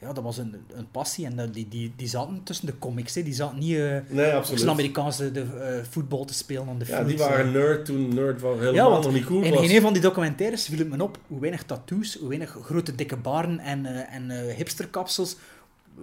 ja, 0.00 0.12
dat 0.12 0.24
was 0.24 0.38
een, 0.38 0.54
een 0.74 0.90
passie. 0.90 1.26
En 1.26 1.36
dat, 1.36 1.54
die, 1.54 1.68
die, 1.68 1.92
die 1.96 2.08
zaten 2.08 2.42
tussen 2.42 2.66
de 2.66 2.78
comics. 2.78 3.14
Hè. 3.14 3.22
Die 3.22 3.34
zaten 3.34 3.58
niet 3.58 3.76
eh 3.76 3.96
Nee, 4.08 4.44
zijn 4.44 4.68
Amerikaanse 4.68 5.32
de, 5.32 5.40
eh, 5.40 5.84
voetbal 5.90 6.24
te 6.24 6.34
spelen 6.34 6.68
aan 6.68 6.78
de 6.78 6.84
Ja, 6.88 7.04
die 7.04 7.14
eh. 7.14 7.28
waren 7.28 7.52
nerd 7.52 7.84
toen 7.84 8.14
nerd 8.14 8.40
was 8.40 8.58
helemaal 8.58 8.74
Ja, 8.74 8.90
want 8.90 9.04
nog 9.04 9.12
niet 9.12 9.24
cool 9.24 9.42
in 9.42 9.50
was. 9.50 9.60
geen 9.60 9.76
een 9.76 9.82
van 9.82 9.92
die 9.92 10.02
documentaires 10.02 10.66
viel 10.66 10.78
het 10.78 10.88
me 10.88 11.02
op 11.02 11.18
hoe 11.26 11.40
weinig 11.40 11.62
tattoos, 11.62 12.16
hoe 12.18 12.28
weinig 12.28 12.56
grote 12.62 12.94
dikke 12.94 13.16
baren 13.16 13.58
en, 13.58 13.86
eh, 13.86 14.14
en 14.14 14.30
eh, 14.30 14.54
hipsterkapsels. 14.54 15.36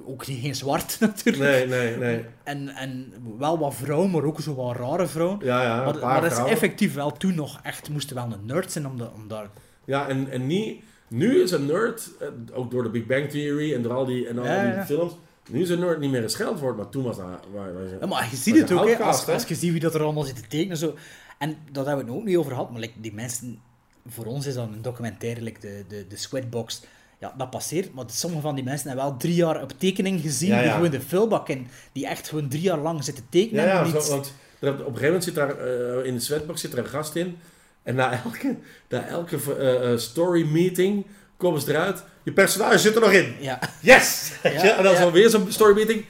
Ook 0.06 0.28
niet 0.28 0.42
geen 0.42 0.56
zwart 0.56 0.98
natuurlijk. 1.00 1.44
Nee, 1.44 1.68
nee, 1.68 1.98
nee. 1.98 2.26
En, 2.44 2.70
en 2.70 3.14
wel 3.38 3.60
wat 3.60 3.76
vrouwen, 3.76 4.12
maar 4.12 4.24
ook 4.24 4.42
zo 4.42 4.56
wat 4.56 4.76
rare 4.76 5.08
vrouwen. 5.08 5.40
Ja, 5.44 5.62
ja, 5.64 5.84
maar 5.84 6.00
maar 6.00 6.22
dat 6.22 6.32
is 6.32 6.38
effectief 6.38 6.94
wel 6.94 7.12
toen 7.12 7.36
nog 7.36 7.60
echt, 7.64 7.90
moesten 7.90 8.16
wel 8.16 8.24
een 8.24 8.46
nerd 8.46 8.72
zijn 8.72 8.88
om, 8.88 8.98
de, 8.98 9.10
om 9.16 9.28
daar... 9.28 9.50
Ja, 9.86 10.08
en, 10.08 10.32
en 10.32 10.48
niet, 10.48 10.84
nu 11.16 11.42
is 11.42 11.52
een 11.52 11.66
nerd, 11.66 12.10
eh, 12.20 12.28
ook 12.54 12.72
door 12.72 12.84
de 12.84 12.90
Big 12.90 13.06
Bang 13.06 13.30
Theory 13.30 13.74
en 13.74 13.82
door 13.82 13.94
al 13.94 14.06
die, 14.06 14.28
en 14.28 14.38
al 14.40 14.46
Ja, 14.46 14.64
die 14.64 14.74
ja. 14.74 14.86
films, 14.86 15.14
nu 15.50 15.62
is 15.62 15.70
een 15.70 15.80
nerd 15.80 16.00
niet 16.00 16.12
meer 16.12 16.24
een 16.24 16.30
scheldwoord, 16.30 16.78
maar 16.78 16.90
toen 16.90 17.04
was 17.04 17.18
dat... 17.18 17.26
Waar, 17.26 17.74
waar, 17.74 17.84
Ja, 18.00 18.06
maar 18.06 18.28
je 18.32 18.36
ziet 18.38 18.58
het 18.58 18.72
ook, 18.72 18.88
hè, 18.90 18.96
als, 18.98 19.26
je 19.48 19.56
ziet 19.56 19.72
wie 19.72 19.80
dat 19.80 19.96
er 19.96 20.02
allemaal 20.04 20.24
zit 20.24 20.36
te 20.36 20.48
tekenen. 20.48 20.78
Zo. 20.78 20.96
En 21.40 21.58
dat 21.72 21.86
hebben 21.86 22.06
we 22.06 22.12
het 22.12 22.20
ook 22.20 22.26
niet 22.28 22.38
over 22.38 22.52
gehad, 22.52 22.72
maar 22.72 22.80
like, 22.80 22.94
die 23.02 23.14
mensen... 23.14 23.60
Voor 24.08 24.26
ons 24.26 24.46
is 24.46 24.54
dat 24.54 24.68
een 24.68 24.82
documentaire, 24.82 25.42
like 25.42 25.60
de, 25.60 25.84
de, 25.88 26.06
de 26.08 26.18
Squidbox. 26.18 26.82
Ja, 27.20 27.34
dat 27.38 27.50
passeert, 27.50 27.94
maar 27.94 28.06
sommige 28.08 28.42
van 28.42 28.56
die 28.56 28.64
mensen 28.64 28.88
hebben 28.88 29.06
wel 29.06 29.18
drie 29.18 29.34
jaar 29.36 29.62
op 29.62 29.72
tekening 29.78 30.22
gezien, 30.22 30.50
Ja, 30.50 30.62
die 30.62 30.72
gewoon 30.72 30.90
de 30.90 31.02
vulbak 31.02 31.50
in, 31.50 31.68
die 31.92 32.08
echt 32.08 32.30
gewoon 32.30 32.50
drie 32.50 32.62
jaar 32.62 32.78
lang 32.80 33.04
zitten 33.04 33.24
tekenen. 33.30 33.64
ja, 33.64 33.70
ja, 33.70 33.80
en 33.84 33.90
zo, 33.90 33.98
niet- 33.98 34.08
want 34.08 34.34
op 34.62 34.78
een 34.80 34.84
gegeven 34.86 35.06
moment 35.06 35.24
zit 35.24 35.36
daar, 35.36 35.58
eh, 35.60 36.06
in 36.06 36.14
de 36.14 36.20
sweatbox 36.20 36.62
zit 36.62 36.74
er 36.74 36.78
een 36.80 36.86
gast 36.88 37.16
in, 37.16 37.38
en 37.86 37.96
na 37.96 38.22
elke, 38.24 38.56
na 38.90 39.08
elke 39.08 39.38
eh, 39.60 39.92
eh, 39.92 39.98
story 40.00 40.46
meeting 40.46 41.06
komen 41.38 41.62
ze 41.62 41.70
eruit, 41.72 42.04
je 42.24 42.32
personage 42.32 42.78
zit 42.78 42.96
er 42.96 43.02
nog 43.02 43.12
in. 43.12 43.36
ja. 43.40 43.60
Yes! 43.82 44.32
Ja, 44.44 44.78
en 44.78 44.84
dan 44.84 44.94
is 44.94 45.00
er 45.00 45.12
weer 45.12 45.30
zo'n 45.30 45.52
story 45.52 45.74
meeting, 45.74 46.06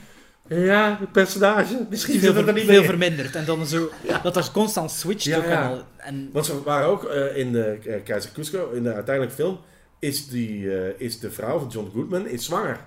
ja, 0.48 0.98
het 1.00 1.12
personage, 1.12 1.86
misschien 1.90 2.20
veel, 2.20 2.36
er 2.36 2.54
niet 2.54 2.64
veel 2.66 2.80
meer. 2.80 2.84
verminderd. 2.90 3.36
En 3.36 3.46
dan 3.46 3.66
zo, 3.68 3.90
dat 4.24 4.36
er 4.36 4.50
constant 4.54 4.92
switcht 4.92 5.24
Ja, 5.24 5.38
ook. 5.38 5.46
ja. 5.46 5.84
En, 5.98 6.30
Want 6.34 6.46
ze 6.46 6.64
waren 6.64 6.88
ook 6.88 7.04
eh, 7.06 7.38
in 7.38 7.52
de 7.52 7.80
Keizer 8.04 8.32
Cusco, 8.32 8.72
in 8.72 8.84
de 8.84 8.94
uiteindelijke 8.94 9.36
film, 9.42 9.60
is, 10.00 10.28
die, 10.28 10.68
is 10.98 11.20
de 11.20 11.32
vrouw 11.32 11.60
van 11.60 11.68
John 11.68 11.90
Goodman 11.94 12.28
is 12.28 12.46
zwanger. 12.46 12.80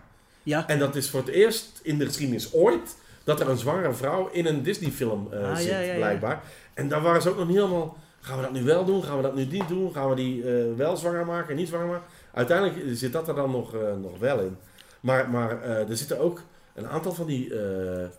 ja. 0.42 0.66
En 0.68 0.78
dat 0.78 0.96
is 0.96 1.08
voor 1.10 1.20
het 1.20 1.28
eerst 1.28 1.80
in 1.82 1.98
de 1.98 2.06
geschiedenis 2.06 2.52
ooit 2.52 2.96
dat 3.24 3.40
er 3.40 3.48
een 3.48 3.58
zwangere 3.58 3.92
vrouw 3.92 4.28
in 4.32 4.46
een 4.46 4.62
Disney-film 4.62 5.28
eh, 5.32 5.50
Ah, 5.50 5.56
zit, 5.56 5.94
blijkbaar. 5.96 6.40
En 6.74 6.88
daar 6.88 7.02
waren 7.02 7.22
ze 7.22 7.28
ook 7.30 7.36
nog 7.38 7.46
niet 7.46 7.56
helemaal. 7.56 7.96
Gaan 8.28 8.36
we 8.36 8.42
dat 8.42 8.52
nu 8.52 8.62
wel 8.62 8.84
doen? 8.84 9.02
Gaan 9.04 9.16
we 9.16 9.22
dat 9.22 9.34
nu 9.34 9.44
niet 9.44 9.68
doen? 9.68 9.92
Gaan 9.92 10.08
we 10.08 10.14
die 10.14 10.42
eh, 10.42 10.74
wel 10.76 10.96
zwanger 10.96 11.26
maken 11.26 11.50
en 11.50 11.56
niet 11.56 11.68
zwanger 11.68 11.86
maken? 11.86 12.06
Uiteindelijk 12.34 12.96
zit 12.96 13.12
dat 13.12 13.28
er 13.28 13.34
dan 13.34 13.50
nog, 13.50 13.74
eh, 13.74 13.80
nog 14.02 14.18
wel 14.18 14.40
in. 14.40 14.56
Maar, 15.00 15.30
maar 15.30 15.62
eh, 15.62 15.88
er 15.90 15.96
zitten 15.96 16.18
ook 16.20 16.42
een 16.74 16.86
aantal 16.88 17.12
van 17.12 17.26
die 17.26 17.54
eh, 17.54 18.02
eh, 18.04 18.10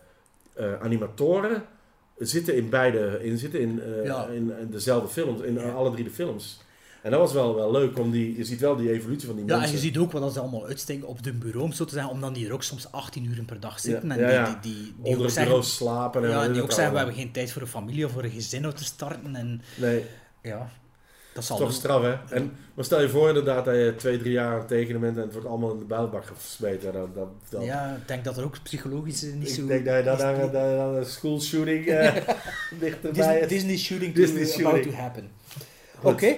animatoren 0.82 1.62
zitten 2.18 2.54
in 2.56 2.68
beide, 2.68 3.18
in, 3.24 3.38
zitten 3.38 3.60
in, 3.60 3.82
eh, 3.82 4.04
Ja. 4.04 4.26
in, 4.26 4.52
in 4.60 4.70
dezelfde 4.70 5.08
films, 5.08 5.40
in 5.40 5.54
Ja. 5.54 5.70
alle 5.70 5.90
drie 5.90 6.04
de 6.04 6.10
films. 6.10 6.60
En 7.02 7.10
dat 7.10 7.20
was 7.20 7.32
wel, 7.32 7.54
wel 7.54 7.70
leuk, 7.70 7.98
om 7.98 8.10
die, 8.10 8.36
je 8.36 8.44
ziet 8.44 8.60
wel 8.60 8.76
die 8.76 8.90
evolutie 8.92 9.26
van 9.26 9.36
die 9.36 9.44
Ja, 9.46 9.52
en 9.52 9.58
mensen. 9.58 9.76
je 9.76 9.82
ziet 9.82 9.98
ook 9.98 10.12
wat 10.12 10.22
als 10.22 10.32
ze 10.32 10.40
allemaal 10.40 10.66
uitsteken 10.66 11.06
op 11.08 11.22
de 11.22 11.32
bureau, 11.32 11.64
om 11.64 11.72
zo 11.72 11.84
te 11.84 11.94
zeggen, 11.94 12.12
omdat 12.12 12.34
die 12.34 12.46
er 12.46 12.52
ook 12.52 12.62
soms 12.62 12.92
18 12.92 13.24
uur 13.24 13.42
per 13.44 13.60
dag 13.60 13.80
zitten. 13.80 14.10
En 14.10 14.18
ja, 14.18 14.44
die, 14.44 14.54
die, 14.60 14.72
die, 14.82 14.82
die 15.02 15.04
onder 15.12 15.24
het 15.24 15.34
zeggen, 15.34 15.64
slapen. 15.64 16.24
En 16.24 16.30
ja, 16.30 16.46
die 16.48 16.56
ik 16.56 16.62
ook 16.62 16.72
zeggen, 16.72 16.92
we 16.92 16.98
hebben 16.98 17.16
geen 17.16 17.32
tijd 17.32 17.52
voor 17.52 17.62
een 17.62 17.68
familie 17.68 18.04
of 18.04 18.12
voor 18.12 18.24
een 18.24 18.30
gezin 18.30 18.64
uit 18.64 18.76
te 18.76 18.84
starten. 18.84 19.36
En 19.36 19.62
Nee, 19.76 20.04
ja, 20.42 20.70
dat 21.34 21.44
zal 21.44 21.56
toch 21.56 21.72
straf 21.72 22.02
hè. 22.02 22.16
En, 22.34 22.52
maar 22.74 22.84
stel 22.84 23.00
je 23.00 23.08
voor 23.08 23.28
inderdaad 23.28 23.64
dat 23.64 23.74
je 23.74 23.94
twee, 23.96 24.18
drie 24.18 24.32
jaar 24.32 24.66
tekenen 24.66 25.00
bent 25.00 25.16
en 25.16 25.22
het 25.22 25.32
wordt 25.32 25.48
allemaal 25.48 25.72
in 25.72 25.78
de 25.78 25.84
builbak 25.84 26.24
gesmeten. 26.26 26.92
Dan, 26.92 27.10
dan, 27.14 27.28
dan, 27.48 27.64
Ja, 27.64 27.94
ik 28.00 28.08
denk 28.08 28.24
dat 28.24 28.36
er 28.38 28.44
ook 28.44 28.62
psychologisch 28.62 29.22
niet 29.22 29.48
ik 29.48 29.54
zo... 29.54 29.66
denk 29.66 29.84
dat 29.84 29.96
je 29.96 30.02
dan 30.02 30.14
is- 30.16 30.20
naar 30.52 30.78
een- 30.96 31.04
school 31.04 31.40
shooting 31.40 31.86
uh, 31.86 32.12
dichterbij 32.80 33.12
Disney, 33.12 33.38
is. 33.40 33.48
Disney 33.48 33.76
shooting 33.78 34.14
Disney 34.14 34.44
to, 34.44 34.50
shooting. 34.50 34.66
about 34.68 34.82
to 34.82 34.90
happen. 35.02 35.30
Oké. 36.02 36.36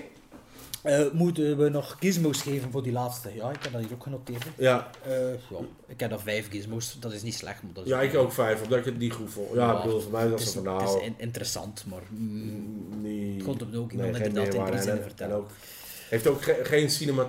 Eh, 0.83 1.01
moeten 1.13 1.57
we 1.57 1.69
nog 1.69 1.97
gizmos 2.01 2.43
geven 2.43 2.71
voor 2.71 2.83
die 2.83 2.93
laatste? 2.93 3.31
Ja, 3.35 3.51
ik 3.51 3.63
heb 3.63 3.73
dat 3.73 3.81
hier 3.83 3.93
ook 3.93 4.03
genoteerd. 4.03 4.45
Ja, 4.57 4.91
Eh, 5.07 5.13
ja, 5.33 5.57
ik 5.87 6.01
heb 6.01 6.13
er 6.13 6.21
vijf 6.21 6.51
gizmos. 6.51 6.97
Dat 7.01 7.13
is 7.13 7.23
niet 7.23 7.35
slecht, 7.35 7.63
maar 7.63 7.73
dat 7.73 7.85
is 7.85 7.91
ja, 7.91 8.01
ik 8.01 8.15
ook 8.17 8.33
vijf, 8.33 8.63
omdat 8.63 8.79
ik 8.79 8.85
het 8.85 8.99
niet 8.99 9.13
goed 9.13 9.31
vond. 9.31 9.49
Ja, 9.55 9.67
Ja, 9.71 9.77
ik 9.77 9.83
bedoel, 9.83 10.01
voor 10.01 10.13
mij 10.13 10.29
was 10.29 10.41
is, 10.41 10.55
het 10.55 10.65
van 10.65 10.75
het 10.79 10.83
is 10.89 10.93
nou... 10.95 11.05
in- 11.05 11.15
interessant, 11.17 11.85
maar... 11.89 12.03
mm, 12.11 13.01
niet, 13.03 13.35
Het 13.35 13.45
komt 13.45 13.63
op 13.63 13.75
ook 13.75 13.93
nee, 13.93 14.07
iemand 14.07 14.17
geen 14.17 14.27
inderdaad 14.27 14.73
in 14.73 14.79
zinnen 14.79 14.97
En- 14.97 15.03
vertellen. 15.03 15.35
En 15.35 15.41
ook, 15.41 15.51
heeft 16.09 16.27
ook 16.27 16.43
ge- 16.43 16.61
geen 16.63 16.91
cinema... 16.91 17.29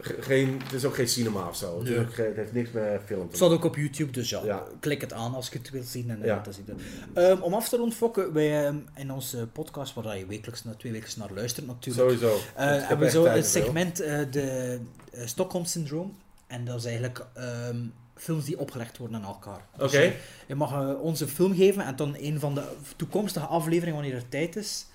geen, 0.00 0.60
het 0.64 0.72
is 0.72 0.84
ook 0.84 0.94
geen 0.94 1.08
cinema 1.08 1.48
of 1.48 1.56
zo. 1.56 1.78
Het, 1.84 1.98
ook 1.98 2.14
geen- 2.14 2.26
het 2.26 2.36
heeft 2.36 2.52
niks 2.52 2.70
met 2.70 2.82
film 3.04 3.20
te 3.20 3.26
Het 3.26 3.36
staat 3.36 3.50
ook 3.50 3.64
op 3.64 3.76
YouTube, 3.76 4.12
dus 4.12 4.30
ja, 4.30 4.40
Ja. 4.44 4.62
klik 4.80 5.00
het 5.00 5.12
aan 5.12 5.34
als 5.34 5.48
je 5.48 5.58
het 5.58 5.70
wilt 5.70 5.86
zien. 5.86 6.10
En, 6.10 6.20
Ja. 6.24 6.36
dat 6.36 6.46
is 6.46 6.56
het. 6.66 6.80
Ehm, 7.14 7.40
om 7.42 7.54
af 7.54 7.68
te 7.68 7.76
ronden, 7.76 7.96
Fokke, 7.96 8.32
wij 8.32 8.66
ehm, 8.66 8.76
in 8.94 9.12
onze 9.12 9.46
podcast, 9.52 9.94
waar 9.94 10.18
je 10.18 10.26
wekelijks 10.26 10.64
na 10.64 10.74
twee 10.74 10.92
wekelijks 10.92 11.16
naar 11.18 11.30
luistert 11.34 11.66
natuurlijk, 11.66 12.10
Sowieso. 12.10 12.36
eh, 12.54 12.66
heb 12.70 12.88
hebben 12.88 13.06
we 13.06 13.12
zo 13.12 13.24
ervoor. 13.24 13.42
segment, 13.42 14.00
eh, 14.00 14.18
de 14.30 14.78
eh, 15.12 15.26
Stockholm 15.26 15.64
Syndroom. 15.64 16.16
En 16.46 16.64
dat 16.64 16.78
is 16.78 16.84
eigenlijk 16.84 17.26
ehm, 17.34 17.76
films 18.14 18.44
die 18.44 18.58
opgelegd 18.58 18.98
worden 18.98 19.16
aan 19.16 19.24
elkaar. 19.24 19.66
Dus, 19.76 19.86
Oké. 19.94 20.12
je 20.46 20.54
mag 20.54 20.96
ons 20.98 21.20
een 21.20 21.28
film 21.28 21.54
geven 21.54 21.84
en 21.84 21.96
dan 21.96 22.16
een 22.18 22.40
van 22.40 22.54
de 22.54 22.62
toekomstige 22.96 23.46
afleveringen, 23.46 24.00
wanneer 24.00 24.14
er 24.14 24.28
tijd 24.28 24.56
is, 24.56 24.86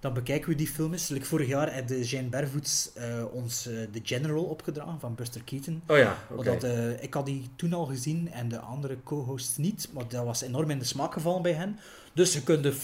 dan 0.00 0.12
bekijken 0.12 0.48
we 0.48 0.54
die 0.54 0.68
film 0.68 0.92
eens. 0.92 1.08
Like 1.08 1.26
vorig 1.26 1.48
jaar 1.48 1.74
had 1.74 1.88
de 1.88 2.04
Jane 2.04 2.28
Barefoots 2.28 2.90
eh, 2.94 3.04
ons 3.32 3.66
eh, 3.66 3.74
The 3.92 4.00
General 4.02 4.44
opgedragen 4.44 5.00
van 5.00 5.14
Buster 5.14 5.42
Keaton. 5.44 5.82
Oh 5.86 5.96
ja. 5.96 6.16
Omdat, 6.36 6.64
eh, 6.64 7.02
ik 7.02 7.14
had 7.14 7.26
die 7.26 7.48
toen 7.56 7.72
al 7.72 7.84
gezien 7.84 8.30
en 8.32 8.48
de 8.48 8.58
andere 8.58 8.96
co-hosts 9.04 9.56
niet, 9.56 9.88
maar 9.92 10.08
dat 10.08 10.24
was 10.24 10.42
enorm 10.42 10.70
in 10.70 10.78
de 10.78 10.84
smaak 10.84 11.12
gevallen 11.12 11.42
bij 11.42 11.52
hen. 11.52 11.78
Dus 12.12 12.32
je 12.32 12.42
kunt 12.42 12.62
de 12.62 12.74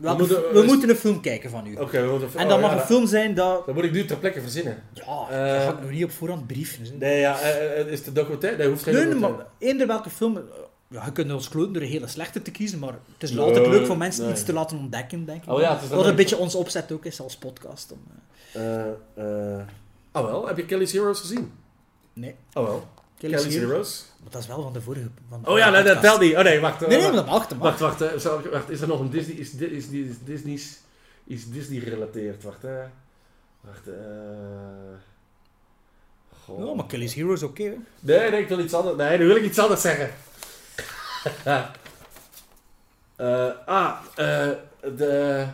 welke 0.00 0.18
moeten- 0.18 0.52
we 0.52 0.62
moeten 0.62 0.88
een 0.88 0.96
film 0.96 1.20
kijken 1.20 1.50
van 1.50 1.66
u. 1.66 1.76
Oké, 1.76 2.02
we 2.02 2.10
moeten... 2.10 2.28
En 2.36 2.48
dat 2.48 2.56
oh, 2.56 2.62
mag 2.62 2.72
ja, 2.72 2.80
een 2.80 2.86
film 2.86 3.06
zijn 3.06 3.34
dat... 3.34 3.66
Dat 3.66 3.74
moet 3.74 3.84
ik 3.84 3.92
nu 3.92 4.04
ter 4.04 4.16
plekke 4.16 4.40
verzinnen. 4.40 4.82
Ja, 4.92 5.04
dat 5.04 5.62
ga 5.62 5.72
ik 5.72 5.80
nog 5.80 5.90
niet 5.90 6.04
op 6.04 6.10
voorhand 6.10 6.46
brieven. 6.46 6.98
Nee, 6.98 7.20
ja, 7.20 7.38
is 7.86 8.04
de 8.04 8.12
documentaire? 8.12 8.58
Nee, 8.58 8.68
hoeft 8.68 8.82
geen 8.82 8.94
Nee, 8.94 9.02
nee, 9.04 9.12
documentaire. 9.12 9.50
maar 9.58 9.68
eender 9.68 9.86
welke 9.86 10.10
film... 10.10 10.40
Ja, 10.88 11.04
je 11.04 11.12
kunt 11.12 11.32
ons 11.32 11.48
kloten 11.48 11.72
door 11.72 11.82
een 11.82 11.88
hele 11.88 12.06
slechte 12.06 12.42
te 12.42 12.50
kiezen, 12.50 12.78
maar 12.78 12.92
het 12.92 13.22
is 13.22 13.30
Nee, 13.30 13.40
altijd 13.40 13.66
leuk 13.66 13.86
voor 13.86 13.96
mensen 13.96 14.22
nee. 14.24 14.32
iets 14.32 14.44
te 14.44 14.52
laten 14.52 14.78
ontdekken, 14.78 15.24
denk 15.24 15.42
ik. 15.44 15.50
Oh 15.50 15.60
ja, 15.60 15.80
Wat 15.80 15.90
een 15.90 16.04
leuk. 16.04 16.16
beetje 16.16 16.36
ons 16.36 16.54
opzet 16.54 16.92
ook 16.92 17.04
is 17.04 17.20
als 17.20 17.36
podcast. 17.36 17.92
Om, 17.92 17.98
eh, 18.52 18.80
Eh, 18.80 18.90
eh, 19.58 19.66
oh 20.12 20.24
wel, 20.24 20.46
heb 20.46 20.56
je 20.56 20.64
Kelly's 20.64 20.92
Heroes 20.92 21.20
gezien? 21.20 21.52
nee, 22.12 22.34
Oh 22.52 22.64
wel. 22.64 22.86
Kelly's 23.18 23.36
Kelly's 23.40 23.54
Heroes. 23.54 23.70
Heroes? 23.70 24.04
Maar 24.22 24.30
dat 24.30 24.40
is 24.42 24.46
wel 24.48 24.62
van 24.62 24.72
de 24.72 24.80
vorige... 24.80 25.08
Van 25.28 25.42
de 25.42 25.50
Oh 25.50 25.58
ja, 25.58 25.66
vorige 25.68 25.84
dat, 25.84 26.00
telt 26.00 26.20
niet. 26.20 26.36
Oh 26.36 26.42
nee, 26.42 26.60
wacht. 26.60 26.86
Nee, 26.86 27.00
nee, 27.00 27.10
wacht. 27.22 27.56
Wacht, 27.56 27.80
wacht, 27.80 28.00
ik- 28.00 28.50
wacht, 28.52 28.70
is 28.70 28.80
er 28.80 28.88
nog 28.88 29.00
een 29.00 29.10
Disney, 29.10 29.36
is, 29.36 29.54
is, 29.54 29.86
is 29.88 30.16
Disney's, 30.24 30.78
is 31.24 31.50
Disney 31.50 31.80
gerelateerd? 31.80 32.42
Wacht, 32.42 32.62
hè. 32.62 32.78
Wacht, 33.60 33.86
eh... 33.88 33.94
Goh. 36.44 36.66
Ja, 36.68 36.74
maar 36.74 36.86
Kelly's 36.86 37.14
Heroes 37.14 37.42
oké. 37.42 37.62
hè. 37.62 37.74
Nee, 38.00 38.30
nee, 38.30 38.40
ik 38.40 38.48
wil 38.48 38.58
iets 38.58 38.74
anders. 38.74 38.96
Nee, 38.96 39.18
nu 39.18 39.26
wil 39.26 39.36
ik 39.36 39.42
iets 39.44 39.58
anders 39.58 39.80
zeggen. 39.80 40.10
Eh, 43.16 43.50
ah, 43.66 43.98
eh, 44.16 44.50
de... 44.96 45.44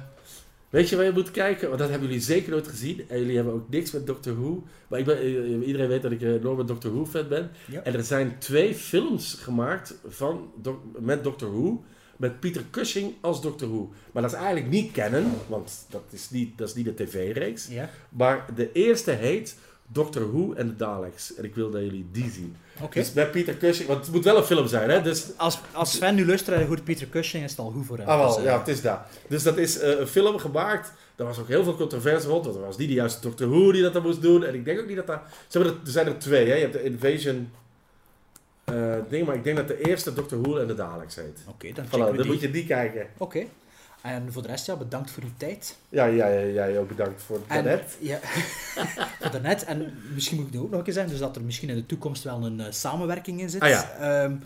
Weet 0.70 0.88
je 0.88 0.96
waar 0.96 1.04
je 1.04 1.12
moet 1.12 1.30
kijken? 1.30 1.66
Want 1.66 1.80
dat 1.80 1.90
hebben 1.90 2.08
jullie 2.08 2.22
zeker 2.22 2.50
nooit 2.50 2.68
gezien. 2.68 3.04
En 3.08 3.18
jullie 3.18 3.36
hebben 3.36 3.54
ook 3.54 3.68
niks 3.68 3.90
met 3.90 4.06
Doctor 4.06 4.34
Who. 4.34 4.62
Maar 4.88 4.98
ik 4.98 5.04
ben, 5.04 5.18
eh, 5.18 5.66
iedereen 5.66 5.88
weet 5.88 6.02
dat 6.02 6.12
ik 6.12 6.20
een 6.20 6.38
enorme 6.38 6.64
Doctor 6.64 6.92
Who 6.92 7.06
fan 7.06 7.28
ben. 7.28 7.50
Ja. 7.66 7.82
En 7.82 7.94
er 7.94 8.04
zijn 8.04 8.38
twee 8.38 8.74
films 8.74 9.34
gemaakt 9.34 9.94
van, 10.08 10.52
met 10.98 11.24
Doctor 11.24 11.50
Who. 11.50 11.84
Met 12.16 12.40
Peter 12.40 12.64
Cushing 12.70 13.14
als 13.20 13.42
Doctor 13.42 13.68
Who. 13.68 13.92
Maar 14.12 14.22
dat 14.22 14.32
is 14.32 14.38
eigenlijk 14.38 14.68
niet 14.68 14.92
canon. 14.92 15.32
Want 15.48 15.86
dat 15.90 16.04
is 16.10 16.30
niet, 16.30 16.58
dat 16.58 16.68
is 16.68 16.74
niet 16.74 16.84
de 16.84 16.94
tv-reeks. 16.94 17.66
Ja. 17.66 17.90
Maar 18.08 18.46
de 18.54 18.72
eerste 18.72 19.10
heet 19.10 19.56
Doctor 19.92 20.32
Who 20.32 20.52
en 20.52 20.66
de 20.66 20.76
Daleks. 20.76 21.34
En 21.34 21.44
ik 21.44 21.54
wil 21.54 21.70
dat 21.70 21.80
jullie 21.82 22.06
die 22.12 22.30
zien. 22.30 22.56
Oké. 22.82 22.98
Dus 22.98 23.12
met 23.12 23.30
Peter 23.30 23.56
Cushing, 23.56 23.88
want 23.88 24.04
het 24.04 24.14
moet 24.14 24.24
wel 24.24 24.36
een 24.36 24.44
film 24.44 24.66
zijn, 24.66 24.90
hè? 24.90 25.02
Dus, 25.02 25.26
Als, 25.36 25.58
als 25.72 25.92
Sven 25.92 26.14
nu 26.14 26.26
luistert 26.26 26.60
en 26.60 26.66
hoort 26.66 26.84
Peter 26.84 27.08
Cushing, 27.08 27.44
is 27.44 27.50
het 27.50 27.58
al 27.60 27.70
goed 27.70 27.86
voor 27.86 27.98
hem. 27.98 28.06
ah, 28.06 28.18
wel, 28.18 28.28
Dus, 28.28 28.36
eh, 28.36 28.44
ja, 28.44 28.58
het 28.58 28.68
is 28.68 28.80
dat. 28.82 28.98
Dus 29.28 29.42
dat 29.42 29.56
is 29.56 29.78
eh, 29.78 29.98
een 29.98 30.06
film 30.06 30.38
gemaakt. 30.38 30.92
Daar 31.16 31.26
was 31.26 31.38
ook 31.38 31.48
heel 31.48 31.64
veel 31.64 31.74
controverse 31.76 32.28
rond. 32.28 32.44
Want 32.44 32.56
er 32.56 32.62
was 32.62 32.76
niet 32.76 32.88
de 32.88 32.94
juiste 32.94 33.20
Doctor 33.20 33.48
Who 33.48 33.72
die 33.72 33.82
dat 33.82 33.92
dan 33.92 34.02
moest 34.02 34.22
doen. 34.22 34.44
En 34.44 34.54
ik 34.54 34.64
denk 34.64 34.80
ook 34.80 34.86
niet 34.86 34.96
dat 34.96 35.06
dat... 35.06 35.20
Ze 35.48 35.58
hebben 35.58 35.76
er, 35.76 35.86
er 35.86 35.92
zijn 35.92 36.06
er 36.06 36.18
twee, 36.18 36.46
hè? 36.48 36.54
Je 36.54 36.60
hebt 36.60 36.72
de 36.72 36.82
Invasion... 36.84 37.50
eh 38.64 38.94
ding, 39.08 39.26
maar 39.26 39.34
ik 39.34 39.44
denk 39.44 39.56
dat 39.56 39.68
de 39.68 39.80
eerste 39.88 40.12
Doctor 40.14 40.40
Who 40.42 40.56
en 40.58 40.66
de 40.66 40.74
Daleks 40.74 41.14
heet. 41.16 41.38
Oké, 41.48 41.72
dan 41.72 41.84
Voilà, 41.84 41.88
checken 41.88 42.10
we 42.10 42.16
dan 42.16 42.22
die. 42.22 42.32
moet 42.32 42.40
je 42.40 42.50
die 42.50 42.66
kijken. 42.66 43.06
Oké. 43.18 43.44
En 44.02 44.32
voor 44.32 44.42
de 44.42 44.48
rest, 44.48 44.66
ja, 44.66 44.76
bedankt 44.76 45.10
voor 45.10 45.22
uw 45.22 45.32
tijd. 45.36 45.76
Ja, 45.88 46.04
ja, 46.04 46.26
ja, 46.26 46.46
jij 46.46 46.78
ook 46.78 46.88
bedankt 46.88 47.22
voor 47.22 47.36
het 47.36 47.44
En, 47.48 47.64
net. 47.64 47.96
Ja, 47.98 48.18
voor 49.20 49.30
daarnet. 49.30 49.64
En 49.64 49.94
misschien 50.14 50.36
moet 50.36 50.46
ik 50.46 50.52
dat 50.52 50.62
ook 50.62 50.70
nog 50.70 50.78
een 50.78 50.84
keer 50.84 50.94
zeggen, 50.94 51.12
dus 51.12 51.20
dat 51.20 51.36
er 51.36 51.42
misschien 51.42 51.68
in 51.68 51.74
de 51.74 51.86
toekomst 51.86 52.22
wel 52.22 52.44
een 52.44 52.60
eh, 52.60 52.66
samenwerking 52.70 53.40
in 53.40 53.50
zit. 53.50 53.60
Ah, 53.60 53.68
ja. 53.68 53.92
Ehm, 54.00 54.36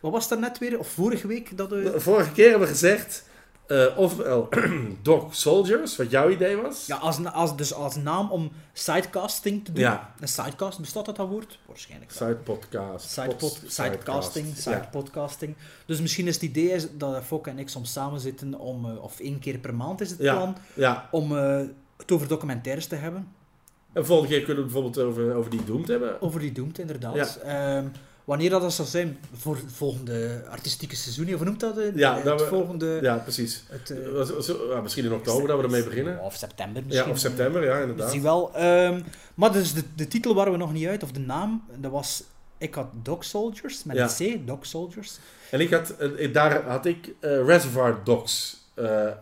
wat 0.00 0.12
was 0.12 0.30
er 0.30 0.38
net 0.38 0.58
weer, 0.58 0.78
of 0.78 0.88
vorige 0.88 1.26
week, 1.26 1.56
dat 1.56 1.70
we... 1.70 2.00
Vorige 2.00 2.32
keer 2.32 2.50
hebben 2.50 2.68
we 2.68 2.74
gezegd... 2.74 3.24
eh 3.66 3.86
ofwel 3.98 4.48
Dog 5.02 5.34
Soldiers, 5.34 5.96
wat 5.96 6.10
jouw 6.10 6.30
idee 6.30 6.56
was. 6.56 6.86
Ja, 6.86 6.96
als, 6.96 7.24
als, 7.24 7.56
dus 7.56 7.74
als 7.74 7.96
naam 7.96 8.30
om 8.30 8.52
sidecasting 8.72 9.64
te 9.64 9.72
doen. 9.72 9.82
Ja. 9.82 10.14
Een 10.20 10.28
sidecast, 10.28 10.78
bestaat 10.80 11.06
dat 11.06 11.16
dat 11.16 11.28
woord? 11.28 11.58
Waarschijnlijk 11.66 12.12
wel. 12.12 12.28
Side 12.28 12.40
podcast. 12.40 13.10
Side 13.10 13.26
pod, 13.26 13.38
Pod- 13.38 13.62
sidecasting, 13.66 14.44
sidecast. 14.46 14.62
side 14.62 14.74
Ja. 14.76 14.88
podcasting. 14.90 15.54
Dus 15.86 16.00
misschien 16.00 16.26
is 16.26 16.34
het 16.34 16.42
idee 16.42 16.70
is 16.70 16.86
dat 16.92 17.22
Fokke 17.24 17.50
en 17.50 17.58
ik 17.58 17.68
soms 17.68 17.92
samen 17.92 18.20
zitten 18.20 18.58
om, 18.58 18.84
eh, 18.90 19.02
of 19.02 19.20
één 19.20 19.38
keer 19.38 19.58
per 19.58 19.74
maand 19.74 20.00
is 20.00 20.10
het 20.10 20.18
Ja. 20.20 20.34
plan, 20.34 20.56
ja. 20.74 21.08
om 21.10 21.36
eh, 21.36 21.60
het 21.96 22.12
over 22.12 22.28
documentaires 22.28 22.86
te 22.86 22.94
hebben. 22.94 23.28
En 23.92 24.06
volgende 24.06 24.34
keer 24.34 24.44
kunnen 24.44 24.64
we 24.64 24.70
het 24.70 24.72
bijvoorbeeld 24.72 25.06
over, 25.08 25.34
over 25.34 25.50
die 25.50 25.64
Doomed 25.64 25.88
hebben. 25.88 26.20
Over 26.22 26.40
die 26.40 26.52
Doomed, 26.52 26.78
inderdaad. 26.78 27.36
Ehm, 27.36 27.86
wanneer 28.24 28.50
dat, 28.50 28.60
dat 28.60 28.72
zal 28.72 28.84
zijn, 28.84 29.18
voor 29.32 29.54
het 29.56 29.64
volgende 29.72 30.42
artistieke 30.50 30.96
seizoen, 30.96 31.26
of 31.28 31.34
hoe 31.36 31.44
noemt 31.44 31.60
dat? 31.60 31.78
eh, 31.78 31.94
Ja, 31.96 32.14
het 32.14 32.24
dat 32.24 32.40
we- 32.40 32.46
volgende... 32.46 32.98
Ja, 33.02 33.16
precies. 33.16 33.62
Het, 33.68 33.90
eh, 33.90 34.22
Zo- 34.22 34.40
zo- 34.40 34.66
ja, 34.70 34.80
misschien 34.80 35.04
in 35.04 35.12
oktober 35.12 35.48
dat 35.48 35.56
we 35.58 35.64
ermee 35.64 35.84
beginnen. 35.84 36.20
Of 36.20 36.34
september 36.36 36.82
Ja, 36.82 36.88
misschien. 36.88 37.10
of 37.12 37.18
september, 37.18 37.64
ja, 37.64 37.78
inderdaad. 37.78 38.10
zien 38.10 38.22
wel. 38.22 38.54
Ehm, 38.54 39.00
maar 39.34 39.52
dus 39.52 39.74
de, 39.74 39.82
de 39.96 40.08
titel 40.08 40.34
waren 40.34 40.52
we 40.52 40.58
nog 40.58 40.72
niet 40.72 40.86
uit, 40.86 41.02
of 41.02 41.12
de 41.12 41.20
naam, 41.20 41.64
dat 41.76 41.90
was... 41.90 42.22
Ik 42.58 42.74
had 42.74 42.86
Dog 43.02 43.24
Soldiers, 43.24 43.84
met 43.84 43.96
Ja. 43.96 44.10
een 44.18 44.40
C, 44.42 44.46
Dog 44.46 44.66
Soldiers. 44.66 45.18
En 45.50 45.60
ik 45.60 45.70
had, 45.70 45.90
eh, 45.96 46.32
daar 46.32 46.62
had 46.64 46.86
ik 46.86 47.14
eh, 47.20 47.44
Reservoir 47.46 47.96
Dogs 48.04 48.60
eh, 48.74 49.06
eh, 49.06 49.12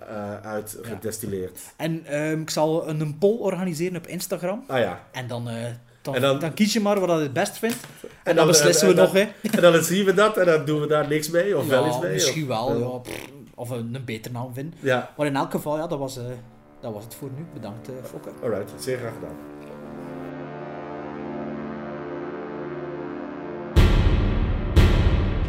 uit 0.43 0.77
Ja. 0.83 0.89
gedestilleerd. 0.89 1.61
En 1.77 2.07
ehm, 2.07 2.41
ik 2.41 2.51
zal 2.51 2.89
een, 2.89 3.01
een 3.01 3.19
poll 3.19 3.37
organiseren 3.39 3.97
op 3.97 4.07
Instagram. 4.07 4.65
Ah 4.67 4.79
ja. 4.79 5.05
En 5.13 5.27
dan, 5.27 5.49
eh, 5.49 5.65
dan, 6.03 6.15
En 6.15 6.21
dan, 6.21 6.39
dan- 6.39 6.55
kies 6.55 6.73
je 6.73 6.81
maar 6.81 7.01
wat 7.01 7.09
je 7.17 7.23
het 7.23 7.33
best 7.33 7.59
vindt. 7.59 7.77
En, 7.77 8.09
En 8.09 8.11
dan, 8.25 8.35
dan- 8.37 8.47
beslissen 8.47 8.89
en- 8.89 8.95
we 8.95 9.01
en 9.01 9.07
nog, 9.07 9.15
hè. 9.15 9.51
En 9.57 9.73
dan 9.73 9.83
zien 9.83 10.05
we 10.05 10.15
dat 10.15 10.37
en 10.37 10.47
dan 10.47 10.65
doen 10.65 10.81
we 10.81 10.87
daar 10.87 11.09
niks 11.09 11.31
mee 11.31 11.57
of 11.57 11.67
wel 11.67 11.87
iets 11.87 11.99
mee. 12.01 12.13
misschien 12.13 12.43
of, 12.43 12.49
wel, 12.49 12.79
Ja. 12.79 12.85
ja. 12.87 12.99
pff, 12.99 13.29
Of 13.55 13.71
een, 13.71 13.95
een 13.95 14.05
betere 14.05 14.35
naam 14.35 14.55
vinden. 14.55 14.79
Ja, 14.81 15.11
Maar 15.17 15.27
in 15.27 15.37
elk 15.37 15.51
geval, 15.51 15.77
ja, 15.77 15.87
dat 15.87 15.99
was, 15.99 16.17
eh, 16.19 16.25
dat 16.81 16.93
was 16.93 17.05
het 17.05 17.15
voor 17.15 17.31
nu. 17.37 17.47
Bedankt, 17.55 17.89
eh 17.89 17.95
Fokke. 18.11 18.31
alright. 18.43 18.71
Zeer 18.79 18.99
graag 18.99 19.13
gedaan. 19.15 19.37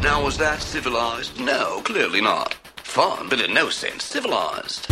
Now, 0.02 0.20
was 0.22 0.36
that 0.38 0.60
civilized? 0.60 1.38
No, 1.38 1.80
clearly 1.84 2.20
not. 2.20 2.56
Fun, 2.82 3.28
but 3.28 3.40
in 3.40 3.52
no 3.54 3.68
sense 3.70 4.04
civilized. 4.04 4.86